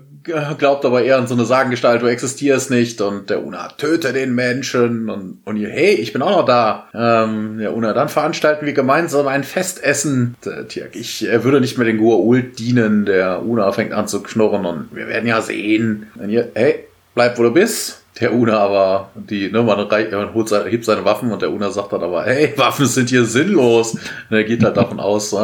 glaubt 0.58 0.84
aber 0.84 1.02
eher 1.02 1.18
an 1.18 1.26
so 1.26 1.34
eine 1.34 1.44
Sagengestalt, 1.44 2.02
du 2.02 2.06
existierst 2.06 2.70
nicht 2.70 3.00
und 3.00 3.30
der 3.30 3.44
Una 3.44 3.68
töte 3.68 4.12
den 4.12 4.34
Menschen 4.34 5.10
und, 5.10 5.38
und 5.44 5.56
ihr, 5.56 5.68
hey, 5.68 5.94
ich 5.94 6.12
bin 6.12 6.22
auch 6.22 6.30
noch 6.30 6.44
da. 6.44 6.88
Ähm, 6.94 7.60
ja, 7.60 7.70
Una, 7.70 7.92
dann 7.92 8.08
veranstalten 8.08 8.66
wir 8.66 8.72
gemeinsam 8.72 9.28
ein 9.28 9.44
Festessen. 9.44 10.36
Tja, 10.68 10.84
ich 10.92 11.26
er 11.26 11.44
würde 11.44 11.60
nicht 11.60 11.78
mehr 11.78 11.86
den 11.86 12.00
Goa'uld 12.00 12.56
dienen, 12.58 13.04
der 13.04 13.44
Una 13.44 13.72
fängt 13.72 13.92
an 13.92 14.08
zu 14.08 14.22
knurren 14.22 14.64
und 14.64 14.88
wir 14.92 15.08
werden 15.08 15.28
ja 15.28 15.40
sehen. 15.40 16.08
Und 16.16 16.30
ihr, 16.30 16.50
hey, 16.54 16.86
bleib 17.14 17.38
wo 17.38 17.42
du 17.44 17.52
bist. 17.52 18.02
Der 18.20 18.34
Una 18.34 18.58
aber, 18.58 19.10
die, 19.14 19.50
ne, 19.50 19.62
man, 19.62 19.78
reich, 19.80 20.10
man 20.10 20.34
holt 20.34 20.48
seine, 20.48 20.68
hebt 20.68 20.84
seine 20.84 21.04
Waffen 21.04 21.30
und 21.30 21.40
der 21.40 21.52
Una 21.52 21.70
sagt 21.70 21.92
dann 21.92 22.02
aber, 22.02 22.24
hey, 22.24 22.52
Waffen 22.56 22.86
sind 22.86 23.10
hier 23.10 23.24
sinnlos. 23.24 23.94
Und 23.94 24.36
er 24.36 24.44
geht 24.44 24.64
halt 24.64 24.76
davon 24.76 24.98
aus, 24.98 25.32
äh, 25.32 25.36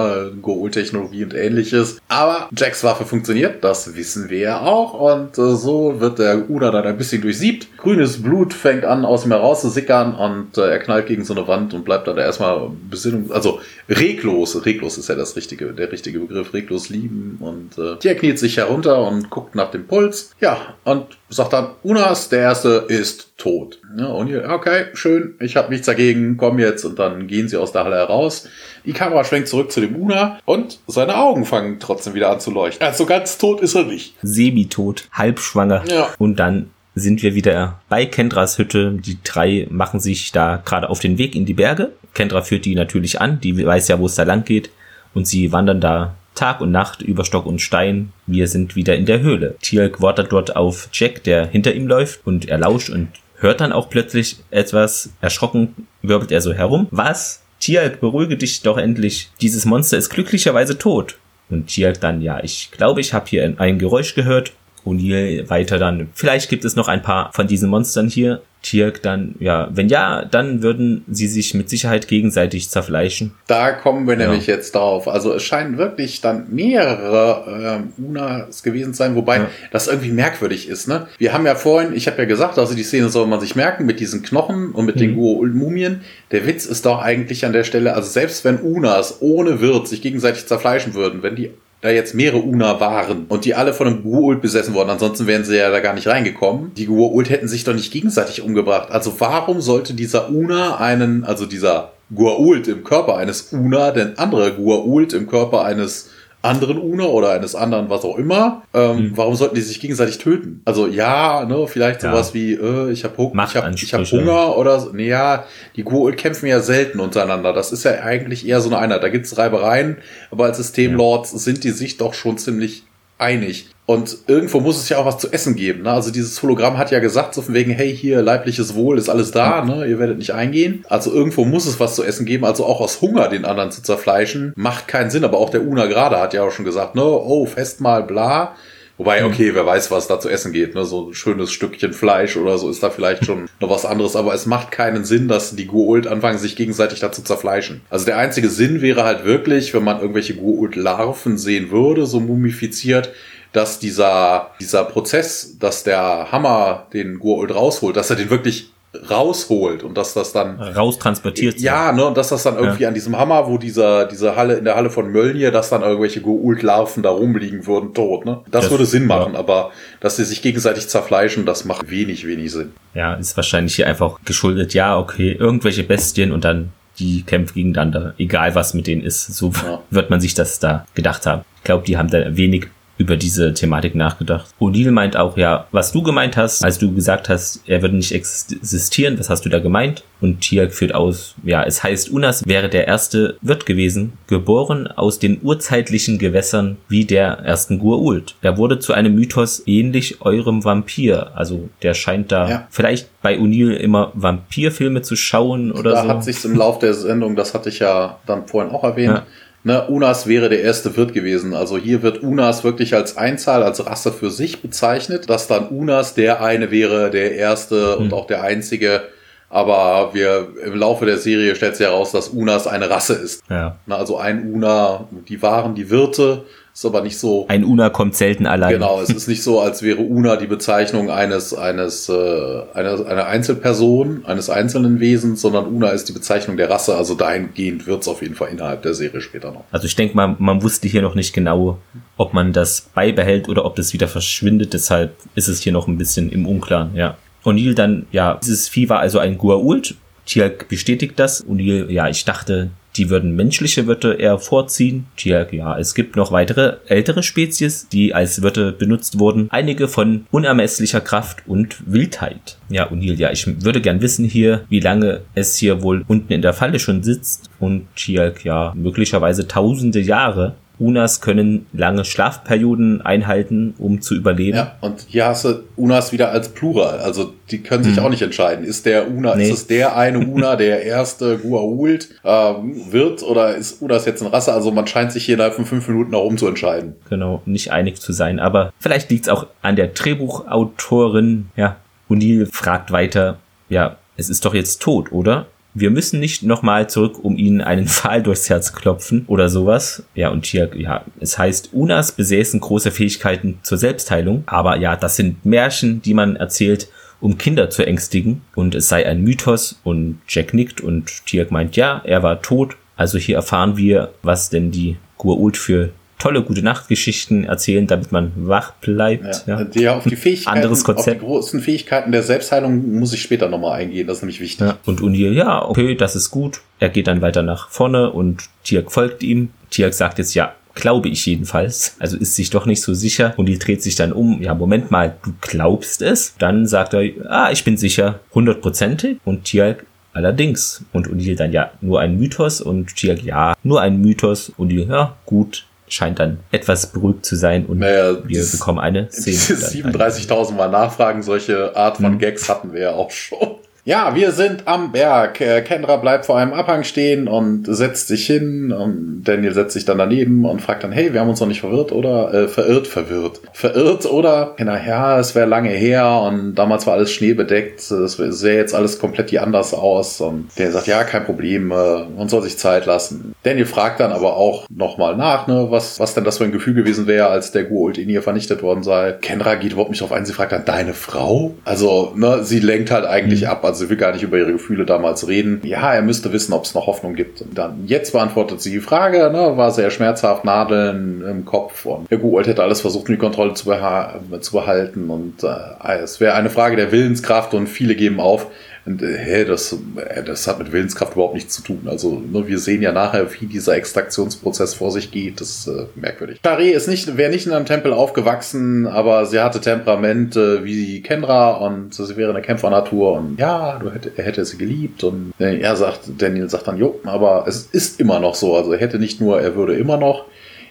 Goa'uld-Technologie 0.43 1.25
und 1.25 1.35
ähnliches. 1.35 1.99
Aber 2.09 2.49
Jacks 2.57 2.83
Waffe 2.83 3.05
funktioniert, 3.05 3.63
das 3.63 3.95
wissen 3.95 4.29
wir 4.29 4.39
ja 4.39 4.61
auch. 4.61 5.15
Und 5.15 5.39
äh, 5.39 5.55
so 5.55 6.01
wird 6.01 6.19
der 6.19 6.51
Una 6.51 6.71
dann 6.71 6.85
ein 6.85 6.99
bisschen 6.99 7.23
durchsiebt. 7.23 7.77
Grünes 7.77 8.23
Blut 8.23 8.53
fängt 8.53 8.85
an, 8.85 9.05
aus 9.05 9.25
ihm 9.25 9.31
heraus 9.33 9.61
zu 9.61 9.69
sickern 9.69 10.15
und 10.15 10.59
äh, 10.59 10.71
er 10.71 10.79
knallt 10.79 11.07
gegen 11.07 11.25
so 11.25 11.35
eine 11.35 11.47
Wand 11.47 11.75
und 11.75 11.85
bleibt 11.85 12.09
dann 12.09 12.19
erstmal 12.19 12.71
Besinnung, 12.91 13.31
also 13.31 13.61
reglos, 13.89 14.65
reglos 14.65 14.99
ist 14.99 15.09
ja 15.09 15.15
das 15.15 15.37
richtige, 15.37 15.73
der 15.73 15.93
richtige 15.93 16.19
Begriff, 16.19 16.53
reglos 16.53 16.89
lieben. 16.89 17.39
Und 17.41 17.79
äh, 17.79 17.97
der 18.03 18.17
kniet 18.17 18.39
sich 18.39 18.57
herunter 18.57 19.07
und 19.07 19.31
guckt 19.31 19.55
nach 19.55 19.71
dem 19.71 19.87
Puls. 19.87 20.33
Ja, 20.41 20.75
und 20.85 21.07
sagt 21.35 21.53
dann, 21.53 21.71
Unas, 21.83 22.29
der 22.29 22.41
Erste 22.41 22.85
ist 22.89 23.37
tot. 23.37 23.81
Ja, 23.99 24.07
und 24.07 24.29
hier, 24.29 24.49
okay, 24.49 24.87
schön, 24.95 25.35
ich 25.41 25.57
habe 25.57 25.71
nichts 25.71 25.87
dagegen, 25.87 26.37
komm 26.37 26.59
jetzt. 26.59 26.85
Und 26.85 26.99
dann 26.99 27.27
gehen 27.27 27.49
sie 27.49 27.57
aus 27.57 27.73
der 27.73 27.85
Halle 27.85 27.97
heraus. 27.97 28.49
Die 28.85 28.93
Kamera 28.93 29.25
schwenkt 29.25 29.49
zurück 29.49 29.73
zu 29.73 29.81
dem 29.81 29.97
Una 29.97 30.39
und 30.45 30.79
seine 30.87 31.17
Augen 31.17 31.45
fangen 31.45 31.81
trotzdem 31.81 32.15
wieder 32.15 32.31
an 32.31 32.41
zu 32.41 32.51
leuchten. 32.51 32.87
Also 32.87 33.07
ganz 33.07 33.39
tot 33.39 33.61
ist 33.61 33.75
er 33.75 33.85
nicht. 33.85 34.15
Semi-tot, 34.23 35.09
halbschwanger. 35.13 35.85
Ja. 35.89 36.11
Und 36.19 36.37
dann 36.37 36.71
sind 36.95 37.23
wir 37.23 37.35
wieder 37.35 37.81
bei 37.89 38.07
Kendras 38.07 38.59
Hütte. 38.59 38.93
Die 38.93 39.19
drei 39.25 39.67
machen 39.71 40.01
sich 40.01 40.33
da 40.33 40.63
gerade 40.65 40.89
auf 40.89 41.01
den 41.01 41.19
Weg 41.19 41.35
in 41.35 41.45
die 41.47 41.55
Berge. 41.55 41.93
Kendra 42.15 42.43
führt 42.43 42.65
die 42.65 42.75
natürlich 42.75 43.21
an, 43.21 43.41
die 43.41 43.65
weiß 43.65 43.89
ja, 43.89 43.99
wo 43.99 44.07
es 44.07 44.15
da 44.15 44.23
lang 44.23 44.45
geht. 44.45 44.71
Und 45.13 45.27
sie 45.27 45.53
wandern 45.53 45.81
da 45.81 46.15
Tag 46.35 46.61
und 46.61 46.71
Nacht 46.71 47.03
über 47.03 47.25
Stock 47.25 47.47
und 47.47 47.61
Stein. 47.61 48.13
Wir 48.27 48.49
sind 48.49 48.77
wieder 48.77 48.97
in 48.97 49.07
der 49.07 49.21
Höhle. 49.21 49.57
Tielk 49.63 50.01
wartet 50.01 50.33
dort 50.33 50.57
auf 50.57 50.89
Jack, 50.93 51.23
der 51.25 51.47
hinter 51.47 51.75
ihm 51.75 51.87
läuft 51.87 52.27
und 52.27 52.49
er 52.49 52.59
lauscht 52.59 52.91
und 52.91 53.09
hört 53.37 53.61
dann 53.61 53.73
auch 53.73 53.89
plötzlich 53.89 54.39
etwas. 54.51 55.11
Erschrocken 55.21 55.87
wirbelt 56.03 56.33
er 56.33 56.41
so 56.41 56.53
herum. 56.53 56.89
Was? 56.91 57.43
Tialk, 57.61 58.01
beruhige 58.01 58.37
dich 58.37 58.63
doch 58.63 58.77
endlich. 58.77 59.31
Dieses 59.41 59.65
Monster 59.65 59.97
ist 59.97 60.11
glücklicherweise 60.11 60.77
tot. 60.77 61.17
Und 61.51 61.69
Tialk 61.69 62.01
dann, 62.01 62.21
ja, 62.21 62.43
ich 62.43 62.71
glaube, 62.71 63.01
ich 63.01 63.15
habe 63.15 63.27
hier 63.29 63.55
ein 63.59 63.79
Geräusch 63.79 64.15
gehört. 64.15 64.53
O'Neill 64.85 65.49
weiter 65.49 65.79
dann. 65.79 66.11
Vielleicht 66.13 66.51
gibt 66.51 66.65
es 66.65 66.77
noch 66.77 66.89
ein 66.89 67.01
paar 67.01 67.33
von 67.33 67.47
diesen 67.47 67.71
Monstern 67.71 68.09
hier. 68.09 68.43
Tirk 68.65 69.03
dann, 69.03 69.35
ja, 69.39 69.69
wenn 69.73 69.89
ja, 69.89 70.25
dann 70.25 70.63
würden 70.63 71.05
sie 71.09 71.29
sich 71.29 71.55
mit 71.55 71.69
Sicherheit 71.69 72.09
gegenseitig 72.09 72.71
zerfleischen. 72.71 73.33
Da 73.47 73.73
kommen 73.73 74.07
wir 74.07 74.19
ja. 74.19 74.27
nämlich 74.27 74.47
jetzt 74.47 74.75
drauf. 74.75 75.07
Also 75.07 75.33
es 75.35 75.43
scheinen 75.43 75.79
wirklich 75.79 76.21
dann 76.21 76.47
mehrere 76.51 77.85
äh, 77.99 78.03
Unas 78.03 78.63
gewesen 78.63 78.95
zu 78.95 78.99
sein, 78.99 79.15
wobei 79.15 79.37
ja. 79.37 79.51
das 79.71 79.87
irgendwie 79.87 80.11
merkwürdig 80.11 80.69
ist. 80.69 80.89
Ne? 80.89 81.07
Wir 81.19 81.33
haben 81.33 81.47
ja 81.47 81.55
vorhin, 81.55 81.95
ich 81.95 82.07
habe 82.07 82.19
ja 82.19 82.25
gesagt, 82.25 82.59
also 82.59 82.75
die 82.75 82.83
Szene 82.83 83.11
soll 83.11 83.27
man 83.27 83.41
sich 83.41 83.55
merken 83.55 83.85
mit 83.85 84.01
diesen 84.01 84.23
Knochen 84.23 84.73
und 84.73 84.87
mit 84.87 84.97
mhm. 84.97 85.01
den 85.01 85.15
Guo-Mumien. 85.15 86.01
Der 86.33 86.47
Witz 86.47 86.67
ist 86.67 86.87
doch 86.87 87.01
eigentlich 87.01 87.45
an 87.45 87.53
der 87.53 87.65
Stelle, 87.65 87.95
also 87.95 88.09
selbst 88.09 88.45
wenn 88.45 88.57
Unas 88.57 89.21
ohne 89.21 89.61
Wirt 89.61 89.87
sich 89.89 90.03
gegenseitig 90.03 90.47
zerfleischen 90.47 90.95
würden, 90.95 91.23
wenn 91.23 91.37
die 91.37 91.51
da 91.85 91.91
jetzt 91.91 92.15
mehrere 92.15 92.39
Una 92.39 92.81
waren 92.81 93.27
und 93.29 93.45
die 93.45 93.55
alle 93.55 93.75
von 93.75 93.87
einem 93.87 94.03
Gua'uld 94.03 94.41
besessen 94.41 94.73
wurden, 94.73 94.89
ansonsten 94.89 95.27
wären 95.27 95.45
sie 95.45 95.59
ja 95.59 95.71
da 95.71 95.81
gar 95.81 95.93
nicht 95.93 96.07
reingekommen. 96.07 96.73
Die 96.79 96.89
Gua'uld 96.89 97.29
hätten 97.29 97.47
sich 97.47 97.65
doch 97.65 97.75
nicht 97.75 97.93
gegenseitig 97.93 98.41
umgebracht. 98.41 98.91
Also 98.91 99.13
warum 99.19 99.61
sollte 99.61 99.93
dieser 99.93 100.31
Una 100.31 100.79
einen, 100.79 101.25
also 101.25 101.45
dieser 101.45 101.93
Gua'uld 102.15 102.71
im 102.71 102.85
Körper 102.85 103.19
eines 103.19 103.53
Una, 103.53 103.91
denn 103.91 104.17
andere 104.17 104.53
Gua'uld 104.53 105.15
im 105.15 105.27
Körper 105.29 105.67
eines 105.67 106.09
anderen 106.45 106.79
Una 106.79 107.05
oder 107.05 107.31
eines 107.31 107.55
anderen, 107.55 107.89
was 107.89 108.05
auch 108.05 108.19
immer. 108.19 108.63
Ähm, 108.75 108.99
hm. 108.99 109.13
Warum 109.17 109.35
sollten 109.35 109.55
die 109.55 109.63
sich 109.63 109.81
gegenseitig 109.81 110.19
töten? 110.19 110.61
Also 110.65 110.87
ja, 110.87 111.45
ne, 111.47 111.67
vielleicht 111.67 112.03
sowas 112.03 112.29
ja. 112.29 112.35
wie, 112.35 112.53
äh, 112.53 112.93
ich 112.93 113.05
habe 113.05 113.15
ich 113.17 113.57
hab, 113.57 113.75
ich 113.75 113.95
hab 113.95 114.07
Hunger 114.07 114.57
oder 114.57 114.81
so. 114.81 114.91
Nee, 114.93 115.09
ja, 115.09 115.45
die 115.77 115.85
Goa'uld 115.85 116.17
kämpfen 116.17 116.47
ja 116.47 116.61
selten 116.61 117.01
untereinander. 117.01 117.53
Das 117.53 117.73
ist 117.73 117.85
ja 117.85 117.93
eigentlich 118.03 118.47
eher 118.47 118.61
so 118.61 118.69
eine 118.69 118.79
Einheit. 118.79 119.03
Da 119.03 119.09
gibt's 119.09 119.37
Reibereien, 119.39 119.99
aber 120.31 120.45
als 120.45 120.59
Systemlords 120.59 121.33
ja. 121.33 121.39
sind 121.39 121.65
die 121.65 121.71
sich 121.71 121.97
doch 121.97 122.15
schon 122.15 122.37
ziemlich 122.37 122.85
einig. 123.19 123.74
Und 123.87 124.17
irgendwo 124.27 124.61
muss 124.61 124.79
es 124.81 124.89
ja 124.89 124.97
auch 124.97 125.05
was 125.05 125.19
zu 125.19 125.31
essen 125.31 125.57
geben. 125.57 125.83
Ne? 125.83 125.91
Also 125.91 126.11
dieses 126.11 126.43
Hologramm 126.43 126.79
hat 126.79 126.91
ja 126.91 127.01
gesagt, 127.01 127.35
so 127.35 127.43
von 127.43 127.53
wegen, 127.53 127.71
hey, 127.71 127.95
hier, 127.95 128.23
leibliches 128.23 128.75
Wohl 128.75 128.97
ist 128.97 129.11
alles 129.11 129.31
da, 129.31 129.63
ne? 129.63 129.87
ihr 129.87 129.99
werdet 129.99 130.17
nicht 130.17 130.33
eingehen. 130.33 130.85
Also 130.89 131.13
irgendwo 131.13 131.45
muss 131.45 131.67
es 131.67 131.81
was 131.81 131.95
zu 131.95 132.03
essen 132.03 132.25
geben. 132.25 132.47
Also 132.47 132.65
auch 132.65 132.81
aus 132.81 133.03
Hunger 133.03 133.29
den 133.29 133.45
anderen 133.45 133.71
zu 133.71 133.83
zerfleischen, 133.83 134.55
macht 134.57 134.89
keinen 134.89 135.11
Sinn. 135.11 135.25
Aber 135.25 135.39
auch 135.39 135.51
der 135.51 135.67
Una 135.67 135.85
gerade 135.85 136.19
hat 136.19 136.33
ja 136.33 136.45
auch 136.45 136.51
schon 136.51 136.65
gesagt, 136.65 136.95
ne, 136.95 137.05
oh, 137.05 137.45
Festmahl, 137.45 138.05
bla. 138.05 138.55
Wobei, 138.97 139.21
mhm. 139.21 139.27
okay, 139.27 139.55
wer 139.55 139.67
weiß, 139.67 139.91
was 139.91 140.07
da 140.07 140.21
zu 140.21 140.29
essen 140.29 140.53
geht. 140.53 140.75
Ne? 140.75 140.85
So 140.85 141.09
ein 141.09 141.15
schönes 141.15 141.53
Stückchen 141.53 141.93
Fleisch 141.93 142.37
oder 142.37 142.59
so 142.59 142.71
ist 142.71 142.83
da 142.83 142.91
vielleicht 142.91 143.25
schon 143.25 143.49
noch 143.61 143.71
was 143.71 143.85
anderes. 143.85 144.15
Aber 144.17 144.33
es 144.35 144.47
macht 144.47 144.71
keinen 144.71 145.05
Sinn, 145.05 145.29
dass 145.29 145.57
die 145.57 145.69
Goa'uld 145.69 146.07
anfangen, 146.07 146.39
sich 146.39 146.57
gegenseitig 146.57 147.01
dazu 147.01 147.23
zerfleischen. 147.23 147.81
Also 147.91 148.07
der 148.07 148.19
einzige 148.19 148.49
Sinn 148.49 148.83
wäre 148.83 149.05
halt 149.05 149.25
wirklich, 149.25 149.75
wenn 149.75 149.85
man 149.85 150.01
irgendwelche 150.01 150.35
Goa'uld-Larven 150.35 151.37
sehen 151.39 151.71
würde, 151.71 152.07
so 152.07 152.21
mumifiziert, 152.21 153.11
dass 153.55 153.79
dieser, 153.79 154.51
dieser 154.61 154.85
Prozess, 154.85 155.57
dass 155.59 155.85
der 155.85 156.31
Hammer 156.31 156.89
den 156.93 157.21
Goa'uld 157.21 157.55
rausholt, 157.55 157.97
dass 157.97 158.11
er 158.11 158.17
den 158.17 158.29
wirklich 158.29 158.71
rausholt 159.11 159.83
und 159.83 159.97
dass 159.97 160.15
das 160.15 160.33
dann 160.33 160.61
raustransportiert 160.61 161.59
ja 161.59 161.91
ne 161.91 162.05
und 162.05 162.17
dass 162.17 162.29
das 162.29 162.45
dann 162.45 162.57
irgendwie 162.57 162.85
ja. 162.85 162.89
an 162.89 162.95
diesem 162.95 163.19
Hammer 163.19 163.49
wo 163.49 163.59
dieser 163.59 164.07
diese 164.07 164.37
Halle 164.37 164.55
in 164.55 164.65
der 164.65 164.77
Halle 164.77 164.89
von 164.89 165.11
Mölnir 165.11 165.51
dass 165.51 165.71
dann 165.71 165.83
irgendwelche 165.83 166.21
Goult 166.21 166.63
Larven 166.63 167.03
da 167.03 167.11
rumliegen 167.11 167.67
würden 167.67 167.93
tot 167.93 168.25
ne 168.25 168.43
das, 168.53 168.63
das 168.63 168.71
würde 168.71 168.87
Sinn 168.87 169.07
machen 169.07 169.33
ja. 169.33 169.39
aber 169.41 169.73
dass 169.99 170.17
sie 170.17 170.25
sich 170.25 170.43
gegenseitig 170.43 170.89
zerfleischen 170.89 171.45
das 171.45 171.65
macht 171.65 171.91
wenig 171.91 172.25
wenig 172.25 172.53
Sinn 172.53 172.73
ja 172.95 173.15
ist 173.15 173.37
wahrscheinlich 173.37 173.75
hier 173.75 173.89
einfach 173.89 174.21
geschuldet 174.25 174.75
ja 174.75 174.97
okay 174.97 175.33
irgendwelche 175.33 175.83
Bestien 175.83 176.31
und 176.31 176.45
dann 176.45 176.71
die 177.01 177.25
kämpfen 177.25 177.55
gegeneinander 177.55 178.15
egal 178.17 178.55
was 178.55 178.75
mit 178.75 178.87
denen 178.87 179.03
ist 179.03 179.27
so 179.35 179.51
ja. 179.55 179.83
wird 179.91 180.11
man 180.11 180.21
sich 180.21 180.35
das 180.35 180.61
da 180.61 180.87
gedacht 180.95 181.27
haben 181.27 181.43
ich 181.57 181.65
glaube 181.65 181.85
die 181.85 181.97
haben 181.97 182.11
da 182.11 182.37
wenig 182.37 182.69
über 182.97 183.17
diese 183.17 183.55
Thematik 183.55 183.95
nachgedacht. 183.95 184.47
O'Neill 184.61 184.91
meint 184.91 185.17
auch, 185.17 185.37
ja, 185.37 185.67
was 185.73 185.93
du 185.93 186.03
gemeint 186.03 186.37
hast, 186.37 186.65
als 186.65 186.79
du 186.79 186.95
gesagt 186.95 187.29
hast, 187.29 187.63
er 187.67 187.83
würde 187.83 187.97
nicht 187.97 188.13
existieren, 188.13 189.19
was 189.19 189.31
hast 189.31 189.45
du 189.45 189.49
da 189.49 189.59
gemeint? 189.59 190.05
Und 190.21 190.41
Tiag 190.41 190.73
führt 190.73 190.95
aus, 190.95 191.35
ja, 191.45 191.65
es 191.65 191.83
heißt, 191.83 192.11
Unas 192.11 192.47
wäre 192.47 192.69
der 192.69 192.87
erste 192.87 193.37
Wirt 193.43 193.67
gewesen, 193.67 194.15
geboren 194.27 194.87
aus 194.87 195.19
den 195.19 195.41
urzeitlichen 195.43 196.19
Gewässern 196.19 196.77
wie 196.89 197.05
der 197.05 197.39
ersten 197.41 197.79
Gurult. 197.79 198.37
Er 198.41 198.57
wurde 198.57 198.79
zu 198.79 198.93
einem 198.93 199.15
Mythos 199.15 199.63
ähnlich 199.67 200.23
eurem 200.23 200.65
Vampir. 200.65 201.33
Also 201.35 201.69
der 201.83 201.95
scheint 201.95 202.33
da 202.33 202.49
ja. 202.49 202.67
vielleicht 202.71 203.09
bei 203.21 203.37
O'Neill 203.39 203.75
immer 203.75 204.13
Vampirfilme 204.15 205.03
zu 205.03 205.17
schauen 205.17 205.73
oder 205.73 205.91
da 205.91 206.03
so. 206.03 206.09
Da 206.09 206.15
hat 206.15 206.25
sich 206.25 206.45
im 206.45 206.57
Lauf 206.57 206.79
der 206.79 206.95
Sendung, 206.95 207.37
das 207.37 207.53
hatte 207.53 207.69
ich 207.69 207.81
ja 207.81 208.19
dann 208.27 208.47
vorhin 208.47 208.73
auch 208.73 208.85
erwähnt, 208.85 209.15
ja 209.15 209.27
Ne, 209.67 209.87
Unas 209.87 210.27
wäre 210.27 210.51
der 210.51 210.61
erste 210.61 210.95
Wirt 210.95 211.15
gewesen. 211.15 211.55
Also 211.55 211.79
hier 211.79 212.03
wird 212.03 212.23
Unas 212.23 212.65
wirklich 212.65 212.95
als 212.95 213.17
Einzahl, 213.17 213.63
als 213.63 213.85
Rasse 213.87 214.13
für 214.13 214.31
sich 214.31 214.61
bezeichnet, 214.61 215.31
dass 215.31 215.47
dann 215.47 215.69
Unas 215.69 216.13
der 216.13 216.43
eine 216.43 216.71
wäre, 216.71 217.11
der 217.11 217.35
erste 217.35 217.97
mhm. 217.97 218.05
und 218.05 218.13
auch 218.13 218.27
der 218.27 218.43
einzige. 218.43 219.03
Aber 219.49 220.13
wir 220.13 220.49
im 220.63 220.75
Laufe 220.75 221.07
der 221.07 221.17
Serie 221.17 221.57
stellt 221.57 221.77
sich 221.77 221.87
heraus, 221.87 222.13
dass 222.13 222.29
Unas 222.29 222.67
eine 222.67 222.91
Rasse 222.91 223.15
ist. 223.15 223.43
Ja. 223.49 223.79
Ne, 223.87 223.97
also 223.97 224.19
ein 224.19 224.53
Una, 224.53 225.09
die 225.29 225.41
waren 225.41 225.75
die 225.75 225.89
Wirte 225.89 226.45
ist 226.75 226.85
aber 226.85 227.03
nicht 227.03 227.19
so. 227.19 227.47
Ein 227.49 227.65
Una 227.65 227.89
kommt 227.89 228.17
selten 228.17 228.47
allein. 228.47 228.73
Genau, 228.73 229.01
es 229.01 229.09
ist 229.09 229.29
nicht 229.29 229.45
so, 229.45 229.61
als 229.61 229.83
wäre 229.83 230.01
Una 230.01 230.35
die 230.35 230.49
Bezeichnung 230.49 231.09
eines, 231.09 231.55
eines, 231.55 232.09
äh, 232.09 232.63
einer, 232.75 233.07
einer 233.07 233.27
Einzelperson, 233.27 234.25
eines 234.27 234.51
einzelnen 234.51 234.99
Wesens, 234.99 235.41
sondern 235.41 235.67
Una 235.67 235.91
ist 235.91 236.09
die 236.09 236.13
Bezeichnung 236.13 236.57
der 236.57 236.69
Rasse. 236.69 236.97
Also 236.97 237.15
dahingehend 237.15 237.87
wird 237.87 238.03
es 238.03 238.09
auf 238.09 238.23
jeden 238.23 238.35
Fall 238.35 238.49
innerhalb 238.49 238.83
der 238.83 238.95
Serie 238.95 239.21
später 239.21 239.53
noch. 239.53 239.65
Also 239.71 239.87
ich 239.87 239.95
denke 239.95 240.17
mal, 240.17 240.35
man 240.41 240.63
wusste 240.65 240.89
hier 240.89 241.03
noch 241.03 241.15
nicht 241.15 241.33
genau, 241.33 241.79
ob 242.17 242.35
man 242.35 242.53
das 242.53 242.89
beibehält 242.93 243.49
oder 243.49 243.65
ob 243.65 243.77
das 243.77 243.93
wieder 243.93 244.09
verschwindet. 244.09 244.73
Deshalb 244.73 245.15
ist 245.37 245.47
es 245.47 245.61
hier 245.61 245.73
noch 245.73 245.87
ein 245.87 245.97
bisschen 245.97 246.29
im 246.31 246.47
Unklaren, 246.47 246.95
ja. 246.97 247.17
O'Neill 247.45 247.75
dann, 247.75 248.07
ja, 248.11 248.41
dieses 248.43 248.69
Vieh 248.69 248.89
war 248.89 248.99
also 248.99 249.19
ein 249.19 249.39
Gua'uld. 249.39 249.95
Tiak 250.27 250.69
bestätigt 250.69 251.13
das. 251.19 251.47
O'Neill, 251.47 251.91
ja, 251.91 252.09
ich 252.09 252.25
dachte, 252.25 252.71
die 252.97 253.11
würden 253.11 253.35
menschliche 253.35 253.87
Wirte 253.87 254.15
eher 254.15 254.39
vorziehen. 254.39 255.07
Tja, 255.17 255.47
ja, 255.51 255.79
es 255.79 255.95
gibt 255.95 256.17
noch 256.17 256.33
weitere 256.33 256.77
ältere 256.87 257.23
Spezies, 257.23 257.89
die 257.89 258.15
als 258.15 258.43
Wirte 258.43 258.73
benutzt 258.73 259.19
wurden. 259.19 259.49
Einige 259.51 259.89
von 259.89 260.27
unermesslicher 260.31 261.01
Kraft 261.01 261.43
und 261.47 261.83
Wildheit. 261.87 262.59
Ja, 262.69 262.91
O'Neill, 262.91 263.17
ja, 263.17 263.31
ich 263.31 263.47
würde 263.65 263.81
gern 263.81 264.01
wissen 264.01 264.25
hier, 264.25 264.65
wie 264.69 264.81
lange 264.81 265.21
es 265.35 265.57
hier 265.57 265.83
wohl 265.83 266.05
unten 266.09 266.33
in 266.33 266.43
der 266.43 266.53
Falle 266.53 266.79
schon 266.79 267.03
sitzt. 267.03 267.51
Und 267.59 267.87
Tialk, 267.97 268.45
ja, 268.45 268.73
möglicherweise 268.77 269.49
tausende 269.49 270.01
Jahre. 270.01 270.55
Unas 270.79 271.21
können 271.21 271.67
lange 271.73 272.05
Schlafperioden 272.05 273.01
einhalten, 273.03 273.75
um 273.79 274.01
zu 274.01 274.15
überleben. 274.15 274.57
Ja, 274.57 274.77
und 274.81 275.07
hier 275.09 275.27
hast 275.27 275.45
du 275.45 275.63
Unas 275.77 276.13
wieder 276.13 276.31
als 276.31 276.49
Plural. 276.49 276.99
Also 276.99 277.33
die 277.51 277.63
können 277.63 277.85
sich 277.85 277.97
hm. 277.97 278.05
auch 278.05 278.11
nicht 278.11 278.23
entscheiden. 278.23 278.65
Ist 278.65 278.87
der 278.87 279.11
Una, 279.11 279.37
nee. 279.37 279.45
ist 279.45 279.53
es 279.53 279.67
der 279.69 279.97
eine 279.97 280.19
Una, 280.19 280.57
der 280.57 280.83
erste 280.83 281.37
Gua'uld 281.37 282.09
ähm, 282.25 282.93
wird 282.93 283.23
oder 283.23 283.55
ist 283.55 283.83
Unas 283.83 284.05
jetzt 284.05 284.23
eine 284.23 284.33
Rasse? 284.33 284.53
Also 284.53 284.73
man 284.73 284.87
scheint 284.87 285.13
sich 285.13 285.25
hier 285.25 285.35
innerhalb 285.35 285.55
von 285.55 285.65
fünf 285.65 285.87
Minuten 285.87 286.15
auch 286.15 286.25
umzuentscheiden. 286.25 286.97
Genau, 287.09 287.43
nicht 287.47 287.71
einig 287.71 288.01
zu 288.01 288.13
sein. 288.13 288.41
Aber 288.41 288.73
vielleicht 288.81 289.11
liegt 289.11 289.27
es 289.27 289.33
auch 289.33 289.47
an 289.63 289.77
der 289.77 289.89
Drehbuchautorin. 289.89 291.51
Ja, 291.57 291.77
O'Neill 292.11 292.47
fragt 292.53 292.91
weiter, 292.91 293.39
ja, 293.69 293.97
es 294.17 294.29
ist 294.29 294.45
doch 294.45 294.55
jetzt 294.55 294.83
tot, 294.83 295.13
oder? 295.13 295.47
Wir 295.75 295.91
müssen 295.91 296.21
nicht 296.21 296.43
nochmal 296.43 296.89
zurück, 296.89 297.23
um 297.23 297.37
ihnen 297.37 297.61
einen 297.61 297.87
Pfahl 297.89 298.23
durchs 298.23 298.49
Herz 298.49 298.73
klopfen 298.73 299.25
oder 299.27 299.49
sowas. 299.49 300.05
Ja, 300.15 300.31
und 300.31 300.47
hier, 300.47 300.71
ja, 300.77 301.05
es 301.21 301.37
heißt, 301.39 301.71
Unas 301.73 302.13
besäßen 302.13 302.61
große 302.61 302.91
Fähigkeiten 302.91 303.59
zur 303.63 303.79
Selbstheilung, 303.79 304.45
aber 304.47 304.77
ja, 304.77 304.97
das 304.97 305.17
sind 305.17 305.45
Märchen, 305.45 306.01
die 306.03 306.15
man 306.15 306.37
erzählt, 306.37 306.89
um 307.21 307.39
Kinder 307.39 307.71
zu 307.71 307.87
ängstigen 307.87 308.43
und 308.55 308.75
es 308.75 308.89
sei 308.89 309.07
ein 309.07 309.23
Mythos 309.23 309.81
und 309.83 310.21
Jack 310.29 310.53
nickt 310.53 310.81
und 310.81 311.25
Tiak 311.27 311.51
meint, 311.51 311.77
ja, 311.77 312.03
er 312.05 312.23
war 312.23 312.43
tot. 312.43 312.77
Also 312.97 313.19
hier 313.19 313.37
erfahren 313.37 313.77
wir, 313.77 314.13
was 314.23 314.51
denn 314.51 314.71
die 314.71 314.97
Gua'uld 315.19 315.57
für 315.57 315.91
tolle 316.19 316.43
gute 316.43 316.63
Nachtgeschichten 316.63 317.45
erzählen, 317.45 317.87
damit 317.87 318.13
man 318.13 318.33
wach 318.37 318.73
bleibt. 318.81 319.47
Ja, 319.47 319.61
ja. 319.61 319.65
Die 319.65 319.89
auf 319.89 320.05
die 320.05 320.17
Fähigkeiten, 320.17 320.57
Anderes 320.57 320.85
Konzept. 320.85 321.17
auf 321.17 321.23
die 321.23 321.27
großen 321.27 321.61
Fähigkeiten 321.61 322.13
der 322.13 322.23
Selbstheilung 322.23 322.99
muss 322.99 323.13
ich 323.13 323.23
später 323.23 323.49
nochmal 323.49 323.81
eingehen, 323.81 324.07
das 324.07 324.19
ist 324.19 324.23
nämlich 324.23 324.41
wichtig. 324.41 324.67
Ja. 324.67 324.79
Und 324.87 325.01
Unir, 325.01 325.33
ja, 325.33 325.65
okay, 325.65 325.95
das 325.95 326.17
ist 326.17 326.31
gut. 326.31 326.61
Er 326.79 326.89
geht 326.89 327.07
dann 327.07 327.23
weiter 327.23 327.43
nach 327.43 327.71
vorne 327.71 328.11
und 328.11 328.45
Tirk 328.65 328.93
folgt 328.93 329.23
ihm. 329.23 329.51
Tirk 329.71 329.95
sagt 329.95 330.19
jetzt, 330.19 330.35
ja, 330.35 330.55
glaube 330.75 331.09
ich 331.09 331.25
jedenfalls. 331.27 331.97
Also 331.99 332.17
ist 332.17 332.35
sich 332.35 332.51
doch 332.51 332.67
nicht 332.67 332.83
so 332.83 332.95
sicher 332.95 333.35
und 333.37 333.47
die 333.47 333.59
dreht 333.59 333.83
sich 333.83 333.97
dann 333.97 334.13
um. 334.13 334.43
Ja, 334.43 334.55
Moment 334.55 334.91
mal, 334.91 335.17
du 335.25 335.33
glaubst 335.41 336.03
es? 336.03 336.35
Dann 336.39 336.67
sagt 336.67 336.95
er, 336.95 337.11
ah, 337.29 337.51
ich 337.51 337.65
bin 337.65 337.77
sicher, 337.77 338.21
hundertprozentig. 338.35 339.19
Und 339.25 339.45
Tialk, 339.45 339.87
allerdings. 340.13 340.85
Und 340.93 341.09
Unil 341.09 341.37
dann, 341.37 341.53
ja, 341.53 341.71
nur 341.81 342.01
ein 342.01 342.19
Mythos 342.19 342.61
und 342.61 342.97
Tialk, 342.97 343.23
ja, 343.23 343.55
nur 343.63 343.81
ein 343.81 344.01
Mythos. 344.01 344.53
Und 344.57 344.71
die, 344.71 344.83
ja, 344.83 345.17
gut, 345.27 345.67
scheint 345.95 346.19
dann 346.19 346.39
etwas 346.51 346.87
beruhigt 346.93 347.25
zu 347.25 347.37
sein 347.37 347.67
und 347.67 347.79
naja, 347.79 348.17
wir 348.27 348.45
bekommen 348.45 348.79
eine 348.79 349.09
Szene. 349.11 349.37
37.000 349.93 350.53
Mal 350.53 350.69
Nachfragen, 350.69 351.23
solche 351.23 351.77
Art 351.77 351.99
von 351.99 352.15
mhm. 352.15 352.19
Gags 352.19 352.49
hatten 352.49 352.73
wir 352.73 352.81
ja 352.81 352.93
auch 352.93 353.11
schon. 353.11 353.57
Ja, 353.87 354.15
wir 354.15 354.33
sind 354.33 354.67
am 354.67 354.93
Berg. 354.93 355.43
Äh, 355.43 355.61
Kendra 355.61 355.97
bleibt 355.97 356.25
vor 356.25 356.39
einem 356.39 356.55
Abhang 356.55 356.85
stehen 356.85 357.29
und 357.29 357.67
setzt 357.67 358.09
sich 358.09 358.27
hin 358.27 358.73
und 358.73 359.25
Daniel 359.25 359.53
setzt 359.53 359.75
sich 359.75 359.85
dann 359.85 359.99
daneben 359.99 360.47
und 360.47 360.63
fragt 360.63 360.85
dann, 360.85 360.93
hey, 360.93 361.13
wir 361.13 361.21
haben 361.21 361.29
uns 361.29 361.41
noch 361.41 361.49
nicht 361.49 361.61
verwirrt 361.61 361.93
oder 361.93 362.33
äh, 362.33 362.49
verirrt, 362.49 362.87
verwirrt. 362.87 363.43
Verirrt 363.53 364.07
oder, 364.07 364.55
na 364.59 364.83
ja, 364.83 365.19
es 365.19 365.35
wäre 365.35 365.47
lange 365.47 365.69
her 365.69 366.23
und 366.27 366.55
damals 366.55 366.87
war 366.87 366.95
alles 366.95 367.13
schneebedeckt, 367.13 367.81
es 367.91 368.17
sähe 368.17 368.57
jetzt 368.57 368.75
alles 368.75 368.99
komplett 368.99 369.29
hier 369.29 369.43
anders 369.43 369.75
aus 369.75 370.19
und 370.23 370.49
der 370.57 370.73
sagt, 370.73 370.87
ja, 370.87 371.05
kein 371.05 371.27
Problem, 371.27 371.71
äh, 371.71 372.05
man 372.17 372.31
soll 372.31 372.41
sich 372.43 372.57
Zeit 372.57 372.87
lassen. 372.87 373.35
Daniel 373.43 373.67
fragt 373.67 374.01
dann 374.01 374.13
aber 374.13 374.39
auch 374.39 374.67
nochmal 374.71 375.15
nach, 375.15 375.47
ne, 375.47 375.67
was, 375.69 376.01
was 376.01 376.15
denn 376.15 376.25
das 376.25 376.39
für 376.39 376.45
ein 376.45 376.53
Gefühl 376.53 376.73
gewesen 376.73 377.07
wäre, 377.07 377.29
als 377.29 377.53
der 377.53 377.65
Guult 377.65 377.99
in 377.99 378.09
ihr 378.09 378.23
vernichtet 378.23 378.63
worden 378.63 378.83
sei. 378.83 379.13
Kendra 379.13 379.57
geht 379.57 379.73
überhaupt 379.73 379.91
nicht 379.91 380.01
drauf 380.01 380.13
ein, 380.13 380.25
sie 380.25 380.33
fragt 380.33 380.53
dann, 380.53 380.65
deine 380.65 380.95
Frau? 380.95 381.53
Also, 381.67 382.15
ne, 382.17 382.43
sie 382.45 382.61
lenkt 382.61 382.91
halt 382.91 383.05
eigentlich 383.05 383.43
mhm. 383.43 383.49
ab, 383.49 383.74
also 383.75 383.85
sie 383.85 383.91
will 383.91 383.97
gar 383.97 384.13
nicht 384.13 384.23
über 384.23 384.39
ihre 384.39 384.53
Gefühle 384.53 384.85
damals 384.87 385.27
reden. 385.27 385.61
Ja, 385.65 385.93
er 385.93 386.03
müsste 386.03 386.33
wissen, 386.33 386.53
ob 386.53 386.65
es 386.65 386.75
noch 386.75 386.87
Hoffnung 386.87 387.15
gibt. 387.15 387.43
Und 387.43 387.59
dann, 387.59 387.87
jetzt 387.87 388.13
beantwortet 388.13 388.63
sie 388.63 388.71
die 388.71 388.81
Frage, 388.81 389.31
ne, 389.31 389.57
war 389.57 389.73
sehr 389.73 389.91
schmerzhaft, 389.91 390.45
Nadeln 390.45 391.23
im 391.29 391.45
Kopf 391.45 391.85
und 391.85 392.09
der 392.11 392.19
Guold 392.19 392.47
hätte 392.47 392.63
alles 392.63 392.81
versucht, 392.81 393.09
um 393.09 393.15
die 393.15 393.21
Kontrolle 393.21 393.55
zu, 393.55 393.67
beha 393.67 394.21
zu 394.41 394.53
behalten 394.53 395.11
und 395.11 395.43
äh, 395.43 396.03
es 396.03 396.21
wäre 396.21 396.35
eine 396.35 396.51
Frage 396.51 396.77
der 396.77 396.93
Willenskraft 396.93 397.53
und 397.55 397.67
viele 397.67 397.97
geben 397.97 398.21
auf. 398.21 398.47
Und 398.87 399.03
äh, 399.03 399.45
das, 399.45 399.73
äh, 399.97 400.23
das 400.23 400.47
hat 400.47 400.59
mit 400.59 400.73
Willenskraft 400.73 401.15
überhaupt 401.15 401.35
nichts 401.35 401.55
zu 401.55 401.63
tun. 401.63 401.83
Also 401.87 402.21
ne, 402.21 402.47
wir 402.47 402.59
sehen 402.59 402.83
ja 402.83 402.93
nachher, 402.93 403.27
wie 403.33 403.47
dieser 403.47 403.77
Extraktionsprozess 403.77 404.75
vor 404.75 404.91
sich 404.91 405.11
geht. 405.11 405.41
Das 405.41 405.51
ist 405.51 405.67
äh, 405.69 405.87
merkwürdig. 405.95 406.41
Charé 406.45 406.71
ist 406.71 406.89
nicht, 406.89 407.17
wäre 407.17 407.31
nicht 407.31 407.47
in 407.47 407.53
einem 407.53 407.67
Tempel 407.67 407.93
aufgewachsen, 407.93 408.87
aber 408.87 409.27
sie 409.27 409.41
hatte 409.41 409.61
Temperament 409.61 410.37
äh, 410.37 410.65
wie 410.65 411.03
Kendra 411.03 411.53
und 411.53 411.95
sie 411.95 412.17
wäre 412.17 412.31
eine 412.31 412.43
Kämpfernatur 412.43 413.15
und 413.15 413.39
ja, 413.39 413.79
du 413.79 413.91
hätte, 413.91 414.13
er 414.17 414.25
hätte 414.25 414.45
sie 414.45 414.59
geliebt 414.59 415.03
und 415.05 415.33
äh, 415.39 415.59
er 415.61 415.77
sagt, 415.77 416.01
Daniel 416.19 416.51
sagt 416.51 416.69
dann, 416.69 416.77
jo, 416.77 417.01
aber 417.05 417.45
es 417.49 417.69
ist 417.73 418.01
immer 418.01 418.21
noch 418.21 418.35
so. 418.35 418.57
Also 418.57 418.73
er 418.73 418.81
hätte 418.81 418.99
nicht 418.99 419.21
nur, 419.21 419.41
er 419.41 419.57
würde 419.57 419.75
immer 419.75 419.97
noch, 419.97 420.27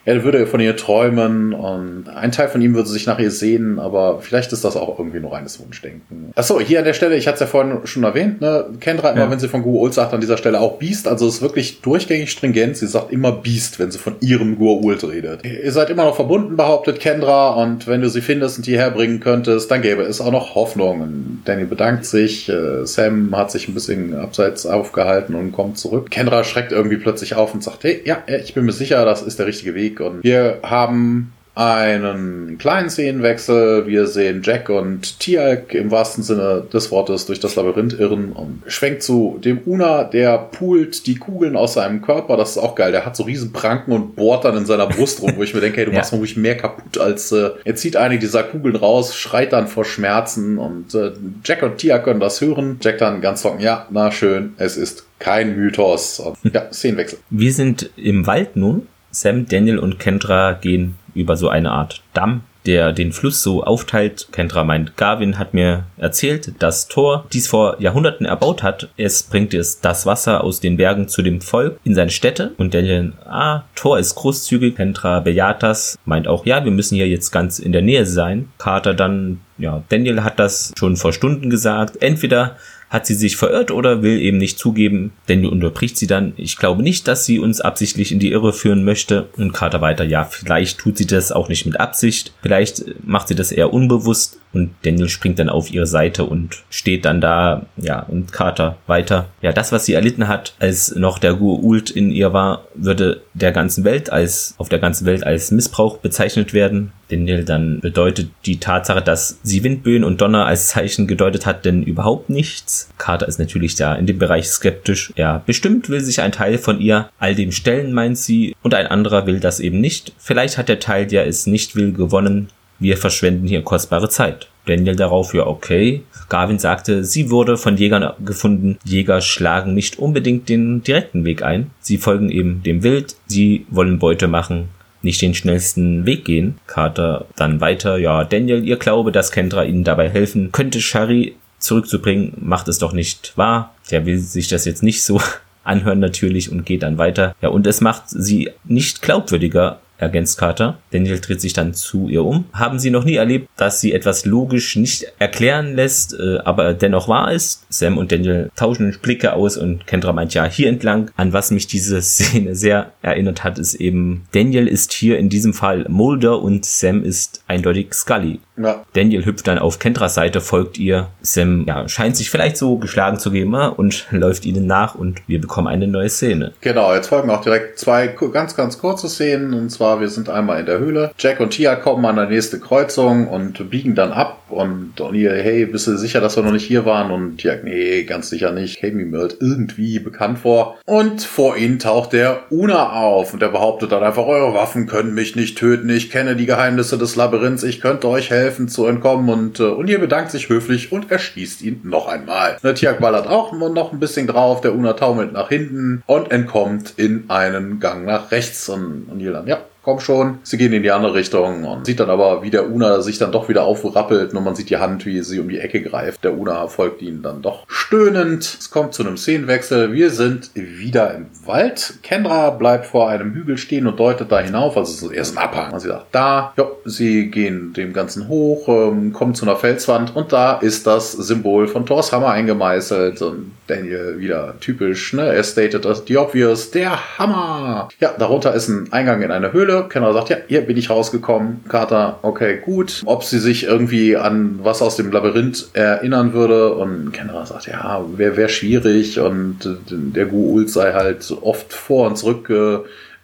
er 0.06 0.24
würde 0.24 0.46
von 0.48 0.60
ihr 0.60 0.76
träumen 0.76 1.54
und 1.54 2.10
ein 2.10 2.32
Teil 2.32 2.50
von 2.50 2.62
ihm 2.62 2.76
würde 2.76 2.90
sich 2.90 3.06
nach 3.06 3.20
ihr 3.20 3.32
sehen, 3.32 3.80
aber 3.80 4.20
vielleicht 4.20 4.52
ist 4.52 4.64
das 4.66 4.76
auch 4.76 5.00
irgendwie 5.00 5.20
nur 5.20 5.32
reines 5.32 5.60
Wunschdenken. 5.60 6.32
Achso, 6.36 6.60
hier 6.60 6.80
an 6.80 6.86
der 6.86 6.94
Stelle, 6.94 7.16
ich 7.16 7.28
hatte 7.28 7.36
es 7.36 7.40
ja 7.42 7.48
vorhin 7.48 7.80
schon 7.86 8.04
erwähnt, 8.04 8.42
ne, 8.42 8.66
Kendra 8.80 9.12
immer, 9.12 9.22
ja. 9.22 9.32
wenn 9.32 9.40
sie 9.40 9.48
von 9.48 9.64
Gua'uld 9.64 9.94
sagt, 9.94 10.14
an 10.14 10.22
dieser 10.22 10.38
Stelle 10.38 10.60
auch 10.60 10.78
Beast, 10.78 11.08
also 11.08 11.28
es 11.28 11.36
ist 11.36 11.42
wirklich 11.42 11.82
durchgängig 11.82 12.32
stringent, 12.32 12.76
sie 12.76 12.88
sagt 12.88 13.12
immer 13.14 13.32
Beast, 13.32 13.80
wenn 13.80 13.92
sie 13.92 13.98
von 13.98 14.16
ihrem 14.20 14.58
Gua'uld 14.58 15.10
redet. 15.10 15.46
Ihr 15.46 15.72
seid 15.72 15.90
immer 15.90 16.04
noch 16.04 16.16
verbunden, 16.16 16.58
behauptet 16.58 17.00
Kendra, 17.00 17.54
und 17.54 17.88
wenn 17.88 18.02
du 18.02 18.10
sie 18.10 18.22
findest 18.22 18.58
und 18.58 18.66
hierher 18.66 18.92
bringen 18.92 19.22
könntest, 19.22 19.72
dann 19.72 19.82
gäbe 19.82 20.04
es 20.04 20.20
auch 20.20 20.32
noch 20.32 20.56
Hoffnung. 20.56 21.40
Danny 21.46 21.64
bedankt 21.64 22.06
sich, 22.06 22.50
äh, 22.50 22.86
Sam 22.86 23.36
hat 23.36 23.52
sich 23.52 23.70
ein 23.70 23.74
bisschen 23.74 24.16
abseits 24.16 24.66
aufgehalten 24.66 25.36
und 25.36 25.54
kommt 25.54 25.78
zurück. 25.78 26.12
Kendra 26.12 26.44
schreckt 26.44 26.72
irgendwie 26.72 26.98
plötzlich 26.98 27.36
auf 27.36 27.54
und 27.54 27.64
sagt, 27.64 27.84
hey, 27.84 28.02
ja, 28.06 28.24
ich 28.28 28.54
bin 28.54 28.66
mir 28.66 28.74
sicher, 28.74 29.06
das 29.06 29.22
ist 29.22 29.40
der 29.40 29.48
richtige 29.48 29.74
Weg 29.76 29.93
Musik 29.94 30.00
und 30.00 30.24
wir 30.24 30.60
haben 30.64 31.34
einen 31.56 32.58
kleinen 32.58 32.90
Szenenwechsel. 32.90 33.86
Wir 33.86 34.08
sehen 34.08 34.42
Jack 34.44 34.70
und 34.70 35.20
Tialk 35.20 35.76
im 35.76 35.92
wahrsten 35.92 36.24
Sinne 36.24 36.66
des 36.74 36.90
Wortes 36.90 37.28
durch 37.28 37.40
das 37.40 37.56
Labyrinth 37.56 37.94
irren 37.94 38.32
und 38.32 38.64
schwenkt 38.66 39.04
zu 39.04 39.40
dem 39.44 39.60
Una, 39.66 40.04
der 40.04 40.40
poolt 40.40 41.06
die 41.06 41.16
Kugeln 41.16 41.56
aus 41.56 41.76
seinem 41.76 42.02
Körper. 42.02 42.38
Das 42.38 42.52
ist 42.52 42.58
auch 42.58 42.74
geil. 42.74 42.92
Der 42.92 43.06
hat 43.06 43.16
so 43.16 43.24
riesen 43.24 43.54
Pranken 43.54 43.92
und 43.92 44.16
bohrt 44.16 44.46
dann 44.46 44.58
in 44.58 44.66
seiner 44.66 44.88
Brust 44.88 45.22
rum, 45.22 45.34
wo 45.36 45.44
ich 45.44 45.54
mir 45.54 45.62
denke, 45.62 45.78
hey, 45.78 45.86
du 45.86 45.92
ja. 45.94 46.00
machst 46.00 46.12
mal 46.12 46.18
ruhig 46.18 46.38
mehr 46.38 46.58
kaputt 46.58 46.98
als 46.98 47.32
äh, 47.32 47.52
er 47.64 47.76
zieht 47.76 47.98
einige 47.98 48.22
dieser 48.22 48.44
Kugeln 48.44 48.76
raus, 48.76 49.16
schreit 49.16 49.54
dann 49.54 49.68
vor 49.68 49.86
Schmerzen 49.86 50.58
und 50.58 50.96
äh, 50.96 51.12
Jack 51.46 51.62
und 51.62 51.78
Tia 51.78 52.00
können 52.00 52.20
das 52.20 52.42
hören. 52.42 52.80
Jack 52.82 52.98
dann 52.98 53.22
ganz 53.22 53.44
trocken, 53.44 53.62
ja, 53.62 53.86
na 53.92 54.12
schön, 54.12 54.54
es 54.58 54.76
ist 54.76 55.06
kein 55.20 55.56
Mythos. 55.56 56.20
Und, 56.20 56.38
ja, 56.52 56.72
Szenenwechsel. 56.74 57.20
Wir 57.30 57.54
sind 57.54 57.92
im 57.96 58.26
Wald 58.26 58.56
nun 58.56 58.88
Sam, 59.14 59.48
Daniel 59.48 59.78
und 59.78 60.00
Kendra 60.00 60.54
gehen 60.54 60.96
über 61.14 61.38
so 61.38 61.48
eine 61.48 61.72
Art 61.72 62.02
Damm, 62.14 62.42
der 62.66 62.94
den 62.94 63.12
Fluss 63.12 63.44
so 63.44 63.64
aufteilt. 63.64 64.28
Kendra 64.32 64.64
meint, 64.64 64.98
Garvin 64.98 65.38
hat 65.38 65.54
mir 65.54 65.84
erzählt, 65.98 66.54
dass 66.60 66.88
Thor 66.88 67.26
dies 67.32 67.48
vor 67.48 67.80
Jahrhunderten 67.80 68.26
erbaut 68.26 68.64
hat. 68.64 68.90
Es 68.98 69.22
bringt 69.22 69.54
es 69.54 69.82
das 69.82 70.08
Wasser 70.08 70.44
aus 70.44 70.62
den 70.62 70.78
Bergen 70.78 71.08
zu 71.08 71.22
dem 71.22 71.42
Volk 71.42 71.80
in 71.84 71.94
seine 71.94 72.10
Städte. 72.10 72.54
Und 72.58 72.74
Daniel, 72.74 73.14
ah, 73.26 73.64
Thor 73.76 74.00
ist 74.00 74.16
großzügig. 74.16 74.78
Kendra 74.78 75.20
bejaht 75.20 75.62
das, 75.62 76.00
meint 76.06 76.28
auch, 76.28 76.48
ja, 76.48 76.64
wir 76.66 76.72
müssen 76.72 76.96
hier 76.96 77.08
jetzt 77.08 77.32
ganz 77.32 77.60
in 77.60 77.72
der 77.72 77.84
Nähe 77.84 78.08
sein. 78.08 78.50
Carter 78.58 78.96
dann, 78.96 79.42
ja, 79.60 79.84
Daniel 79.90 80.24
hat 80.24 80.40
das 80.40 80.74
schon 80.76 80.96
vor 80.98 81.14
Stunden 81.14 81.52
gesagt. 81.52 82.02
Entweder 82.02 82.56
hat 82.94 83.08
sie 83.08 83.16
sich 83.16 83.38
verirrt 83.38 83.72
oder 83.72 84.04
will 84.04 84.22
eben 84.22 84.38
nicht 84.38 84.60
zugeben, 84.60 85.14
denn 85.28 85.48
unterbricht 85.48 85.98
sie 85.98 86.06
dann. 86.06 86.34
Ich 86.38 86.58
glaube 86.58 86.84
nicht, 86.84 87.08
dass 87.08 87.26
sie 87.26 87.40
uns 87.40 87.60
absichtlich 87.60 88.12
in 88.12 88.20
die 88.20 88.32
Irre 88.32 88.54
führen 88.54 88.86
möchte. 88.86 89.30
Und 89.36 89.52
Carter 89.52 89.82
weiter, 89.82 90.04
ja, 90.04 90.26
vielleicht 90.26 90.78
tut 90.78 91.00
sie 91.00 91.08
das 91.08 91.32
auch 91.32 91.50
nicht 91.50 91.66
mit 91.66 91.80
Absicht. 91.80 92.34
Vielleicht 92.44 93.04
macht 93.04 93.30
sie 93.30 93.36
das 93.36 93.52
eher 93.52 93.74
unbewusst. 93.74 94.38
Und 94.54 94.72
Daniel 94.84 95.10
springt 95.10 95.40
dann 95.40 95.50
auf 95.50 95.72
ihre 95.72 95.88
Seite 95.88 96.26
und 96.26 96.64
steht 96.70 97.06
dann 97.06 97.22
da, 97.22 97.66
ja, 97.76 98.00
und 98.02 98.32
Carter 98.32 98.78
weiter. 98.86 99.28
Ja, 99.42 99.52
das, 99.52 99.72
was 99.72 99.86
sie 99.86 99.94
erlitten 99.94 100.28
hat, 100.28 100.54
als 100.60 100.96
noch 100.96 101.18
der 101.18 101.34
Gua'uld 101.34 101.92
in 101.92 102.12
ihr 102.12 102.34
war, 102.34 102.66
würde 102.76 103.22
der 103.34 103.52
ganzen 103.52 103.84
Welt 103.84 104.12
als, 104.12 104.54
auf 104.58 104.70
der 104.70 104.80
ganzen 104.80 105.06
Welt 105.06 105.26
als 105.26 105.52
Missbrauch 105.52 105.98
bezeichnet 105.98 106.54
werden. 106.54 106.92
Daniel 107.10 107.44
dann 107.44 107.80
bedeutet 107.80 108.30
die 108.46 108.60
Tatsache, 108.60 109.02
dass 109.02 109.40
sie 109.44 109.64
Windböen 109.64 110.04
und 110.04 110.22
Donner 110.22 110.46
als 110.46 110.68
Zeichen 110.68 111.08
gedeutet 111.08 111.46
hat, 111.46 111.66
denn 111.66 111.84
überhaupt 111.84 112.30
nichts. 112.30 112.90
Carter 112.98 113.28
ist 113.28 113.40
natürlich 113.40 113.76
da 113.76 113.96
in 113.96 114.06
dem 114.06 114.20
Bereich 114.20 114.48
skeptisch. 114.48 115.12
Ja, 115.16 115.42
bestimmt 115.46 115.90
will 115.90 116.02
sich 116.02 116.22
ein 116.22 116.32
Teil 116.32 116.58
von 116.58 116.80
ihr 116.80 117.10
all 117.20 117.36
dem 117.36 117.52
stellen, 117.52 117.94
meint 117.94 118.18
sie, 118.18 118.56
und 118.62 118.74
ein 118.74 118.88
anderer 118.88 119.26
will 119.26 119.40
das 119.40 119.60
eben 119.60 119.82
nicht. 119.82 120.14
Vielleicht 120.18 120.58
hat 120.58 120.70
der 120.70 120.80
Teil, 120.80 121.08
der 121.08 121.28
es 121.28 121.48
nicht 121.48 121.76
will, 121.76 121.92
gewonnen 121.92 122.50
wir 122.80 122.98
verschwenden 122.98 123.48
hier 123.48 123.64
kostbare 123.64 124.10
Zeit. 124.10 124.48
Daniel 124.66 124.96
darauf, 124.96 125.34
ja, 125.34 125.46
okay. 125.46 126.04
Garvin 126.30 126.60
sagte, 126.60 127.04
sie 127.04 127.30
wurde 127.30 127.58
von 127.58 127.78
Jägern 127.78 128.14
gefunden. 128.24 128.78
Jäger 128.86 129.22
schlagen 129.22 129.74
nicht 129.74 130.00
unbedingt 130.00 130.50
den 130.50 130.84
direkten 130.84 131.26
Weg 131.26 131.44
ein. 131.44 131.72
Sie 131.80 131.98
folgen 131.98 132.30
eben 132.30 132.64
dem 132.64 132.84
Wild. 132.84 133.16
Sie 133.28 133.66
wollen 133.70 134.00
Beute 134.00 134.28
machen, 134.28 134.70
nicht 135.02 135.22
den 135.22 135.36
schnellsten 135.36 136.06
Weg 136.06 136.26
gehen. 136.26 136.60
Carter 136.66 137.26
dann 137.36 137.62
weiter, 137.62 137.98
ja, 137.98 138.24
Daniel, 138.24 138.64
ihr 138.64 138.78
Glaube, 138.78 139.12
dass 139.12 139.32
Kendra 139.32 139.64
ihnen 139.66 139.84
dabei 139.84 140.10
helfen 140.10 140.52
könnte, 140.52 140.82
Shari 140.82 141.36
zurückzubringen, 141.60 142.34
macht 142.40 142.68
es 142.68 142.78
doch 142.78 142.94
nicht 142.94 143.34
wahr. 143.36 143.74
Der 143.92 144.06
will 144.06 144.18
sich 144.18 144.48
das 144.48 144.66
jetzt 144.66 144.84
nicht 144.84 145.04
so 145.04 145.22
anhören 145.64 146.00
natürlich 146.00 146.52
und 146.52 146.66
geht 146.66 146.84
dann 146.84 146.98
weiter. 146.98 147.36
Ja, 147.42 147.50
und 147.50 147.68
es 147.68 147.82
macht 147.82 148.04
sie 148.10 148.50
nicht 148.64 149.02
glaubwürdiger, 149.02 149.80
ergänzt 150.04 150.38
Carter. 150.38 150.78
Daniel 150.92 151.20
dreht 151.20 151.42
sich 151.42 151.54
dann 151.54 151.74
zu 151.74 152.10
ihr 152.10 152.24
um. 152.24 152.46
Haben 152.54 152.80
Sie 152.80 152.90
noch 152.90 153.04
nie 153.04 153.16
erlebt, 153.16 153.50
dass 153.58 153.82
sie 153.82 153.94
etwas 153.94 154.26
logisch 154.26 154.76
nicht 154.76 155.06
erklären 155.20 155.76
lässt, 155.76 156.14
äh, 156.20 156.38
aber 156.44 156.74
dennoch 156.74 157.08
wahr 157.08 157.32
ist? 157.32 157.66
Sam 157.70 157.98
und 157.98 158.12
Daniel 158.12 158.52
tauschen 158.56 158.96
Blicke 159.02 159.34
aus 159.34 159.58
und 159.58 159.88
Kendra 159.88 160.14
meint 160.14 160.34
ja 160.34 160.46
hier 160.46 160.70
entlang. 160.70 161.12
An 161.16 161.34
was 161.34 161.52
mich 161.52 161.68
diese 161.68 162.02
Szene 162.04 162.56
sehr 162.56 162.92
erinnert 163.02 163.44
hat, 163.44 163.58
ist 163.60 163.76
eben 163.76 164.26
Daniel 164.32 164.68
ist 164.68 164.94
hier 164.94 165.18
in 165.18 165.30
diesem 165.30 165.54
Fall 165.54 165.86
Mulder 165.90 166.42
und 166.42 166.66
Sam 166.66 167.04
ist 167.04 167.44
eindeutig 167.48 167.94
Scully. 167.94 168.40
Ja. 168.58 168.86
Daniel 168.94 169.26
hüpft 169.26 169.48
dann 169.48 169.58
auf 169.58 169.80
Kendras 169.80 170.14
Seite, 170.14 170.42
folgt 170.42 170.78
ihr. 170.78 171.08
Sam 171.22 171.66
ja, 171.68 171.88
scheint 171.88 172.16
sich 172.16 172.30
vielleicht 172.30 172.58
so 172.58 172.78
geschlagen 172.78 173.20
zu 173.20 173.32
geben 173.32 173.54
und 173.54 174.08
läuft 174.12 174.46
ihnen 174.46 174.68
nach 174.68 174.96
und 174.96 175.22
wir 175.28 175.42
bekommen 175.42 175.68
eine 175.68 175.88
neue 175.88 176.10
Szene. 176.10 176.54
Genau, 176.62 176.94
jetzt 176.94 177.08
folgen 177.08 177.30
auch 177.30 177.42
direkt 177.42 177.80
zwei 177.80 178.08
ganz, 178.08 178.56
ganz 178.56 178.78
kurze 178.80 179.10
Szenen. 179.10 179.54
Und 179.54 179.70
zwar, 179.70 180.00
wir 180.00 180.10
sind 180.10 180.30
einmal 180.30 180.60
in 180.60 180.66
der 180.66 180.80
Höhle. 180.80 181.12
Jack 181.18 181.40
und 181.40 181.52
Tia 181.52 181.76
kommen 181.76 182.06
an 182.06 182.16
der 182.16 182.28
nächste 182.28 182.60
Kreuzung 182.60 183.28
und 183.28 183.70
biegen 183.70 183.96
dann 183.96 184.12
ab. 184.12 184.40
Und 184.50 184.94
O'Neill, 185.00 185.42
hey, 185.42 185.66
bist 185.66 185.88
du 185.88 185.98
sicher, 185.98 186.22
dass 186.22 186.36
wir 186.36 186.44
noch 186.44 186.52
nicht 186.52 186.66
hier 186.66 186.86
waren? 186.86 187.12
Und 187.12 187.42
Jack, 187.42 187.64
nee, 187.64 188.04
ganz 188.04 188.30
sicher 188.30 188.52
nicht. 188.52 188.82
Kami 188.82 189.06
mir 189.06 189.20
halt 189.20 189.38
irgendwie 189.40 190.00
bekannt 190.00 190.40
vor. 190.40 190.78
Und 190.86 191.22
vor 191.22 191.58
ihnen 191.58 191.80
taucht 191.80 192.14
der 192.14 192.52
Una 192.52 192.92
auf 192.94 193.34
und 193.34 193.42
der 193.42 193.50
behauptet 193.50 193.92
dann 193.92 194.04
einfach, 194.04 194.26
eure 194.26 194.54
Waffen 194.54 194.86
können 194.88 195.14
mich 195.14 195.36
nicht 195.36 195.58
töten. 195.58 195.90
Ich 195.90 196.12
kenne 196.12 196.36
die 196.36 196.46
Geheimnisse 196.46 196.98
des 196.98 197.16
Labyrinths. 197.16 197.64
Ich 197.64 197.82
könnte 197.82 198.08
euch 198.08 198.30
helfen 198.30 198.43
helfen 198.44 198.68
zu 198.68 198.86
entkommen 198.86 199.30
und 199.30 199.60
äh, 199.60 199.64
Unir 199.64 200.00
bedankt 200.00 200.32
sich 200.32 200.50
höflich 200.50 200.92
und 200.92 201.10
erschießt 201.10 201.62
ihn 201.62 201.82
noch 201.84 202.08
einmal. 202.08 202.58
Der 202.62 202.76
Tiak 202.76 203.00
ballert 203.00 203.28
auch 203.28 203.54
noch 203.54 203.94
ein 203.94 204.00
bisschen 204.00 204.28
drauf, 204.28 204.62
der 204.62 204.76
Una 204.76 204.94
taumelt 204.94 205.34
nach 205.34 205.50
hinten 205.50 206.04
und 206.06 206.32
entkommt 206.32 206.94
in 206.98 207.30
einen 207.30 207.80
Gang 207.80 208.06
nach 208.06 208.32
rechts 208.32 208.70
und 208.70 209.08
Unir 209.12 209.32
dann, 209.32 209.48
ja, 209.48 209.60
komm 209.84 210.00
schon. 210.00 210.40
Sie 210.44 210.58
gehen 210.58 210.74
in 210.74 210.82
die 210.82 210.92
andere 210.92 211.14
Richtung 211.14 211.66
und 211.66 211.86
sieht 211.86 212.00
dann 212.00 212.10
aber, 212.10 212.42
wie 212.42 212.50
der 212.50 212.72
Una 212.72 213.02
sich 213.02 213.18
dann 213.18 213.32
doch 213.32 213.50
wieder 213.50 213.64
aufrappelt 213.64 214.34
und 214.34 214.44
man 214.44 214.56
sieht 214.56 214.70
die 214.70 214.78
Hand, 214.78 215.06
wie 215.06 215.22
sie 215.22 215.40
um 215.40 215.50
die 215.50 215.60
Ecke 215.60 215.82
greift. 215.82 216.24
Der 216.24 216.38
Una 216.38 216.68
folgt 216.68 217.02
ihnen 217.02 217.22
dann 217.22 217.42
doch 217.42 217.66
stöhnend. 217.68 218.44
Es 218.44 218.72
kommt 218.72 218.94
zu 218.94 219.04
einem 219.04 219.18
Szenenwechsel. 219.18 219.92
Wir 219.92 220.10
sind 220.10 220.52
wieder 220.54 221.14
im 221.14 221.28
Wald. 221.46 221.96
Kendra 222.02 222.50
bleibt 222.52 222.86
vor 222.86 223.10
einem 223.10 223.34
Hügel 223.34 223.58
stehen 223.58 223.86
und 223.86 224.00
deutet 224.00 224.32
da 224.32 224.40
hinauf. 224.40 224.78
Also 224.78 225.12
er 225.12 225.22
ist 225.22 225.38
ein 225.38 225.44
Abhang. 225.44 225.74
Und 225.74 225.82
sie 225.82 225.90
sagt, 225.90 226.08
da. 226.12 226.54
Ja, 226.58 226.68
sie 226.86 227.30
gehen 227.30 227.74
dem 227.74 227.94
Ganzen 227.94 228.28
hoch, 228.28 228.68
ähm, 228.70 229.12
kommen 229.12 229.36
zu 229.36 229.46
einer 229.46 229.58
Felswand 229.58 230.16
und 230.16 230.32
da 230.32 230.54
ist 230.54 230.88
das 230.88 231.12
Symbol 231.12 231.68
von 231.68 231.86
Thors 231.86 232.12
Hammer 232.12 232.30
eingemeißelt. 232.30 233.22
Und 233.22 233.52
Daniel 233.68 234.20
wieder 234.20 234.56
typisch, 234.60 235.14
ne? 235.14 235.34
Er 235.34 235.44
stated 235.44 235.86
das, 235.86 236.04
the 236.08 236.18
obvious, 236.18 236.72
der 236.72 237.18
Hammer. 237.18 237.90
Ja, 238.00 238.14
darunter 238.18 238.54
ist 238.54 238.68
ein 238.68 238.92
Eingang 238.92 239.22
in 239.22 239.32
eine 239.32 239.52
Höhle. 239.54 239.73
Höhle. 239.74 239.88
Kenner 239.90 240.14
sagt, 240.14 240.30
ja, 240.30 240.38
hier 240.48 240.62
bin 240.62 240.78
ich 240.78 240.90
rausgekommen. 240.90 241.64
Carter, 241.68 242.20
okay, 242.22 242.60
gut. 242.64 243.02
Ob 243.06 243.24
sie 243.24 243.40
sich 243.40 243.66
irgendwie 243.66 244.16
an 244.18 244.60
was 244.64 244.82
aus 244.82 244.96
dem 244.96 245.12
Labyrinth 245.12 245.70
erinnern 245.74 246.34
würde. 246.34 246.74
Und 246.74 247.12
Kenner 247.12 247.46
sagt, 247.46 247.68
ja, 247.68 248.06
wäre 248.16 248.38
wär 248.38 248.50
schwierig. 248.50 249.20
Und 249.20 249.60
der 249.90 250.28
Gu'uld 250.28 250.70
sei 250.70 250.94
halt 250.94 251.36
oft 251.42 251.74
vor 251.74 252.08
und 252.08 252.18
zurück 252.18 252.52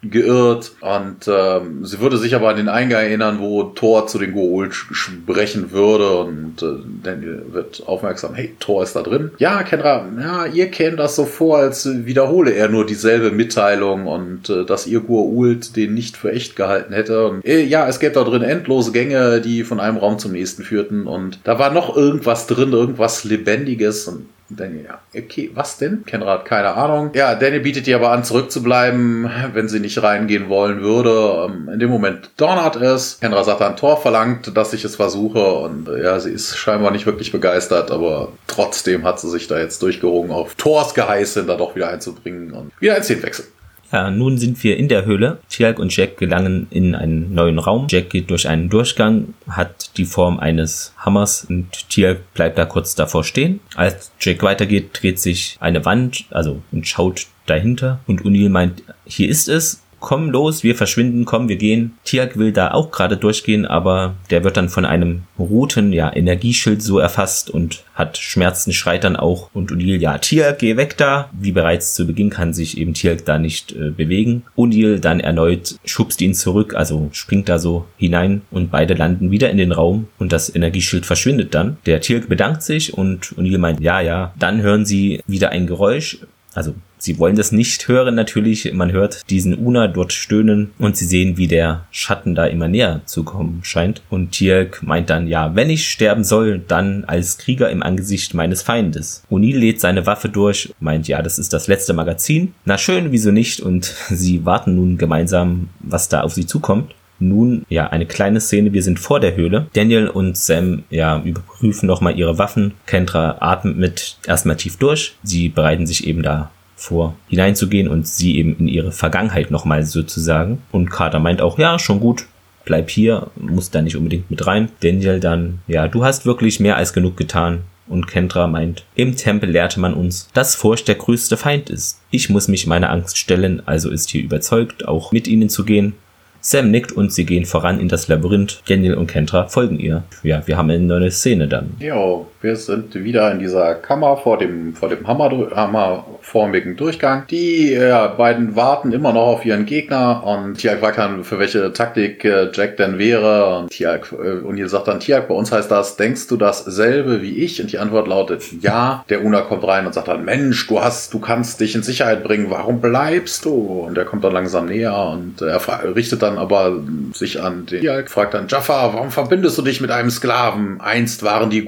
geirrt 0.01 0.71
und 0.79 1.27
ähm, 1.27 1.85
sie 1.85 1.99
würde 1.99 2.17
sich 2.17 2.33
aber 2.33 2.49
an 2.49 2.57
den 2.57 2.69
Eingang 2.69 3.01
erinnern, 3.01 3.39
wo 3.39 3.63
Thor 3.63 4.07
zu 4.07 4.17
den 4.17 4.33
Goa'uld 4.33 4.71
sprechen 4.71 5.71
würde 5.71 6.17
und 6.17 6.61
äh, 6.61 6.77
Daniel 7.03 7.43
wird 7.51 7.83
aufmerksam, 7.85 8.33
hey, 8.33 8.55
Thor 8.59 8.83
ist 8.83 8.95
da 8.95 9.01
drin. 9.01 9.31
Ja, 9.39 9.63
Kendra, 9.63 10.05
ja, 10.19 10.45
ihr 10.45 10.71
kennt 10.71 10.99
das 10.99 11.15
so 11.17 11.25
vor, 11.25 11.57
als 11.57 11.87
wiederhole 12.05 12.51
er 12.51 12.69
nur 12.69 12.85
dieselbe 12.85 13.31
Mitteilung 13.31 14.07
und 14.07 14.49
äh, 14.49 14.63
dass 14.63 14.87
ihr 14.87 15.01
Goa'uld 15.01 15.75
den 15.75 15.93
nicht 15.93 16.15
für 16.15 16.31
echt 16.31 16.55
gehalten 16.55 16.93
hätte. 16.93 17.27
Und, 17.27 17.45
äh, 17.45 17.63
ja, 17.63 17.87
es 17.87 17.99
gäbe 17.99 18.13
da 18.13 18.23
drin 18.23 18.41
endlose 18.41 18.93
Gänge, 18.93 19.41
die 19.41 19.63
von 19.63 19.81
einem 19.81 19.97
Raum 19.97 20.17
zum 20.17 20.31
nächsten 20.31 20.63
führten 20.63 21.07
und 21.07 21.39
da 21.43 21.59
war 21.59 21.71
noch 21.71 21.95
irgendwas 21.95 22.47
drin, 22.47 22.71
irgendwas 22.71 23.25
Lebendiges 23.25 24.07
und 24.07 24.27
Daniel, 24.49 24.85
ja, 24.85 24.99
okay, 25.15 25.51
was 25.53 25.77
denn? 25.77 26.03
Kenrad, 26.05 26.45
keine 26.45 26.73
Ahnung. 26.73 27.11
Ja, 27.13 27.35
Danny 27.35 27.59
bietet 27.59 27.87
ihr 27.87 27.95
aber 27.95 28.11
an, 28.11 28.23
zurückzubleiben, 28.23 29.29
wenn 29.53 29.69
sie 29.69 29.79
nicht 29.79 30.01
reingehen 30.01 30.49
wollen 30.49 30.81
würde. 30.81 31.47
Ähm, 31.47 31.69
in 31.71 31.79
dem 31.79 31.89
Moment 31.89 32.31
donnert 32.37 32.75
es. 32.75 33.19
Kenrad 33.19 33.45
sagt 33.45 33.61
dann, 33.61 33.77
Tor 33.77 34.01
verlangt, 34.01 34.55
dass 34.57 34.73
ich 34.73 34.83
es 34.83 34.95
versuche. 34.95 35.43
Und 35.53 35.87
äh, 35.87 36.03
ja, 36.03 36.19
sie 36.19 36.31
ist 36.31 36.57
scheinbar 36.57 36.91
nicht 36.91 37.05
wirklich 37.05 37.31
begeistert, 37.31 37.91
aber 37.91 38.29
trotzdem 38.47 39.03
hat 39.03 39.19
sie 39.19 39.29
sich 39.29 39.47
da 39.47 39.59
jetzt 39.59 39.81
durchgerungen, 39.83 40.31
auf 40.31 40.55
Thors 40.55 40.93
Geheißen 40.95 41.45
da 41.45 41.55
doch 41.55 41.75
wieder 41.75 41.89
einzubringen. 41.89 42.51
Und 42.51 42.71
wieder 42.79 42.95
ein 42.95 43.03
Szenenwechsel. 43.03 43.45
Ja, 43.91 44.11
nun 44.11 44.37
sind 44.37 44.63
wir 44.63 44.77
in 44.77 44.87
der 44.87 45.05
Höhle. 45.05 45.39
Tialk 45.49 45.79
und 45.79 45.95
Jack 45.95 46.17
gelangen 46.17 46.67
in 46.69 46.95
einen 46.95 47.33
neuen 47.33 47.57
Raum. 47.57 47.87
Jack 47.89 48.09
geht 48.09 48.29
durch 48.29 48.47
einen 48.47 48.69
Durchgang, 48.69 49.33
hat 49.47 49.97
die 49.97 50.05
Form 50.05 50.39
eines 50.39 50.93
Hammers 50.97 51.45
und 51.49 51.89
Tialk 51.89 52.33
bleibt 52.33 52.57
da 52.57 52.65
kurz 52.65 52.95
davor 52.95 53.23
stehen. 53.23 53.59
Als 53.75 54.11
Jack 54.19 54.43
weitergeht, 54.43 54.91
dreht 54.93 55.19
sich 55.19 55.57
eine 55.59 55.85
Wand, 55.85 56.25
also 56.29 56.61
und 56.71 56.87
schaut 56.87 57.27
dahinter 57.47 57.99
und 58.05 58.23
Unil 58.23 58.49
meint, 58.49 58.83
hier 59.05 59.27
ist 59.27 59.49
es 59.49 59.81
komm 59.99 60.29
los, 60.29 60.63
wir 60.63 60.75
verschwinden, 60.75 61.25
komm, 61.25 61.49
wir 61.49 61.57
gehen. 61.57 61.97
Tiak 62.03 62.37
will 62.37 62.51
da 62.51 62.71
auch 62.71 62.91
gerade 62.91 63.17
durchgehen, 63.17 63.65
aber 63.65 64.15
der 64.29 64.43
wird 64.43 64.57
dann 64.57 64.69
von 64.69 64.85
einem 64.85 65.23
roten, 65.37 65.93
ja, 65.93 66.13
Energieschild 66.13 66.81
so 66.81 66.99
erfasst 66.99 67.49
und 67.49 67.83
hat 67.93 68.17
Schmerzen, 68.17 68.73
schreit 68.73 69.03
dann 69.03 69.15
auch 69.15 69.49
und 69.53 69.71
Unil, 69.71 70.01
ja, 70.01 70.17
Tiak, 70.17 70.59
geh 70.59 70.77
weg 70.77 70.97
da. 70.97 71.29
Wie 71.33 71.51
bereits 71.51 71.93
zu 71.93 72.05
Beginn 72.05 72.29
kann 72.29 72.53
sich 72.53 72.77
eben 72.77 72.93
Tiak 72.93 73.25
da 73.25 73.37
nicht 73.37 73.71
äh, 73.73 73.89
bewegen. 73.89 74.43
Unil 74.55 74.99
dann 74.99 75.19
erneut 75.19 75.75
schubst 75.85 76.21
ihn 76.21 76.33
zurück, 76.33 76.73
also 76.75 77.09
springt 77.11 77.49
da 77.49 77.59
so 77.59 77.85
hinein 77.97 78.41
und 78.51 78.71
beide 78.71 78.93
landen 78.93 79.31
wieder 79.31 79.49
in 79.49 79.57
den 79.57 79.71
Raum 79.71 80.07
und 80.17 80.31
das 80.31 80.53
Energieschild 80.53 81.05
verschwindet 81.05 81.53
dann. 81.53 81.77
Der 81.85 82.01
Tiak 82.01 82.29
bedankt 82.29 82.63
sich 82.63 82.93
und 82.93 83.37
Unil 83.37 83.57
meint, 83.57 83.79
ja, 83.79 84.01
ja. 84.01 84.33
Dann 84.37 84.61
hören 84.61 84.85
sie 84.85 85.21
wieder 85.27 85.49
ein 85.49 85.67
Geräusch, 85.67 86.19
also 86.53 86.73
Sie 86.99 87.17
wollen 87.17 87.35
das 87.37 87.51
nicht 87.51 87.87
hören 87.87 88.13
natürlich. 88.13 88.71
Man 88.73 88.91
hört 88.91 89.29
diesen 89.29 89.57
Una 89.57 89.87
dort 89.87 90.13
stöhnen 90.13 90.71
und 90.77 90.97
sie 90.97 91.05
sehen, 91.05 91.37
wie 91.37 91.47
der 91.47 91.85
Schatten 91.91 92.35
da 92.35 92.45
immer 92.45 92.67
näher 92.67 93.01
zu 93.05 93.23
kommen 93.23 93.61
scheint. 93.63 94.01
Und 94.09 94.31
Tierk 94.31 94.83
meint 94.83 95.09
dann, 95.09 95.27
ja, 95.27 95.55
wenn 95.55 95.69
ich 95.69 95.89
sterben 95.89 96.23
soll, 96.23 96.59
dann 96.59 97.05
als 97.05 97.37
Krieger 97.37 97.69
im 97.69 97.81
Angesicht 97.81 98.33
meines 98.33 98.61
Feindes. 98.61 99.23
O'Neill 99.31 99.57
lädt 99.57 99.79
seine 99.79 100.05
Waffe 100.05 100.29
durch, 100.29 100.73
meint, 100.79 101.07
ja, 101.07 101.21
das 101.21 101.39
ist 101.39 101.53
das 101.53 101.67
letzte 101.67 101.93
Magazin. 101.93 102.53
Na 102.65 102.77
schön, 102.77 103.11
wieso 103.11 103.31
nicht? 103.31 103.61
Und 103.61 103.85
sie 104.09 104.45
warten 104.45 104.75
nun 104.75 104.97
gemeinsam, 104.97 105.69
was 105.79 106.09
da 106.09 106.21
auf 106.21 106.33
sie 106.33 106.45
zukommt. 106.45 106.93
nun 107.21 107.65
ja 107.69 107.87
eine 107.87 108.05
kleine 108.05 108.39
Szene. 108.39 108.73
Wir 108.73 108.83
sind 108.83 108.99
vor 108.99 109.19
der 109.19 109.35
Höhle. 109.35 109.67
Daniel 109.73 110.07
und 110.07 110.37
Sam 110.37 110.83
ja 110.89 111.21
überprüfen 111.21 111.87
nochmal 111.87 112.17
ihre 112.17 112.37
Waffen. 112.37 112.73
Kendra 112.85 113.37
atmet 113.39 113.77
mit 113.77 114.17
erstmal 114.25 114.55
tief 114.55 114.77
durch. 114.77 115.15
Sie 115.23 115.49
bereiten 115.49 115.85
sich 115.85 116.07
eben 116.07 116.23
da 116.23 116.51
vor, 116.79 117.15
hineinzugehen 117.27 117.87
und 117.87 118.07
sie 118.07 118.37
eben 118.37 118.55
in 118.57 118.67
ihre 118.67 118.91
Vergangenheit 118.91 119.51
nochmal 119.51 119.83
sozusagen. 119.83 120.61
Und 120.71 120.89
Carter 120.89 121.19
meint 121.19 121.41
auch, 121.41 121.59
ja, 121.59 121.77
schon 121.77 121.99
gut, 121.99 122.25
bleib 122.65 122.89
hier, 122.89 123.27
muss 123.35 123.69
da 123.69 123.81
nicht 123.81 123.97
unbedingt 123.97 124.31
mit 124.31 124.47
rein. 124.47 124.69
Daniel 124.81 125.19
dann, 125.19 125.59
ja, 125.67 125.87
du 125.87 126.03
hast 126.03 126.25
wirklich 126.25 126.59
mehr 126.59 126.77
als 126.77 126.93
genug 126.93 127.17
getan. 127.17 127.61
Und 127.87 128.05
Kendra 128.05 128.47
meint, 128.47 128.85
im 128.93 129.15
Tempel 129.15 129.49
lehrte 129.49 129.79
man 129.79 129.95
uns, 129.95 130.29
dass 130.33 130.55
Furcht 130.55 130.87
der 130.87 130.95
größte 130.95 131.37
Feind 131.37 131.71
ist. 131.71 131.99
Ich 132.11 132.29
muss 132.29 132.47
mich 132.47 132.67
meiner 132.67 132.91
Angst 132.91 133.17
stellen, 133.17 133.63
also 133.65 133.89
ist 133.89 134.11
hier 134.11 134.23
überzeugt, 134.23 134.87
auch 134.87 135.11
mit 135.11 135.27
ihnen 135.27 135.49
zu 135.49 135.65
gehen. 135.65 135.93
Sam 136.41 136.71
nickt 136.71 136.91
und 136.91 137.11
sie 137.11 137.25
gehen 137.25 137.45
voran 137.45 137.79
in 137.79 137.89
das 137.89 138.07
Labyrinth. 138.07 138.61
Daniel 138.69 138.93
und 138.93 139.07
Kendra 139.07 139.47
folgen 139.47 139.79
ihr. 139.79 140.03
Ja, 140.23 140.45
wir 140.45 140.55
haben 140.55 140.69
eine 140.69 140.83
neue 140.83 141.11
Szene 141.11 141.47
dann. 141.47 141.75
Jo, 141.79 142.27
wir 142.41 142.55
sind 142.55 142.95
wieder 142.95 143.31
in 143.31 143.39
dieser 143.39 143.75
Kammer 143.75 144.15
vor 144.15 144.37
dem, 144.37 144.73
vor 144.73 144.87
dem 144.87 145.05
Hammer, 145.05 145.29
hammerformigen 145.53 146.77
Durchgang. 146.77 147.25
Die 147.29 147.73
ja, 147.73 148.07
beiden 148.07 148.55
warten 148.55 148.93
immer 148.93 149.11
noch 149.11 149.27
auf 149.27 149.45
ihren 149.45 149.65
Gegner 149.65 150.23
und 150.25 150.55
Tiag 150.55 150.79
fragt 150.79 150.97
dann, 150.97 151.23
für 151.23 151.37
welche 151.39 151.73
Taktik 151.73 152.23
äh, 152.23 152.49
Jack 152.53 152.77
denn 152.77 152.97
wäre. 152.97 153.57
Und 153.57 153.69
Tiag, 153.69 154.13
äh, 154.13 154.39
und 154.39 154.57
ihr 154.57 154.69
sagt 154.69 154.87
dann, 154.87 155.01
Tiag, 155.01 155.27
bei 155.27 155.35
uns 155.35 155.51
heißt 155.51 155.69
das, 155.69 155.97
denkst 155.97 156.27
du 156.27 156.37
dasselbe 156.37 157.21
wie 157.21 157.43
ich? 157.43 157.61
Und 157.61 157.71
die 157.71 157.77
Antwort 157.77 158.07
lautet, 158.07 158.43
ja. 158.61 159.03
Der 159.09 159.23
Una 159.23 159.41
kommt 159.41 159.67
rein 159.67 159.85
und 159.85 159.93
sagt 159.93 160.07
dann, 160.07 160.23
Mensch, 160.23 160.65
du 160.67 160.79
hast, 160.81 161.13
du 161.13 161.19
kannst 161.19 161.59
dich 161.59 161.75
in 161.75 161.83
Sicherheit 161.83 162.23
bringen, 162.23 162.49
warum 162.49 162.79
bleibst 162.79 163.43
du? 163.43 163.51
Und 163.87 163.97
er 163.97 164.05
kommt 164.05 164.23
dann 164.23 164.33
langsam 164.33 164.67
näher 164.67 164.95
und 164.95 165.41
er 165.41 165.59
richtet 165.95 166.21
dann 166.21 166.37
aber 166.37 166.79
sich 167.13 167.41
an 167.41 167.65
den 167.65 167.81
Tiag, 167.81 168.09
fragt 168.09 168.33
dann, 168.33 168.47
Jaffa, 168.47 168.93
warum 168.93 169.11
verbindest 169.11 169.57
du 169.57 169.61
dich 169.61 169.81
mit 169.81 169.91
einem 169.91 170.09
Sklaven? 170.09 170.79
Einst 170.79 171.23
waren 171.23 171.49
die 171.49 171.65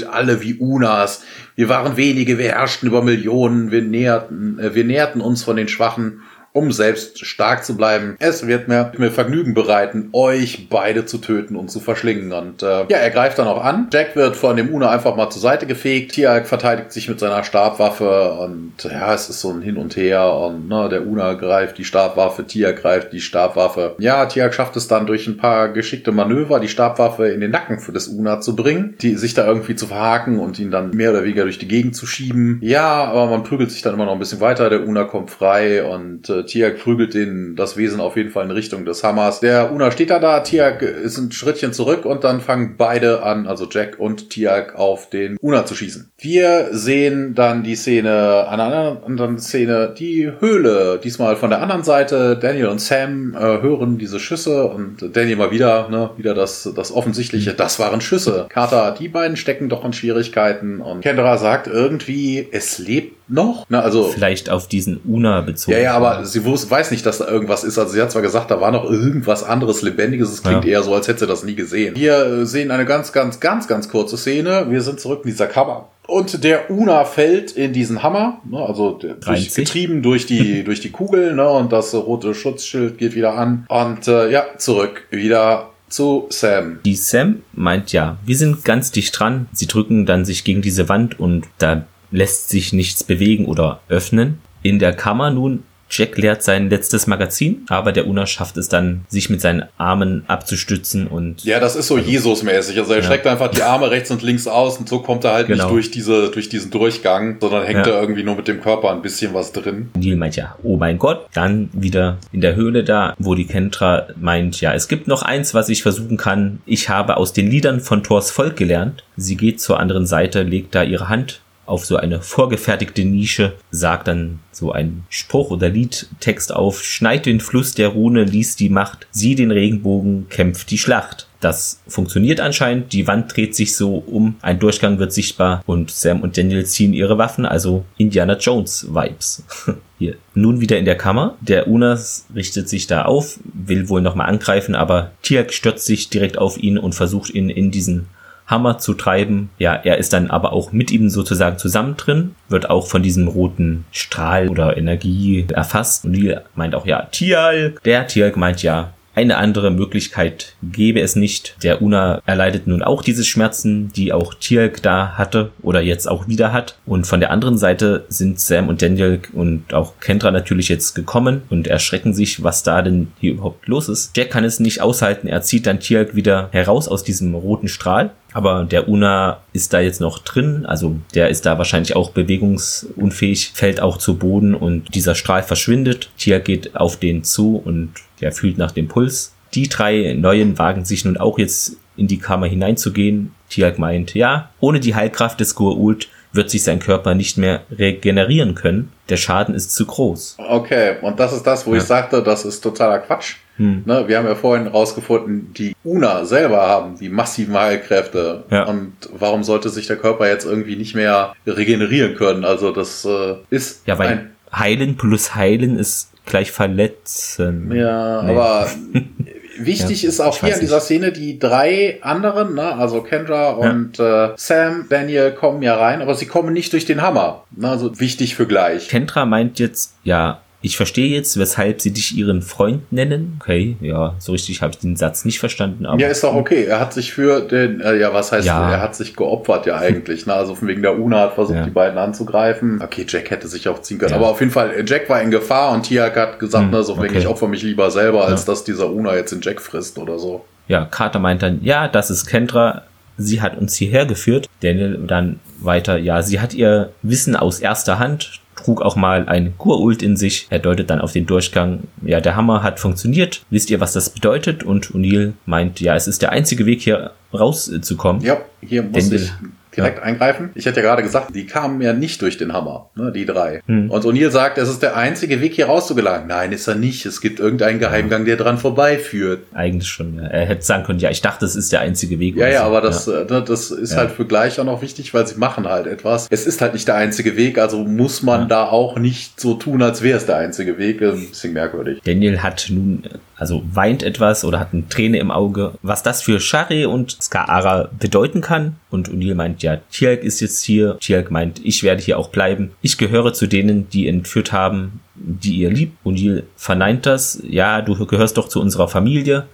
Gu'uld 0.00 0.04
alle 0.04 0.42
wie 0.42 0.54
Unas. 0.54 1.22
Wir 1.54 1.68
waren 1.68 1.96
wenige, 1.96 2.38
wir 2.38 2.50
herrschten 2.50 2.88
über 2.88 3.02
Millionen, 3.02 3.70
wir 3.70 3.82
näherten, 3.82 4.58
äh, 4.58 4.74
wir 4.74 4.84
näherten 4.84 5.20
uns 5.20 5.44
von 5.44 5.56
den 5.56 5.68
Schwachen 5.68 6.22
um 6.52 6.72
selbst 6.72 7.24
stark 7.24 7.64
zu 7.64 7.76
bleiben. 7.76 8.16
Es 8.18 8.46
wird 8.46 8.68
mir, 8.68 8.92
mir 8.96 9.10
Vergnügen 9.10 9.54
bereiten, 9.54 10.10
euch 10.12 10.68
beide 10.68 11.06
zu 11.06 11.18
töten 11.18 11.56
und 11.56 11.70
zu 11.70 11.80
verschlingen. 11.80 12.32
Und 12.32 12.62
äh, 12.62 12.86
ja, 12.88 12.98
er 12.98 13.10
greift 13.10 13.38
dann 13.38 13.46
auch 13.46 13.62
an. 13.64 13.88
Jack 13.92 14.16
wird 14.16 14.36
von 14.36 14.56
dem 14.56 14.72
Una 14.72 14.90
einfach 14.90 15.16
mal 15.16 15.30
zur 15.30 15.42
Seite 15.42 15.66
gefegt. 15.66 16.12
Tiag 16.12 16.46
verteidigt 16.46 16.92
sich 16.92 17.08
mit 17.08 17.20
seiner 17.20 17.44
Stabwaffe 17.44 18.32
und 18.32 18.72
ja, 18.82 19.14
es 19.14 19.28
ist 19.28 19.40
so 19.40 19.50
ein 19.50 19.62
Hin 19.62 19.76
und 19.76 19.96
Her 19.96 20.32
und 20.32 20.68
ne, 20.68 20.88
der 20.88 21.06
Una 21.06 21.34
greift 21.34 21.78
die 21.78 21.84
Stabwaffe, 21.84 22.46
Tiag 22.46 22.80
greift 22.80 23.12
die 23.12 23.20
Stabwaffe. 23.20 23.94
Ja, 23.98 24.26
Tiag 24.26 24.54
schafft 24.54 24.76
es 24.76 24.88
dann 24.88 25.06
durch 25.06 25.26
ein 25.26 25.36
paar 25.36 25.68
geschickte 25.68 26.12
Manöver, 26.12 26.60
die 26.60 26.68
Stabwaffe 26.68 27.28
in 27.28 27.40
den 27.40 27.50
Nacken 27.50 27.78
für 27.78 27.92
das 27.92 28.08
Una 28.08 28.40
zu 28.40 28.56
bringen, 28.56 28.96
die 29.00 29.14
sich 29.14 29.34
da 29.34 29.46
irgendwie 29.46 29.76
zu 29.76 29.86
verhaken 29.86 30.38
und 30.38 30.58
ihn 30.58 30.70
dann 30.70 30.90
mehr 30.90 31.10
oder 31.10 31.22
weniger 31.22 31.44
durch 31.44 31.58
die 31.58 31.68
Gegend 31.68 31.94
zu 31.94 32.06
schieben. 32.06 32.58
Ja, 32.62 33.04
aber 33.04 33.26
man 33.26 33.44
prügelt 33.44 33.70
sich 33.70 33.82
dann 33.82 33.94
immer 33.94 34.06
noch 34.06 34.12
ein 34.12 34.18
bisschen 34.18 34.40
weiter. 34.40 34.70
Der 34.70 34.86
Una 34.86 35.04
kommt 35.04 35.30
frei 35.30 35.84
und 35.84 36.28
äh, 36.28 36.39
Tiag 36.46 36.78
prügelt 36.78 37.14
den, 37.14 37.56
das 37.56 37.76
Wesen 37.76 38.00
auf 38.00 38.16
jeden 38.16 38.30
Fall 38.30 38.44
in 38.44 38.50
Richtung 38.50 38.84
des 38.84 39.02
Hammers. 39.04 39.40
Der 39.40 39.72
Una 39.72 39.90
steht 39.90 40.10
da 40.10 40.18
da, 40.18 40.40
Tiag 40.40 40.82
ist 40.82 41.18
ein 41.18 41.32
Schrittchen 41.32 41.72
zurück 41.72 42.04
und 42.04 42.24
dann 42.24 42.40
fangen 42.40 42.74
beide 42.76 43.22
an, 43.22 43.46
also 43.46 43.66
Jack 43.70 43.98
und 43.98 44.30
Tiag, 44.30 44.74
auf 44.74 45.10
den 45.10 45.36
Una 45.40 45.66
zu 45.66 45.74
schießen. 45.74 46.10
Wir 46.18 46.68
sehen 46.72 47.34
dann 47.34 47.62
die 47.62 47.76
Szene, 47.76 48.46
an 48.48 48.60
einer 48.60 49.02
anderen 49.04 49.38
Szene, 49.38 49.94
die 49.96 50.30
Höhle, 50.40 51.00
diesmal 51.02 51.36
von 51.36 51.50
der 51.50 51.62
anderen 51.62 51.82
Seite. 51.82 52.38
Daniel 52.40 52.68
und 52.68 52.80
Sam 52.80 53.34
äh, 53.34 53.38
hören 53.38 53.98
diese 53.98 54.20
Schüsse 54.20 54.66
und 54.66 55.16
Daniel 55.16 55.36
mal 55.36 55.50
wieder, 55.50 55.88
ne, 55.88 56.10
wieder 56.16 56.34
das, 56.34 56.70
das 56.74 56.92
Offensichtliche, 56.92 57.54
das 57.54 57.78
waren 57.78 58.00
Schüsse. 58.00 58.46
Carter, 58.48 58.94
die 58.98 59.08
beiden 59.08 59.36
stecken 59.36 59.68
doch 59.68 59.84
in 59.84 59.92
Schwierigkeiten 59.92 60.80
und 60.80 61.00
Kendra 61.00 61.38
sagt 61.38 61.66
irgendwie, 61.66 62.48
es 62.50 62.78
lebt 62.78 63.19
noch. 63.30 63.68
Ne, 63.68 63.82
also 63.82 64.04
vielleicht 64.04 64.50
auf 64.50 64.68
diesen 64.68 65.00
Una 65.04 65.40
bezogen. 65.40 65.76
Ja, 65.76 65.82
ja, 65.82 65.94
aber 65.94 66.24
sie 66.24 66.44
wusste, 66.44 66.70
weiß 66.70 66.90
nicht, 66.90 67.06
dass 67.06 67.18
da 67.18 67.28
irgendwas 67.28 67.64
ist. 67.64 67.78
Also 67.78 67.92
sie 67.92 68.02
hat 68.02 68.10
zwar 68.10 68.22
gesagt, 68.22 68.50
da 68.50 68.60
war 68.60 68.70
noch 68.70 68.84
irgendwas 68.84 69.44
anderes 69.44 69.82
Lebendiges. 69.82 70.32
Es 70.32 70.42
klingt 70.42 70.64
ja. 70.64 70.72
eher 70.72 70.82
so, 70.82 70.94
als 70.94 71.08
hätte 71.08 71.20
sie 71.20 71.26
das 71.26 71.44
nie 71.44 71.54
gesehen. 71.54 71.96
Wir 71.96 72.26
äh, 72.26 72.46
sehen 72.46 72.70
eine 72.70 72.84
ganz, 72.84 73.12
ganz, 73.12 73.40
ganz, 73.40 73.68
ganz 73.68 73.88
kurze 73.88 74.16
Szene. 74.16 74.66
Wir 74.68 74.80
sind 74.80 75.00
zurück 75.00 75.20
in 75.24 75.30
dieser 75.30 75.46
Kammer. 75.46 75.88
Und 76.06 76.42
der 76.42 76.70
Una 76.70 77.04
fällt 77.04 77.52
in 77.52 77.72
diesen 77.72 78.02
Hammer, 78.02 78.40
ne, 78.44 78.58
also 78.58 78.98
durch, 78.98 79.54
getrieben 79.54 80.02
durch 80.02 80.26
die, 80.26 80.64
durch 80.64 80.80
die 80.80 80.90
Kugel, 80.90 81.34
ne, 81.34 81.48
und 81.48 81.72
das 81.72 81.94
rote 81.94 82.34
Schutzschild 82.34 82.98
geht 82.98 83.14
wieder 83.14 83.34
an. 83.34 83.64
Und 83.68 84.08
äh, 84.08 84.30
ja, 84.30 84.44
zurück 84.58 85.04
wieder 85.10 85.70
zu 85.88 86.26
Sam. 86.30 86.80
Die 86.84 86.96
Sam 86.96 87.42
meint 87.52 87.92
ja, 87.92 88.18
wir 88.24 88.36
sind 88.36 88.64
ganz 88.64 88.90
dicht 88.90 89.18
dran. 89.18 89.48
Sie 89.52 89.66
drücken 89.66 90.06
dann 90.06 90.24
sich 90.24 90.44
gegen 90.44 90.62
diese 90.62 90.88
Wand 90.88 91.20
und 91.20 91.46
da 91.58 91.84
lässt 92.10 92.48
sich 92.48 92.72
nichts 92.72 93.04
bewegen 93.04 93.46
oder 93.46 93.80
öffnen. 93.88 94.38
In 94.62 94.78
der 94.78 94.92
Kammer 94.92 95.30
nun 95.30 95.64
Jack 95.90 96.16
leert 96.16 96.42
sein 96.42 96.70
letztes 96.70 97.08
Magazin, 97.08 97.66
aber 97.68 97.90
der 97.90 98.06
Una 98.06 98.24
schafft 98.24 98.56
es 98.56 98.68
dann, 98.68 99.04
sich 99.08 99.28
mit 99.28 99.40
seinen 99.40 99.64
Armen 99.76 100.22
abzustützen 100.28 101.08
und. 101.08 101.44
Ja, 101.44 101.58
das 101.58 101.74
ist 101.74 101.88
so 101.88 101.98
Jesus-mäßig. 101.98 102.78
Also 102.78 102.92
er 102.92 102.98
ja. 102.98 103.04
streckt 103.04 103.26
einfach 103.26 103.48
die 103.48 103.62
Arme 103.62 103.90
rechts 103.90 104.10
und 104.12 104.22
links 104.22 104.46
aus 104.46 104.78
und 104.78 104.88
so 104.88 105.00
kommt 105.00 105.24
er 105.24 105.32
halt 105.32 105.48
genau. 105.48 105.64
nicht 105.64 105.72
durch 105.72 105.90
diese, 105.90 106.30
durch 106.30 106.48
diesen 106.48 106.70
Durchgang, 106.70 107.38
sondern 107.40 107.64
hängt 107.64 107.86
ja. 107.86 107.94
er 107.94 108.00
irgendwie 108.00 108.22
nur 108.22 108.36
mit 108.36 108.46
dem 108.46 108.60
Körper 108.60 108.92
ein 108.92 109.02
bisschen 109.02 109.34
was 109.34 109.50
drin. 109.50 109.90
Neil 109.98 110.16
meint 110.16 110.36
ja, 110.36 110.56
oh 110.62 110.76
mein 110.76 110.98
Gott. 110.98 111.26
Dann 111.34 111.70
wieder 111.72 112.18
in 112.30 112.40
der 112.40 112.54
Höhle 112.54 112.84
da, 112.84 113.14
wo 113.18 113.34
die 113.34 113.46
Kentra 113.46 114.06
meint, 114.20 114.60
ja, 114.60 114.72
es 114.72 114.86
gibt 114.86 115.08
noch 115.08 115.22
eins, 115.22 115.54
was 115.54 115.68
ich 115.68 115.82
versuchen 115.82 116.16
kann. 116.16 116.60
Ich 116.66 116.88
habe 116.88 117.16
aus 117.16 117.32
den 117.32 117.50
Liedern 117.50 117.80
von 117.80 118.04
Thors 118.04 118.30
Volk 118.30 118.56
gelernt. 118.56 119.02
Sie 119.16 119.36
geht 119.36 119.60
zur 119.60 119.80
anderen 119.80 120.06
Seite, 120.06 120.44
legt 120.44 120.74
da 120.74 120.84
ihre 120.84 121.08
Hand 121.08 121.40
auf 121.70 121.86
so 121.86 121.96
eine 121.96 122.20
vorgefertigte 122.20 123.04
Nische, 123.04 123.54
sagt 123.70 124.08
dann 124.08 124.40
so 124.50 124.72
ein 124.72 125.04
Spruch 125.08 125.50
oder 125.50 125.68
Liedtext 125.68 126.54
auf, 126.54 126.82
schneid 126.82 127.26
den 127.26 127.40
Fluss 127.40 127.74
der 127.74 127.88
Rune, 127.88 128.24
liest 128.24 128.60
die 128.60 128.68
Macht, 128.68 129.06
sieh 129.10 129.34
den 129.34 129.50
Regenbogen, 129.50 130.28
kämpft 130.28 130.70
die 130.70 130.78
Schlacht. 130.78 131.28
Das 131.40 131.80
funktioniert 131.88 132.38
anscheinend, 132.38 132.92
die 132.92 133.06
Wand 133.06 133.34
dreht 133.34 133.56
sich 133.56 133.74
so 133.74 133.96
um, 133.96 134.36
ein 134.42 134.58
Durchgang 134.58 134.98
wird 134.98 135.12
sichtbar 135.12 135.62
und 135.64 135.90
Sam 135.90 136.20
und 136.20 136.36
Daniel 136.36 136.66
ziehen 136.66 136.92
ihre 136.92 137.16
Waffen, 137.16 137.46
also 137.46 137.86
Indiana 137.96 138.36
Jones 138.36 138.88
Vibes. 138.90 139.44
Hier. 139.98 140.16
Nun 140.34 140.60
wieder 140.60 140.78
in 140.78 140.84
der 140.84 140.96
Kammer. 140.96 141.36
Der 141.40 141.66
Unas 141.66 142.26
richtet 142.34 142.68
sich 142.68 142.86
da 142.86 143.04
auf, 143.04 143.38
will 143.44 143.88
wohl 143.88 144.02
nochmal 144.02 144.28
angreifen, 144.28 144.74
aber 144.74 145.12
Tiak 145.22 145.52
stürzt 145.52 145.86
sich 145.86 146.10
direkt 146.10 146.36
auf 146.36 146.58
ihn 146.58 146.76
und 146.78 146.94
versucht 146.94 147.30
ihn 147.30 147.48
in 147.48 147.70
diesen 147.70 148.08
Hammer 148.50 148.78
zu 148.78 148.94
treiben. 148.94 149.50
Ja, 149.58 149.74
er 149.74 149.98
ist 149.98 150.12
dann 150.12 150.30
aber 150.30 150.52
auch 150.52 150.72
mit 150.72 150.90
ihm 150.90 151.08
sozusagen 151.08 151.58
zusammen 151.58 151.96
drin, 151.96 152.34
wird 152.48 152.68
auch 152.68 152.86
von 152.86 153.02
diesem 153.02 153.28
roten 153.28 153.84
Strahl 153.92 154.48
oder 154.48 154.76
Energie 154.76 155.46
erfasst. 155.52 156.04
Und 156.04 156.12
die 156.12 156.36
meint 156.54 156.74
auch, 156.74 156.86
ja, 156.86 157.02
Tialk. 157.10 157.82
Der 157.84 158.06
Tialk 158.06 158.36
meint 158.36 158.62
ja, 158.62 158.92
eine 159.12 159.38
andere 159.38 159.70
Möglichkeit 159.70 160.54
gäbe 160.62 161.00
es 161.00 161.16
nicht. 161.16 161.56
Der 161.62 161.82
Una 161.82 162.22
erleidet 162.26 162.66
nun 162.66 162.82
auch 162.82 163.02
diese 163.02 163.24
Schmerzen, 163.24 163.92
die 163.92 164.12
auch 164.12 164.34
Tialk 164.34 164.82
da 164.82 165.18
hatte 165.18 165.50
oder 165.62 165.80
jetzt 165.80 166.08
auch 166.08 166.28
wieder 166.28 166.52
hat. 166.52 166.78
Und 166.86 167.06
von 167.06 167.18
der 167.18 167.30
anderen 167.32 167.58
Seite 167.58 168.04
sind 168.08 168.38
Sam 168.38 168.68
und 168.68 168.82
Daniel 168.82 169.20
und 169.32 169.74
auch 169.74 169.94
Kendra 170.00 170.30
natürlich 170.30 170.68
jetzt 170.68 170.94
gekommen 170.94 171.42
und 171.50 171.66
erschrecken 171.66 172.14
sich, 172.14 172.44
was 172.44 172.62
da 172.62 172.82
denn 172.82 173.08
hier 173.18 173.32
überhaupt 173.32 173.66
los 173.66 173.88
ist. 173.88 174.16
Jack 174.16 174.30
kann 174.30 174.44
es 174.44 174.60
nicht 174.60 174.80
aushalten. 174.80 175.26
Er 175.26 175.42
zieht 175.42 175.66
dann 175.66 175.80
Tialk 175.80 176.14
wieder 176.14 176.48
heraus 176.52 176.86
aus 176.86 177.02
diesem 177.02 177.34
roten 177.34 177.68
Strahl 177.68 178.12
aber 178.32 178.64
der 178.64 178.88
Una 178.88 179.40
ist 179.52 179.72
da 179.72 179.80
jetzt 179.80 180.00
noch 180.00 180.18
drin, 180.20 180.64
also 180.66 180.96
der 181.14 181.28
ist 181.28 181.46
da 181.46 181.58
wahrscheinlich 181.58 181.96
auch 181.96 182.10
bewegungsunfähig, 182.10 183.52
fällt 183.54 183.80
auch 183.80 183.98
zu 183.98 184.16
Boden 184.16 184.54
und 184.54 184.94
dieser 184.94 185.14
Strahl 185.14 185.42
verschwindet. 185.42 186.10
Tia 186.18 186.38
geht 186.38 186.76
auf 186.76 186.96
den 186.96 187.24
zu 187.24 187.56
und 187.56 187.92
der 188.20 188.32
fühlt 188.32 188.58
nach 188.58 188.72
dem 188.72 188.88
Puls. 188.88 189.34
Die 189.54 189.68
drei 189.68 190.14
Neuen 190.14 190.58
wagen 190.58 190.84
sich 190.84 191.04
nun 191.04 191.16
auch 191.16 191.38
jetzt 191.38 191.76
in 191.96 192.06
die 192.06 192.18
Kammer 192.18 192.46
hineinzugehen. 192.46 193.34
Tiag 193.48 193.78
meint, 193.78 194.14
ja, 194.14 194.50
ohne 194.60 194.80
die 194.80 194.94
Heilkraft 194.94 195.40
des 195.40 195.56
Goa'uld 195.56 196.06
wird 196.32 196.50
sich 196.50 196.62
sein 196.62 196.78
Körper 196.78 197.14
nicht 197.14 197.36
mehr 197.36 197.62
regenerieren 197.76 198.54
können. 198.54 198.92
Der 199.08 199.16
Schaden 199.16 199.54
ist 199.54 199.74
zu 199.74 199.86
groß. 199.86 200.36
Okay, 200.38 200.96
und 201.02 201.18
das 201.18 201.32
ist 201.32 201.44
das, 201.44 201.66
wo 201.66 201.72
ja. 201.72 201.78
ich 201.78 201.84
sagte, 201.84 202.22
das 202.22 202.44
ist 202.44 202.60
totaler 202.60 203.00
Quatsch. 203.00 203.36
Hm. 203.60 203.82
Ne, 203.84 204.08
wir 204.08 204.16
haben 204.16 204.26
ja 204.26 204.34
vorhin 204.34 204.66
rausgefunden, 204.66 205.52
die 205.52 205.76
Una 205.84 206.24
selber 206.24 206.66
haben 206.66 206.98
die 206.98 207.10
massiven 207.10 207.54
Heilkräfte. 207.54 208.44
Ja. 208.50 208.64
Und 208.64 208.94
warum 209.12 209.44
sollte 209.44 209.68
sich 209.68 209.86
der 209.86 209.96
Körper 209.96 210.26
jetzt 210.26 210.46
irgendwie 210.46 210.76
nicht 210.76 210.94
mehr 210.94 211.34
regenerieren 211.46 212.14
können? 212.14 212.46
Also 212.46 212.72
das 212.72 213.04
äh, 213.04 213.34
ist 213.50 213.86
ja, 213.86 213.98
weil 213.98 214.30
heilen 214.50 214.96
plus 214.96 215.34
heilen 215.34 215.78
ist 215.78 216.10
gleich 216.24 216.52
verletzen. 216.52 217.70
Ja, 217.74 218.22
nee. 218.22 218.32
aber 218.32 218.66
Wichtig 219.58 220.04
ja, 220.04 220.08
ist 220.08 220.20
auch 220.20 220.38
hier 220.40 220.54
in 220.54 220.60
dieser 220.60 220.80
Szene 220.80 221.12
die 221.12 221.38
drei 221.38 221.98
anderen, 222.00 222.54
ne? 222.54 222.76
also 222.76 223.02
Kendra 223.02 223.50
und 223.50 223.98
ja. 223.98 224.28
äh, 224.28 224.32
Sam, 224.36 224.86
Daniel 224.88 225.32
kommen 225.32 225.60
ja 225.60 225.76
rein, 225.76 226.00
aber 226.00 226.14
sie 226.14 226.24
kommen 226.24 226.54
nicht 226.54 226.72
durch 226.72 226.86
den 226.86 227.02
Hammer. 227.02 227.44
Ne? 227.50 227.68
Also 227.68 228.00
wichtig 228.00 228.36
für 228.36 228.46
gleich. 228.46 228.88
Kendra 228.88 229.26
meint 229.26 229.58
jetzt, 229.58 229.96
ja, 230.02 230.40
ich 230.62 230.76
verstehe 230.76 231.08
jetzt, 231.08 231.38
weshalb 231.38 231.80
sie 231.80 231.90
dich 231.90 232.16
ihren 232.16 232.42
Freund 232.42 232.92
nennen. 232.92 233.38
Okay, 233.40 233.76
ja, 233.80 234.14
so 234.18 234.32
richtig 234.32 234.60
habe 234.60 234.72
ich 234.72 234.78
den 234.78 234.94
Satz 234.94 235.24
nicht 235.24 235.38
verstanden. 235.38 235.86
Aber 235.86 235.98
ja, 235.98 236.08
ist 236.08 236.22
doch 236.22 236.34
okay. 236.34 236.64
Er 236.64 236.80
hat 236.80 236.92
sich 236.92 237.12
für 237.12 237.40
den, 237.40 237.80
äh, 237.80 237.96
ja, 237.96 238.12
was 238.12 238.30
heißt, 238.30 238.46
ja. 238.46 238.70
er 238.70 238.80
hat 238.82 238.94
sich 238.94 239.16
geopfert 239.16 239.64
ja 239.64 239.78
eigentlich. 239.78 240.26
ne? 240.26 240.34
Also 240.34 240.54
von 240.54 240.68
wegen 240.68 240.82
der 240.82 240.98
Una 240.98 241.20
hat 241.20 241.34
versucht, 241.34 241.56
ja. 241.56 241.64
die 241.64 241.70
beiden 241.70 241.96
anzugreifen. 241.96 242.82
Okay, 242.82 243.06
Jack 243.08 243.30
hätte 243.30 243.48
sich 243.48 243.68
auch 243.68 243.80
ziehen 243.80 243.98
können. 243.98 244.10
Ja. 244.10 244.16
Aber 244.18 244.28
auf 244.28 244.40
jeden 244.40 244.52
Fall, 244.52 244.84
Jack 244.86 245.08
war 245.08 245.22
in 245.22 245.30
Gefahr 245.30 245.72
und 245.72 245.84
Tiak 245.84 246.16
hat 246.16 246.38
gesagt, 246.38 246.64
hm, 246.64 246.70
ne, 246.72 246.82
so 246.82 246.94
von 246.94 247.04
okay. 247.04 247.12
wegen, 247.12 247.20
ich 247.20 247.26
opfer 247.26 247.48
mich 247.48 247.62
lieber 247.62 247.90
selber, 247.90 248.26
als 248.26 248.44
dass 248.44 248.62
dieser 248.62 248.90
Una 248.90 249.14
jetzt 249.14 249.32
den 249.32 249.40
Jack 249.40 249.62
frisst 249.62 249.98
oder 249.98 250.18
so. 250.18 250.44
Ja, 250.68 250.84
Carter 250.84 251.20
meint 251.20 251.42
dann, 251.42 251.60
ja, 251.64 251.88
das 251.88 252.10
ist 252.10 252.26
Kendra, 252.26 252.82
sie 253.16 253.40
hat 253.40 253.56
uns 253.56 253.76
hierher 253.76 254.04
geführt. 254.04 254.46
Daniel 254.60 254.98
dann 255.06 255.40
weiter, 255.58 255.96
ja, 255.96 256.22
sie 256.22 256.40
hat 256.40 256.54
ihr 256.54 256.90
Wissen 257.02 257.34
aus 257.34 257.60
erster 257.60 257.98
Hand, 257.98 258.39
trug 258.62 258.82
auch 258.82 258.96
mal 258.96 259.28
ein 259.28 259.54
Kurult 259.58 260.02
in 260.02 260.16
sich. 260.16 260.46
Er 260.50 260.58
deutet 260.58 260.90
dann 260.90 261.00
auf 261.00 261.12
den 261.12 261.26
Durchgang, 261.26 261.80
ja, 262.02 262.20
der 262.20 262.36
Hammer 262.36 262.62
hat 262.62 262.80
funktioniert. 262.80 263.42
Wisst 263.50 263.70
ihr, 263.70 263.80
was 263.80 263.92
das 263.92 264.10
bedeutet? 264.10 264.62
Und 264.62 264.88
O'Neill 264.92 265.32
meint, 265.46 265.80
ja, 265.80 265.94
es 265.94 266.06
ist 266.06 266.22
der 266.22 266.32
einzige 266.32 266.66
Weg 266.66 266.82
hier 266.82 267.12
rauszukommen. 267.32 268.22
Ja, 268.22 268.38
hier 268.60 268.82
muss 268.82 269.08
Daniel, 269.08 269.22
ich 269.22 269.32
direkt 269.76 269.98
ja. 269.98 270.04
eingreifen. 270.04 270.50
Ich 270.54 270.66
hätte 270.66 270.80
ja 270.80 270.86
gerade 270.86 271.02
gesagt, 271.02 271.34
die 271.34 271.46
kamen 271.46 271.80
ja 271.80 271.92
nicht 271.92 272.22
durch 272.22 272.38
den 272.38 272.52
Hammer, 272.52 272.90
ne, 272.94 273.12
die 273.12 273.26
drei. 273.26 273.62
Hm. 273.66 273.90
Und 273.90 274.04
O'Neill 274.04 274.30
sagt, 274.30 274.58
es 274.58 274.68
ist 274.68 274.82
der 274.82 274.96
einzige 274.96 275.40
Weg 275.40 275.54
hier 275.54 275.66
rauszugelangen. 275.66 276.28
Nein, 276.28 276.52
ist 276.52 276.66
er 276.66 276.74
nicht. 276.74 277.06
Es 277.06 277.20
gibt 277.20 277.40
irgendeinen 277.40 277.78
Geheimgang, 277.78 278.24
der 278.24 278.36
dran 278.36 278.58
vorbeiführt. 278.58 279.40
Eigentlich 279.54 279.88
schon. 279.88 280.16
Ja. 280.16 280.28
Er 280.28 280.46
hätte 280.46 280.62
sagen 280.62 280.84
können, 280.84 280.98
ja, 280.98 281.10
ich 281.10 281.22
dachte, 281.22 281.44
es 281.44 281.56
ist 281.56 281.72
der 281.72 281.80
einzige 281.80 282.18
Weg. 282.18 282.36
Ja, 282.36 282.48
ja, 282.48 282.60
so. 282.60 282.64
aber 282.66 282.80
das, 282.80 283.06
ja. 283.06 283.24
Ne, 283.24 283.42
das 283.46 283.70
ist 283.70 283.96
halt 283.96 284.10
für 284.10 284.26
gleich 284.26 284.58
auch 284.60 284.64
noch 284.64 284.82
wichtig, 284.82 285.14
weil 285.14 285.26
sie 285.26 285.36
machen 285.36 285.68
halt 285.68 285.86
etwas. 285.86 286.26
Es 286.30 286.46
ist 286.46 286.60
halt 286.60 286.74
nicht 286.74 286.88
der 286.88 286.96
einzige 286.96 287.36
Weg, 287.36 287.58
also 287.58 287.84
muss 287.84 288.22
man 288.22 288.48
da 288.48 288.66
auch 288.66 288.98
nicht 288.98 289.40
so 289.40 289.54
tun, 289.54 289.82
als 289.82 290.02
wäre 290.02 290.18
es 290.18 290.26
der 290.26 290.36
einzige 290.36 290.78
Weg. 290.78 291.02
Ein 291.02 291.28
bisschen 291.28 291.52
merkwürdig. 291.52 292.00
Daniel 292.04 292.42
hat 292.42 292.66
nun 292.70 293.02
also 293.40 293.62
weint 293.72 294.02
etwas 294.02 294.44
oder 294.44 294.60
hat 294.60 294.74
eine 294.74 294.86
Träne 294.88 295.18
im 295.18 295.30
Auge. 295.30 295.72
Was 295.80 296.02
das 296.02 296.20
für 296.20 296.40
Shari 296.40 296.84
und 296.84 297.16
Skaara 297.22 297.88
bedeuten 297.98 298.42
kann. 298.42 298.76
Und 298.90 299.08
O'Neill 299.08 299.34
meint, 299.34 299.62
ja, 299.62 299.78
Tialk 299.90 300.22
ist 300.22 300.40
jetzt 300.40 300.62
hier. 300.62 300.98
Tialk 301.00 301.30
meint, 301.30 301.58
ich 301.64 301.82
werde 301.82 302.02
hier 302.02 302.18
auch 302.18 302.28
bleiben. 302.28 302.72
Ich 302.82 302.98
gehöre 302.98 303.32
zu 303.32 303.46
denen, 303.46 303.88
die 303.88 304.08
entführt 304.08 304.52
haben, 304.52 305.00
die 305.14 305.56
ihr 305.56 305.70
liebt. 305.70 305.96
O'Neill 306.04 306.42
verneint 306.54 307.06
das. 307.06 307.42
Ja, 307.48 307.80
du 307.80 308.04
gehörst 308.04 308.36
doch 308.36 308.46
zu 308.46 308.60
unserer 308.60 308.88
Familie 308.88 309.46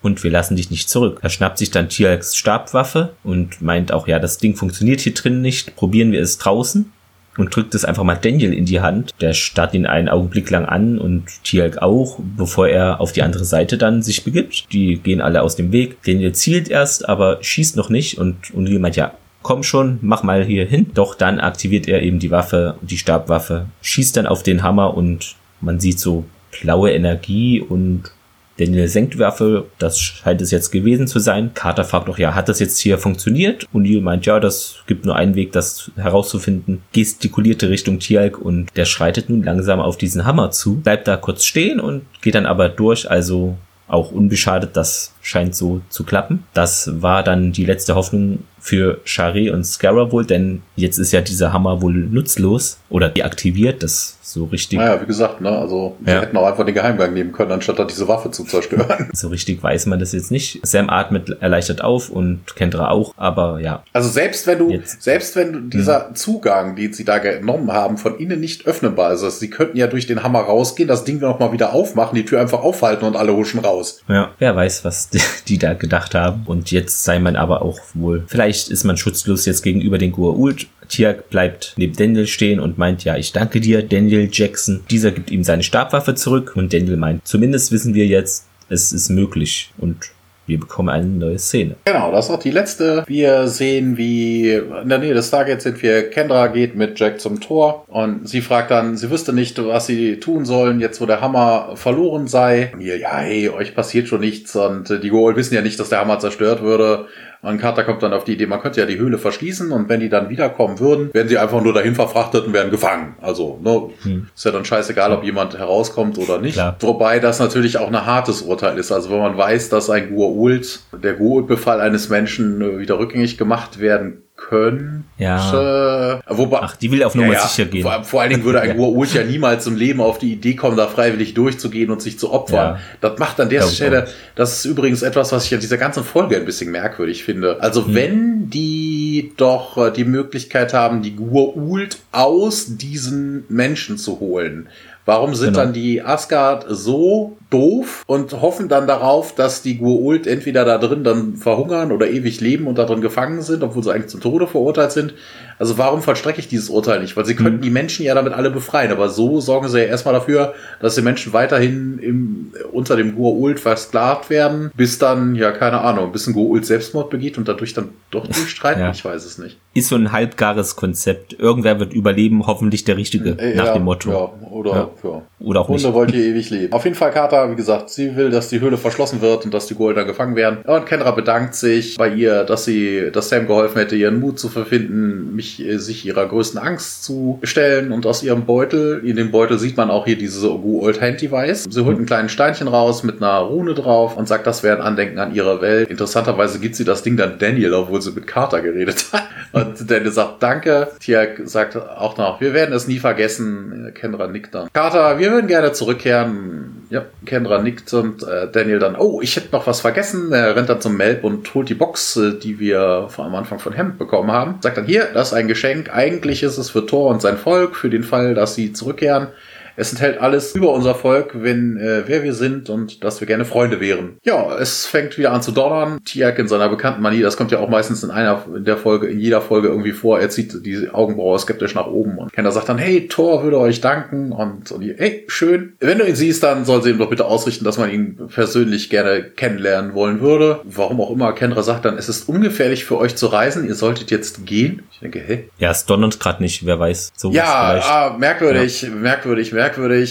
und 0.00 0.24
wir 0.24 0.30
lassen 0.30 0.56
dich 0.56 0.70
nicht 0.70 0.88
zurück. 0.88 1.18
Er 1.20 1.28
schnappt 1.28 1.58
sich 1.58 1.70
dann 1.70 1.90
Tialks 1.90 2.36
Stabwaffe 2.36 3.12
und 3.24 3.60
meint 3.60 3.92
auch, 3.92 4.08
ja, 4.08 4.18
das 4.18 4.38
Ding 4.38 4.56
funktioniert 4.56 5.02
hier 5.02 5.12
drin 5.12 5.42
nicht, 5.42 5.76
probieren 5.76 6.12
wir 6.12 6.22
es 6.22 6.38
draußen 6.38 6.93
und 7.36 7.54
drückt 7.54 7.74
es 7.74 7.84
einfach 7.84 8.04
mal 8.04 8.16
Daniel 8.16 8.52
in 8.52 8.64
die 8.64 8.80
Hand. 8.80 9.12
Der 9.20 9.32
starrt 9.32 9.74
ihn 9.74 9.86
einen 9.86 10.08
Augenblick 10.08 10.50
lang 10.50 10.64
an 10.64 10.98
und 10.98 11.24
Tielk 11.42 11.78
auch, 11.78 12.18
bevor 12.36 12.68
er 12.68 13.00
auf 13.00 13.12
die 13.12 13.22
andere 13.22 13.44
Seite 13.44 13.78
dann 13.78 14.02
sich 14.02 14.24
begibt. 14.24 14.72
Die 14.72 14.98
gehen 14.98 15.20
alle 15.20 15.42
aus 15.42 15.56
dem 15.56 15.72
Weg. 15.72 16.02
Daniel 16.04 16.32
zielt 16.32 16.68
erst, 16.68 17.08
aber 17.08 17.38
schießt 17.40 17.76
noch 17.76 17.90
nicht 17.90 18.18
und 18.18 18.36
O'Neill 18.54 18.78
meint, 18.78 18.96
ja, 18.96 19.14
komm 19.42 19.62
schon, 19.62 19.98
mach 20.00 20.22
mal 20.22 20.44
hier 20.44 20.66
hin. 20.66 20.86
Doch 20.94 21.14
dann 21.14 21.40
aktiviert 21.40 21.88
er 21.88 22.02
eben 22.02 22.18
die 22.18 22.30
Waffe, 22.30 22.76
die 22.80 22.98
Stabwaffe, 22.98 23.66
schießt 23.82 24.16
dann 24.16 24.26
auf 24.26 24.42
den 24.42 24.62
Hammer 24.62 24.96
und 24.96 25.36
man 25.60 25.80
sieht 25.80 25.98
so 25.98 26.24
blaue 26.60 26.92
Energie 26.92 27.60
und 27.60 28.10
Daniel 28.58 28.88
senkt 28.88 29.18
Waffe, 29.18 29.66
das 29.78 29.98
scheint 29.98 30.40
es 30.40 30.50
jetzt 30.50 30.70
gewesen 30.70 31.06
zu 31.06 31.18
sein. 31.18 31.52
Carter 31.54 31.84
fragt 31.84 32.06
noch, 32.06 32.18
ja, 32.18 32.34
hat 32.34 32.48
das 32.48 32.60
jetzt 32.60 32.78
hier 32.78 32.98
funktioniert? 32.98 33.66
Und 33.72 33.82
Neil 33.82 34.00
meint, 34.00 34.26
ja, 34.26 34.38
das 34.38 34.76
gibt 34.86 35.04
nur 35.04 35.16
einen 35.16 35.34
Weg, 35.34 35.52
das 35.52 35.90
herauszufinden. 35.96 36.82
Gestikulierte 36.92 37.68
Richtung 37.68 37.98
Tialk 37.98 38.38
und 38.38 38.68
der 38.76 38.84
schreitet 38.84 39.28
nun 39.28 39.42
langsam 39.42 39.80
auf 39.80 39.96
diesen 39.96 40.24
Hammer 40.24 40.50
zu, 40.50 40.76
bleibt 40.76 41.08
da 41.08 41.16
kurz 41.16 41.44
stehen 41.44 41.80
und 41.80 42.02
geht 42.22 42.34
dann 42.34 42.46
aber 42.46 42.68
durch, 42.68 43.10
also 43.10 43.56
auch 43.86 44.12
unbeschadet, 44.12 44.76
das 44.76 45.14
scheint 45.20 45.54
so 45.54 45.82
zu 45.88 46.04
klappen. 46.04 46.44
Das 46.54 47.02
war 47.02 47.22
dann 47.22 47.52
die 47.52 47.66
letzte 47.66 47.94
Hoffnung 47.94 48.40
für 48.58 49.00
Shari 49.04 49.50
und 49.50 49.64
Scarra 49.64 50.10
wohl, 50.10 50.24
denn 50.24 50.62
jetzt 50.74 50.98
ist 50.98 51.12
ja 51.12 51.20
dieser 51.20 51.52
Hammer 51.52 51.82
wohl 51.82 51.94
nutzlos 51.94 52.78
oder 52.88 53.10
deaktiviert, 53.10 53.82
das 53.82 54.13
so 54.34 54.44
richtig. 54.46 54.78
Naja, 54.80 55.00
wie 55.00 55.06
gesagt, 55.06 55.40
ne, 55.40 55.48
also 55.48 55.96
ja. 56.04 56.20
hätten 56.20 56.36
auch 56.36 56.46
einfach 56.46 56.66
den 56.66 56.74
Geheimgang 56.74 57.14
nehmen 57.14 57.30
können, 57.30 57.52
anstatt 57.52 57.78
da 57.78 57.84
diese 57.84 58.08
Waffe 58.08 58.30
zu 58.30 58.44
zerstören. 58.44 59.08
So 59.14 59.28
richtig 59.28 59.62
weiß 59.62 59.86
man 59.86 60.00
das 60.00 60.12
jetzt 60.12 60.32
nicht. 60.32 60.60
Sam 60.66 60.90
atmet 60.90 61.40
erleichtert 61.40 61.82
auf 61.82 62.10
und 62.10 62.56
Kendra 62.56 62.90
auch, 62.90 63.14
aber 63.16 63.60
ja. 63.60 63.84
Also 63.92 64.08
selbst 64.08 64.46
wenn 64.46 64.58
du, 64.58 64.70
jetzt. 64.70 65.02
selbst 65.02 65.36
wenn 65.36 65.52
du 65.52 65.60
dieser 65.60 66.08
hm. 66.08 66.14
Zugang, 66.16 66.74
den 66.74 66.92
sie 66.92 67.04
da 67.04 67.18
genommen 67.18 67.72
haben, 67.72 67.96
von 67.96 68.18
innen 68.18 68.40
nicht 68.40 68.66
öffnbar 68.66 69.12
ist, 69.12 69.22
also 69.22 69.38
sie 69.38 69.50
könnten 69.50 69.76
ja 69.76 69.86
durch 69.86 70.06
den 70.06 70.24
Hammer 70.24 70.40
rausgehen, 70.40 70.88
das 70.88 71.04
Ding 71.04 71.20
noch 71.20 71.38
mal 71.38 71.52
wieder 71.52 71.72
aufmachen, 71.72 72.16
die 72.16 72.24
Tür 72.24 72.40
einfach 72.40 72.62
aufhalten 72.62 73.04
und 73.04 73.16
alle 73.16 73.34
huschen 73.34 73.60
raus. 73.60 74.02
Ja, 74.08 74.32
wer 74.38 74.56
weiß, 74.56 74.84
was 74.84 75.10
die, 75.10 75.20
die 75.48 75.58
da 75.58 75.74
gedacht 75.74 76.14
haben. 76.14 76.42
Und 76.46 76.72
jetzt 76.72 77.04
sei 77.04 77.20
man 77.20 77.36
aber 77.36 77.62
auch 77.62 77.78
wohl, 77.94 78.24
vielleicht 78.26 78.68
ist 78.68 78.84
man 78.84 78.96
schutzlos 78.96 79.46
jetzt 79.46 79.62
gegenüber 79.62 79.98
den 79.98 80.12
Goa'uld. 80.12 80.66
Tiak 80.88 81.30
bleibt 81.30 81.74
neben 81.76 81.94
Daniel 81.94 82.26
stehen 82.26 82.60
und 82.60 82.78
meint, 82.78 83.04
ja, 83.04 83.16
ich 83.16 83.32
danke 83.32 83.60
dir, 83.60 83.82
Daniel 83.82 84.23
Jackson. 84.30 84.84
Dieser 84.90 85.10
gibt 85.10 85.30
ihm 85.30 85.44
seine 85.44 85.62
Stabwaffe 85.62 86.14
zurück 86.14 86.52
und 86.56 86.72
Daniel 86.72 86.96
meint, 86.96 87.26
zumindest 87.26 87.72
wissen 87.72 87.94
wir 87.94 88.06
jetzt, 88.06 88.46
es 88.68 88.92
ist 88.92 89.10
möglich 89.10 89.72
und 89.78 90.10
wir 90.46 90.60
bekommen 90.60 90.90
eine 90.90 91.06
neue 91.06 91.38
Szene. 91.38 91.76
Genau, 91.86 92.12
das 92.12 92.26
ist 92.26 92.30
auch 92.30 92.38
die 92.38 92.50
letzte. 92.50 93.04
Wir 93.06 93.48
sehen, 93.48 93.96
wie 93.96 94.52
in 94.52 94.88
der 94.88 94.98
Nähe 94.98 95.14
des 95.14 95.28
Stargates 95.28 95.64
sind 95.64 95.82
wir. 95.82 96.10
Kendra 96.10 96.48
geht 96.48 96.76
mit 96.76 97.00
Jack 97.00 97.20
zum 97.20 97.40
Tor 97.40 97.84
und 97.88 98.28
sie 98.28 98.42
fragt 98.42 98.70
dann, 98.70 98.96
sie 98.96 99.10
wüsste 99.10 99.32
nicht, 99.32 99.58
was 99.64 99.86
sie 99.86 100.20
tun 100.20 100.44
sollen, 100.44 100.80
jetzt 100.80 101.00
wo 101.00 101.06
der 101.06 101.22
Hammer 101.22 101.72
verloren 101.76 102.26
sei. 102.26 102.72
Hier, 102.78 102.98
ja, 102.98 103.16
hey, 103.16 103.48
euch 103.48 103.74
passiert 103.74 104.08
schon 104.08 104.20
nichts 104.20 104.54
und 104.54 105.02
die 105.02 105.08
Goal 105.08 105.36
wissen 105.36 105.54
ja 105.54 105.62
nicht, 105.62 105.80
dass 105.80 105.88
der 105.88 106.00
Hammer 106.00 106.18
zerstört 106.18 106.60
würde. 106.62 107.06
Und 107.44 107.58
Carter 107.58 107.84
kommt 107.84 108.02
dann 108.02 108.12
auf 108.12 108.24
die 108.24 108.32
Idee, 108.32 108.46
man 108.46 108.60
könnte 108.60 108.80
ja 108.80 108.86
die 108.86 108.98
Höhle 108.98 109.18
verschließen 109.18 109.70
und 109.70 109.88
wenn 109.88 110.00
die 110.00 110.08
dann 110.08 110.28
wiederkommen 110.28 110.80
würden, 110.80 111.12
werden 111.12 111.28
sie 111.28 111.38
einfach 111.38 111.60
nur 111.60 111.72
dahin 111.72 111.94
verfrachtet 111.94 112.46
und 112.46 112.52
werden 112.52 112.70
gefangen. 112.70 113.14
Also, 113.20 113.58
ne, 113.62 113.90
hm. 114.02 114.28
ist 114.34 114.44
ja 114.44 114.50
dann 114.50 114.64
scheißegal, 114.64 115.12
ob 115.12 115.24
jemand 115.24 115.58
herauskommt 115.58 116.18
oder 116.18 116.40
nicht. 116.40 116.54
Klar. 116.54 116.76
Wobei 116.80 117.20
das 117.20 117.38
natürlich 117.38 117.78
auch 117.78 117.88
ein 117.88 118.06
hartes 118.06 118.42
Urteil 118.42 118.78
ist. 118.78 118.92
Also, 118.92 119.10
wenn 119.10 119.18
man 119.18 119.36
weiß, 119.36 119.68
dass 119.68 119.90
ein 119.90 120.14
Gua'uld, 120.14 120.80
der 120.92 121.18
Gua'uld-Befall 121.18 121.80
eines 121.80 122.08
Menschen 122.08 122.60
äh, 122.60 122.78
wieder 122.78 122.98
rückgängig 122.98 123.38
gemacht 123.38 123.78
werden 123.78 124.23
könnte. 124.48 125.04
Ja. 125.18 126.20
Wobei, 126.28 126.58
Ach, 126.62 126.76
die 126.76 126.90
will 126.90 127.02
auf 127.02 127.14
Nummer 127.14 127.32
ja, 127.32 127.46
sicher 127.46 127.68
gehen. 127.68 127.82
Vor, 127.82 128.04
vor, 128.04 128.20
allen 128.20 128.30
Dingen 128.30 128.44
würde 128.44 128.60
ein 128.60 128.68
ja. 128.76 128.76
Gua'uld 128.76 129.14
ja 129.14 129.24
niemals 129.24 129.66
im 129.66 129.76
Leben 129.76 130.00
auf 130.00 130.18
die 130.18 130.32
Idee 130.32 130.54
kommen, 130.54 130.76
da 130.76 130.86
freiwillig 130.86 131.34
durchzugehen 131.34 131.90
und 131.90 132.02
sich 132.02 132.18
zu 132.18 132.32
opfern. 132.32 132.76
Ja. 132.76 132.80
Das 133.00 133.18
macht 133.18 133.40
an 133.40 133.48
der 133.48 133.62
ja, 133.62 133.66
Stelle, 133.66 134.08
das 134.34 134.58
ist 134.58 134.64
übrigens 134.64 135.02
etwas, 135.02 135.32
was 135.32 135.46
ich 135.46 135.54
an 135.54 135.60
dieser 135.60 135.78
ganzen 135.78 136.04
Folge 136.04 136.36
ein 136.36 136.44
bisschen 136.44 136.70
merkwürdig 136.70 137.24
finde. 137.24 137.62
Also 137.62 137.86
hm. 137.86 137.94
wenn 137.94 138.50
die 138.50 139.32
doch 139.36 139.78
äh, 139.78 139.90
die 139.90 140.04
Möglichkeit 140.04 140.74
haben, 140.74 141.02
die 141.02 141.16
Gua'uld 141.16 141.96
aus 142.12 142.76
diesen 142.76 143.44
Menschen 143.48 143.98
zu 143.98 144.20
holen, 144.20 144.68
Warum 145.06 145.34
sind 145.34 145.52
genau. 145.52 145.64
dann 145.64 145.72
die 145.74 146.00
Asgard 146.00 146.64
so 146.66 147.36
doof 147.54 148.02
und 148.06 148.32
hoffen 148.42 148.68
dann 148.68 148.86
darauf, 148.86 149.34
dass 149.34 149.62
die 149.62 149.78
Gua'uld 149.78 150.26
entweder 150.26 150.64
da 150.64 150.78
drin 150.78 151.04
dann 151.04 151.36
verhungern 151.36 151.92
oder 151.92 152.10
ewig 152.10 152.40
leben 152.40 152.66
und 152.66 152.78
da 152.78 152.84
drin 152.84 153.00
gefangen 153.00 153.42
sind, 153.42 153.62
obwohl 153.62 153.82
sie 153.82 153.92
eigentlich 153.92 154.08
zum 154.08 154.20
Tode 154.20 154.46
verurteilt 154.46 154.90
sind? 154.90 155.14
Also 155.58 155.78
warum 155.78 156.02
vollstrecke 156.02 156.40
ich 156.40 156.48
dieses 156.48 156.68
Urteil 156.68 157.00
nicht? 157.00 157.16
Weil 157.16 157.24
sie 157.24 157.36
könnten 157.36 157.58
mhm. 157.58 157.62
die 157.62 157.70
Menschen 157.70 158.04
ja 158.04 158.14
damit 158.14 158.32
alle 158.32 158.50
befreien, 158.50 158.90
aber 158.90 159.08
so 159.08 159.40
sorgen 159.40 159.68
sie 159.68 159.78
ja 159.78 159.84
erstmal 159.84 160.14
dafür, 160.14 160.54
dass 160.80 160.96
die 160.96 161.02
Menschen 161.02 161.32
weiterhin 161.32 161.98
im, 162.00 162.52
unter 162.72 162.96
dem 162.96 163.16
Gua'uld 163.16 163.58
versklavt 163.58 164.30
werden, 164.30 164.72
bis 164.76 164.98
dann, 164.98 165.36
ja, 165.36 165.52
keine 165.52 165.80
Ahnung, 165.80 166.10
bis 166.10 166.26
ein 166.26 166.34
Gua'uld 166.34 166.64
Selbstmord 166.64 167.08
begeht 167.08 167.38
und 167.38 167.46
dadurch 167.46 167.72
dann 167.72 167.90
doch 168.10 168.26
durchstreiten. 168.26 168.82
ja. 168.82 168.90
Ich 168.90 169.04
weiß 169.04 169.24
es 169.24 169.38
nicht. 169.38 169.58
Ist 169.74 169.88
so 169.88 169.96
ein 169.96 170.10
halbgares 170.10 170.74
Konzept. 170.74 171.34
Irgendwer 171.38 171.78
wird 171.78 171.92
überleben, 171.92 172.46
hoffentlich 172.46 172.84
der 172.84 172.96
Richtige, 172.96 173.30
äh, 173.38 173.54
nach 173.54 173.66
ja, 173.66 173.72
dem 173.74 173.84
Motto. 173.84 174.10
Ja, 174.10 174.48
oder, 174.50 174.70
ja. 174.70 174.90
ja. 175.10 175.22
Oder 175.44 175.60
auch 175.60 175.68
Hunde 175.68 175.82
nicht. 175.82 175.94
wollt 175.94 176.12
ihr 176.12 176.24
ewig 176.24 176.50
leben. 176.50 176.72
Auf 176.72 176.84
jeden 176.84 176.96
Fall, 176.96 177.10
Carter, 177.10 177.50
wie 177.50 177.56
gesagt, 177.56 177.90
sie 177.90 178.16
will, 178.16 178.30
dass 178.30 178.48
die 178.48 178.60
Höhle 178.60 178.76
verschlossen 178.76 179.20
wird 179.20 179.44
und 179.44 179.54
dass 179.54 179.66
die 179.66 179.74
Goa'uld 179.74 179.94
dann 179.94 180.06
gefangen 180.06 180.36
werden. 180.36 180.58
Und 180.64 180.86
Kendra 180.86 181.10
bedankt 181.10 181.54
sich 181.54 181.96
bei 181.96 182.08
ihr, 182.08 182.44
dass 182.44 182.64
sie, 182.64 183.10
dass 183.12 183.28
Sam 183.28 183.46
geholfen 183.46 183.78
hätte, 183.78 183.96
ihren 183.96 184.20
Mut 184.20 184.38
zu 184.38 184.48
verfinden, 184.48 185.34
mich, 185.34 185.64
äh, 185.64 185.78
sich 185.78 186.06
ihrer 186.06 186.26
größten 186.26 186.58
Angst 186.58 187.04
zu 187.04 187.38
stellen 187.42 187.92
und 187.92 188.06
aus 188.06 188.22
ihrem 188.22 188.46
Beutel, 188.46 189.02
in 189.04 189.16
dem 189.16 189.30
Beutel 189.30 189.58
sieht 189.58 189.76
man 189.76 189.90
auch 189.90 190.04
hier 190.04 190.16
diese 190.16 190.50
Old 190.52 191.00
Hand 191.00 191.20
Device. 191.20 191.64
Sie 191.68 191.84
holt 191.84 191.98
ein 191.98 192.06
kleines 192.06 192.32
Steinchen 192.32 192.68
raus 192.68 193.02
mit 193.02 193.22
einer 193.22 193.38
Rune 193.38 193.74
drauf 193.74 194.16
und 194.16 194.28
sagt, 194.28 194.46
das 194.46 194.62
wäre 194.62 194.76
ein 194.78 194.82
Andenken 194.82 195.18
an 195.18 195.34
ihre 195.34 195.60
Welt. 195.60 195.88
Interessanterweise 195.90 196.58
gibt 196.58 196.76
sie 196.76 196.84
das 196.84 197.02
Ding 197.02 197.16
dann 197.16 197.38
Daniel, 197.38 197.74
obwohl 197.74 198.00
sie 198.00 198.12
mit 198.12 198.26
Carter 198.26 198.60
geredet 198.60 199.06
hat. 199.12 199.22
Und 199.52 199.88
Daniel 199.88 200.10
sagt, 200.10 200.42
danke. 200.42 200.88
Tiak 200.98 201.42
sagt 201.44 201.76
auch 201.76 202.16
noch, 202.16 202.40
wir 202.40 202.54
werden 202.54 202.74
es 202.74 202.88
nie 202.88 202.98
vergessen. 202.98 203.92
Kendra 203.94 204.26
nickt 204.26 204.52
dann. 204.52 204.68
Carter, 204.72 205.18
wir 205.20 205.30
würden 205.34 205.48
gerne 205.48 205.72
zurückkehren. 205.72 206.86
Ja, 206.90 207.04
Kendra 207.26 207.60
nickt 207.60 207.92
und 207.94 208.22
äh, 208.22 208.50
Daniel 208.50 208.78
dann, 208.78 208.94
oh, 208.96 209.20
ich 209.20 209.36
hätte 209.36 209.52
noch 209.52 209.66
was 209.66 209.80
vergessen. 209.80 210.32
Er 210.32 210.54
rennt 210.54 210.68
dann 210.68 210.80
zum 210.80 210.96
Melb 210.96 211.24
und 211.24 211.52
holt 211.54 211.68
die 211.68 211.74
Box, 211.74 212.16
äh, 212.16 212.38
die 212.38 212.60
wir 212.60 213.06
vor 213.08 213.24
am 213.24 213.34
Anfang 213.34 213.58
von 213.58 213.72
Hemd 213.72 213.98
bekommen 213.98 214.30
haben. 214.30 214.56
Sagt 214.60 214.76
dann, 214.76 214.86
hier, 214.86 215.08
das 215.12 215.28
ist 215.28 215.34
ein 215.34 215.48
Geschenk. 215.48 215.92
Eigentlich 215.92 216.42
ist 216.42 216.58
es 216.58 216.70
für 216.70 216.86
Thor 216.86 217.10
und 217.10 217.20
sein 217.20 217.36
Volk, 217.36 217.74
für 217.74 217.90
den 217.90 218.04
Fall, 218.04 218.34
dass 218.34 218.54
sie 218.54 218.72
zurückkehren. 218.72 219.28
Es 219.76 219.92
enthält 219.92 220.20
alles 220.20 220.54
über 220.54 220.72
unser 220.72 220.94
Volk, 220.94 221.32
wenn, 221.34 221.76
äh, 221.76 222.04
wer 222.06 222.22
wir 222.22 222.32
sind 222.32 222.70
und 222.70 223.02
dass 223.02 223.20
wir 223.20 223.26
gerne 223.26 223.44
Freunde 223.44 223.80
wären. 223.80 224.18
Ja, 224.24 224.56
es 224.56 224.86
fängt 224.86 225.18
wieder 225.18 225.32
an 225.32 225.42
zu 225.42 225.50
donnern. 225.50 225.98
Tiak 226.04 226.38
in 226.38 226.48
seiner 226.48 226.68
bekannten 226.68 227.02
Manier, 227.02 227.24
das 227.24 227.36
kommt 227.36 227.50
ja 227.50 227.58
auch 227.58 227.68
meistens 227.68 228.04
in 228.04 228.10
einer 228.10 228.44
in 228.54 228.64
der 228.64 228.76
Folge, 228.76 229.08
in 229.08 229.18
jeder 229.18 229.40
Folge 229.40 229.68
irgendwie 229.68 229.92
vor. 229.92 230.20
Er 230.20 230.30
zieht 230.30 230.64
die 230.64 230.88
Augenbraue 230.90 231.38
skeptisch 231.38 231.74
nach 231.74 231.86
oben 231.86 232.18
und 232.18 232.32
Kenner 232.32 232.52
sagt 232.52 232.68
dann, 232.68 232.78
hey, 232.78 233.08
Thor 233.08 233.42
würde 233.42 233.58
euch 233.58 233.80
danken 233.80 234.32
und, 234.32 234.70
und 234.70 234.80
die, 234.80 234.94
hey, 234.96 235.24
schön. 235.26 235.74
Wenn 235.80 235.98
du 235.98 236.06
ihn 236.06 236.14
siehst, 236.14 236.42
dann 236.42 236.64
soll 236.64 236.82
sie 236.82 236.90
ihm 236.90 236.98
doch 236.98 237.10
bitte 237.10 237.24
ausrichten, 237.24 237.64
dass 237.64 237.78
man 237.78 237.90
ihn 237.90 238.16
persönlich 238.32 238.90
gerne 238.90 239.24
kennenlernen 239.24 239.94
wollen 239.94 240.20
würde. 240.20 240.60
Warum 240.64 241.00
auch 241.00 241.10
immer, 241.10 241.32
Kendra 241.32 241.62
sagt 241.62 241.84
dann, 241.84 241.98
es 241.98 242.08
ist 242.08 242.28
ungefährlich 242.28 242.84
für 242.84 242.98
euch 242.98 243.16
zu 243.16 243.26
reisen, 243.26 243.66
ihr 243.66 243.74
solltet 243.74 244.10
jetzt 244.10 244.46
gehen. 244.46 244.82
Ich 244.92 245.00
denke, 245.00 245.20
hey. 245.20 245.48
Ja, 245.58 245.70
es 245.70 245.84
donnert 245.84 246.20
gerade 246.20 246.42
nicht, 246.42 246.64
wer 246.64 246.78
weiß. 246.78 247.12
So 247.16 247.32
ja, 247.32 247.80
ah, 247.82 248.16
merkwürdig, 248.18 248.82
ja. 248.82 248.90
merkwürdig, 248.90 249.52
merkwürdig. 249.52 249.63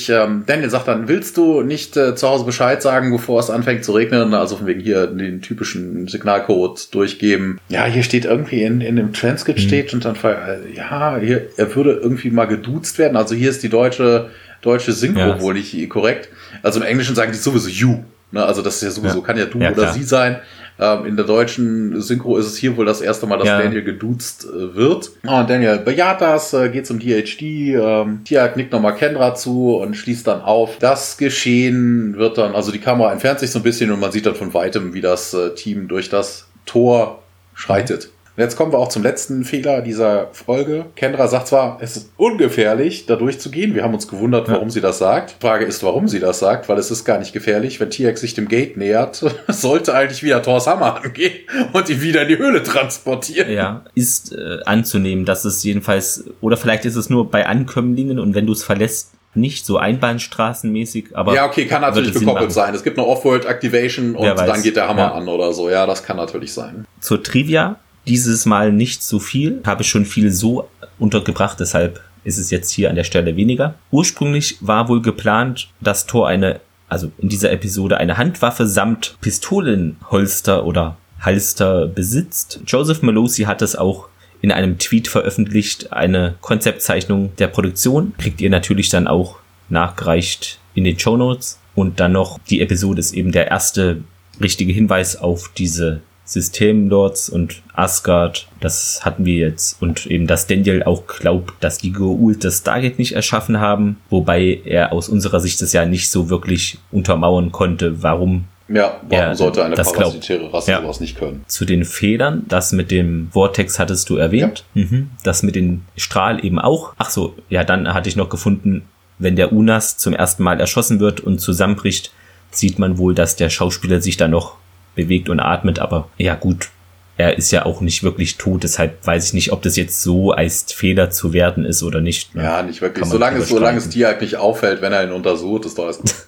Ähm, 0.09 0.43
Daniel 0.45 0.69
sagt 0.69 0.87
dann, 0.87 1.07
willst 1.07 1.37
du 1.37 1.61
nicht 1.61 1.95
äh, 1.97 2.15
zu 2.15 2.27
Hause 2.27 2.45
Bescheid 2.45 2.81
sagen, 2.81 3.11
bevor 3.11 3.39
es 3.39 3.49
anfängt 3.49 3.83
zu 3.83 3.93
regnen? 3.93 4.33
Also 4.33 4.57
von 4.57 4.67
wegen 4.67 4.79
hier 4.79 5.07
den 5.07 5.41
typischen 5.41 6.07
Signalcode 6.07 6.93
durchgeben. 6.93 7.59
Ja, 7.69 7.85
hier 7.85 8.03
steht 8.03 8.25
irgendwie 8.25 8.63
in, 8.63 8.81
in 8.81 8.95
dem 8.95 9.13
Transkript 9.13 9.59
mhm. 9.59 9.63
steht 9.63 9.93
und 9.93 10.05
dann, 10.05 10.15
äh, 10.15 10.75
ja, 10.75 11.17
hier, 11.17 11.47
er 11.57 11.75
würde 11.75 11.93
irgendwie 11.93 12.31
mal 12.31 12.45
geduzt 12.45 12.97
werden. 12.97 13.17
Also 13.17 13.35
hier 13.35 13.49
ist 13.49 13.63
die 13.63 13.69
deutsche, 13.69 14.29
deutsche 14.61 14.93
Synchro 14.93 15.19
ja. 15.19 15.41
wohl 15.41 15.53
nicht 15.53 15.89
korrekt. 15.89 16.29
Also 16.61 16.79
im 16.79 16.85
Englischen 16.85 17.15
sagen 17.15 17.31
die 17.31 17.37
sowieso 17.37 17.69
you. 17.69 18.03
Ne? 18.31 18.43
Also 18.43 18.61
das 18.61 18.75
ist 18.77 18.83
ja 18.83 18.89
sowieso, 18.89 19.19
ja. 19.19 19.23
kann 19.23 19.37
ja 19.37 19.45
du 19.45 19.59
ja, 19.59 19.71
oder 19.71 19.93
sie 19.93 20.03
sein. 20.03 20.37
Ähm, 20.79 21.05
in 21.05 21.15
der 21.15 21.25
deutschen 21.25 22.01
Synchro 22.01 22.37
ist 22.37 22.47
es 22.47 22.57
hier 22.57 22.75
wohl 22.77 22.85
das 22.85 23.01
erste 23.01 23.27
Mal, 23.27 23.37
dass 23.37 23.47
ja. 23.47 23.61
Daniel 23.61 23.83
geduzt 23.83 24.45
äh, 24.45 24.75
wird. 24.75 25.11
Und 25.23 25.49
Daniel 25.49 25.79
bejaht 25.79 26.21
das, 26.21 26.53
äh, 26.53 26.69
geht 26.69 26.87
zum 26.87 26.99
DHD, 26.99 27.41
ähm, 27.41 28.21
Tia 28.25 28.47
knickt 28.47 28.71
nochmal 28.71 28.95
Kendra 28.95 29.35
zu 29.35 29.75
und 29.75 29.95
schließt 29.95 30.27
dann 30.27 30.41
auf. 30.41 30.77
Das 30.79 31.17
Geschehen 31.17 32.17
wird 32.17 32.37
dann, 32.37 32.55
also 32.55 32.71
die 32.71 32.79
Kamera 32.79 33.11
entfernt 33.11 33.39
sich 33.39 33.51
so 33.51 33.59
ein 33.59 33.63
bisschen 33.63 33.91
und 33.91 33.99
man 33.99 34.11
sieht 34.11 34.25
dann 34.25 34.35
von 34.35 34.53
weitem, 34.53 34.93
wie 34.93 35.01
das 35.01 35.33
äh, 35.33 35.53
Team 35.55 35.87
durch 35.87 36.09
das 36.09 36.47
Tor 36.65 37.21
schreitet. 37.53 38.09
Und 38.35 38.41
jetzt 38.41 38.55
kommen 38.55 38.71
wir 38.71 38.79
auch 38.79 38.89
zum 38.89 39.03
letzten 39.03 39.43
Fehler 39.43 39.81
dieser 39.81 40.29
Folge. 40.31 40.85
Kendra 40.95 41.27
sagt 41.27 41.49
zwar, 41.49 41.77
es 41.81 41.95
ist 41.97 42.11
ungefährlich, 42.17 43.05
da 43.05 43.15
durchzugehen. 43.15 43.75
Wir 43.75 43.83
haben 43.83 43.93
uns 43.93 44.07
gewundert, 44.07 44.49
warum 44.49 44.69
ja. 44.69 44.69
sie 44.71 44.81
das 44.81 44.97
sagt. 44.97 45.35
Die 45.39 45.45
Frage 45.45 45.65
ist, 45.65 45.83
warum 45.83 46.07
sie 46.07 46.19
das 46.19 46.39
sagt, 46.39 46.67
weil 46.67 46.79
es 46.79 46.89
ist 46.89 47.05
gar 47.05 47.19
nicht 47.19 47.31
gefährlich. 47.31 47.79
Wenn 47.79 47.91
Tiak 47.91 48.17
sich 48.17 48.33
dem 48.33 48.47
Gate 48.47 48.75
nähert, 48.75 49.23
sollte 49.47 49.93
eigentlich 49.93 50.23
wieder 50.23 50.41
Thors 50.41 50.65
Hammer 50.65 51.03
angehen 51.03 51.33
und 51.73 51.87
ihn 51.89 52.01
wieder 52.01 52.23
in 52.23 52.29
die 52.29 52.37
Höhle 52.39 52.63
transportieren. 52.63 53.51
Ja, 53.51 53.85
ist 53.93 54.33
äh, 54.33 54.63
anzunehmen, 54.65 55.25
dass 55.25 55.45
es 55.45 55.63
jedenfalls, 55.63 56.23
oder 56.41 56.57
vielleicht 56.57 56.85
ist 56.85 56.95
es 56.95 57.11
nur 57.11 57.29
bei 57.29 57.45
Ankömmlingen 57.45 58.17
und 58.17 58.33
wenn 58.33 58.47
du 58.47 58.53
es 58.53 58.63
verlässt, 58.63 59.11
nicht 59.35 59.65
so 59.65 59.77
einbahnstraßenmäßig, 59.77 61.15
aber. 61.15 61.33
Ja, 61.35 61.45
okay, 61.45 61.65
kann 61.65 61.81
natürlich 61.81 62.13
gekoppelt 62.13 62.51
sein. 62.51 62.73
Es 62.75 62.83
gibt 62.83 62.97
eine 62.97 63.07
Off-World 63.07 63.45
Activation 63.45 64.15
und 64.15 64.25
dann 64.25 64.61
geht 64.61 64.75
der 64.75 64.87
Hammer 64.87 65.01
ja. 65.01 65.13
an 65.13 65.27
oder 65.27 65.53
so. 65.53 65.69
Ja, 65.69 65.85
das 65.87 66.03
kann 66.03 66.17
natürlich 66.17 66.53
sein. 66.53 66.85
Zur 66.99 67.23
Trivia. 67.23 67.77
Dieses 68.07 68.45
Mal 68.45 68.71
nicht 68.71 69.03
so 69.03 69.19
viel. 69.19 69.61
Habe 69.65 69.83
schon 69.83 70.05
viel 70.05 70.31
so 70.31 70.69
untergebracht, 70.99 71.59
deshalb 71.59 72.01
ist 72.23 72.37
es 72.37 72.51
jetzt 72.51 72.71
hier 72.71 72.89
an 72.89 72.95
der 72.95 73.03
Stelle 73.03 73.35
weniger. 73.35 73.75
Ursprünglich 73.91 74.57
war 74.61 74.87
wohl 74.87 75.01
geplant, 75.01 75.69
dass 75.81 76.05
Thor 76.05 76.27
eine, 76.27 76.61
also 76.87 77.11
in 77.17 77.29
dieser 77.29 77.51
Episode 77.51 77.97
eine 77.97 78.17
Handwaffe 78.17 78.67
samt 78.67 79.17
Pistolenholster 79.21 80.65
oder 80.65 80.97
Halster 81.19 81.87
besitzt. 81.87 82.61
Joseph 82.65 83.01
Melosi 83.01 83.43
hat 83.43 83.61
es 83.61 83.75
auch 83.75 84.07
in 84.41 84.51
einem 84.51 84.77
Tweet 84.77 85.07
veröffentlicht, 85.07 85.93
eine 85.93 86.35
Konzeptzeichnung 86.41 87.33
der 87.37 87.47
Produktion. 87.47 88.13
Kriegt 88.17 88.41
ihr 88.41 88.49
natürlich 88.49 88.89
dann 88.89 89.07
auch 89.07 89.37
nachgereicht 89.69 90.59
in 90.75 90.83
den 90.83 90.99
Show 90.99 91.15
Notes. 91.15 91.59
Und 91.75 91.99
dann 91.99 92.11
noch, 92.11 92.39
die 92.49 92.61
Episode 92.61 92.99
ist 92.99 93.13
eben 93.13 93.31
der 93.31 93.47
erste 93.47 94.03
richtige 94.41 94.73
Hinweis 94.73 95.15
auf 95.15 95.49
diese 95.57 96.01
Systemlords 96.25 97.29
und 97.29 97.61
Asgard, 97.73 98.47
das 98.61 99.01
hatten 99.03 99.25
wir 99.25 99.35
jetzt. 99.35 99.81
Und 99.81 100.05
eben, 100.05 100.27
dass 100.27 100.47
Daniel 100.47 100.83
auch 100.83 101.05
glaubt, 101.07 101.53
dass 101.59 101.77
die 101.77 101.93
Goa'uld 101.93 102.43
das 102.43 102.59
Stargate 102.59 102.97
nicht 102.97 103.13
erschaffen 103.13 103.59
haben, 103.59 103.97
wobei 104.09 104.61
er 104.63 104.93
aus 104.93 105.09
unserer 105.09 105.39
Sicht 105.39 105.61
das 105.61 105.73
ja 105.73 105.85
nicht 105.85 106.09
so 106.09 106.29
wirklich 106.29 106.77
untermauern 106.91 107.51
konnte, 107.51 108.01
warum 108.01 108.45
ja, 108.69 109.01
warum 109.09 109.35
sollte 109.35 109.65
eine 109.65 109.75
parasitäre 109.75 110.51
Rasse 110.51 110.71
ja. 110.71 110.81
sowas 110.81 111.01
nicht 111.01 111.17
können? 111.17 111.43
Zu 111.47 111.65
den 111.65 111.83
Fehlern, 111.83 112.45
das 112.47 112.71
mit 112.71 112.91
dem 112.91 113.27
Vortex 113.31 113.77
hattest 113.77 114.09
du 114.09 114.15
erwähnt. 114.15 114.63
Ja. 114.73 114.85
Mhm. 114.85 115.09
Das 115.23 115.43
mit 115.43 115.55
dem 115.55 115.81
Strahl 115.97 116.43
eben 116.43 116.59
auch. 116.59 116.93
Ach 116.97 117.09
so, 117.09 117.35
ja, 117.49 117.65
dann 117.65 117.93
hatte 117.93 118.07
ich 118.07 118.15
noch 118.15 118.29
gefunden, 118.29 118.83
wenn 119.19 119.35
der 119.35 119.51
Unas 119.51 119.97
zum 119.97 120.13
ersten 120.13 120.43
Mal 120.43 120.59
erschossen 120.59 120.99
wird 120.99 121.19
und 121.19 121.39
zusammenbricht, 121.39 122.11
sieht 122.51 122.79
man 122.79 122.97
wohl, 122.97 123.13
dass 123.13 123.35
der 123.35 123.49
Schauspieler 123.49 124.01
sich 124.01 124.15
da 124.15 124.27
noch 124.27 124.55
bewegt 124.95 125.29
und 125.29 125.39
atmet, 125.39 125.79
aber 125.79 126.09
ja 126.17 126.35
gut, 126.35 126.69
er 127.17 127.37
ist 127.37 127.51
ja 127.51 127.65
auch 127.65 127.81
nicht 127.81 128.03
wirklich 128.03 128.37
tot, 128.37 128.63
deshalb 128.63 129.05
weiß 129.05 129.27
ich 129.27 129.33
nicht, 129.33 129.51
ob 129.51 129.61
das 129.61 129.75
jetzt 129.75 130.01
so 130.01 130.31
als 130.31 130.71
Fehler 130.73 131.11
zu 131.11 131.31
werden 131.31 131.63
ist 131.63 131.83
oder 131.83 132.01
nicht. 132.01 132.33
Ne? 132.33 132.43
Ja, 132.43 132.63
nicht 132.63 132.81
wirklich. 132.81 133.05
Solange 133.05 133.39
es, 133.39 133.49
solange 133.49 133.77
es 133.77 133.89
dir 133.89 134.07
halt 134.07 134.21
nicht 134.21 134.37
auffällt, 134.37 134.81
wenn 134.81 134.93
er 134.93 135.03
ihn 135.03 135.11
untersucht, 135.11 135.65
ist 135.65 135.77
doch 135.77 135.85
alles 135.85 135.99
gut. 135.99 136.13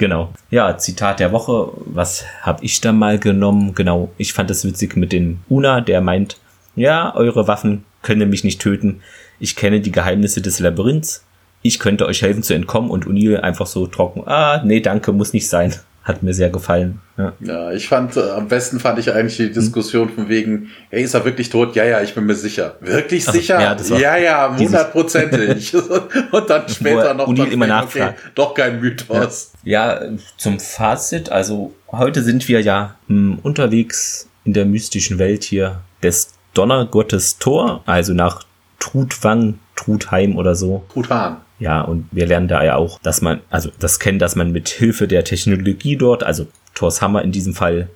Genau. 0.00 0.32
Ja, 0.48 0.78
Zitat 0.78 1.18
der 1.18 1.32
Woche. 1.32 1.72
Was 1.86 2.24
habe 2.42 2.64
ich 2.64 2.80
da 2.80 2.92
mal 2.92 3.18
genommen? 3.18 3.74
Genau. 3.74 4.12
Ich 4.16 4.32
fand 4.32 4.48
es 4.48 4.64
witzig 4.64 4.96
mit 4.96 5.10
dem 5.10 5.40
Una, 5.48 5.80
der 5.80 6.00
meint, 6.00 6.36
ja, 6.76 7.12
eure 7.16 7.48
Waffen 7.48 7.84
können 8.02 8.30
mich 8.30 8.44
nicht 8.44 8.60
töten. 8.60 9.00
Ich 9.40 9.56
kenne 9.56 9.80
die 9.80 9.90
Geheimnisse 9.90 10.40
des 10.40 10.60
Labyrinths. 10.60 11.24
Ich 11.62 11.80
könnte 11.80 12.06
euch 12.06 12.22
helfen 12.22 12.44
zu 12.44 12.54
entkommen 12.54 12.90
und 12.92 13.06
O'Neill 13.06 13.40
einfach 13.40 13.66
so 13.66 13.88
trocken. 13.88 14.22
Ah, 14.24 14.62
nee, 14.64 14.78
danke, 14.78 15.10
muss 15.10 15.32
nicht 15.32 15.48
sein 15.48 15.74
hat 16.02 16.22
mir 16.22 16.32
sehr 16.32 16.48
gefallen. 16.48 17.00
Ja, 17.18 17.32
ja 17.40 17.72
ich 17.72 17.88
fand, 17.88 18.16
äh, 18.16 18.30
am 18.30 18.48
besten 18.48 18.80
fand 18.80 18.98
ich 18.98 19.12
eigentlich 19.12 19.36
die 19.36 19.52
Diskussion 19.52 20.08
von 20.08 20.28
wegen, 20.28 20.70
hey, 20.90 21.02
ist 21.02 21.14
er 21.14 21.24
wirklich 21.24 21.50
tot? 21.50 21.76
Ja, 21.76 21.84
ja, 21.84 22.00
ich 22.00 22.14
bin 22.14 22.24
mir 22.24 22.34
sicher. 22.34 22.76
Wirklich 22.80 23.28
Ach, 23.28 23.32
sicher? 23.32 23.60
Ja, 23.60 23.76
ja, 23.98 24.16
ja, 24.16 24.56
hundertprozentig. 24.56 25.74
Und 26.32 26.50
dann 26.50 26.68
später 26.68 27.14
noch 27.14 27.32
dann 27.34 27.50
immer 27.50 27.66
nachfragt. 27.66 28.18
Okay, 28.18 28.30
doch 28.34 28.54
kein 28.54 28.80
Mythos. 28.80 29.52
Ja. 29.64 30.00
ja, 30.02 30.08
zum 30.36 30.58
Fazit, 30.58 31.30
also 31.30 31.74
heute 31.90 32.22
sind 32.22 32.48
wir 32.48 32.60
ja 32.62 32.96
mh, 33.08 33.34
hm, 33.34 33.38
unterwegs 33.42 34.28
in 34.44 34.54
der 34.54 34.64
mystischen 34.64 35.18
Welt 35.18 35.44
hier 35.44 35.80
des 36.02 36.34
Donnergottes 36.54 37.38
Thor, 37.38 37.82
also 37.84 38.14
nach 38.14 38.44
Trudwang, 38.78 39.58
Trudheim 39.76 40.36
oder 40.36 40.54
so. 40.54 40.84
Trudhan. 40.92 41.38
Ja, 41.58 41.80
und 41.80 42.06
wir 42.12 42.26
lernen 42.26 42.48
da 42.48 42.64
ja 42.64 42.76
auch, 42.76 43.00
dass 43.00 43.20
man, 43.20 43.40
also 43.50 43.70
das 43.78 43.98
kennen, 43.98 44.18
dass 44.18 44.36
man 44.36 44.52
mit 44.52 44.68
Hilfe 44.68 45.08
der 45.08 45.24
Technologie 45.24 45.96
dort, 45.96 46.22
also 46.22 46.46
Thors 46.74 47.02
Hammer 47.02 47.22
in 47.22 47.32
diesem 47.32 47.54
Fall, 47.54 47.88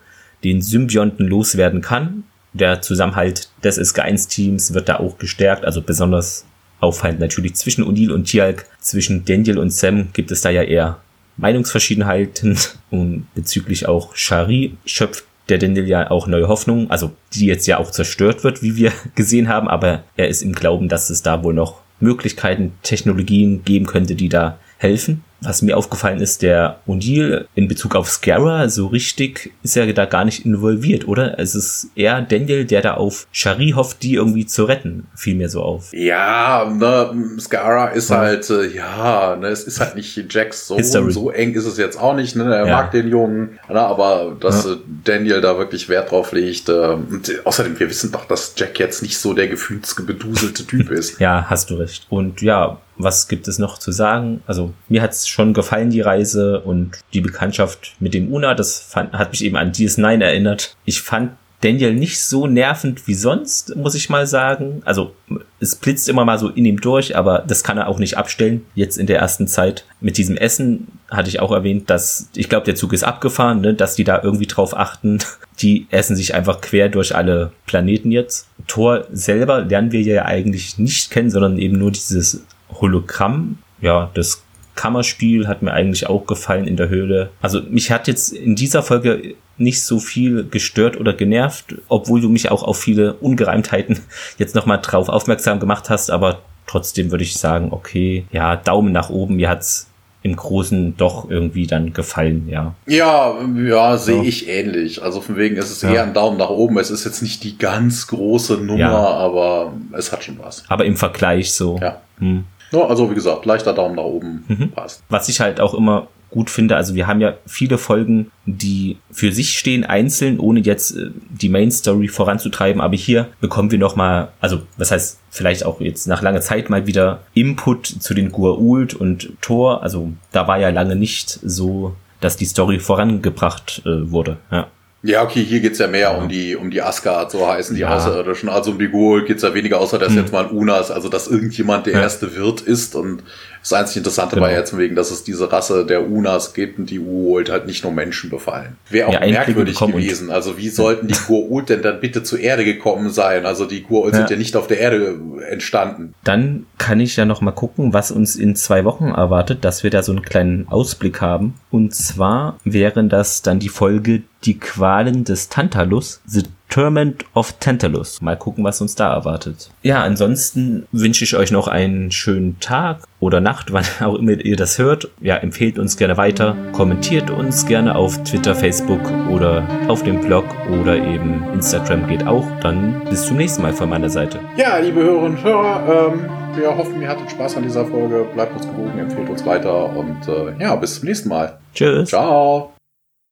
den 0.43 0.61
Symbionten 0.61 1.27
loswerden 1.27 1.81
kann. 1.81 2.25
Der 2.53 2.83
Zusammenhalt 2.83 3.49
des 3.63 3.79
SK1-Teams 3.79 4.75
wird 4.75 4.89
da 4.89 4.99
auch 4.99 5.19
gestärkt, 5.19 5.65
also 5.65 5.81
besonders 5.81 6.45
auffallend 6.81 7.21
natürlich 7.21 7.55
zwischen 7.55 7.85
O'Neill 7.85 8.11
und 8.11 8.25
Tialk, 8.25 8.67
zwischen 8.81 9.25
Daniel 9.25 9.59
und 9.59 9.71
Sam 9.71 10.09
gibt 10.13 10.33
es 10.33 10.41
da 10.41 10.51
ja 10.51 10.63
eher 10.63 10.99
Meinungsverschiedenheiten. 11.37 12.59
Und 12.91 13.27
bezüglich 13.35 13.89
auch 13.89 14.15
Shari 14.15 14.77
schöpft 14.85 15.25
der 15.49 15.59
Daniel 15.59 15.89
ja 15.89 16.11
auch 16.11 16.27
neue 16.27 16.49
Hoffnung, 16.49 16.91
also 16.91 17.13
die 17.33 17.47
jetzt 17.47 17.67
ja 17.67 17.79
auch 17.79 17.91
zerstört 17.91 18.45
wird, 18.45 18.63
wie 18.63 18.77
wir 18.77 18.93
gesehen 19.15 19.49
haben, 19.49 19.69
aber 19.69 20.05
er 20.17 20.29
ist 20.29 20.43
im 20.43 20.53
Glauben, 20.53 20.89
dass 20.89 21.11
es 21.11 21.23
da 21.23 21.43
wohl 21.43 21.55
noch 21.55 21.82
Möglichkeiten, 22.03 22.73
Technologien 22.83 23.65
geben 23.65 23.87
könnte, 23.87 24.15
die 24.15 24.29
da 24.29 24.59
helfen. 24.83 25.25
Was 25.45 25.61
mir 25.61 25.77
aufgefallen 25.77 26.21
ist, 26.21 26.43
der 26.43 26.79
O'Neill 26.87 27.47
in 27.57 27.67
Bezug 27.67 27.97
auf 27.97 28.09
Scarra, 28.09 28.69
so 28.69 28.87
richtig 28.87 29.53
ist 29.65 29.77
er 29.77 29.93
da 29.93 30.05
gar 30.05 30.25
nicht 30.25 30.47
involviert, 30.47 31.09
oder? 31.09 31.37
Es 31.39 31.57
ist 31.57 31.91
eher 31.97 32.23
Daniel, 32.23 32.65
der 32.65 32.81
da 32.81 32.95
auf 32.95 33.27
Shari 33.33 33.73
hofft, 33.75 34.05
die 34.05 34.15
irgendwie 34.15 34.47
zu 34.47 34.65
retten, 34.65 35.09
fiel 35.17 35.35
mir 35.35 35.49
so 35.49 35.63
auf. 35.63 35.93
Ja, 35.93 36.73
ne, 36.73 37.11
Scarra 37.41 37.89
ist 37.89 38.11
ja. 38.11 38.19
halt, 38.19 38.49
äh, 38.51 38.69
ja, 38.69 39.35
ne, 39.35 39.49
es 39.49 39.65
ist 39.65 39.81
halt 39.81 39.97
nicht 39.97 40.33
Jacks 40.33 40.69
so, 40.69 40.81
so 40.81 41.31
eng 41.31 41.55
ist 41.55 41.67
es 41.67 41.77
jetzt 41.77 41.99
auch 41.99 42.15
nicht, 42.15 42.37
ne, 42.37 42.45
er 42.55 42.67
ja. 42.67 42.77
mag 42.77 42.93
den 42.93 43.09
Jungen, 43.09 43.59
ne, 43.69 43.81
aber 43.81 44.37
dass 44.39 44.65
ja. 44.65 44.75
Äh, 44.75 44.77
Daniel 45.05 45.41
da 45.41 45.59
wirklich 45.59 45.89
Wert 45.89 46.13
drauf 46.13 46.31
legt, 46.31 46.69
äh, 46.69 46.73
und 46.73 47.33
außerdem, 47.45 47.81
wir 47.81 47.91
wissen 47.91 48.13
doch, 48.13 48.27
dass 48.27 48.55
Jack 48.57 48.79
jetzt 48.79 49.03
nicht 49.03 49.19
so 49.19 49.35
der 49.35 49.49
gefühlsbeduselte 49.49 50.65
Typ 50.67 50.91
ist. 50.93 51.19
ja, 51.19 51.47
hast 51.51 51.71
du 51.71 51.75
recht. 51.75 52.07
Und 52.11 52.43
ja, 52.43 52.79
was 52.97 53.29
gibt 53.29 53.49
es 53.49 53.59
noch 53.59 53.79
zu 53.79 53.93
sagen? 53.93 54.43
Also 54.47 54.73
mir 54.89 55.03
hat 55.03 55.13
es 55.13 55.29
schon 55.29 55.55
gefallen, 55.55 55.91
die 55.91 56.01
Reise 56.01 56.61
und 56.61 56.99
die 57.13 57.21
Bekanntschaft 57.21 57.95
mit 58.01 58.15
dem 58.15 58.33
Una. 58.33 58.55
Das 58.55 58.81
fand, 58.81 59.13
hat 59.13 59.33
mich 59.33 59.45
eben 59.45 59.57
an 59.57 59.73
DS9 59.73 60.23
erinnert. 60.23 60.77
Ich 60.85 61.03
fand 61.03 61.33
Daniel 61.63 61.95
nicht 61.95 62.21
so 62.21 62.49
nervend 62.49 63.07
wie 63.07 63.15
sonst, 63.15 63.77
muss 63.77 63.95
ich 63.95 64.11
mal 64.11 64.27
sagen. 64.27 64.83
Also 64.85 65.15
es 65.61 65.77
blitzt 65.77 66.09
immer 66.09 66.25
mal 66.25 66.39
so 66.39 66.49
in 66.49 66.65
ihm 66.65 66.81
durch, 66.81 67.17
aber 67.17 67.45
das 67.47 67.63
kann 67.63 67.79
er 67.79 67.87
auch 67.87 68.01
nicht 68.01 68.19
abstellen. 68.19 68.67
Jetzt 68.75 68.99
in 68.99 69.07
der 69.07 69.21
ersten 69.21 69.47
Zeit 69.47 69.85
mit 70.01 70.19
diesem 70.19 70.37
Essen 70.37 70.89
hatte 71.09 71.29
ich 71.29 71.39
auch 71.39 71.53
erwähnt, 71.53 71.89
dass 71.89 72.29
ich 72.35 72.49
glaube, 72.49 72.67
der 72.67 72.75
Zug 72.75 72.93
ist 72.93 73.05
abgefahren, 73.05 73.61
ne, 73.61 73.75
dass 73.75 73.95
die 73.95 74.05
da 74.05 74.21
irgendwie 74.23 74.47
drauf 74.47 74.77
achten. 74.77 75.19
Die 75.61 75.87
essen 75.91 76.17
sich 76.17 76.35
einfach 76.35 76.63
quer 76.63 76.89
durch 76.89 77.15
alle 77.15 77.53
Planeten 77.67 78.11
jetzt. 78.11 78.49
Thor 78.67 79.07
selber 79.13 79.61
lernen 79.61 79.93
wir 79.93 80.01
ja 80.01 80.25
eigentlich 80.25 80.79
nicht 80.79 81.11
kennen, 81.11 81.31
sondern 81.31 81.59
eben 81.59 81.79
nur 81.79 81.93
dieses 81.93 82.43
Hologramm, 82.81 83.59
ja, 83.81 84.11
das 84.15 84.43
Kammerspiel 84.75 85.49
hat 85.49 85.63
mir 85.63 85.73
eigentlich 85.73 86.09
auch 86.09 86.27
gefallen 86.27 86.67
in 86.67 86.77
der 86.77 86.89
Höhle. 86.89 87.31
Also 87.41 87.61
mich 87.61 87.91
hat 87.91 88.09
jetzt 88.09 88.33
in 88.33 88.57
dieser 88.57 88.83
Folge 88.83 89.35
nicht 89.59 89.83
so 89.83 89.99
viel 89.99 90.47
gestört 90.49 90.99
oder 90.99 91.13
genervt, 91.13 91.75
obwohl 91.89 92.21
du 92.21 92.29
mich 92.29 92.51
auch 92.51 92.63
auf 92.63 92.79
viele 92.79 93.15
Ungereimtheiten 93.15 94.01
jetzt 94.39 94.55
nochmal 94.55 94.81
drauf 94.81 95.09
aufmerksam 95.09 95.61
gemacht 95.61 95.91
hast, 95.91 96.11
aber 96.11 96.41
trotzdem 96.67 97.11
würde 97.11 97.25
ich 97.25 97.35
sagen, 97.35 97.69
okay, 97.71 98.25
ja, 98.33 98.57
Daumen 98.57 98.93
nach 98.93 99.11
oben, 99.11 99.37
mir 99.37 99.51
hat's 99.51 99.89
im 100.23 100.37
Großen 100.37 100.97
doch 100.97 101.29
irgendwie 101.29 101.67
dann 101.67 101.93
gefallen, 101.93 102.49
ja. 102.49 102.75
Ja, 102.87 103.35
ja, 103.57 103.97
sehe 103.99 104.23
ich 104.23 104.49
ähnlich. 104.49 105.03
Also 105.03 105.21
von 105.21 105.37
wegen 105.37 105.57
ist 105.57 105.71
es 105.71 105.83
ja. 105.83 105.93
eher 105.93 106.03
ein 106.05 106.15
Daumen 106.15 106.39
nach 106.39 106.49
oben. 106.49 106.79
Es 106.79 106.93
ist 106.93 107.05
jetzt 107.05 107.23
nicht 107.23 107.43
die 107.43 107.59
ganz 107.59 108.07
große 108.07 108.59
Nummer, 108.59 108.79
ja. 108.79 108.93
aber 108.93 109.73
es 109.93 110.13
hat 110.13 110.23
schon 110.23 110.39
was. 110.39 110.63
Aber 110.69 110.85
im 110.85 110.97
Vergleich 110.97 111.53
so. 111.53 111.79
Ja. 111.83 112.01
Hm. 112.19 112.45
Ja, 112.73 112.87
also 112.87 113.11
wie 113.11 113.15
gesagt, 113.15 113.45
leichter 113.47 113.73
Daumen 113.73 113.97
nach 113.97 114.05
oben 114.05 114.45
mhm. 114.49 114.71
passt. 114.71 115.03
Was 115.09 115.29
ich 115.29 115.41
halt 115.41 115.61
auch 115.61 115.75
immer 115.75 116.09
gut 116.33 116.51
finde. 116.51 116.77
Also 116.77 116.95
wir 116.95 117.07
haben 117.07 117.21
ja 117.21 117.35
viele 117.47 117.79
Folgen, 117.79 118.33
die 118.47 118.97
für 119.11 119.31
sich 119.31 119.59
stehen, 119.59 119.85
einzeln, 119.85 120.41
ohne 120.41 120.61
jetzt 120.61 120.97
äh, 120.97 121.11
die 121.29 121.49
Main 121.49 121.71
Story 121.71 122.09
voranzutreiben. 122.09 122.81
Aber 122.81 122.97
hier 122.97 123.29
bekommen 123.41 123.71
wir 123.71 123.79
noch 123.79 123.95
mal, 123.95 124.33
also 124.41 124.63
was 124.77 124.91
heißt 124.91 125.21
vielleicht 125.31 125.65
auch 125.65 125.81
jetzt 125.81 126.09
nach 126.09 126.23
langer 126.23 126.41
Zeit 126.41 126.71
mal 126.71 126.87
wieder 126.87 127.21
Input 127.35 127.87
zu 127.87 128.15
den 128.15 128.33
Gua'uld 128.33 128.97
und 128.97 129.35
Thor. 129.41 129.83
Also 129.83 130.11
da 130.33 130.49
war 130.49 130.59
ja 130.59 130.71
lange 130.71 130.97
nicht 130.97 131.39
so, 131.43 131.95
dass 132.21 132.37
die 132.37 132.47
Story 132.47 132.81
vorangebracht 132.81 133.83
äh, 133.85 134.11
wurde. 134.11 134.39
Ja. 134.51 134.69
Ja, 135.05 135.23
okay, 135.25 135.43
hier 135.43 135.61
geht's 135.61 135.79
ja 135.79 135.89
mehr 135.89 136.17
um 136.17 136.29
die 136.29 136.55
um 136.55 136.71
die 136.71 136.81
Asgard, 136.81 137.31
so 137.33 137.47
heißen 137.47 137.75
die 137.75 137.83
ja. 137.83 137.97
Außerirdischen. 137.97 138.49
Also 138.49 138.71
um 138.71 138.79
die 138.79 138.89
Ghoul 138.89 139.25
geht's 139.25 139.43
ja 139.43 139.53
weniger, 139.53 139.81
außer 139.81 139.99
dass 139.99 140.11
hm. 140.11 140.19
jetzt 140.19 140.33
mal 140.33 140.45
ein 140.45 140.51
Unas, 140.51 140.91
also 140.91 141.09
dass 141.09 141.27
irgendjemand 141.27 141.87
der 141.87 141.95
ja. 141.95 142.01
erste 142.03 142.37
Wirt 142.37 142.61
ist 142.61 142.95
und 142.95 143.23
das 143.63 143.73
einzig 143.73 143.99
Interessante 143.99 144.37
genau. 144.37 144.47
war 144.47 144.53
jetzt 144.53 144.77
wegen, 144.77 144.97
dass 144.97 145.11
es 145.11 145.23
diese 145.23 145.51
Rasse 145.53 145.87
der 145.87 146.09
Unas 146.09 146.53
gibt 146.53 146.79
und 146.81 146.91
die 146.91 146.99
Uult 146.99 147.49
halt 147.49 147.67
nicht 147.67 147.85
nur 147.85 147.93
Menschen 147.93 148.29
befallen. 148.29 148.77
Wäre 148.91 149.09
auch 149.09 149.13
ja, 149.13 149.21
merkwürdig 149.21 149.79
gewesen. 149.79 150.31
Also 150.31 150.59
wie 150.59 150.69
sollten 150.69 151.07
die 151.07 151.15
Gua'uld 151.15 151.67
denn 151.67 151.83
dann 151.83 152.01
bitte 152.01 152.25
zur 152.25 152.41
Erde 152.41 152.65
gekommen 152.65 153.11
sein? 153.11 153.47
Also 153.47 153.65
die 153.65 153.85
ja. 153.89 154.11
sind 154.13 154.31
ja 154.31 154.37
nicht 154.37 154.57
auf 154.57 154.67
der 154.67 154.79
Erde 154.79 155.17
entstanden. 155.49 156.15
Dann 156.25 156.67
kann 156.79 156.99
ich 156.99 157.17
ja 157.17 157.25
noch 157.25 157.41
mal 157.41 157.53
gucken, 157.53 157.93
was 157.93 158.11
uns 158.11 158.35
in 158.35 158.57
zwei 158.57 158.85
Wochen 158.85 159.07
erwartet, 159.07 159.65
dass 159.65 159.85
wir 159.85 159.91
da 159.91 160.03
so 160.03 160.11
einen 160.11 160.23
kleinen 160.23 160.67
Ausblick 160.69 161.21
haben. 161.21 161.55
Und 161.71 161.95
zwar 161.95 162.59
wären 162.65 163.09
das 163.09 163.43
dann 163.43 163.61
die 163.61 163.69
Folge 163.69 164.23
Die 164.45 164.59
Qualen 164.59 165.25
des 165.25 165.49
Tantalus, 165.49 166.21
The 166.27 166.43
Torment 166.73 167.27
of 167.35 167.53
Tantalus. 167.61 168.23
Mal 168.23 168.39
gucken, 168.39 168.65
was 168.65 168.81
uns 168.81 168.95
da 168.95 169.13
erwartet. 169.13 169.71
Ja, 169.83 170.03
ansonsten 170.03 170.87
wünsche 170.91 171.23
ich 171.23 171.37
euch 171.37 171.51
noch 171.51 171.69
einen 171.69 172.11
schönen 172.11 172.59
Tag 172.61 173.03
oder 173.21 173.43
Nacht, 173.43 173.73
wann 173.75 173.85
auch 174.01 174.15
immer 174.15 174.33
ihr 174.33 174.57
das 174.57 174.79
hört. 174.79 175.11
Ja, 175.21 175.37
empfehlt 175.37 175.79
uns 175.79 175.99
gerne 175.99 176.17
weiter, 176.17 176.57
kommentiert 176.73 177.31
uns 177.31 177.67
gerne 177.67 177.95
auf 177.95 178.25
Twitter, 178.25 178.55
Facebook 178.55 179.03
oder 179.31 179.67
auf 179.89 180.03
dem 180.03 180.23
Blog 180.23 180.47
oder 180.81 180.97
eben 180.97 181.45
Instagram 181.53 182.07
geht 182.09 182.27
auch. 182.27 182.47
Dann 182.63 183.05
bis 183.11 183.27
zum 183.27 183.37
nächsten 183.37 183.61
Mal 183.61 183.75
von 183.75 183.91
meiner 183.91 184.09
Seite. 184.09 184.41
Ja, 184.57 184.79
liebe 184.79 185.03
Hörerinnen 185.03 185.37
und 185.37 185.45
Hörer, 185.45 186.13
ähm, 186.15 186.31
wir 186.57 186.75
hoffen, 186.75 187.03
ihr 187.03 187.09
hattet 187.09 187.31
Spaß 187.31 187.59
an 187.59 187.65
dieser 187.65 187.85
Folge. 187.85 188.27
Bleibt 188.33 188.55
uns 188.55 188.67
gewogen, 188.67 188.99
empfehlt 188.99 189.29
uns 189.29 189.45
weiter 189.45 189.95
und 189.95 190.27
äh, 190.27 190.59
ja, 190.59 190.75
bis 190.77 190.99
zum 191.01 191.09
nächsten 191.09 191.29
Mal. 191.29 191.59
Tschüss. 191.75 192.09
Ciao. 192.09 192.72